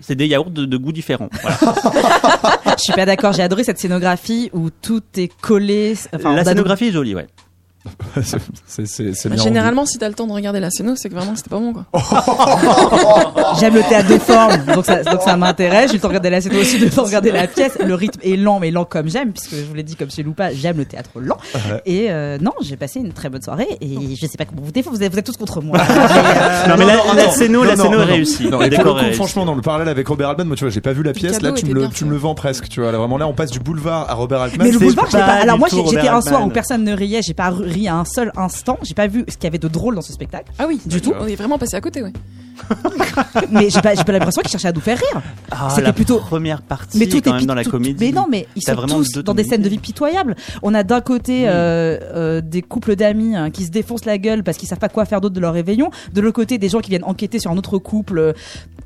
C'est 0.00 0.14
des 0.14 0.26
yaourts 0.26 0.50
de, 0.50 0.64
de 0.64 0.76
goût 0.76 0.92
différents. 0.92 1.28
Voilà. 1.42 1.58
Je 2.78 2.82
suis 2.82 2.92
pas 2.92 3.06
d'accord. 3.06 3.32
J'ai 3.32 3.42
adoré 3.42 3.64
cette 3.64 3.78
scénographie 3.78 4.50
où 4.52 4.70
tout 4.70 5.02
est 5.16 5.30
collé. 5.40 5.94
Enfin, 6.14 6.34
La 6.34 6.44
scénographie 6.44 6.86
est 6.86 6.92
jolie, 6.92 7.14
ouais. 7.14 7.26
c'est 8.66 8.86
c'est 8.86 9.14
c'est 9.14 9.28
Bah. 9.28 9.36
Généralement, 9.36 9.86
si 9.86 9.98
t'as 9.98 10.08
le 10.08 10.14
temps 10.14 10.26
de 10.26 10.32
regarder 10.32 10.60
la 10.60 10.70
scéno, 10.70 10.94
c'est 10.96 11.08
que 11.08 11.14
vraiment 11.14 11.34
c'était 11.36 11.50
pas 11.50 11.58
bon 11.58 11.72
quoi. 11.72 11.86
J'aime 13.60 13.74
le 13.74 13.82
théâtre 13.82 14.08
de 14.08 14.18
forme, 14.18 14.64
donc 14.74 14.84
ça, 14.84 15.02
donc 15.02 15.22
ça 15.22 15.36
m'intéresse. 15.36 15.90
J'ai 15.90 15.96
le 15.96 16.00
temps 16.00 16.08
de 16.08 16.12
regarder 16.12 16.30
la 16.30 16.40
scène 16.40 16.56
aussi, 16.56 16.78
j'ai 16.78 16.86
le 16.86 16.90
temps 16.90 17.02
de 17.02 17.06
regarder 17.06 17.30
la 17.30 17.46
pièce. 17.46 17.78
Le 17.84 17.94
rythme 17.94 18.20
est 18.22 18.36
lent, 18.36 18.60
mais 18.60 18.70
lent 18.70 18.84
comme 18.84 19.08
j'aime, 19.08 19.32
puisque 19.32 19.54
je 19.54 19.64
vous 19.64 19.74
l'ai 19.74 19.82
dit 19.82 19.96
comme 19.96 20.10
chez 20.10 20.22
Loupa, 20.22 20.52
j'aime 20.52 20.78
le 20.78 20.84
théâtre 20.84 21.10
lent. 21.20 21.38
Ouais. 21.54 21.82
Et 21.86 22.10
euh, 22.10 22.38
non, 22.40 22.52
j'ai 22.60 22.76
passé 22.76 23.00
une 23.00 23.12
très 23.12 23.28
bonne 23.28 23.42
soirée. 23.42 23.68
Et 23.80 24.16
je 24.20 24.26
sais 24.26 24.36
pas 24.36 24.44
comment 24.44 24.62
vous 24.62 24.72
défendre, 24.72 24.96
vous 24.96 25.02
êtes, 25.02 25.12
vous 25.12 25.18
êtes 25.18 25.26
tous 25.26 25.36
contre 25.36 25.60
moi. 25.62 25.78
Non, 26.68 26.74
mais 26.76 26.84
la, 26.84 26.96
non, 26.96 27.12
la 27.14 27.30
scéno, 27.30 27.60
non, 27.60 27.64
la 27.64 27.76
non, 27.76 27.84
scéno 27.84 27.96
non, 27.96 28.02
est 28.02 28.06
non. 28.06 28.94
réussie. 28.94 29.14
Franchement, 29.14 29.44
dans 29.44 29.54
le 29.54 29.62
parallèle 29.62 29.88
avec 29.88 30.06
Robert 30.06 30.28
Altman, 30.30 30.46
moi, 30.46 30.56
tu 30.56 30.64
vois, 30.64 30.70
j'ai 30.70 30.80
pas 30.80 30.92
vu 30.92 31.02
la 31.02 31.12
pièce. 31.12 31.40
Là, 31.40 31.52
tu 31.52 31.66
me, 31.66 31.72
le, 31.72 31.80
bien 31.80 31.90
tu 31.90 32.04
me 32.04 32.10
le 32.10 32.16
vends 32.16 32.34
presque, 32.34 32.68
tu 32.68 32.80
vois. 32.80 32.92
Là, 32.92 32.98
vraiment, 32.98 33.16
là, 33.16 33.26
on 33.26 33.32
passe 33.32 33.50
du 33.50 33.60
boulevard 33.60 34.10
à 34.10 34.14
Robert 34.14 34.40
Altman. 34.42 34.66
mais 34.66 34.72
le 34.72 34.78
boulevard, 34.78 35.06
je 35.10 35.16
l'ai 35.16 35.22
pas 35.22 35.26
pas. 35.26 35.42
Alors 35.42 35.58
moi, 35.58 35.68
j'étais 35.70 36.08
un 36.08 36.20
soir 36.20 36.44
où 36.44 36.50
personne 36.50 36.84
ne 36.84 36.94
riait. 36.94 37.20
J'ai 37.22 37.34
pas 37.34 37.50
ri 37.50 37.77
à 37.86 37.94
un 37.96 38.04
seul 38.04 38.32
instant. 38.36 38.78
J'ai 38.82 38.94
pas 38.94 39.06
vu 39.06 39.24
ce 39.28 39.34
qu'il 39.36 39.44
y 39.44 39.46
avait 39.46 39.58
de 39.58 39.68
drôle 39.68 39.94
dans 39.94 40.00
ce 40.02 40.12
spectacle. 40.12 40.50
Ah 40.58 40.64
oui, 40.66 40.80
Du 40.86 41.00
tout. 41.00 41.12
On 41.20 41.26
est 41.26 41.36
vraiment 41.36 41.58
passé 41.58 41.76
à 41.76 41.80
côté, 41.80 42.02
ouais. 42.02 42.12
Mais 43.52 43.70
j'ai 43.70 43.80
pas, 43.80 43.94
j'ai 43.94 44.02
pas 44.04 44.12
l'impression 44.12 44.42
qu'ils 44.42 44.50
cherchaient 44.50 44.68
à 44.68 44.72
nous 44.72 44.80
faire 44.80 44.98
rire. 44.98 45.22
Ah, 45.50 45.68
C'était 45.70 45.82
la 45.82 45.92
plutôt- 45.92 46.18
première 46.18 46.60
partie, 46.62 46.98
Mais 46.98 47.06
tout 47.06 47.20
quand 47.20 47.30
est 47.30 47.34
même, 47.38 47.46
dans 47.46 47.54
la 47.54 47.62
tout- 47.64 47.70
comédie. 47.70 47.96
Mais 48.04 48.10
non, 48.12 48.26
mais 48.28 48.46
ils 48.56 48.62
sont 48.62 48.74
vraiment 48.74 48.96
tous 48.96 49.12
dans 49.22 49.34
des 49.34 49.44
scènes 49.44 49.62
de 49.62 49.68
vie 49.68 49.78
pitoyables. 49.78 50.34
On 50.62 50.74
a 50.74 50.82
d'un 50.82 51.00
côté 51.00 51.44
euh, 51.48 51.98
euh, 52.14 52.40
des 52.40 52.62
couples 52.62 52.96
d'amis 52.96 53.36
hein, 53.36 53.50
qui 53.50 53.64
se 53.64 53.70
défoncent 53.70 54.04
la 54.06 54.18
gueule 54.18 54.42
parce 54.42 54.58
qu'ils 54.58 54.68
savent 54.68 54.78
pas 54.80 54.88
quoi 54.88 55.04
faire 55.04 55.20
d'autre 55.20 55.34
de 55.34 55.40
leur 55.40 55.54
réveillon. 55.54 55.90
De 56.12 56.20
l'autre 56.20 56.34
côté, 56.34 56.58
des 56.58 56.68
gens 56.68 56.80
qui 56.80 56.90
viennent 56.90 57.04
enquêter 57.04 57.38
sur 57.38 57.50
un 57.50 57.56
autre 57.56 57.78
couple 57.78 58.18
euh, 58.18 58.32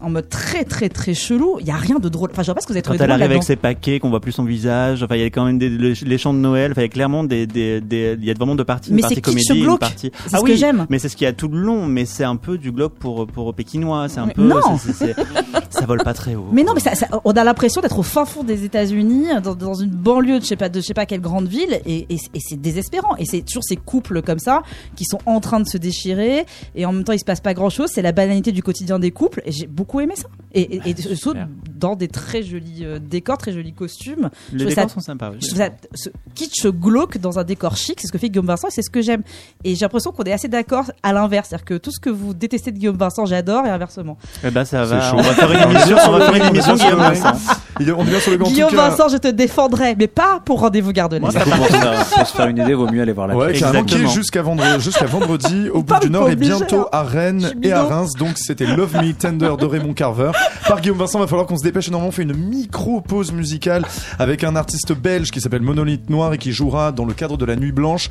en 0.01 0.11
mode 0.11 0.29
très 0.29 0.65
très 0.65 0.89
très 0.89 1.15
chelou. 1.15 1.57
Il 1.61 1.67
y 1.67 1.71
a 1.71 1.77
rien 1.77 1.99
de 1.99 2.09
drôle. 2.09 2.29
Enfin, 2.33 2.43
je 2.43 2.47
vois 2.47 2.55
pas 2.57 2.61
ce 2.61 2.67
que 2.67 2.73
vous 2.73 2.77
avez 2.77 2.83
Quand 2.83 2.91
trouvé 2.91 3.05
elle 3.05 3.09
drôle 3.11 3.23
arrive 3.23 3.31
avec 3.33 3.43
ses 3.43 3.57
paquets, 3.57 4.01
qu'on 4.01 4.11
voit 4.11 4.21
plus 4.21 4.33
son 4.33 4.45
visage, 4.45 5.03
enfin 5.03 5.15
il 5.17 5.23
y 5.23 5.25
a 5.25 5.31
quand 5.31 5.45
même 5.47 5.59
des, 5.59 5.71
les, 5.71 5.95
les 5.95 6.19
chants 6.19 6.35
de 6.35 6.39
Noël, 6.41 6.73
enfin 6.73 6.83
il 6.83 6.85
y 6.85 6.87
a 6.87 6.91
clairement 6.91 7.25
des, 7.25 7.47
des, 7.47 7.81
des- 7.81 8.17
il 8.21 8.25
y 8.25 8.31
a 8.31 8.35
vraiment 8.35 8.55
deux 8.55 8.65
une 8.89 8.97
Mais 8.97 9.03
partie 9.03 9.21
comédie, 9.23 9.53
une 9.55 9.63
glauque. 9.65 9.81
partie. 9.81 10.11
C'est 10.27 10.35
ah 10.35 10.39
ce 10.39 10.43
oui, 10.43 10.51
que 10.51 10.57
j'aime. 10.57 10.87
Mais 10.89 10.99
c'est 10.99 11.09
ce 11.09 11.17
qu'il 11.17 11.25
y 11.25 11.29
a 11.29 11.33
tout 11.33 11.49
le 11.49 11.59
long, 11.59 11.87
mais 11.87 12.05
c'est 12.05 12.25
un 12.25 12.37
peu 12.37 12.59
du 12.59 12.73
glauque 12.73 12.95
pour 12.95 13.27
pour 13.27 13.55
pékinois, 13.55 14.09
c'est 14.09 14.21
un 14.21 14.27
Mais 14.27 14.35
peu, 14.35 14.43
non. 14.43 14.61
ça 15.73 15.87
vole 15.87 16.03
pas 16.03 16.15
très 16.15 16.35
haut. 16.35 16.47
Mais 16.53 16.63
non, 16.65 16.75
mais 16.75 16.81
ça, 16.81 16.95
ça- 16.95 17.09
on 17.25 17.33
a 17.33 17.45
l'impression 17.45 17.81
d'être 17.81 17.99
au 17.99 18.03
fin 18.03 18.25
fond 18.25 18.43
des 18.45 18.65
États-Unis, 18.65 19.27
dans, 19.43 19.55
dans 19.55 19.75
une 19.75 19.91
banlieue 19.91 20.39
de 20.39 20.45
je 20.45 20.49
sais 20.49 20.57
pas 20.57 20.69
de 20.69 20.81
je 20.81 20.87
sais 20.87 20.95
pas 20.95 21.07
quelle 21.07 21.21
grande 21.21 21.49
ville, 21.49 21.81
et, 21.87 22.07
et, 22.11 22.15
et 22.35 22.41
c'est 22.41 22.61
désespérant. 22.61 23.17
Et 23.17 23.25
c'est 23.25 23.43
toujours 23.43 23.65
ces 23.65 23.77
couples 23.77 24.23
comme 24.23 24.39
ça 24.39 24.63
qui 24.97 25.05
sont 25.05 25.19
en 25.27 25.41
train 25.41 25.61
de 25.61 25.67
se 25.69 25.79
déchirer, 25.79 26.47
et 26.75 26.87
en 26.87 26.93
même 26.93 27.05
temps 27.05 27.13
il 27.13 27.19
se 27.19 27.25
passe 27.25 27.41
pas 27.41 27.55
grand-chose. 27.55 27.91
C'est 27.93 28.03
la 28.03 28.13
banalité 28.13 28.53
du 28.53 28.63
quotidien 28.63 28.99
des 28.99 29.11
couples, 29.11 29.43
et 29.45 29.53
j'ai 29.53 29.67
beaucoup 29.67 30.01
aimé 30.01 30.15
ça. 30.17 30.29
Et, 30.55 30.77
et, 30.77 30.91
et 30.91 30.97
surtout 30.97 31.39
dans 31.79 31.97
des 31.97 32.09
très 32.09 32.43
jolis 32.43 32.85
euh, 32.85 32.99
décors, 32.99 33.39
très 33.39 33.53
jolis 33.53 33.73
costumes. 33.73 34.31
Les 34.53 34.67
décors 34.67 34.85
ça- 34.85 34.95
sont 34.95 35.01
sympas. 35.01 35.31
oui. 35.31 35.37
je 35.41 35.49
trouve 35.49 35.59
ça 35.59 35.71
ce 35.95 36.11
kitsch 36.35 36.67
glauque 36.67 37.19
dans 37.19 37.39
un 37.39 37.45
décor 37.45 37.77
chic, 37.77 37.99
c'est 38.01 38.07
ce 38.07 38.13
que 38.13 38.19
fait 38.19 38.29
Guillaume 38.31 38.47
Vincent, 38.47 38.69
et 38.69 38.71
c'est 38.71 38.83
ce 38.83 38.91
que 38.91 39.01
j'aime. 39.01 39.23
Et 39.65 39.75
j'ai 39.75 39.81
l'impression 39.85 40.13
qu'on 40.13 40.23
est 40.25 40.33
assez 40.33 40.49
d'accord 40.49 40.91
à 41.03 41.13
l'inverse, 41.13 41.49
c'est-à-dire 41.49 41.65
que 41.65 41.75
tout 41.79 41.91
ce 41.91 42.01
que 42.01 42.11
vous 42.11 42.35
détestez 42.35 42.71
de 42.73 42.79
Guillaume 42.79 42.97
Vincent, 42.97 43.25
j'adore, 43.27 43.67
et 43.67 43.71
inversement. 43.71 44.17
Eh 44.45 44.51
ben 44.51 44.65
ça 44.65 44.85
va. 44.85 45.01
chaud. 45.11 45.17
On 45.19 45.23
va 45.23 45.35
faire 45.35 45.51
une 45.53 45.62
Émission, 45.71 45.97
on 46.09 46.13
va 46.13 46.33
faire 46.33 46.35
une 46.35 46.53
Guillaume 46.53 46.97
Vincent. 46.97 47.33
On 47.81 48.21
sur 48.21 48.31
le 48.31 48.37
Guillaume 48.39 48.71
cas. 48.71 48.91
Vincent, 48.91 49.09
je 49.09 49.17
te 49.17 49.29
défendrai, 49.29 49.97
mais 49.99 50.07
pas 50.07 50.41
pour 50.45 50.61
rendez-vous 50.61 50.93
garde 50.93 51.19
pour, 51.19 51.33
se 51.33 51.39
faire- 51.39 52.47
une 52.47 52.59
idée, 52.59 52.75
vaut 52.75 52.91
mieux 52.91 53.03
aller 53.03 53.13
voir 53.13 53.27
la 53.27 53.37
Ouais, 53.37 53.51
Exactement. 53.51 54.09
jusqu'à 54.09 54.43
vendredi, 54.43 54.81
jusqu'à 54.81 55.07
vendredi 55.07 55.69
au 55.73 55.83
bout 55.83 55.99
du 56.01 56.11
Nord 56.11 56.29
et 56.31 56.37
bientôt 56.37 56.83
hein. 56.83 56.89
à 56.93 57.03
Rennes 57.03 57.53
et 57.63 57.73
à. 57.73 57.83
Reims. 57.83 58.13
Donc 58.19 58.33
c'était 58.37 58.67
Love 58.67 58.97
Me 58.97 59.13
Tender 59.13 59.53
de 59.59 59.67
Raymond 59.67 59.95
Carver 59.95 60.33
par 60.69 60.81
Guillaume 60.81 60.99
Vincent. 60.99 61.19
Va 61.19 61.27
falloir 61.27 61.47
qu'on 61.47 61.57
se 61.57 61.65
dépêche. 61.65 61.91
Normalement, 61.91 62.09
on 62.09 62.13
fait 62.13 62.23
une 62.23 62.35
micro 62.35 63.01
pause 63.01 63.33
musicale 63.33 63.85
avec 64.19 64.45
un 64.45 64.57
artiste 64.57 64.93
belge 64.93 65.31
qui 65.31 65.41
s'appelle 65.41 65.63
Monolithe 65.63 66.11
Noir 66.11 66.33
et 66.35 66.39
qui 66.39 66.53
jouera 66.53 66.93
dans 66.93 67.05
le 67.05 67.15
cadre 67.15 67.37
de 67.37 67.45
la 67.45 67.57
Nuit 67.57 67.73
Blanche 67.73 68.09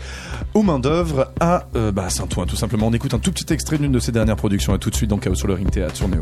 aux 0.54 0.64
mains 0.64 0.80
d'œuvre 0.80 1.32
à 1.40 1.64
euh, 1.76 1.92
bah, 1.92 2.10
Saint-Ouen. 2.10 2.46
Tout 2.46 2.56
simplement, 2.56 2.88
on 2.88 2.94
écoute 2.94 3.14
un 3.14 3.20
tout 3.20 3.32
petit 3.32 3.52
extrait 3.54 3.78
d'une 3.78 3.92
de 3.92 4.00
ses 4.00 4.12
dernières 4.12 4.36
productions. 4.36 4.76
Et 4.76 4.80
tout 4.80 4.90
de 4.90 4.96
suite 4.96 5.10
dans 5.10 5.18
Chaos 5.18 5.36
sur 5.36 5.48
le 5.48 5.54
Ring 5.54 5.70
Théâtre 5.70 5.96
sur 5.96 6.08
Néo. 6.08 6.22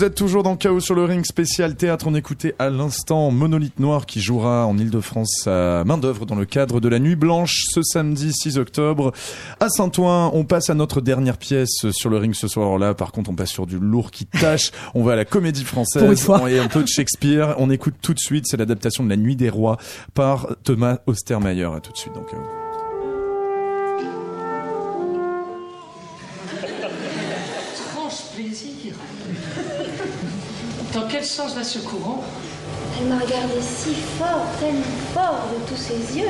Vous 0.00 0.06
êtes 0.06 0.14
toujours 0.14 0.42
dans 0.42 0.56
Chaos 0.56 0.80
sur 0.80 0.94
le 0.94 1.04
ring 1.04 1.26
spécial 1.26 1.76
théâtre. 1.76 2.06
On 2.08 2.14
écoutait 2.14 2.54
à 2.58 2.70
l'instant 2.70 3.30
Monolithe 3.30 3.78
Noir 3.80 4.06
qui 4.06 4.22
jouera 4.22 4.64
en 4.64 4.78
Ile-de-France 4.78 5.46
à 5.46 5.84
main 5.84 5.98
d'œuvre 5.98 6.24
dans 6.24 6.36
le 6.36 6.46
cadre 6.46 6.80
de 6.80 6.88
la 6.88 6.98
Nuit 6.98 7.16
Blanche 7.16 7.64
ce 7.68 7.82
samedi 7.82 8.32
6 8.32 8.56
octobre 8.56 9.12
à 9.60 9.68
Saint-Ouen. 9.68 10.30
On 10.32 10.44
passe 10.44 10.70
à 10.70 10.74
notre 10.74 11.02
dernière 11.02 11.36
pièce 11.36 11.90
sur 11.90 12.08
le 12.08 12.16
ring 12.16 12.34
ce 12.34 12.48
soir. 12.48 12.64
Alors 12.64 12.78
là, 12.78 12.94
par 12.94 13.12
contre, 13.12 13.28
on 13.28 13.34
passe 13.34 13.50
sur 13.50 13.66
du 13.66 13.78
lourd 13.78 14.10
qui 14.10 14.24
tâche. 14.24 14.70
On 14.94 15.02
va 15.02 15.12
à 15.12 15.16
la 15.16 15.26
comédie 15.26 15.64
française 15.64 16.02
et 16.48 16.58
un 16.58 16.68
peu 16.68 16.82
de 16.82 16.88
Shakespeare. 16.88 17.54
On 17.58 17.68
écoute 17.68 17.96
tout 18.00 18.14
de 18.14 18.20
suite. 18.20 18.46
C'est 18.46 18.56
l'adaptation 18.56 19.04
de 19.04 19.10
La 19.10 19.18
Nuit 19.18 19.36
des 19.36 19.50
Rois 19.50 19.76
par 20.14 20.56
Thomas 20.64 21.00
Ostermayer. 21.06 21.68
À 21.76 21.80
tout 21.80 21.92
de 21.92 21.98
suite. 21.98 22.14
Donc, 22.14 22.32
sens 31.30 31.54
va 31.54 31.62
ce 31.64 31.78
courant 31.78 32.22
Elle 33.00 33.06
m'a 33.08 33.16
regardé 33.16 33.54
si 33.60 33.94
fort, 34.18 34.46
tellement 34.58 34.82
fort 35.14 35.48
de 35.52 35.68
tous 35.68 35.80
ses 35.80 36.18
yeux. 36.18 36.24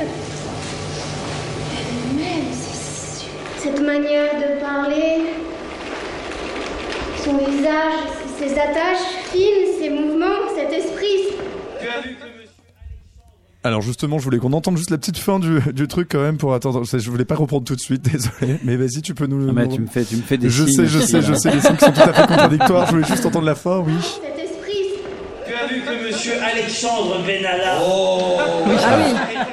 Elle-même, 1.72 2.44
c'est 2.52 3.20
sûr. 3.20 3.28
Cette 3.58 3.80
manière 3.80 4.34
de 4.36 4.60
parler, 4.60 5.32
son 7.24 7.36
visage, 7.38 8.00
ses 8.38 8.52
attaches 8.52 9.06
fines, 9.32 9.78
ses 9.80 9.90
mouvements, 9.90 10.48
cet 10.56 10.72
esprit. 10.72 11.36
Alors 13.62 13.82
justement, 13.82 14.18
je 14.18 14.24
voulais 14.24 14.38
qu'on 14.38 14.54
entende 14.54 14.78
juste 14.78 14.88
la 14.90 14.96
petite 14.96 15.18
fin 15.18 15.38
du, 15.38 15.60
du 15.74 15.86
truc 15.86 16.08
quand 16.10 16.22
même 16.22 16.38
pour 16.38 16.54
attendre. 16.54 16.82
Je 16.84 17.10
voulais 17.10 17.26
pas 17.26 17.34
reprendre 17.34 17.64
tout 17.64 17.76
de 17.76 17.80
suite, 17.80 18.00
désolé. 18.10 18.58
Mais 18.64 18.76
vas-y, 18.76 19.02
tu 19.02 19.14
peux 19.14 19.26
nous. 19.26 19.48
Ah, 19.50 19.52
mais 19.54 19.66
nous- 19.66 19.74
tu 19.74 19.80
me 19.82 19.86
fais, 19.86 20.02
tu 20.04 20.16
me 20.16 20.22
fais 20.22 20.38
des 20.38 20.48
Je 20.48 20.64
signes 20.64 20.76
sais, 20.76 20.86
je 20.86 20.98
sais, 20.98 21.20
je 21.20 21.34
sais, 21.34 21.50
les 21.52 21.60
signes 21.60 21.76
qui 21.76 21.84
sont 21.84 21.92
tout 21.92 22.00
à 22.00 22.12
fait 22.14 22.26
contradictoires. 22.26 22.86
Je 22.86 22.92
voulais 22.92 23.06
juste 23.06 23.26
entendre 23.26 23.44
la 23.44 23.54
fin, 23.54 23.80
oui. 23.80 23.92
Cet 25.70 25.86
esprit. 25.86 26.09
Monsieur 26.20 26.42
Alexandre 26.42 27.22
Benalla. 27.26 27.80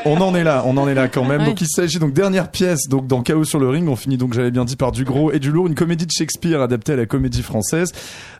On 0.04 0.20
en 0.20 0.36
est 0.36 0.44
là, 0.44 0.64
on 0.66 0.76
en 0.76 0.86
est 0.90 0.94
là 0.94 1.08
quand 1.08 1.24
même. 1.24 1.40
Ouais. 1.40 1.46
Donc 1.48 1.62
il 1.62 1.68
s'agit 1.70 1.98
donc 1.98 2.12
dernière 2.12 2.52
pièce 2.52 2.90
donc 2.90 3.08
dans 3.08 3.22
Chaos 3.22 3.46
sur 3.46 3.58
le 3.60 3.70
ring. 3.70 3.88
On 3.88 3.96
finit 3.96 4.18
donc 4.18 4.34
j'avais 4.34 4.52
bien 4.52 4.66
dit 4.66 4.76
par 4.76 4.92
du 4.92 5.06
gros 5.06 5.32
et 5.32 5.40
du 5.40 5.50
lourd, 5.50 5.68
une 5.68 5.76
comédie 5.76 6.06
de 6.06 6.12
Shakespeare 6.12 6.62
adaptée 6.62 6.92
à 6.92 6.96
la 6.98 7.06
comédie 7.06 7.42
française. 7.42 7.94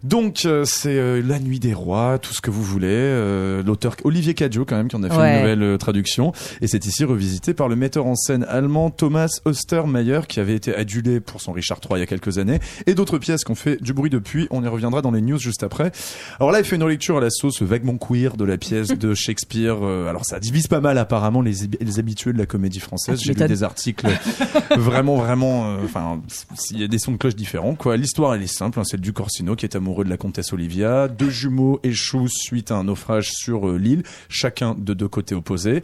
Donc 0.04 0.42
euh, 0.44 0.66
c'est 0.66 0.98
euh, 0.98 1.22
La 1.26 1.40
Nuit 1.40 1.60
des 1.60 1.74
Rois, 1.74 2.20
tout 2.22 2.34
ce 2.34 2.42
que 2.42 2.52
vous 2.52 2.64
voulez. 2.64 2.88
Euh, 2.90 3.64
L'auteur 3.64 3.96
Olivier 4.04 4.34
Cadio 4.34 4.66
quand 4.66 4.76
même 4.76 4.90
qui 4.90 4.98
en 4.98 5.04
a 5.04 5.10
fait 5.10 5.16
Ouais. 5.18 5.32
une 5.36 5.40
nouvelle 5.44 5.64
euh, 5.64 5.78
traduction 5.78 6.34
et 6.60 6.68
c'est 6.68 6.86
ici 6.86 7.06
revisité 7.06 7.54
par 7.54 7.70
le 7.70 7.78
metteur 7.78 8.08
en 8.08 8.16
scène 8.16 8.46
allemand 8.50 8.90
Thomas 8.90 9.30
Ostermayer 9.46 10.20
qui 10.28 10.42
avait 10.42 10.56
été 10.56 10.76
adulé 10.76 11.22
pour 11.22 11.40
son 11.40 11.54
Richard 11.54 11.80
III 11.82 11.98
il 11.98 12.02
y 12.02 12.04
a 12.04 12.08
quelques 12.08 12.40
années 12.40 12.60
et 12.88 12.94
d'autres 12.94 13.20
pièces 13.20 13.46
qui 13.46 13.52
ont 13.52 13.56
fait 13.56 13.82
du 13.82 13.94
bruit 13.94 14.10
depuis. 14.10 14.48
On 14.52 14.66
y 14.66 14.68
reviendra 14.68 15.02
dans 15.02 15.12
les 15.12 15.22
news 15.22 15.40
juste 15.40 15.64
après. 15.64 15.94
Alors 16.42 16.52
là, 16.52 16.60
il 16.60 16.66
fait 16.66 16.76
une 16.76 16.84
relecture 16.84 17.18
à 17.18 17.22
la 17.22 17.30
sauce 17.30 17.62
vaguement 17.62 17.98
queer 17.98 18.17
de 18.18 18.44
la 18.44 18.58
pièce 18.58 18.88
de 18.90 19.14
Shakespeare. 19.16 19.78
Euh, 19.82 20.10
alors 20.10 20.26
ça 20.26 20.40
divise 20.40 20.68
pas 20.68 20.80
mal 20.82 20.98
apparemment 20.98 21.42
les, 21.42 21.54
les 21.80 22.00
habitués 22.00 22.34
de 22.34 22.38
la 22.38 22.46
comédie 22.46 22.80
française. 22.80 23.20
J'ai 23.24 23.34
lu 23.34 23.48
des 23.48 23.64
articles 23.64 24.08
vraiment 24.78 25.18
vraiment. 25.18 25.68
euh, 25.72 25.78
Enfin, 25.86 26.20
il 26.72 26.80
y 26.80 26.84
a 26.84 26.88
des 26.88 27.00
sons 27.00 27.12
de 27.12 27.18
cloche 27.18 27.36
différents. 27.36 27.76
Quoi. 27.76 27.98
L'histoire 27.98 28.34
elle 28.36 28.44
est 28.44 28.48
simple. 28.48 28.80
hein, 28.80 28.84
c'est 28.86 28.98
le 28.98 29.02
duc 29.02 29.20
Orsino 29.20 29.56
qui 29.56 29.66
est 29.66 29.76
amoureux 29.76 30.04
de 30.04 30.10
la 30.10 30.18
comtesse 30.18 30.54
Olivia. 30.54 31.08
Deux 31.08 31.30
jumeaux 31.30 31.80
échouent 31.84 32.28
suite 32.30 32.72
à 32.72 32.76
un 32.76 32.86
naufrage 32.86 33.30
sur 33.32 33.70
euh, 33.70 33.78
l'île, 33.78 34.04
chacun 34.30 34.76
de 34.78 34.94
deux 34.94 35.08
côtés 35.08 35.36
opposés. 35.36 35.82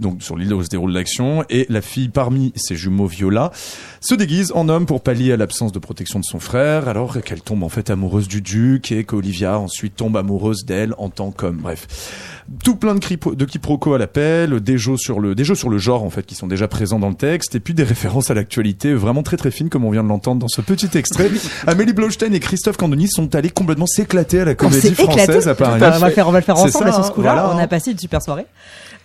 Donc 0.00 0.22
sur 0.22 0.36
l'île 0.36 0.52
où 0.54 0.62
se 0.62 0.68
déroule 0.68 0.92
l'action. 0.92 1.44
Et 1.50 1.66
la 1.68 1.80
fille 1.80 2.08
parmi 2.08 2.52
ces 2.56 2.76
jumeaux 2.76 3.06
Viola 3.06 3.52
se 4.00 4.14
déguise 4.14 4.52
en 4.54 4.68
homme 4.68 4.86
pour 4.86 5.02
pallier 5.02 5.32
à 5.32 5.36
l'absence 5.36 5.72
de 5.72 5.78
protection 5.78 6.18
de 6.20 6.24
son 6.24 6.40
frère, 6.40 6.88
alors 6.88 7.20
qu'elle 7.22 7.40
tombe 7.42 7.62
en 7.62 7.68
fait 7.68 7.90
amoureuse 7.90 8.28
du 8.28 8.40
duc 8.40 8.92
et 8.92 9.04
qu'Olivia 9.04 9.58
ensuite 9.58 9.96
tombe 9.96 10.16
amoureuse 10.16 10.64
d'elle 10.64 10.94
en 10.98 11.10
tant 11.10 11.30
qu'homme. 11.30 11.57
Bref, 11.58 12.44
tout 12.62 12.76
plein 12.76 12.94
de, 12.94 13.00
cripo- 13.00 13.34
de 13.34 13.44
quiproquos 13.44 13.94
à 13.94 13.98
l'appel, 13.98 14.60
des 14.60 14.78
jeux 14.78 14.96
sur 14.96 15.18
le, 15.18 15.34
des 15.34 15.44
jeux 15.44 15.56
sur 15.56 15.68
le 15.68 15.78
genre 15.78 16.04
en 16.04 16.10
fait 16.10 16.24
qui 16.24 16.34
sont 16.34 16.46
déjà 16.46 16.68
présents 16.68 16.98
dans 16.98 17.08
le 17.08 17.14
texte, 17.14 17.56
et 17.56 17.60
puis 17.60 17.74
des 17.74 17.82
références 17.82 18.30
à 18.30 18.34
l'actualité 18.34 18.94
vraiment 18.94 19.22
très 19.22 19.36
très 19.36 19.50
fines 19.50 19.68
comme 19.68 19.84
on 19.84 19.90
vient 19.90 20.04
de 20.04 20.08
l'entendre 20.08 20.40
dans 20.40 20.48
ce 20.48 20.60
petit 20.60 20.96
extrait. 20.96 21.30
Amélie 21.66 21.92
Blaustein 21.92 22.32
et 22.32 22.40
Christophe 22.40 22.76
Candoni 22.76 23.08
sont 23.08 23.34
allés 23.34 23.50
complètement 23.50 23.86
s'éclater 23.86 24.40
à 24.40 24.44
la 24.44 24.54
comédie 24.54 24.88
éclaté. 24.88 25.04
française 25.04 25.48
à 25.48 25.54
Paris. 25.54 25.74
On 25.74 25.78
va 25.98 26.08
le 26.08 26.14
faire, 26.14 26.28
on 26.28 26.32
va 26.32 26.38
le 26.38 26.44
faire 26.44 26.56
ensemble 26.56 26.86
ça, 26.86 26.92
sur 26.92 27.04
ce 27.04 27.10
hein, 27.10 27.12
coup-là. 27.14 27.32
voilà, 27.34 27.54
on 27.54 27.58
a 27.58 27.66
passé 27.66 27.90
une 27.90 27.98
super 27.98 28.22
soirée. 28.22 28.46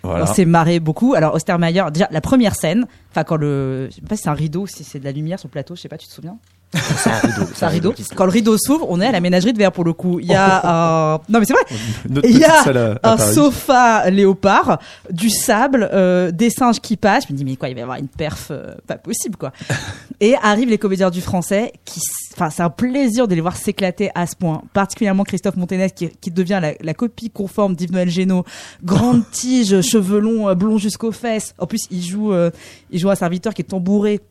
Voilà. 0.04 0.26
On 0.30 0.34
s'est 0.34 0.46
marré 0.46 0.80
beaucoup. 0.80 1.16
Alors 1.16 1.34
Ostermeyer, 1.34 1.84
déjà 1.92 2.08
la 2.12 2.22
première 2.22 2.56
scène, 2.56 2.86
enfin 3.12 3.24
quand 3.24 3.38
le, 3.38 3.90
je 3.90 3.96
sais 3.96 4.02
pas 4.02 4.16
si 4.16 4.24
c'est 4.24 4.30
un 4.30 4.34
rideau, 4.34 4.68
si 4.68 4.84
c'est 4.84 5.00
de 5.00 5.06
la 5.06 5.12
lumière 5.12 5.40
sur 5.40 5.48
le 5.48 5.54
plateau, 5.54 5.76
je 5.76 5.82
sais 5.82 5.90
pas, 5.90 5.98
tu 5.98 6.08
te 6.08 6.14
souviens? 6.14 6.38
C'est 6.74 7.10
un 7.10 7.20
rideau. 7.20 7.52
C'est 7.54 7.66
un 7.66 7.70
rideau. 7.70 7.94
Quand 8.16 8.26
le 8.26 8.32
rideau 8.32 8.58
s'ouvre, 8.58 8.86
on 8.90 9.00
est 9.00 9.06
à 9.06 9.12
la 9.12 9.20
ménagerie 9.20 9.54
de 9.54 9.58
verre 9.58 9.72
pour 9.72 9.84
le 9.84 9.94
coup. 9.94 10.20
Il 10.20 10.28
y 10.28 10.36
a 10.36 10.62
un, 10.64 11.20
non 11.30 11.40
mais 11.40 11.46
c'est 11.46 11.54
vrai. 11.54 11.64
Notre 12.10 12.28
Il 12.28 12.38
y 12.38 12.44
a 12.44 13.00
un 13.04 13.18
sofa 13.18 14.10
léopard, 14.10 14.80
du 15.10 15.30
sable, 15.30 15.90
euh, 15.94 16.32
des 16.32 16.50
singes 16.50 16.80
qui 16.80 16.98
passent. 16.98 17.26
Je 17.28 17.34
me 17.34 17.38
dis 17.38 17.46
mais 17.46 17.56
quoi, 17.56 17.70
il 17.70 17.76
va 17.76 17.80
y 17.80 17.84
avoir 17.84 17.98
une 17.98 18.08
perf, 18.08 18.48
euh, 18.52 18.76
pas 18.88 18.98
possible 18.98 19.38
quoi. 19.38 19.52
Et 20.20 20.36
arrivent 20.42 20.70
les 20.70 20.78
comédiens 20.78 21.10
du 21.10 21.22
français 21.22 21.74
qui, 21.86 22.02
enfin 22.34 22.50
c'est 22.50 22.64
un 22.64 22.70
plaisir 22.70 23.28
de 23.28 23.36
les 23.36 23.42
voir 23.42 23.56
s'éclater 23.56 24.10
à 24.16 24.26
ce 24.26 24.36
point. 24.36 24.64
Particulièrement 24.74 25.24
Christophe 25.24 25.58
Montenez 25.58 25.90
qui, 25.92 26.10
qui 26.10 26.32
devient 26.32 26.60
la, 26.62 26.74
la 26.82 26.94
copie 26.94 27.30
conforme 27.30 27.76
d'Yves 27.76 27.92
Noël 27.92 28.10
Génaud. 28.10 28.44
Grande 28.84 29.24
tige, 29.32 29.82
cheveux 29.82 30.20
longs, 30.20 30.50
euh, 30.50 30.56
blonds 30.56 30.78
jusqu'aux 30.78 31.12
fesses. 31.12 31.54
En 31.60 31.68
plus 31.68 31.82
il 31.92 32.04
joue, 32.04 32.34
euh, 32.34 32.52
il 32.92 33.00
joue 33.00 33.10
un 33.10 33.16
serviteur 33.16 33.54
qui 33.54 33.62
est 33.62 33.66
tambouré. 33.66 34.22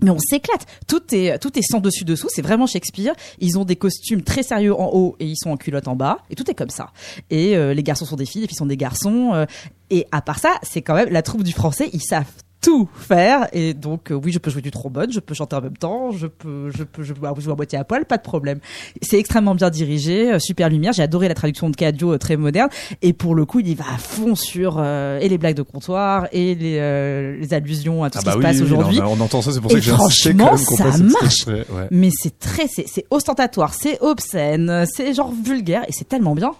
Mais 0.00 0.10
on 0.10 0.18
s'éclate. 0.18 0.66
Tout 0.86 1.02
est 1.14 1.38
tout 1.38 1.58
est 1.58 1.62
sans 1.62 1.80
dessus 1.80 2.04
dessous. 2.04 2.28
C'est 2.30 2.42
vraiment 2.42 2.66
Shakespeare. 2.66 3.14
Ils 3.38 3.58
ont 3.58 3.64
des 3.64 3.76
costumes 3.76 4.22
très 4.22 4.42
sérieux 4.42 4.74
en 4.74 4.90
haut 4.92 5.16
et 5.20 5.26
ils 5.26 5.36
sont 5.36 5.50
en 5.50 5.56
culotte 5.56 5.88
en 5.88 5.96
bas. 5.96 6.18
Et 6.30 6.34
tout 6.34 6.50
est 6.50 6.54
comme 6.54 6.70
ça. 6.70 6.92
Et 7.30 7.56
euh, 7.56 7.74
les 7.74 7.82
garçons 7.82 8.04
sont 8.04 8.16
des 8.16 8.26
filles, 8.26 8.42
les 8.42 8.48
filles 8.48 8.56
sont 8.56 8.66
des 8.66 8.76
garçons. 8.76 9.32
euh, 9.34 9.46
et 9.90 10.06
à 10.12 10.22
part 10.22 10.38
ça, 10.38 10.58
c'est 10.62 10.82
quand 10.82 10.94
même 10.94 11.10
la 11.10 11.22
troupe 11.22 11.42
du 11.42 11.52
français. 11.52 11.90
Ils 11.92 12.02
savent 12.02 12.30
tout 12.64 12.88
faire. 12.94 13.46
Et 13.52 13.74
donc 13.74 14.10
euh, 14.10 14.14
oui 14.14 14.32
je 14.32 14.38
peux 14.38 14.50
jouer 14.50 14.62
du 14.62 14.70
trombone 14.70 15.12
je 15.12 15.20
peux 15.20 15.34
chanter 15.34 15.56
en 15.56 15.60
même 15.60 15.76
temps 15.76 16.10
je 16.12 16.26
peux 16.26 16.70
je 16.70 16.82
peux 16.82 17.02
je 17.02 17.12
peux 17.12 17.40
jouer 17.40 17.52
à 17.52 17.54
moitié 17.56 17.78
à 17.78 17.84
poil 17.84 18.04
pas 18.04 18.16
de 18.16 18.22
problème. 18.22 18.58
C'est 19.02 19.18
extrêmement 19.18 19.54
bien 19.54 19.70
dirigé 19.70 20.32
euh, 20.32 20.38
super 20.38 20.68
lumière. 20.68 20.92
J'ai 20.92 21.02
adoré 21.02 21.28
la 21.28 21.34
traduction 21.34 21.70
de 21.70 21.76
Cadio 21.76 22.12
euh, 22.14 22.18
très 22.18 22.36
moderne. 22.36 22.68
Et 23.02 23.12
pour 23.12 23.34
le 23.34 23.44
coup 23.44 23.60
il 23.60 23.68
y 23.68 23.74
va 23.74 23.84
à 23.94 23.98
fond 23.98 24.34
sur 24.34 24.76
euh, 24.78 25.18
et 25.20 25.28
les 25.28 25.38
blagues 25.38 25.56
de 25.56 25.62
comptoir 25.62 26.26
et 26.32 26.54
les, 26.54 26.78
euh, 26.78 27.36
les 27.38 27.54
allusions 27.54 28.04
à 28.04 28.10
tout 28.10 28.18
Ah 28.18 28.20
ce 28.20 28.24
bah 28.26 28.32
qui 28.32 28.38
oui, 28.38 28.42
se 28.44 28.48
passe 28.48 28.56
oui, 28.58 28.62
aujourd'hui. 28.64 29.00
on 29.00 29.20
entend 29.20 29.42
ça, 29.42 29.52
c'est 29.52 29.60
pour 29.60 29.70
ça 29.70 29.76
que 29.78 29.82
j'ai 29.82 29.90
insisté 29.92 30.32
franchement 30.34 30.46
quand 30.50 30.56
même 30.56 30.64
qu'on 30.64 30.76
ça 30.76 31.20
marche. 31.20 31.46
ouais. 31.46 31.88
mais 31.90 32.10
c'est 32.12 32.38
très 32.38 32.66
c'est 32.66 33.04
ostentatoire 33.10 33.74
c'est 33.74 34.00
obscène 34.00 34.84
c'est 34.92 35.12
genre 35.14 35.32
vulgaire 35.44 35.82
et 35.88 35.92
c'est 35.92 36.08
tellement 36.08 36.34
bien 36.34 36.52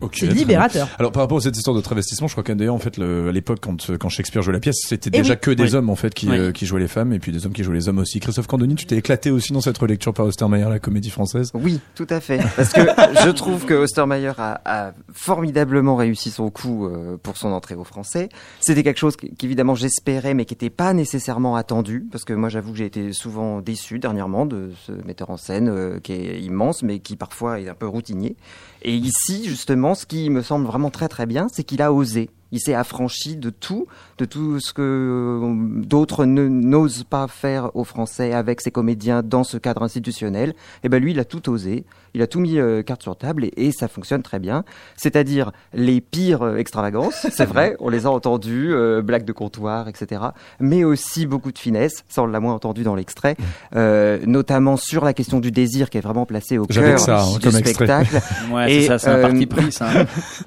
Ok, 0.00 0.16
C'est 0.20 0.26
libérateur. 0.26 0.86
bien. 0.86 0.94
Alors 0.98 1.12
par 1.12 1.22
rapport 1.22 1.38
à 1.38 1.40
cette 1.40 1.56
histoire 1.56 1.74
de 1.76 1.80
travestissement, 1.80 2.28
je 2.28 2.34
crois 2.34 2.44
qu'à 2.44 2.54
en 2.70 2.78
fait 2.78 2.96
le- 2.98 3.28
à 3.28 3.32
l'époque 3.32 3.58
quand 3.60 3.96
quand 3.98 4.08
Shakespeare 4.08 4.42
jouait 4.42 4.52
la 4.52 4.60
pièce, 4.60 4.76
c'était 4.86 5.10
Eh 5.12 5.18
déjà 5.18 5.34
oui. 5.34 5.40
que 5.40 5.50
des 5.50 5.62
Oui. 5.64 5.74
hommes 5.74 5.90
en 5.90 5.96
fait 5.96 6.14
qui 6.14 6.28
Oui. 6.28 6.38
euh, 6.38 6.52
qui 6.52 6.66
jouaient 6.66 6.80
les 6.80 6.88
femmes 6.88 7.12
et 7.12 7.18
puis 7.18 7.32
des 7.32 7.44
hommes 7.46 7.52
qui 7.52 7.64
jouaient 7.64 7.74
les 7.74 7.88
hommes 7.88 7.98
aussi. 7.98 8.20
Christophe 8.20 8.46
Candoni, 8.46 8.74
tu 8.76 8.86
t'es 8.86 8.96
éclaté 8.96 9.30
aussi 9.30 9.52
dans 9.52 9.60
cette 9.60 9.78
relecture 9.78 10.14
par 10.14 10.26
Ostermeyer 10.26 10.68
la 10.68 10.78
comédie 10.78 11.10
française? 11.10 11.50
Oui, 11.54 11.80
tout 11.94 12.06
à 12.10 12.20
fait. 12.20 12.38
Parce 12.56 12.72
que 12.72 12.80
je 13.24 13.30
trouve 13.30 13.64
que 13.64 13.74
Ostermeyer 13.74 14.32
a, 14.38 14.60
a 14.64 14.92
formidablement 15.12 15.96
réussi 15.96 16.30
son 16.30 16.50
coup 16.50 16.86
euh, 16.86 17.16
pour 17.22 17.36
son 17.36 17.48
entrée 17.48 17.74
au 17.74 17.84
français. 17.84 18.28
C'était 18.60 18.82
quelque 18.82 18.98
chose 18.98 19.16
qu'évidemment 19.16 19.74
j'espérais, 19.74 20.34
mais 20.34 20.44
qui 20.44 20.54
n'était 20.54 20.70
pas 20.70 20.92
nécessairement 20.94 21.56
attendu. 21.56 22.06
Parce 22.10 22.24
que 22.24 22.32
moi, 22.32 22.48
j'avoue 22.48 22.72
que 22.72 22.78
j'ai 22.78 22.86
été 22.86 23.12
souvent 23.12 23.60
déçu 23.60 23.98
dernièrement 23.98 24.46
de 24.46 24.70
ce 24.86 24.92
metteur 25.06 25.30
en 25.30 25.36
scène 25.36 25.68
euh, 25.68 25.98
qui 26.00 26.12
est 26.12 26.40
immense, 26.40 26.82
mais 26.82 27.00
qui 27.00 27.16
parfois 27.16 27.60
est 27.60 27.68
un 27.68 27.74
peu 27.74 27.86
routinier. 27.88 28.36
Et 28.82 28.94
ici, 28.94 29.44
justement, 29.44 29.94
ce 29.94 30.06
qui 30.06 30.30
me 30.30 30.42
semble 30.42 30.66
vraiment 30.66 30.90
très 30.90 31.08
très 31.08 31.26
bien, 31.26 31.48
c'est 31.52 31.64
qu'il 31.64 31.82
a 31.82 31.92
osé. 31.92 32.30
Il 32.50 32.60
s'est 32.60 32.74
affranchi 32.74 33.36
de 33.36 33.50
tout, 33.50 33.86
de 34.16 34.24
tout 34.24 34.58
ce 34.58 34.72
que 34.72 34.82
euh, 34.82 35.82
d'autres 35.84 36.24
n'osent 36.24 37.04
pas 37.04 37.28
faire 37.28 37.74
aux 37.76 37.84
Français 37.84 38.32
avec 38.32 38.62
ses 38.62 38.70
comédiens 38.70 39.22
dans 39.22 39.44
ce 39.44 39.58
cadre 39.58 39.82
institutionnel. 39.82 40.54
Et 40.82 40.88
ben 40.88 41.02
lui, 41.02 41.10
il 41.10 41.18
a 41.18 41.24
tout 41.26 41.50
osé. 41.50 41.84
Il 42.18 42.22
a 42.22 42.26
tout 42.26 42.40
mis 42.40 42.58
euh, 42.58 42.82
carte 42.82 43.04
sur 43.04 43.14
table 43.14 43.44
et, 43.44 43.52
et 43.56 43.70
ça 43.70 43.86
fonctionne 43.86 44.24
très 44.24 44.40
bien. 44.40 44.64
C'est-à-dire 44.96 45.52
les 45.72 46.00
pires 46.00 46.42
euh, 46.42 46.56
extravagances, 46.56 47.28
c'est 47.30 47.44
vrai, 47.48 47.76
on 47.78 47.90
les 47.90 48.06
a 48.06 48.10
entendus, 48.10 48.72
euh, 48.72 49.02
blagues 49.02 49.24
de 49.24 49.30
comptoir, 49.30 49.86
etc. 49.86 50.22
Mais 50.58 50.82
aussi 50.82 51.26
beaucoup 51.26 51.52
de 51.52 51.58
finesse. 51.58 52.02
Ça, 52.08 52.22
on 52.22 52.26
l'a 52.26 52.40
moins 52.40 52.54
entendu 52.54 52.82
dans 52.82 52.96
l'extrait, 52.96 53.36
euh, 53.76 54.18
notamment 54.26 54.76
sur 54.76 55.04
la 55.04 55.14
question 55.14 55.38
du 55.38 55.52
désir 55.52 55.90
qui 55.90 55.98
est 55.98 56.00
vraiment 56.00 56.26
placé 56.26 56.58
au 56.58 56.66
cœur 56.66 56.98
ça, 56.98 57.20
hein, 57.20 57.38
du 57.40 57.52
spectacle. 57.52 58.18
Ouais, 58.52 58.72
Et, 58.72 58.86
ça, 58.86 58.98
c'est 58.98 59.10
un 59.10 59.20
parti 59.20 59.46
pris, 59.46 59.70
ça. 59.70 59.86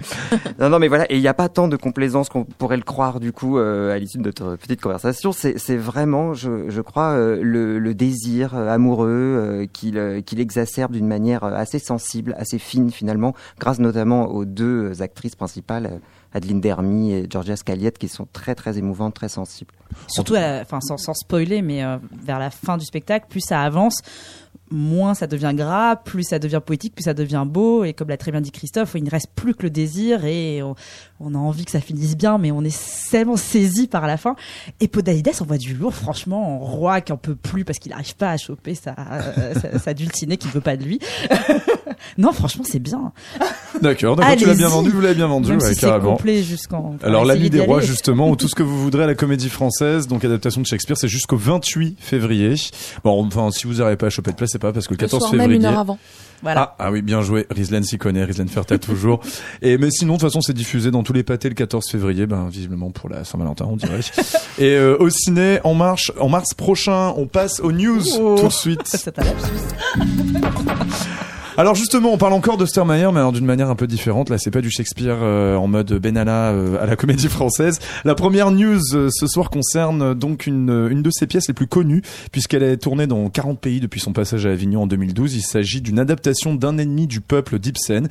non, 0.59 0.69
non, 0.69 0.79
mais 0.79 0.87
voilà, 0.87 1.09
et 1.09 1.15
il 1.15 1.21
n'y 1.21 1.27
a 1.27 1.33
pas 1.33 1.49
tant 1.49 1.67
de 1.67 1.77
complaisance 1.77 2.27
qu'on 2.27 2.43
pourrait 2.43 2.77
le 2.77 2.83
croire 2.83 3.19
du 3.19 3.31
coup 3.31 3.57
à 3.57 3.97
l'issue 3.97 4.17
de 4.17 4.23
notre 4.23 4.55
petite 4.55 4.81
conversation. 4.81 5.31
C'est 5.31 5.77
vraiment, 5.77 6.33
je, 6.33 6.69
je 6.69 6.81
crois, 6.81 7.15
le, 7.15 7.79
le 7.79 7.93
désir 7.93 8.55
amoureux 8.55 9.67
qu'il 9.71 10.23
qu'il 10.25 10.39
exacerbe 10.39 10.93
d'une 10.93 11.07
manière 11.07 11.43
assez 11.61 11.79
sensible, 11.79 12.35
assez 12.37 12.59
fine 12.59 12.91
finalement, 12.91 13.33
grâce 13.59 13.79
notamment 13.79 14.27
aux 14.27 14.45
deux 14.45 15.01
actrices 15.01 15.35
principales, 15.35 15.85
euh, 15.85 15.97
Adeline 16.33 16.61
Dermy 16.61 17.13
et 17.13 17.27
Georgia 17.29 17.55
Scaliette, 17.55 17.97
qui 17.97 18.07
sont 18.07 18.27
très 18.31 18.55
très 18.55 18.77
émouvantes, 18.77 19.13
très 19.13 19.29
sensibles. 19.29 19.73
surtout 20.07 20.35
enfin 20.35 20.79
sans, 20.81 20.97
sans 20.97 21.13
spoiler 21.13 21.61
mais 21.61 21.83
euh, 21.83 21.97
vers 22.23 22.39
la 22.39 22.49
fin 22.49 22.77
du 22.77 22.85
spectacle 22.85 23.27
plus 23.29 23.41
ça 23.41 23.61
avance 23.61 24.01
moins 24.71 25.13
ça 25.13 25.27
devient 25.27 25.53
gras 25.53 25.95
plus 25.95 26.23
ça 26.23 26.39
devient 26.39 26.61
poétique 26.65 26.95
plus 26.95 27.03
ça 27.03 27.13
devient 27.13 27.45
beau. 27.47 27.83
Et 27.83 27.93
comme 27.93 28.09
l'a 28.09 28.17
très 28.17 28.31
bien 28.31 28.41
dit 28.41 28.51
Christophe 28.51 28.93
il 28.95 29.03
ne 29.03 29.09
reste 29.09 29.31
plus 29.35 29.53
que 29.53 29.63
le 29.63 29.69
désir 29.69 30.25
et 30.25 30.63
on, 30.63 30.75
on 31.19 31.35
a 31.35 31.37
envie 31.37 31.65
que 31.65 31.71
ça 31.71 31.81
finisse 31.81 32.15
bien 32.17 32.37
mais 32.37 32.51
on 32.51 32.63
est 32.63 33.09
tellement 33.11 33.37
saisi 33.37 33.87
par 33.87 34.07
la 34.07 34.17
fin. 34.17 34.35
Et 34.79 34.87
Podalides 34.87 35.31
on 35.41 35.45
voit 35.45 35.57
du 35.57 35.73
lourd 35.73 35.93
franchement 35.93 36.55
en 36.55 36.59
roi 36.59 37.01
qui 37.01 37.11
en 37.11 37.17
peut 37.17 37.35
plus 37.35 37.65
parce 37.65 37.79
qu'il 37.79 37.91
n'arrive 37.91 38.15
pas 38.15 38.31
à 38.31 38.37
choper 38.37 38.75
sa, 38.75 38.95
euh, 38.97 39.53
sa, 39.53 39.79
sa 39.79 39.93
dulcinée 39.93 40.37
qui 40.37 40.47
veut 40.47 40.61
pas 40.61 40.77
de 40.77 40.83
lui. 40.83 40.99
Non 42.17 42.33
franchement 42.33 42.63
c'est 42.67 42.79
bien. 42.79 43.11
D'accord, 43.81 44.15
d'accord, 44.15 44.35
tu 44.35 44.45
l'as 44.45 44.55
bien 44.55 44.67
vendu, 44.67 44.89
vous 44.89 45.01
l'avez 45.01 45.15
bien 45.15 45.27
vendu, 45.27 45.49
Même 45.49 45.59
ouais, 45.59 45.73
si 45.73 45.81
carrément. 45.81 46.15
complet 46.15 46.43
jusqu'en 46.43 46.95
Alors 47.03 47.25
la 47.25 47.33
essayer 47.33 47.43
nuit 47.43 47.49
d'y 47.49 47.57
des 47.57 47.65
rois 47.65 47.81
justement, 47.81 48.29
ou 48.29 48.35
tout 48.35 48.47
ce 48.47 48.55
que 48.55 48.63
vous 48.63 48.81
voudrez 48.81 49.03
à 49.03 49.07
la 49.07 49.15
comédie 49.15 49.49
française, 49.49 50.07
donc 50.07 50.23
adaptation 50.25 50.61
de 50.61 50.65
Shakespeare, 50.65 50.97
c'est 50.97 51.07
jusqu'au 51.07 51.37
28 51.37 51.97
février. 51.99 52.55
Bon, 53.03 53.25
enfin 53.25 53.49
si 53.51 53.67
vous 53.67 53.75
n'arrivez 53.75 53.97
pas 53.97 54.07
à 54.07 54.09
choper 54.09 54.31
de 54.31 54.35
place, 54.35 54.51
pas 54.61 54.71
parce 54.71 54.87
que 54.87 54.93
le 54.93 54.97
Le 54.97 55.01
14 55.01 55.19
soir 55.19 55.31
février. 55.31 55.49
même, 55.49 55.57
une 55.59 55.65
heure 55.65 55.77
avant. 55.79 55.99
Voilà. 56.43 56.75
Ah, 56.79 56.85
ah 56.87 56.91
oui, 56.91 57.01
bien 57.03 57.21
joué. 57.21 57.45
Rislen 57.51 57.83
s'y 57.83 57.97
connaît, 57.99 58.23
Rislen 58.23 58.47
Ferta 58.47 58.79
toujours. 58.79 59.19
Et 59.61 59.77
mais 59.77 59.91
sinon, 59.91 60.13
de 60.13 60.19
toute 60.19 60.29
façon, 60.29 60.41
c'est 60.41 60.53
diffusé 60.53 60.89
dans 60.89 61.03
tous 61.03 61.13
les 61.13 61.21
pâtés 61.23 61.49
le 61.49 61.55
14 61.55 61.87
février, 61.91 62.25
ben 62.25 62.47
visiblement 62.49 62.89
pour 62.89 63.09
la 63.09 63.23
Saint-Valentin, 63.23 63.65
on 63.69 63.75
dirait. 63.75 63.99
Et 64.57 64.75
euh, 64.75 64.97
au 64.99 65.09
ciné, 65.09 65.59
en 65.63 65.73
marche, 65.75 66.11
en 66.19 66.29
mars 66.29 66.53
prochain, 66.55 67.13
on 67.17 67.27
passe 67.27 67.59
aux 67.59 67.71
news 67.71 68.01
Oh. 68.19 68.37
tout 68.39 68.47
de 68.47 68.53
suite. 68.53 68.81
C'est 68.85 69.19
un 69.19 69.23
lapsus. 69.23 69.51
Alors 71.57 71.75
justement, 71.75 72.13
on 72.13 72.17
parle 72.17 72.31
encore 72.31 72.55
de 72.55 72.65
Stermeyer, 72.65 73.09
mais 73.11 73.19
alors 73.19 73.33
d'une 73.33 73.45
manière 73.45 73.69
un 73.69 73.75
peu 73.75 73.85
différente. 73.85 74.29
Là, 74.29 74.37
c'est 74.37 74.51
pas 74.51 74.61
du 74.61 74.71
Shakespeare 74.71 75.17
euh, 75.21 75.57
en 75.57 75.67
mode 75.67 75.91
Benalla 75.91 76.51
euh, 76.51 76.81
à 76.81 76.85
la 76.85 76.95
comédie 76.95 77.27
française. 77.27 77.79
La 78.05 78.15
première 78.15 78.51
news 78.51 78.79
euh, 78.93 79.09
ce 79.11 79.27
soir 79.27 79.49
concerne 79.49 80.01
euh, 80.01 80.13
donc 80.13 80.47
une, 80.47 80.69
euh, 80.69 80.89
une 80.89 81.01
de 81.01 81.09
ses 81.11 81.27
pièces 81.27 81.49
les 81.49 81.53
plus 81.53 81.67
connues, 81.67 82.03
puisqu'elle 82.31 82.63
est 82.63 82.77
tournée 82.77 83.05
dans 83.05 83.29
40 83.29 83.59
pays 83.59 83.81
depuis 83.81 83.99
son 83.99 84.13
passage 84.13 84.45
à 84.45 84.51
Avignon 84.51 84.83
en 84.83 84.87
2012. 84.87 85.35
Il 85.35 85.41
s'agit 85.41 85.81
d'une 85.81 85.99
adaptation 85.99 86.55
d'un 86.55 86.77
ennemi 86.77 87.05
du 87.05 87.19
peuple 87.19 87.59
d'Ibsen, 87.59 88.07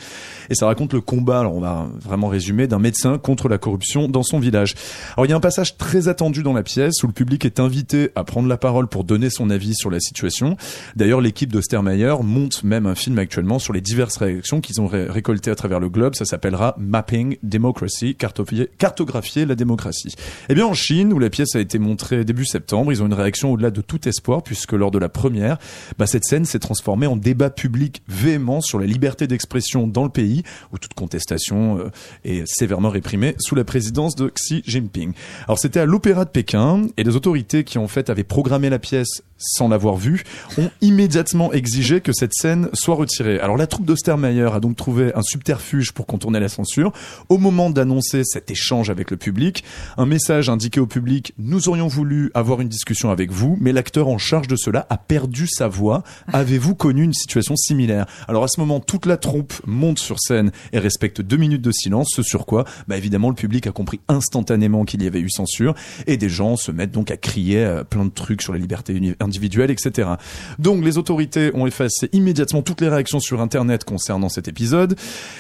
et 0.51 0.55
ça 0.55 0.67
raconte 0.67 0.93
le 0.93 1.01
combat. 1.01 1.41
Alors 1.41 1.55
on 1.55 1.61
va 1.61 1.89
vraiment 1.99 2.29
résumer 2.29 2.67
d'un 2.67 2.79
médecin 2.79 3.17
contre 3.17 3.49
la 3.49 3.57
corruption 3.57 4.07
dans 4.07 4.23
son 4.23 4.39
village. 4.39 4.75
Alors 5.17 5.25
il 5.25 5.31
y 5.31 5.33
a 5.33 5.37
un 5.37 5.41
passage 5.41 5.79
très 5.79 6.09
attendu 6.09 6.43
dans 6.43 6.53
la 6.53 6.63
pièce 6.63 7.03
où 7.03 7.07
le 7.07 7.15
public 7.15 7.47
est 7.47 7.59
invité 7.59 8.11
à 8.17 8.25
prendre 8.25 8.49
la 8.49 8.59
parole 8.59 8.87
pour 8.87 9.05
donner 9.05 9.31
son 9.31 9.49
avis 9.49 9.75
sur 9.75 9.91
la 9.91 9.99
situation. 9.99 10.59
D'ailleurs, 10.95 11.23
l'équipe 11.23 11.51
de 11.51 11.63
Stermeyer 11.63 12.17
monte 12.23 12.65
même 12.65 12.85
un 12.85 12.95
film 12.95 13.19
actuellement 13.31 13.61
sur 13.61 13.73
les 13.73 13.81
diverses 13.81 14.17
réactions 14.17 14.61
qu'ils 14.61 14.81
ont 14.81 14.89
ré- 14.89 15.09
récoltées 15.09 15.53
à 15.53 15.55
travers 15.55 15.79
le 15.79 15.89
globe. 15.89 16.17
Ça 16.17 16.25
s'appellera 16.25 16.75
Mapping 16.79 17.37
Democracy, 17.45 18.17
cartographier, 18.17 18.69
cartographier 18.77 19.47
la 19.47 19.55
démocratie. 19.55 20.17
Eh 20.49 20.55
bien, 20.55 20.67
en 20.67 20.75
Chine, 20.75 21.13
où 21.13 21.21
la 21.21 21.31
pièce 21.31 21.55
a 21.55 21.61
été 21.61 21.79
montrée 21.79 22.25
début 22.25 22.45
septembre, 22.45 22.93
ils 22.93 23.05
ont 23.05 23.07
une 23.07 23.15
réaction 23.15 23.53
au-delà 23.53 23.71
de 23.71 23.83
tout 23.83 24.09
espoir, 24.09 24.43
puisque 24.43 24.73
lors 24.73 24.91
de 24.91 24.99
la 24.99 25.09
première, 25.09 25.59
bah, 25.97 26.09
cette 26.09 26.25
scène 26.25 26.45
s'est 26.45 26.59
transformée 26.59 27.07
en 27.07 27.17
débat 27.17 27.51
public 27.51 28.03
véhément 28.09 28.61
sur 28.61 28.81
la 28.81 28.87
liberté 28.87 29.29
d'expression 29.29 29.87
dans 29.87 30.03
le 30.03 30.11
pays, 30.11 30.43
où 30.73 30.79
toute 30.79 30.95
contestation 30.95 31.79
euh, 31.79 31.91
est 32.25 32.43
sévèrement 32.47 32.91
réprimée 32.91 33.37
sous 33.39 33.55
la 33.55 33.63
présidence 33.63 34.17
de 34.17 34.33
Xi 34.35 34.65
Jinping. 34.67 35.13
Alors, 35.45 35.61
c'était 35.61 35.79
à 35.79 35.87
l'Opéra 35.87 36.25
de 36.25 36.31
Pékin, 36.31 36.89
et 36.97 37.05
les 37.05 37.15
autorités 37.15 37.63
qui 37.63 37.79
en 37.79 37.87
fait 37.87 38.11
avaient 38.11 38.25
programmé 38.25 38.71
la 38.71 38.81
pièce 38.81 39.23
sans 39.41 39.69
l'avoir 39.69 39.97
vue 39.97 40.23
ont 40.59 40.71
immédiatement 40.81 41.53
exigé 41.53 42.01
que 42.01 42.13
cette 42.13 42.35
scène 42.35 42.69
soit 42.75 42.95
retirée. 42.95 43.41
Alors, 43.41 43.57
la 43.57 43.67
troupe 43.67 43.87
d'Ostermeyer 43.87 44.51
a 44.53 44.61
donc 44.61 44.77
trouvé 44.77 45.13
un 45.15 45.23
subterfuge 45.23 45.93
pour 45.93 46.07
contourner 46.07 46.39
la 46.39 46.49
censure. 46.49 46.93
Au 47.29 47.39
moment 47.39 47.71
d'annoncer 47.71 48.23
cet 48.25 48.51
échange 48.51 48.91
avec 48.91 49.11
le 49.11 49.17
public, 49.17 49.65
un 49.97 50.07
message 50.07 50.49
indiqué 50.49 50.79
au 50.79 50.87
public 50.87 51.33
Nous 51.39 51.69
aurions 51.69 51.89
voulu 51.89 52.31
avoir 52.35 52.61
une 52.61 52.69
discussion 52.69 53.11
avec 53.11 53.33
vous, 53.33 53.57
mais 53.61 53.73
l'acteur 53.73 54.09
en 54.09 54.19
charge 54.19 54.47
de 54.47 54.57
cela 54.57 54.87
a 54.91 54.99
perdu 54.99 55.47
sa 55.49 55.69
voix. 55.69 56.03
Avez-vous 56.33 56.75
connu 56.75 57.03
une 57.03 57.15
situation 57.15 57.57
similaire? 57.57 58.07
Alors 58.29 58.45
à 58.45 58.49
ce 58.49 58.61
moment, 58.61 58.79
toute 58.81 59.07
la 59.07 59.17
troupe 59.17 59.55
monte 59.67 59.99
sur 59.99 60.21
scène 60.21 60.53
et 60.73 60.79
respecte 60.79 61.21
deux 61.21 61.37
minutes 61.39 61.63
de 61.63 61.73
silence, 61.73 62.11
ce 62.15 62.23
sur 62.23 62.47
quoi, 62.47 62.65
bah, 62.89 62.97
évidemment, 62.97 63.29
le 63.31 63.35
public 63.35 63.67
a 63.67 63.73
compris 63.73 64.01
instantanément 64.09 64.85
qu'il 64.85 65.03
y 65.03 65.07
avait 65.07 65.21
eu 65.21 65.31
censure 65.31 65.75
et 66.07 66.17
des 66.17 66.29
gens 66.29 66.57
se 66.57 66.71
mettent 66.71 66.93
donc 66.93 67.11
à 67.11 67.17
crier 67.17 67.65
euh, 67.65 67.85
plein 67.85 68.05
de 68.05 68.11
trucs 68.11 68.43
sur 68.43 68.53
la 68.53 68.59
liberté 68.59 68.93
uni- 68.93 69.15
individuelle, 69.31 69.71
etc. 69.71 70.09
Donc 70.59 70.85
les 70.85 70.99
autorités 70.99 71.53
ont 71.55 71.67
effacé 71.67 72.09
immédiatement 72.13 72.63
toutes 72.63 72.81
les 72.81 72.89
réactions 72.89 73.21
sur 73.21 73.41
Internet 73.41 73.85
concernant 73.85 74.29
cet 74.29 74.49
épisode. 74.49 74.97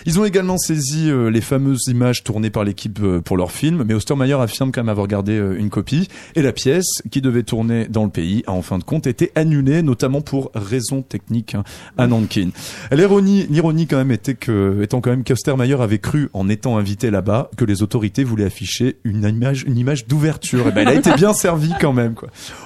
Ils 0.06 0.20
ont 0.20 0.24
également 0.24 0.58
saisi 0.58 1.10
euh, 1.10 1.28
les 1.30 1.40
fameuses 1.40 1.88
images 1.88 2.22
tournées 2.22 2.50
par 2.50 2.62
l'équipe 2.62 3.00
euh, 3.02 3.20
pour 3.20 3.36
leur 3.36 3.50
film, 3.50 3.82
mais 3.84 3.94
Ostermeyer 3.94 4.34
affirme 4.34 4.70
quand 4.70 4.82
même 4.82 4.88
avoir 4.88 5.08
gardé 5.08 5.32
euh, 5.32 5.58
une 5.58 5.70
copie. 5.70 6.08
Et 6.36 6.42
la 6.42 6.52
pièce, 6.52 6.86
qui 7.10 7.20
devait 7.20 7.42
tourner 7.42 7.86
dans 7.88 8.04
le 8.04 8.10
pays, 8.10 8.44
a 8.46 8.52
en 8.52 8.62
fin 8.62 8.78
de 8.78 8.84
compte 8.84 9.06
été 9.06 9.32
annulée, 9.34 9.82
notamment 9.82 10.20
pour 10.20 10.50
raisons 10.54 11.02
techniques 11.02 11.54
hein, 11.54 11.64
à 11.98 12.06
Nankin. 12.06 12.50
L'ironie, 12.92 13.46
l'ironie 13.50 13.86
quand 13.86 13.96
même 13.96 14.12
était 14.12 14.34
que, 14.34 14.80
étant 14.82 15.00
quand 15.00 15.10
même 15.10 15.24
qu'Ostermeyer 15.24 15.80
avait 15.80 15.98
cru, 15.98 16.30
en 16.32 16.48
étant 16.48 16.78
invité 16.78 17.10
là-bas, 17.10 17.50
que 17.56 17.64
les 17.64 17.82
autorités 17.82 18.24
voulaient 18.24 18.44
afficher 18.44 18.98
une 19.04 19.24
image, 19.24 19.64
une 19.66 19.78
image 19.78 20.06
d'ouverture. 20.06 20.68
Et 20.68 20.72
ben, 20.72 20.82
elle 20.82 20.88
a 20.88 20.94
été 20.94 21.12
bien 21.14 21.32
servie 21.32 21.72
quand 21.80 21.92
même. 21.92 22.14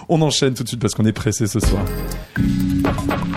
On 0.08 0.20
enchaîne 0.22 0.54
tout 0.54 0.62
de 0.62 0.68
suite 0.68 0.80
parce 0.80 0.94
qu'on 0.94 1.04
est 1.04 1.12
pressé 1.14 1.46
ce 1.46 1.60
soir. 1.60 1.84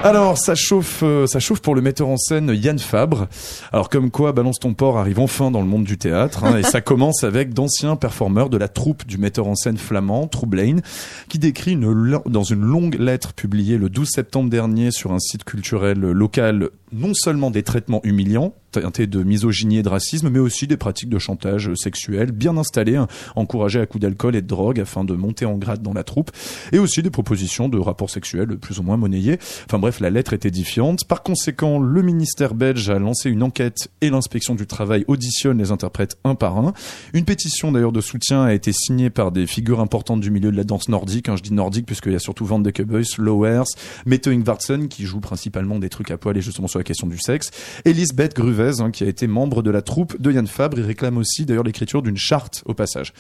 Alors, 0.04 0.38
ça 0.38 0.54
chauffe, 0.56 1.02
euh, 1.04 1.26
ça 1.26 1.40
chauffe 1.40 1.60
pour 1.60 1.74
le 1.74 1.82
metteur 1.82 2.08
en 2.08 2.18
scène 2.18 2.52
Yann 2.54 2.78
Fabre. 2.78 3.28
Alors, 3.72 3.90
comme 3.90 4.12
quoi, 4.12 4.32
Balance 4.32 4.60
ton 4.60 4.74
port 4.74 4.98
arrive 4.98 5.20
enfin 5.20 5.50
dans 5.50 5.62
le 5.62 5.68
monde 5.68 5.86
du 5.86 5.98
théâtre, 5.98 6.44
hein, 6.44 6.58
et 6.58 6.64
ça 6.64 6.82
commence 6.82 7.24
avec 7.24 7.54
d'anciens 7.54 7.96
performeurs 7.96 8.50
de 8.50 8.58
la 8.58 8.68
troupe 8.68 9.06
du 9.06 9.18
metteur 9.18 9.48
en 9.48 9.56
scène 9.56 9.78
flamand, 9.78 10.28
Troublane, 10.28 10.82
qui 11.30 11.40
décrit 11.40 11.74
une, 11.74 12.20
dans 12.26 12.44
une 12.44 12.62
longue 12.62 12.96
lettre 13.00 13.34
publiée 13.34 13.78
le 13.78 13.90
12 13.90 14.08
septembre 14.10 14.50
dernier 14.50 14.92
sur 14.92 15.14
un 15.14 15.20
site 15.20 15.44
culturel 15.44 16.00
local 16.00 16.70
non 16.92 17.14
seulement 17.14 17.52
des 17.52 17.64
traitements 17.64 18.02
humiliants, 18.04 18.54
teintés 18.72 19.08
de 19.08 19.24
misogynie 19.24 19.78
et 19.78 19.84
de 19.84 19.90
racisme, 19.90 20.30
mais 20.30 20.40
aussi 20.40 20.68
des 20.68 20.78
pratiques 20.78 21.10
de 21.10 21.20
chantage 21.20 21.72
sexuel 21.76 22.32
bien 22.32 22.58
installées, 22.58 22.96
hein, 22.96 23.08
encouragées 23.36 23.80
à 23.80 23.86
coups 23.86 24.02
d'alcool 24.02 24.36
et 24.36 24.42
de 24.42 24.48
drogue 24.48 24.80
afin 24.80 25.04
de 25.04 25.14
monter 25.14 25.46
en 25.46 25.58
grade 25.58 25.82
dans 25.82 25.94
la 25.94 26.04
troupe, 26.04 26.32
et 26.72 26.80
aussi 26.80 27.02
des 27.02 27.10
propositions 27.10 27.70
de 27.70 27.80
rapports 27.80 28.10
sexuels 28.10 28.58
plus 28.58 28.80
ou 28.80 28.84
moins 28.84 28.98
monnayés. 28.98 29.40
Enfin 29.66 29.80
bref, 29.80 30.00
la 30.00 30.10
lettre 30.10 30.34
est 30.34 30.46
édifiante. 30.46 31.06
Par 31.06 31.24
conséquent, 31.24 31.80
le 31.80 32.02
ministère 32.02 32.54
belge 32.54 32.90
a 32.90 33.00
lancé 33.00 33.30
une 33.30 33.44
enquête 33.44 33.90
et 34.02 34.10
l'inspection 34.10 34.56
du 34.56 34.68
travail 34.68 35.06
auditionne 35.08 35.58
les 35.58 35.72
interprètes 35.72 36.18
un 36.24 36.36
par 36.36 36.58
un. 36.58 36.74
Une 37.14 37.26
pétition 37.26 37.72
d'ailleurs 37.72 37.92
de 37.92 38.02
soutien 38.02 38.44
a 38.44 38.54
été 38.54 38.72
signée 38.74 39.10
par 39.10 39.32
des 39.32 39.48
figures 39.48 39.80
importantes 39.80 40.22
du 40.22 40.32
milieu 40.32 40.52
de 40.52 40.58
la 40.58 40.64
danse 40.64 40.90
nordique. 40.90 41.30
hein. 41.30 41.36
je 41.36 41.44
dis 41.44 41.54
nordique 41.54 41.86
puisqu'il 41.86 42.14
y 42.14 42.16
a 42.16 42.20
surtout 42.20 42.46
Van 42.46 42.60
de 42.60 42.70
Kebus, 42.70 43.18
Lowers, 43.18 43.66
Mette 44.06 44.28
Ingvartsen 44.28 44.88
qui 44.88 45.06
joue 45.06 45.20
principalement 45.20 45.80
des 45.80 45.90
trucs 45.90 46.12
à 46.12 46.18
poil 46.18 46.38
et 46.38 46.42
justement 46.42 46.68
sur 46.68 46.80
la 46.80 46.84
question 46.84 47.08
du 47.08 47.18
sexe. 47.18 47.52
Et 47.86 47.94
Lisbeth 47.94 48.34
Hein, 48.60 48.92
qui 48.92 49.04
a 49.04 49.08
été 49.08 49.28
membre 49.28 49.62
de 49.62 49.70
la 49.70 49.84
troupe 49.84 50.20
de 50.20 50.32
Yann 50.32 50.48
Fabre. 50.48 50.80
Il 50.80 50.86
réclame 50.86 51.18
aussi 51.18 51.46
d'ailleurs 51.46 51.64
l'écriture 51.64 52.02
d'une 52.02 52.18
charte 52.18 52.64
au 52.66 52.74
passage. 52.74 53.14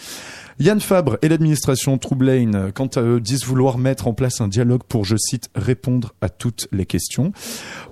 Yann 0.60 0.80
Fabre 0.80 1.20
et 1.22 1.30
l'administration 1.30 2.00
Troublane, 2.00 2.72
quant 2.74 2.88
à 2.88 3.02
eux, 3.02 3.20
disent 3.20 3.46
vouloir 3.46 3.78
mettre 3.78 4.08
en 4.08 4.14
place 4.14 4.42
un 4.42 4.48
dialogue 4.48 4.82
pour, 4.90 5.06
je 5.06 5.16
cite, 5.16 5.52
répondre 5.54 6.16
à 6.20 6.30
toutes 6.30 6.68
les 6.72 6.88
questions. 6.88 7.32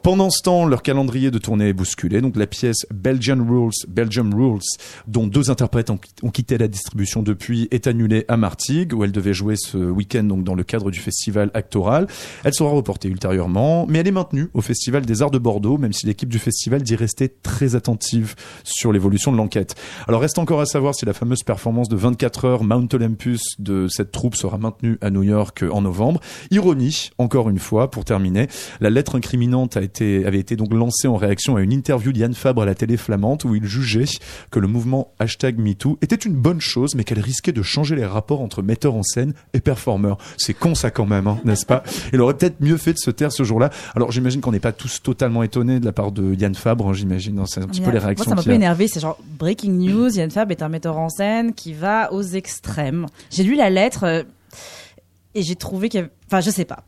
Pendant 0.02 0.32
ce 0.32 0.42
temps, 0.42 0.66
leur 0.66 0.82
calendrier 0.82 1.30
de 1.30 1.38
tournée 1.38 1.70
est 1.70 1.74
bousculé. 1.74 2.22
Donc 2.22 2.36
la 2.36 2.48
pièce 2.48 2.88
Belgian 2.92 3.38
Rules, 3.48 3.70
Belgium 3.88 4.34
Rules, 4.34 4.64
dont 5.08 5.28
deux 5.28 5.52
interprètes 5.52 5.92
ont 5.92 6.30
quitté 6.32 6.58
la 6.58 6.68
distribution 6.68 7.22
depuis, 7.22 7.68
est 7.70 7.86
annulée 7.86 8.26
à 8.30 8.36
Martigues, 8.36 8.94
où 8.96 9.04
elle 9.04 9.12
devait 9.12 9.36
jouer 9.36 9.58
ce 9.58 9.78
week-end 9.78 10.24
donc 10.24 10.44
dans 10.44 10.56
le 10.56 10.64
cadre 10.64 10.90
du 10.90 11.00
festival 11.00 11.52
Actoral. 11.54 12.08
Elle 12.44 12.56
sera 12.56 12.72
reportée 12.72 13.10
ultérieurement, 13.10 13.86
mais 13.88 14.00
elle 14.00 14.08
est 14.08 14.12
maintenue 14.12 14.48
au 14.56 14.62
Festival 14.62 15.06
des 15.06 15.22
Arts 15.22 15.30
de 15.30 15.38
Bordeaux, 15.38 15.78
même 15.78 15.94
si 15.94 16.08
l'équipe 16.08 16.30
du 16.30 16.40
festival 16.40 16.82
dit 16.82 16.96
rester 16.96 17.30
très 17.30 17.76
attentive 17.76 18.34
sur 18.64 18.92
l'évolution 18.92 19.32
de 19.32 19.38
l'enquête. 19.38 19.76
Alors 20.08 20.22
reste 20.22 20.40
encore 20.40 20.62
à 20.62 20.66
savoir 20.66 20.96
si 20.96 21.06
la 21.06 21.14
fameuse 21.14 21.44
performance 21.44 21.90
de 21.90 21.96
24 21.96 22.46
heures 22.46 22.55
Mount 22.64 22.88
Olympus 22.94 23.42
de 23.60 23.88
cette 23.88 24.12
troupe 24.12 24.36
sera 24.36 24.58
maintenue 24.58 24.98
à 25.02 25.10
New 25.10 25.24
York 25.24 25.64
en 25.72 25.82
novembre. 25.82 26.20
Ironie, 26.52 27.10
encore 27.18 27.50
une 27.50 27.60
fois, 27.60 27.92
pour 27.92 28.06
terminer, 28.06 28.48
la 28.80 28.90
lettre 28.90 29.16
incriminante 29.16 29.78
a 29.78 29.82
été, 29.82 30.26
avait 30.26 30.40
été 30.40 30.56
donc 30.56 30.74
lancée 30.74 31.08
en 31.08 31.16
réaction 31.16 31.56
à 31.56 31.62
une 31.62 31.74
interview 31.74 32.12
d'Yann 32.12 32.34
Fabre 32.34 32.62
à 32.62 32.66
la 32.66 32.76
télé 32.76 32.98
flamande 32.98 33.44
où 33.46 33.56
il 33.56 33.66
jugeait 33.66 34.06
que 34.52 34.60
le 34.60 34.68
mouvement 34.68 35.14
hashtag 35.20 35.58
MeToo 35.60 35.98
était 36.02 36.16
une 36.16 36.36
bonne 36.36 36.62
chose, 36.62 36.96
mais 36.96 37.04
qu'elle 37.04 37.20
risquait 37.20 37.52
de 37.52 37.62
changer 37.62 37.96
les 37.96 38.06
rapports 38.06 38.42
entre 38.42 38.62
metteurs 38.62 38.96
en 38.96 39.04
scène 39.04 39.34
et 39.54 39.60
performeurs. 39.60 40.18
C'est 40.38 40.54
con 40.54 40.76
ça 40.76 40.92
quand 40.92 41.06
même, 41.06 41.28
hein, 41.28 41.40
n'est-ce 41.46 41.66
pas? 41.66 41.84
Il 42.14 42.22
aurait 42.22 42.36
peut-être 42.36 42.62
mieux 42.62 42.78
fait 42.78 42.94
de 42.94 43.00
se 43.00 43.12
taire 43.12 43.32
ce 43.32 43.44
jour-là. 43.44 43.70
Alors 43.96 44.12
j'imagine 44.12 44.42
qu'on 44.42 44.52
n'est 44.52 44.60
pas 44.60 44.72
tous 44.72 45.02
totalement 45.02 45.44
étonnés 45.44 45.80
de 45.80 45.86
la 45.86 45.92
part 45.92 46.12
de 46.12 46.34
Yann 46.34 46.56
Fabre, 46.56 46.90
hein, 46.90 46.94
j'imagine. 46.94 47.42
C'est 47.46 47.62
un 47.62 47.68
petit 47.68 47.82
peu 47.82 47.92
les 47.92 48.00
réactions 48.00 48.32
Moi, 48.32 48.36
ça 48.36 48.36
m'a 48.36 48.42
un 48.42 48.44
peu 48.44 48.52
énervé. 48.52 48.88
C'est 48.88 49.00
genre 49.00 49.18
breaking 49.38 49.72
news. 49.72 50.10
Yann 50.18 50.32
Fab 50.32 50.52
est 50.52 50.62
un 50.62 50.70
metteur 50.70 50.98
en 50.98 51.10
scène 51.10 51.54
qui 51.54 51.74
va 51.74 52.12
aux 52.14 52.22
extrêmes. 52.46 53.08
J'ai 53.32 53.44
lu 53.44 53.56
la 53.56 53.70
lettre 53.70 54.04
euh, 54.04 54.24
et 55.34 55.42
j'ai 55.44 55.56
trouvé 55.56 55.90
qu'il 55.90 56.00
y 56.00 56.04
avait... 56.04 56.12
Enfin, 56.28 56.40
je 56.42 56.50
sais 56.50 56.64
pas. 56.66 56.84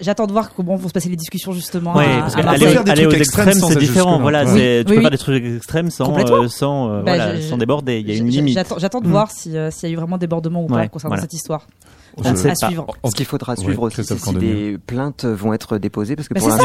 J'attends 0.00 0.26
de 0.26 0.32
voir 0.32 0.52
comment 0.54 0.76
vont 0.76 0.88
se 0.88 0.92
passer 0.92 1.08
les 1.08 1.16
discussions 1.16 1.52
justement. 1.52 1.94
Ouais, 1.96 2.04
à- 2.04 2.20
parce 2.20 2.36
à 2.36 2.40
aller, 2.50 3.06
aux 3.06 3.10
extrêmes, 3.10 3.52
c'est 3.60 3.78
différent. 3.78 4.20
Voilà, 4.20 4.44
Oui, 4.44 4.50
tu 4.52 4.56
oui, 4.58 4.84
peux 4.84 4.94
faire 4.94 5.04
oui. 5.04 5.10
des 5.10 5.18
trucs 5.18 5.44
extrêmes 5.44 5.90
sans, 5.90 6.14
euh, 6.16 6.48
sans, 6.48 6.90
euh, 6.90 7.02
Bah, 7.02 7.16
voilà, 7.16 7.40
sans 7.40 7.56
déborder. 7.56 8.00
Il 8.00 8.08
y 8.08 8.12
a 8.12 8.16
une 8.16 8.28
limite. 8.28 8.58
J'attends 8.78 9.00
de 9.00 9.06
Mm. 9.08 9.10
voir 9.10 9.30
si, 9.30 9.56
euh, 9.56 9.70
s'il 9.70 9.88
y 9.88 9.92
a 9.92 9.94
eu 9.94 9.96
vraiment 9.96 10.18
débordement 10.18 10.62
ou 10.64 10.66
pas 10.66 10.76
Ouais, 10.76 10.88
concernant 10.88 11.14
voilà. 11.14 11.22
cette 11.22 11.32
histoire. 11.32 11.66
On 12.16 12.30
ne 12.30 12.36
sait 12.36 12.50
à 12.50 12.54
pas. 12.60 12.66
suivre. 12.66 12.86
Ce 13.04 13.14
qu'il 13.14 13.26
faudra 13.26 13.52
Ouais, 13.54 13.62
suivre 13.64 13.82
aussi, 13.82 14.02
c'est 14.04 14.18
si 14.18 14.34
des 14.34 14.76
plaintes 14.86 15.24
vont 15.24 15.52
être 15.52 15.78
déposées, 15.78 16.16
parce 16.16 16.28
que 16.28 16.34
pour 16.34 16.48
l'instant, 16.48 16.64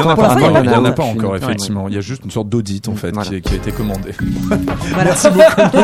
il 0.63 0.69
n'y 0.69 0.75
en 0.75 0.85
a 0.85 0.91
pas 0.93 1.03
encore, 1.03 1.31
Ouais. 1.31 1.37
effectivement. 1.37 1.87
Il 1.87 1.95
y 1.95 1.97
a 1.97 2.01
juste 2.01 2.23
une 2.25 2.31
sorte 2.31 2.49
d'audit, 2.49 2.87
en 2.87 2.95
fait, 2.95 3.11
Voilà. 3.11 3.29
qui, 3.29 3.41
qui 3.41 3.53
a 3.53 3.57
été 3.57 3.71
commandé. 3.71 4.11
Voilà. 4.49 5.05
Merci 5.05 5.27
beaucoup. 5.29 5.77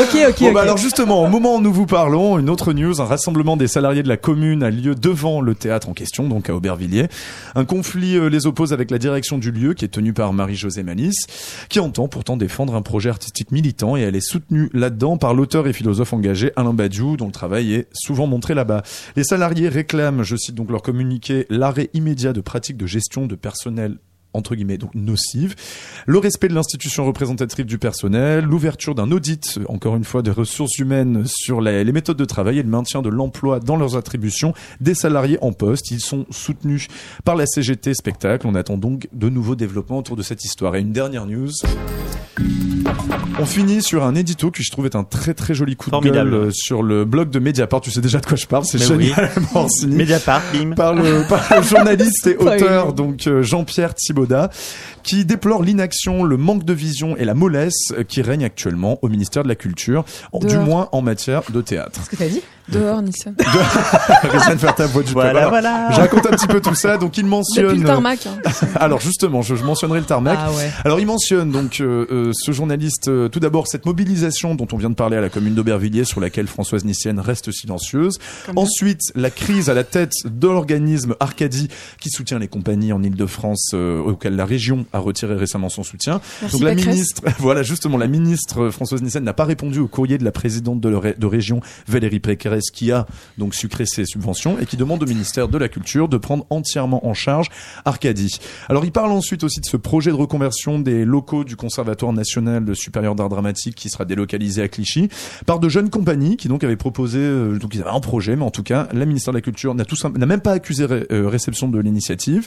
ok, 0.00 0.16
ok. 0.30 0.40
Bon, 0.40 0.52
bah 0.52 0.62
alors 0.62 0.76
justement, 0.76 1.22
au 1.24 1.28
moment 1.28 1.56
où 1.56 1.60
nous 1.60 1.72
vous 1.72 1.86
parlons, 1.86 2.38
une 2.38 2.50
autre 2.50 2.72
news, 2.72 3.00
un 3.00 3.04
rassemblement 3.04 3.56
des 3.56 3.68
salariés 3.68 4.02
de 4.02 4.08
la 4.08 4.16
commune 4.16 4.62
a 4.62 4.70
lieu 4.70 4.94
devant 4.94 5.40
le 5.40 5.54
théâtre 5.54 5.88
en 5.88 5.92
question, 5.92 6.28
donc 6.28 6.48
à 6.50 6.54
Aubervilliers. 6.54 7.08
Un 7.54 7.64
conflit 7.64 8.16
euh, 8.16 8.28
les 8.28 8.46
oppose 8.46 8.72
avec 8.72 8.90
la 8.90 8.98
direction 8.98 9.38
du 9.38 9.50
lieu, 9.50 9.74
qui 9.74 9.84
est 9.84 9.88
tenue 9.88 10.12
par 10.12 10.32
Marie-Josée 10.32 10.82
Malice, 10.82 11.26
qui 11.68 11.80
entend 11.80 12.08
pourtant 12.08 12.36
défendre 12.36 12.74
un 12.74 12.82
projet 12.82 13.10
artistique 13.10 13.50
militant, 13.52 13.96
et 13.96 14.00
elle 14.00 14.16
est 14.16 14.20
soutenue 14.26 14.70
là-dedans 14.72 15.16
par 15.16 15.34
l'auteur 15.34 15.66
et 15.66 15.72
philosophe 15.72 16.12
engagé 16.12 16.52
Alain 16.56 16.72
Badiou, 16.74 17.16
dont 17.16 17.26
le 17.26 17.32
travail 17.32 17.74
est 17.74 17.88
souvent 18.14 18.54
là-bas. 18.54 18.82
Les 19.16 19.24
salariés 19.24 19.68
réclament, 19.68 20.22
je 20.22 20.36
cite 20.36 20.54
donc 20.54 20.70
leur 20.70 20.82
communiqué, 20.82 21.46
l'arrêt 21.48 21.88
immédiat 21.94 22.32
de 22.32 22.40
pratiques 22.40 22.76
de 22.76 22.86
gestion 22.86 23.26
de 23.26 23.36
personnel 23.36 23.98
entre 24.34 24.54
guillemets 24.54 24.78
donc 24.78 24.94
nocive, 24.94 25.54
le 26.06 26.18
respect 26.18 26.48
de 26.48 26.54
l'institution 26.54 27.04
représentative 27.04 27.66
du 27.66 27.78
personnel, 27.78 28.44
l'ouverture 28.44 28.94
d'un 28.94 29.10
audit 29.10 29.58
encore 29.68 29.96
une 29.96 30.04
fois 30.04 30.22
des 30.22 30.30
ressources 30.30 30.78
humaines 30.78 31.24
sur 31.26 31.60
les, 31.60 31.84
les 31.84 31.92
méthodes 31.92 32.16
de 32.16 32.24
travail 32.24 32.58
et 32.58 32.62
le 32.62 32.68
maintien 32.68 33.02
de 33.02 33.08
l'emploi 33.08 33.60
dans 33.60 33.76
leurs 33.76 33.96
attributions 33.96 34.54
des 34.80 34.94
salariés 34.94 35.38
en 35.40 35.52
poste. 35.52 35.90
Ils 35.90 36.00
sont 36.00 36.26
soutenus 36.30 36.88
par 37.24 37.36
la 37.36 37.46
CGT 37.46 37.94
Spectacle. 37.94 38.46
On 38.46 38.54
attend 38.54 38.76
donc 38.76 39.08
de 39.12 39.28
nouveaux 39.28 39.56
développements 39.56 39.98
autour 39.98 40.16
de 40.16 40.22
cette 40.22 40.44
histoire. 40.44 40.76
Et 40.76 40.80
une 40.80 40.92
dernière 40.92 41.26
news. 41.26 41.50
On 43.38 43.46
finit 43.46 43.82
sur 43.82 44.04
un 44.04 44.14
édito 44.14 44.50
qui 44.50 44.62
je 44.62 44.70
trouve 44.70 44.86
est 44.86 44.96
un 44.96 45.04
très 45.04 45.34
très 45.34 45.54
joli 45.54 45.76
coup 45.76 45.90
Formidable. 45.90 46.30
de 46.30 46.36
gueule 46.36 46.50
sur 46.52 46.82
le 46.82 47.04
blog 47.04 47.30
de 47.30 47.38
Mediapart. 47.38 47.80
Tu 47.80 47.90
sais 47.90 48.00
déjà 48.00 48.20
de 48.20 48.26
quoi 48.26 48.36
je 48.36 48.46
parle, 48.46 48.64
c'est 48.64 48.78
oui. 48.92 49.06
génialement 49.16 49.68
signé 49.68 49.96
Mediapart, 49.96 50.42
bim. 50.52 50.74
par 50.74 50.94
le, 50.94 51.26
par 51.28 51.42
le 51.56 51.62
journaliste 51.68 52.26
et 52.26 52.36
auteur 52.36 52.92
donc 52.92 53.26
euh, 53.26 53.42
Jean-Pierre 53.42 53.94
Qui 55.02 55.24
déplore 55.24 55.62
l'inaction, 55.62 56.24
le 56.24 56.36
manque 56.36 56.64
de 56.64 56.72
vision 56.72 57.16
et 57.16 57.24
la 57.24 57.34
mollesse 57.34 57.92
qui 58.08 58.22
règne 58.22 58.44
actuellement 58.44 58.98
au 59.02 59.08
ministère 59.08 59.42
de 59.42 59.48
la 59.48 59.54
Culture, 59.54 60.04
du 60.40 60.58
moins 60.58 60.88
en 60.92 61.02
matière 61.02 61.42
de 61.50 61.60
théâtre. 61.60 62.00
Qu'est-ce 62.00 62.10
que 62.10 62.16
t'as 62.16 62.28
dit? 62.28 62.42
Dehors, 62.68 63.02
Nissan. 63.02 63.34
Rislen 64.22 64.58
Fertal 64.58 64.88
voit 64.88 65.02
du 65.02 65.12
Voilà, 65.12 65.48
voilà. 65.48 65.90
Je 65.92 66.00
raconte 66.00 66.26
un 66.26 66.30
petit 66.30 66.46
peu 66.46 66.60
tout 66.60 66.74
ça. 66.74 66.96
Donc 66.96 67.18
il 67.18 67.26
mentionne. 67.26 67.66
Depuis 67.66 67.80
le 67.80 67.86
tarmac. 67.86 68.26
hein. 68.26 68.50
Alors 68.76 69.00
justement, 69.00 69.42
je, 69.42 69.54
je 69.56 69.64
mentionnerai 69.64 69.98
le 70.00 70.06
tarmac. 70.06 70.38
Ah 70.40 70.52
ouais. 70.52 70.70
Alors 70.84 71.00
il 71.00 71.06
mentionne 71.06 71.50
donc 71.50 71.80
euh, 71.80 72.06
euh, 72.10 72.30
ce 72.32 72.52
journaliste 72.52 73.08
euh, 73.08 73.28
tout 73.28 73.40
d'abord 73.40 73.66
cette 73.66 73.84
mobilisation 73.86 74.54
dont 74.54 74.68
on 74.72 74.76
vient 74.76 74.90
de 74.90 74.94
parler 74.94 75.16
à 75.16 75.20
la 75.20 75.28
commune 75.28 75.54
d'Aubervilliers 75.54 76.04
sur 76.04 76.20
laquelle 76.20 76.46
Françoise 76.46 76.84
Nissienne 76.84 77.18
reste 77.20 77.50
silencieuse. 77.50 78.18
Ensuite 78.56 79.00
la 79.14 79.30
crise 79.30 79.68
à 79.68 79.74
la 79.74 79.84
tête 79.84 80.12
de 80.24 80.46
l'organisme 80.48 81.14
Arcadie 81.20 81.68
qui 82.00 82.10
soutient 82.10 82.38
les 82.38 82.48
compagnies 82.48 82.92
en 82.92 83.02
Île-de-France 83.02 83.72
euh, 83.74 83.98
auquel 84.00 84.36
la 84.36 84.44
région 84.46 84.86
a 84.92 84.98
retiré 84.98 85.34
récemment 85.34 85.68
son 85.68 85.82
soutien. 85.82 86.20
Merci, 86.40 86.56
donc 86.56 86.64
la 86.68 86.74
Pécresse. 86.74 86.94
ministre, 86.94 87.22
voilà 87.38 87.62
justement 87.62 87.98
la 87.98 88.06
ministre 88.06 88.70
Françoise 88.70 89.02
Nissienne 89.02 89.24
n'a 89.24 89.32
pas 89.34 89.44
répondu 89.44 89.80
au 89.80 89.88
courrier 89.88 90.16
de 90.18 90.24
la 90.24 90.32
présidente 90.32 90.80
de, 90.80 91.14
de 91.18 91.26
région 91.26 91.60
Valérie 91.88 92.20
Pécresse 92.20 92.51
qui 92.60 92.92
a 92.92 93.06
donc 93.38 93.54
sucré 93.54 93.86
ses 93.86 94.04
subventions 94.04 94.58
et 94.58 94.66
qui 94.66 94.76
demande 94.76 95.02
au 95.02 95.06
ministère 95.06 95.48
de 95.48 95.58
la 95.58 95.68
Culture 95.68 96.08
de 96.08 96.16
prendre 96.16 96.44
entièrement 96.50 97.06
en 97.06 97.14
charge 97.14 97.48
Arcadie. 97.84 98.38
Alors 98.68 98.84
il 98.84 98.92
parle 98.92 99.12
ensuite 99.12 99.44
aussi 99.44 99.60
de 99.60 99.66
ce 99.66 99.76
projet 99.76 100.10
de 100.10 100.16
reconversion 100.16 100.78
des 100.78 101.04
locaux 101.04 101.44
du 101.44 101.56
Conservatoire 101.56 102.12
national 102.12 102.64
de 102.64 102.74
supérieur 102.74 103.14
d'art 103.14 103.28
dramatique 103.28 103.74
qui 103.74 103.88
sera 103.88 104.04
délocalisé 104.04 104.62
à 104.62 104.68
Clichy 104.68 105.08
par 105.46 105.58
de 105.60 105.68
jeunes 105.68 105.90
compagnies 105.90 106.36
qui 106.36 106.48
donc 106.48 106.64
avaient 106.64 106.76
proposé 106.76 107.18
euh, 107.20 107.58
donc 107.58 107.74
ils 107.74 107.80
avaient 107.80 107.90
un 107.90 108.00
projet 108.00 108.36
mais 108.36 108.44
en 108.44 108.50
tout 108.50 108.62
cas 108.62 108.88
la 108.92 109.04
ministère 109.06 109.32
de 109.32 109.38
la 109.38 109.42
Culture 109.42 109.74
n'a 109.74 109.84
tout 109.84 109.96
n'a 110.16 110.26
même 110.26 110.40
pas 110.40 110.52
accusé 110.52 110.84
ré- 110.84 111.06
euh, 111.12 111.28
réception 111.28 111.68
de 111.68 111.78
l'initiative. 111.78 112.46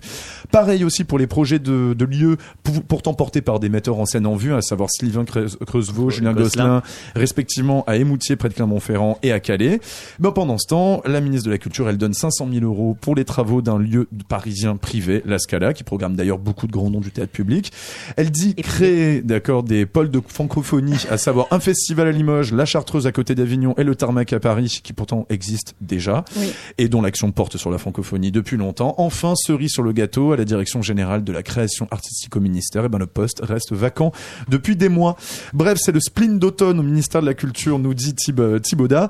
Pareil 0.51 0.84
aussi 0.84 1.03
pour 1.03 1.18
les 1.20 1.28
projets 1.28 1.60
de, 1.60 1.93
de 1.97 2.06
lieux 2.06 2.38
pou- 2.64 2.82
pourtant 2.88 3.14
portés 3.14 3.41
par 3.41 3.60
des 3.60 3.70
metteurs 3.70 3.99
en 3.99 4.06
scène 4.06 4.26
en 4.28 4.36
vue 4.36 4.53
à 4.53 4.62
savoir 4.62 4.89
Sylvain 4.91 5.24
Creus- 5.24 5.58
Creusevaux, 5.66 6.10
Julien 6.10 6.34
Gosselin. 6.34 6.64
Gosselin 6.80 6.82
respectivement 7.16 7.84
à 7.88 7.95
Émoutier 7.97 8.36
près 8.36 8.49
de 8.49 8.53
Clermont-Ferrand 8.53 9.18
et 9.24 9.32
à 9.32 9.39
Calais. 9.39 9.80
Ben, 10.19 10.31
pendant 10.31 10.57
ce 10.57 10.67
temps, 10.67 11.01
la 11.05 11.21
ministre 11.21 11.45
de 11.47 11.51
la 11.51 11.57
Culture, 11.57 11.89
elle 11.89 11.97
donne 11.97 12.13
500 12.13 12.47
000 12.51 12.65
euros 12.65 12.97
pour 12.99 13.15
les 13.15 13.25
travaux 13.25 13.61
d'un 13.61 13.77
lieu 13.77 14.07
parisien 14.27 14.75
privé, 14.77 15.21
la 15.25 15.39
Scala, 15.39 15.73
qui 15.73 15.83
programme 15.83 16.15
d'ailleurs 16.15 16.39
beaucoup 16.39 16.67
de 16.67 16.71
grands 16.71 16.89
noms 16.89 16.99
du 17.01 17.11
théâtre 17.11 17.31
public. 17.31 17.71
Elle 18.17 18.31
dit 18.31 18.55
créer, 18.55 19.21
d'accord, 19.21 19.63
des 19.63 19.85
pôles 19.85 20.09
de 20.09 20.21
francophonie, 20.25 21.05
à 21.09 21.17
savoir 21.17 21.47
un 21.51 21.59
festival 21.59 22.07
à 22.07 22.11
Limoges, 22.11 22.51
la 22.53 22.65
Chartreuse 22.65 23.07
à 23.07 23.11
côté 23.11 23.35
d'Avignon 23.35 23.73
et 23.77 23.83
le 23.83 23.95
Tarmac 23.95 24.33
à 24.33 24.39
Paris, 24.39 24.79
qui 24.83 24.93
pourtant 24.93 25.25
existent 25.29 25.73
déjà 25.81 26.23
Oui. 26.37 26.51
et 26.77 26.87
dont 26.87 27.01
l'action 27.01 27.31
porte 27.31 27.57
sur 27.57 27.71
la 27.71 27.77
francophonie 27.77 28.31
depuis 28.31 28.57
longtemps. 28.57 28.95
Enfin, 28.97 29.33
cerise 29.35 29.71
sur 29.71 29.83
le 29.83 29.91
gâteau, 29.91 30.31
à 30.31 30.37
la 30.37 30.45
direction 30.45 30.81
générale 30.81 31.23
de 31.23 31.31
la 31.31 31.43
création 31.43 31.87
artistique 31.91 32.35
au 32.35 32.39
ministère, 32.39 32.85
et 32.85 32.89
ben 32.89 32.97
le 32.99 33.07
poste 33.07 33.41
reste 33.43 33.73
vacant 33.73 34.11
depuis 34.49 34.75
des 34.75 34.89
mois. 34.89 35.15
Bref, 35.53 35.77
c'est 35.81 35.91
le 35.91 35.99
spleen 35.99 36.39
d'automne 36.39 36.79
au 36.79 36.83
ministère 36.83 37.21
de 37.21 37.25
la 37.25 37.33
Culture, 37.33 37.79
nous 37.79 37.93
dit 37.93 38.13
Thib- 38.13 38.59
Thibaudat, 38.61 39.09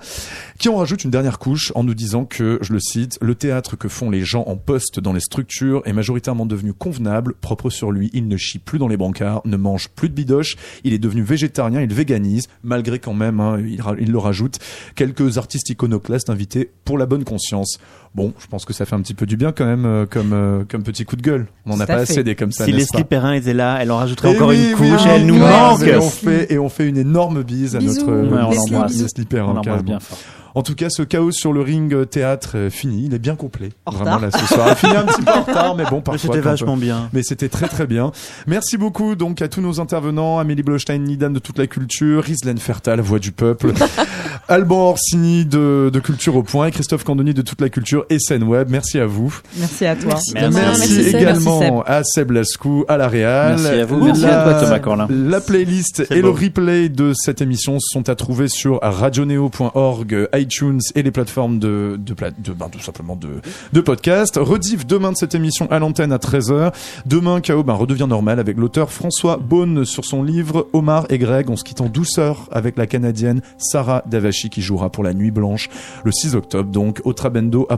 qui 0.59 0.69
en 0.69 0.74
rajoute 0.77 1.03
une 1.03 1.11
dernière 1.11 1.39
couche 1.39 1.71
en 1.75 1.83
nous 1.83 1.93
disant 1.93 2.25
que, 2.25 2.59
je 2.61 2.73
le 2.73 2.79
cite, 2.79 3.17
le 3.21 3.35
théâtre 3.35 3.75
que 3.75 3.87
font 3.87 4.09
les 4.09 4.21
gens 4.21 4.43
en 4.47 4.55
poste 4.55 4.99
dans 4.99 5.13
les 5.13 5.19
structures 5.19 5.81
est 5.85 5.93
majoritairement 5.93 6.45
devenu 6.45 6.73
convenable, 6.73 7.35
propre 7.35 7.69
sur 7.69 7.91
lui, 7.91 8.09
il 8.13 8.27
ne 8.27 8.37
chie 8.37 8.59
plus 8.59 8.79
dans 8.79 8.87
les 8.87 8.97
brancards, 8.97 9.41
ne 9.45 9.57
mange 9.57 9.89
plus 9.89 10.09
de 10.09 10.13
bidoche, 10.13 10.55
il 10.83 10.93
est 10.93 10.99
devenu 10.99 11.23
végétarien, 11.23 11.81
il 11.81 11.93
véganise, 11.93 12.47
malgré 12.63 12.99
quand 12.99 13.13
même, 13.13 13.39
hein, 13.39 13.59
il, 13.59 13.81
il 13.99 14.11
le 14.11 14.17
rajoute, 14.17 14.59
quelques 14.95 15.37
artistes 15.37 15.69
iconoclastes 15.69 16.29
invités 16.29 16.71
pour 16.83 16.97
la 16.97 17.05
bonne 17.05 17.23
conscience. 17.23 17.79
Bon, 18.15 18.33
je 18.39 18.47
pense 18.47 18.63
que 18.63 18.71
ça 18.71 18.85
fait 18.85 18.95
un 18.95 19.01
petit 19.01 19.13
peu 19.13 19.25
du 19.25 19.35
bien 19.35 19.51
quand 19.51 19.65
même, 19.65 19.85
euh, 19.85 20.05
comme, 20.09 20.31
euh, 20.31 20.63
comme 20.69 20.83
petit 20.83 21.03
coup 21.03 21.17
de 21.17 21.21
gueule. 21.21 21.47
On 21.65 21.71
n'en 21.75 21.81
a 21.81 21.85
pas 21.85 21.97
fait. 21.97 22.01
assez 22.13 22.23
des 22.23 22.33
comme 22.35 22.53
ça, 22.53 22.63
Si 22.63 22.71
Leslie 22.71 23.03
Perrin 23.03 23.33
était 23.33 23.53
là, 23.53 23.77
elle 23.81 23.91
en 23.91 23.97
rajouterait 23.97 24.31
Eh 24.31 24.35
encore 24.37 24.49
oui, 24.49 24.69
une 24.71 24.77
couche. 24.77 24.87
oui, 25.03 25.09
elle 25.09 25.25
nous 25.25 25.35
manque. 25.37 25.81
Et 25.83 25.95
on 25.97 26.09
fait 26.09 26.51
et 26.53 26.57
on 26.57 26.69
fait 26.69 26.87
une 26.87 26.97
énorme 26.97 27.43
bise 27.43 27.75
à 27.75 27.79
Bisous. 27.79 28.05
notre 28.07 28.11
Ouais, 28.31 28.41
on 28.41 28.49
Leslie- 28.51 28.71
l'embrasse. 28.71 29.01
Leslie 29.01 29.25
Perrin, 29.25 29.43
On 29.43 29.47
l'embrasse 29.49 29.65
carrément. 29.65 29.83
bien 29.83 29.99
fort. 29.99 30.17
En 30.57 30.63
tout 30.63 30.73
cas, 30.73 30.89
ce 30.89 31.03
chaos 31.03 31.31
sur 31.33 31.51
le 31.51 31.59
ring 31.59 31.93
euh, 31.93 32.05
théâtre 32.05 32.51
euh, 32.55 32.69
fini, 32.69 33.03
il 33.07 33.13
est 33.13 33.19
bien 33.19 33.35
complet. 33.35 33.71
En 33.85 33.91
Vraiment 33.91 34.15
retard. 34.15 34.21
là 34.21 34.39
ce 34.39 34.45
soir. 34.55 34.69
Il 34.69 34.75
finit 34.77 34.95
un 34.95 35.03
petit 35.03 35.21
peu 35.21 35.31
en 35.33 35.41
retard, 35.41 35.75
mais 35.75 35.83
bon, 35.83 35.97
Mais 35.97 36.01
parfois. 36.03 36.17
C'était 36.17 36.39
vachement 36.39 36.77
bien. 36.77 37.09
Mais 37.11 37.23
c'était 37.23 37.49
très 37.49 37.67
très 37.67 37.85
bien. 37.85 38.13
Merci 38.47 38.77
beaucoup 38.77 39.15
donc 39.15 39.41
à 39.41 39.49
tous 39.49 39.59
nos 39.59 39.81
intervenants, 39.81 40.39
Amélie 40.39 40.63
Blostein, 40.63 40.99
Nidam 40.99 41.33
de 41.33 41.39
toute 41.39 41.57
la 41.57 41.67
culture, 41.67 42.23
Rislaine 42.23 42.57
Fertal, 42.57 43.01
voix 43.01 43.19
du 43.19 43.33
peuple, 43.33 43.73
Alban 44.47 44.91
Orsini 44.91 45.43
de, 45.45 45.89
de 45.91 45.99
Culture 45.99 46.37
au 46.37 46.43
Point 46.43 46.67
et 46.67 46.71
Christophe 46.71 47.03
Candoni 47.03 47.33
de 47.33 47.41
toute 47.41 47.59
la 47.59 47.67
culture 47.67 48.04
et 48.09 48.19
scène 48.19 48.43
web. 48.43 48.67
Merci 48.69 48.99
à 48.99 49.05
vous. 49.05 49.35
Merci 49.57 49.85
à 49.85 49.95
toi. 49.95 50.11
Merci. 50.13 50.33
Merci. 50.33 50.51
Merci, 50.55 50.93
Merci, 50.95 51.09
également 51.17 51.83
à 51.85 52.03
Seb 52.03 52.31
Lascou, 52.31 52.85
à 52.87 52.97
la 52.97 53.07
Réal. 53.07 53.57
Merci 53.59 53.79
à 53.79 53.85
vous. 53.85 53.99
La- 53.99 54.05
Merci 54.05 54.25
à 54.25 54.43
toi, 54.43 54.53
Thomas 54.61 54.79
Corlin. 54.79 55.07
La 55.09 55.41
playlist 55.41 56.03
et 56.11 56.21
beau. 56.21 56.27
le 56.27 56.29
replay 56.45 56.89
de 56.89 57.13
cette 57.13 57.41
émission 57.41 57.77
sont 57.79 58.07
à 58.09 58.15
trouver 58.15 58.47
sur 58.47 58.79
radioneo.org, 58.81 60.29
iTunes 60.35 60.79
et 60.95 61.03
les 61.03 61.11
plateformes 61.11 61.59
de, 61.59 61.99
de, 61.99 62.13
pla- 62.13 62.31
de, 62.31 62.51
ben, 62.53 62.69
tout 62.69 62.79
simplement 62.79 63.15
de, 63.15 63.27
de 63.73 63.81
podcast. 63.81 64.37
Rediff 64.41 64.85
demain 64.85 65.11
de 65.11 65.17
cette 65.17 65.35
émission 65.35 65.67
à 65.71 65.79
l'antenne 65.79 66.11
à 66.11 66.17
13h. 66.17 66.71
Demain, 67.05 67.41
KO 67.41 67.63
ben, 67.63 67.73
redevient 67.73 68.07
normal 68.07 68.39
avec 68.39 68.57
l'auteur 68.57 68.91
François 68.91 69.37
Beaune 69.37 69.85
sur 69.85 70.05
son 70.05 70.23
livre 70.23 70.67
Omar 70.73 71.05
et 71.09 71.17
Greg. 71.17 71.49
On 71.49 71.55
se 71.55 71.63
quitte 71.63 71.81
en 71.81 71.89
douceur 71.89 72.47
avec 72.51 72.77
la 72.77 72.87
Canadienne 72.87 73.41
Sarah 73.57 74.03
Davachi 74.07 74.49
qui 74.49 74.61
jouera 74.61 74.89
pour 74.89 75.03
la 75.03 75.13
Nuit 75.13 75.31
Blanche 75.31 75.69
le 76.03 76.11
6 76.11 76.35
octobre, 76.35 76.69
donc 76.71 77.01
au 77.03 77.13
Trabendo 77.13 77.65
à 77.69 77.77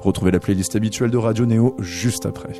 Retrouvez 0.00 0.30
la 0.30 0.40
playlist 0.40 0.76
habituelle 0.76 1.10
de 1.10 1.18
Radio 1.18 1.46
Néo 1.46 1.76
juste 1.80 2.26
après. 2.26 2.52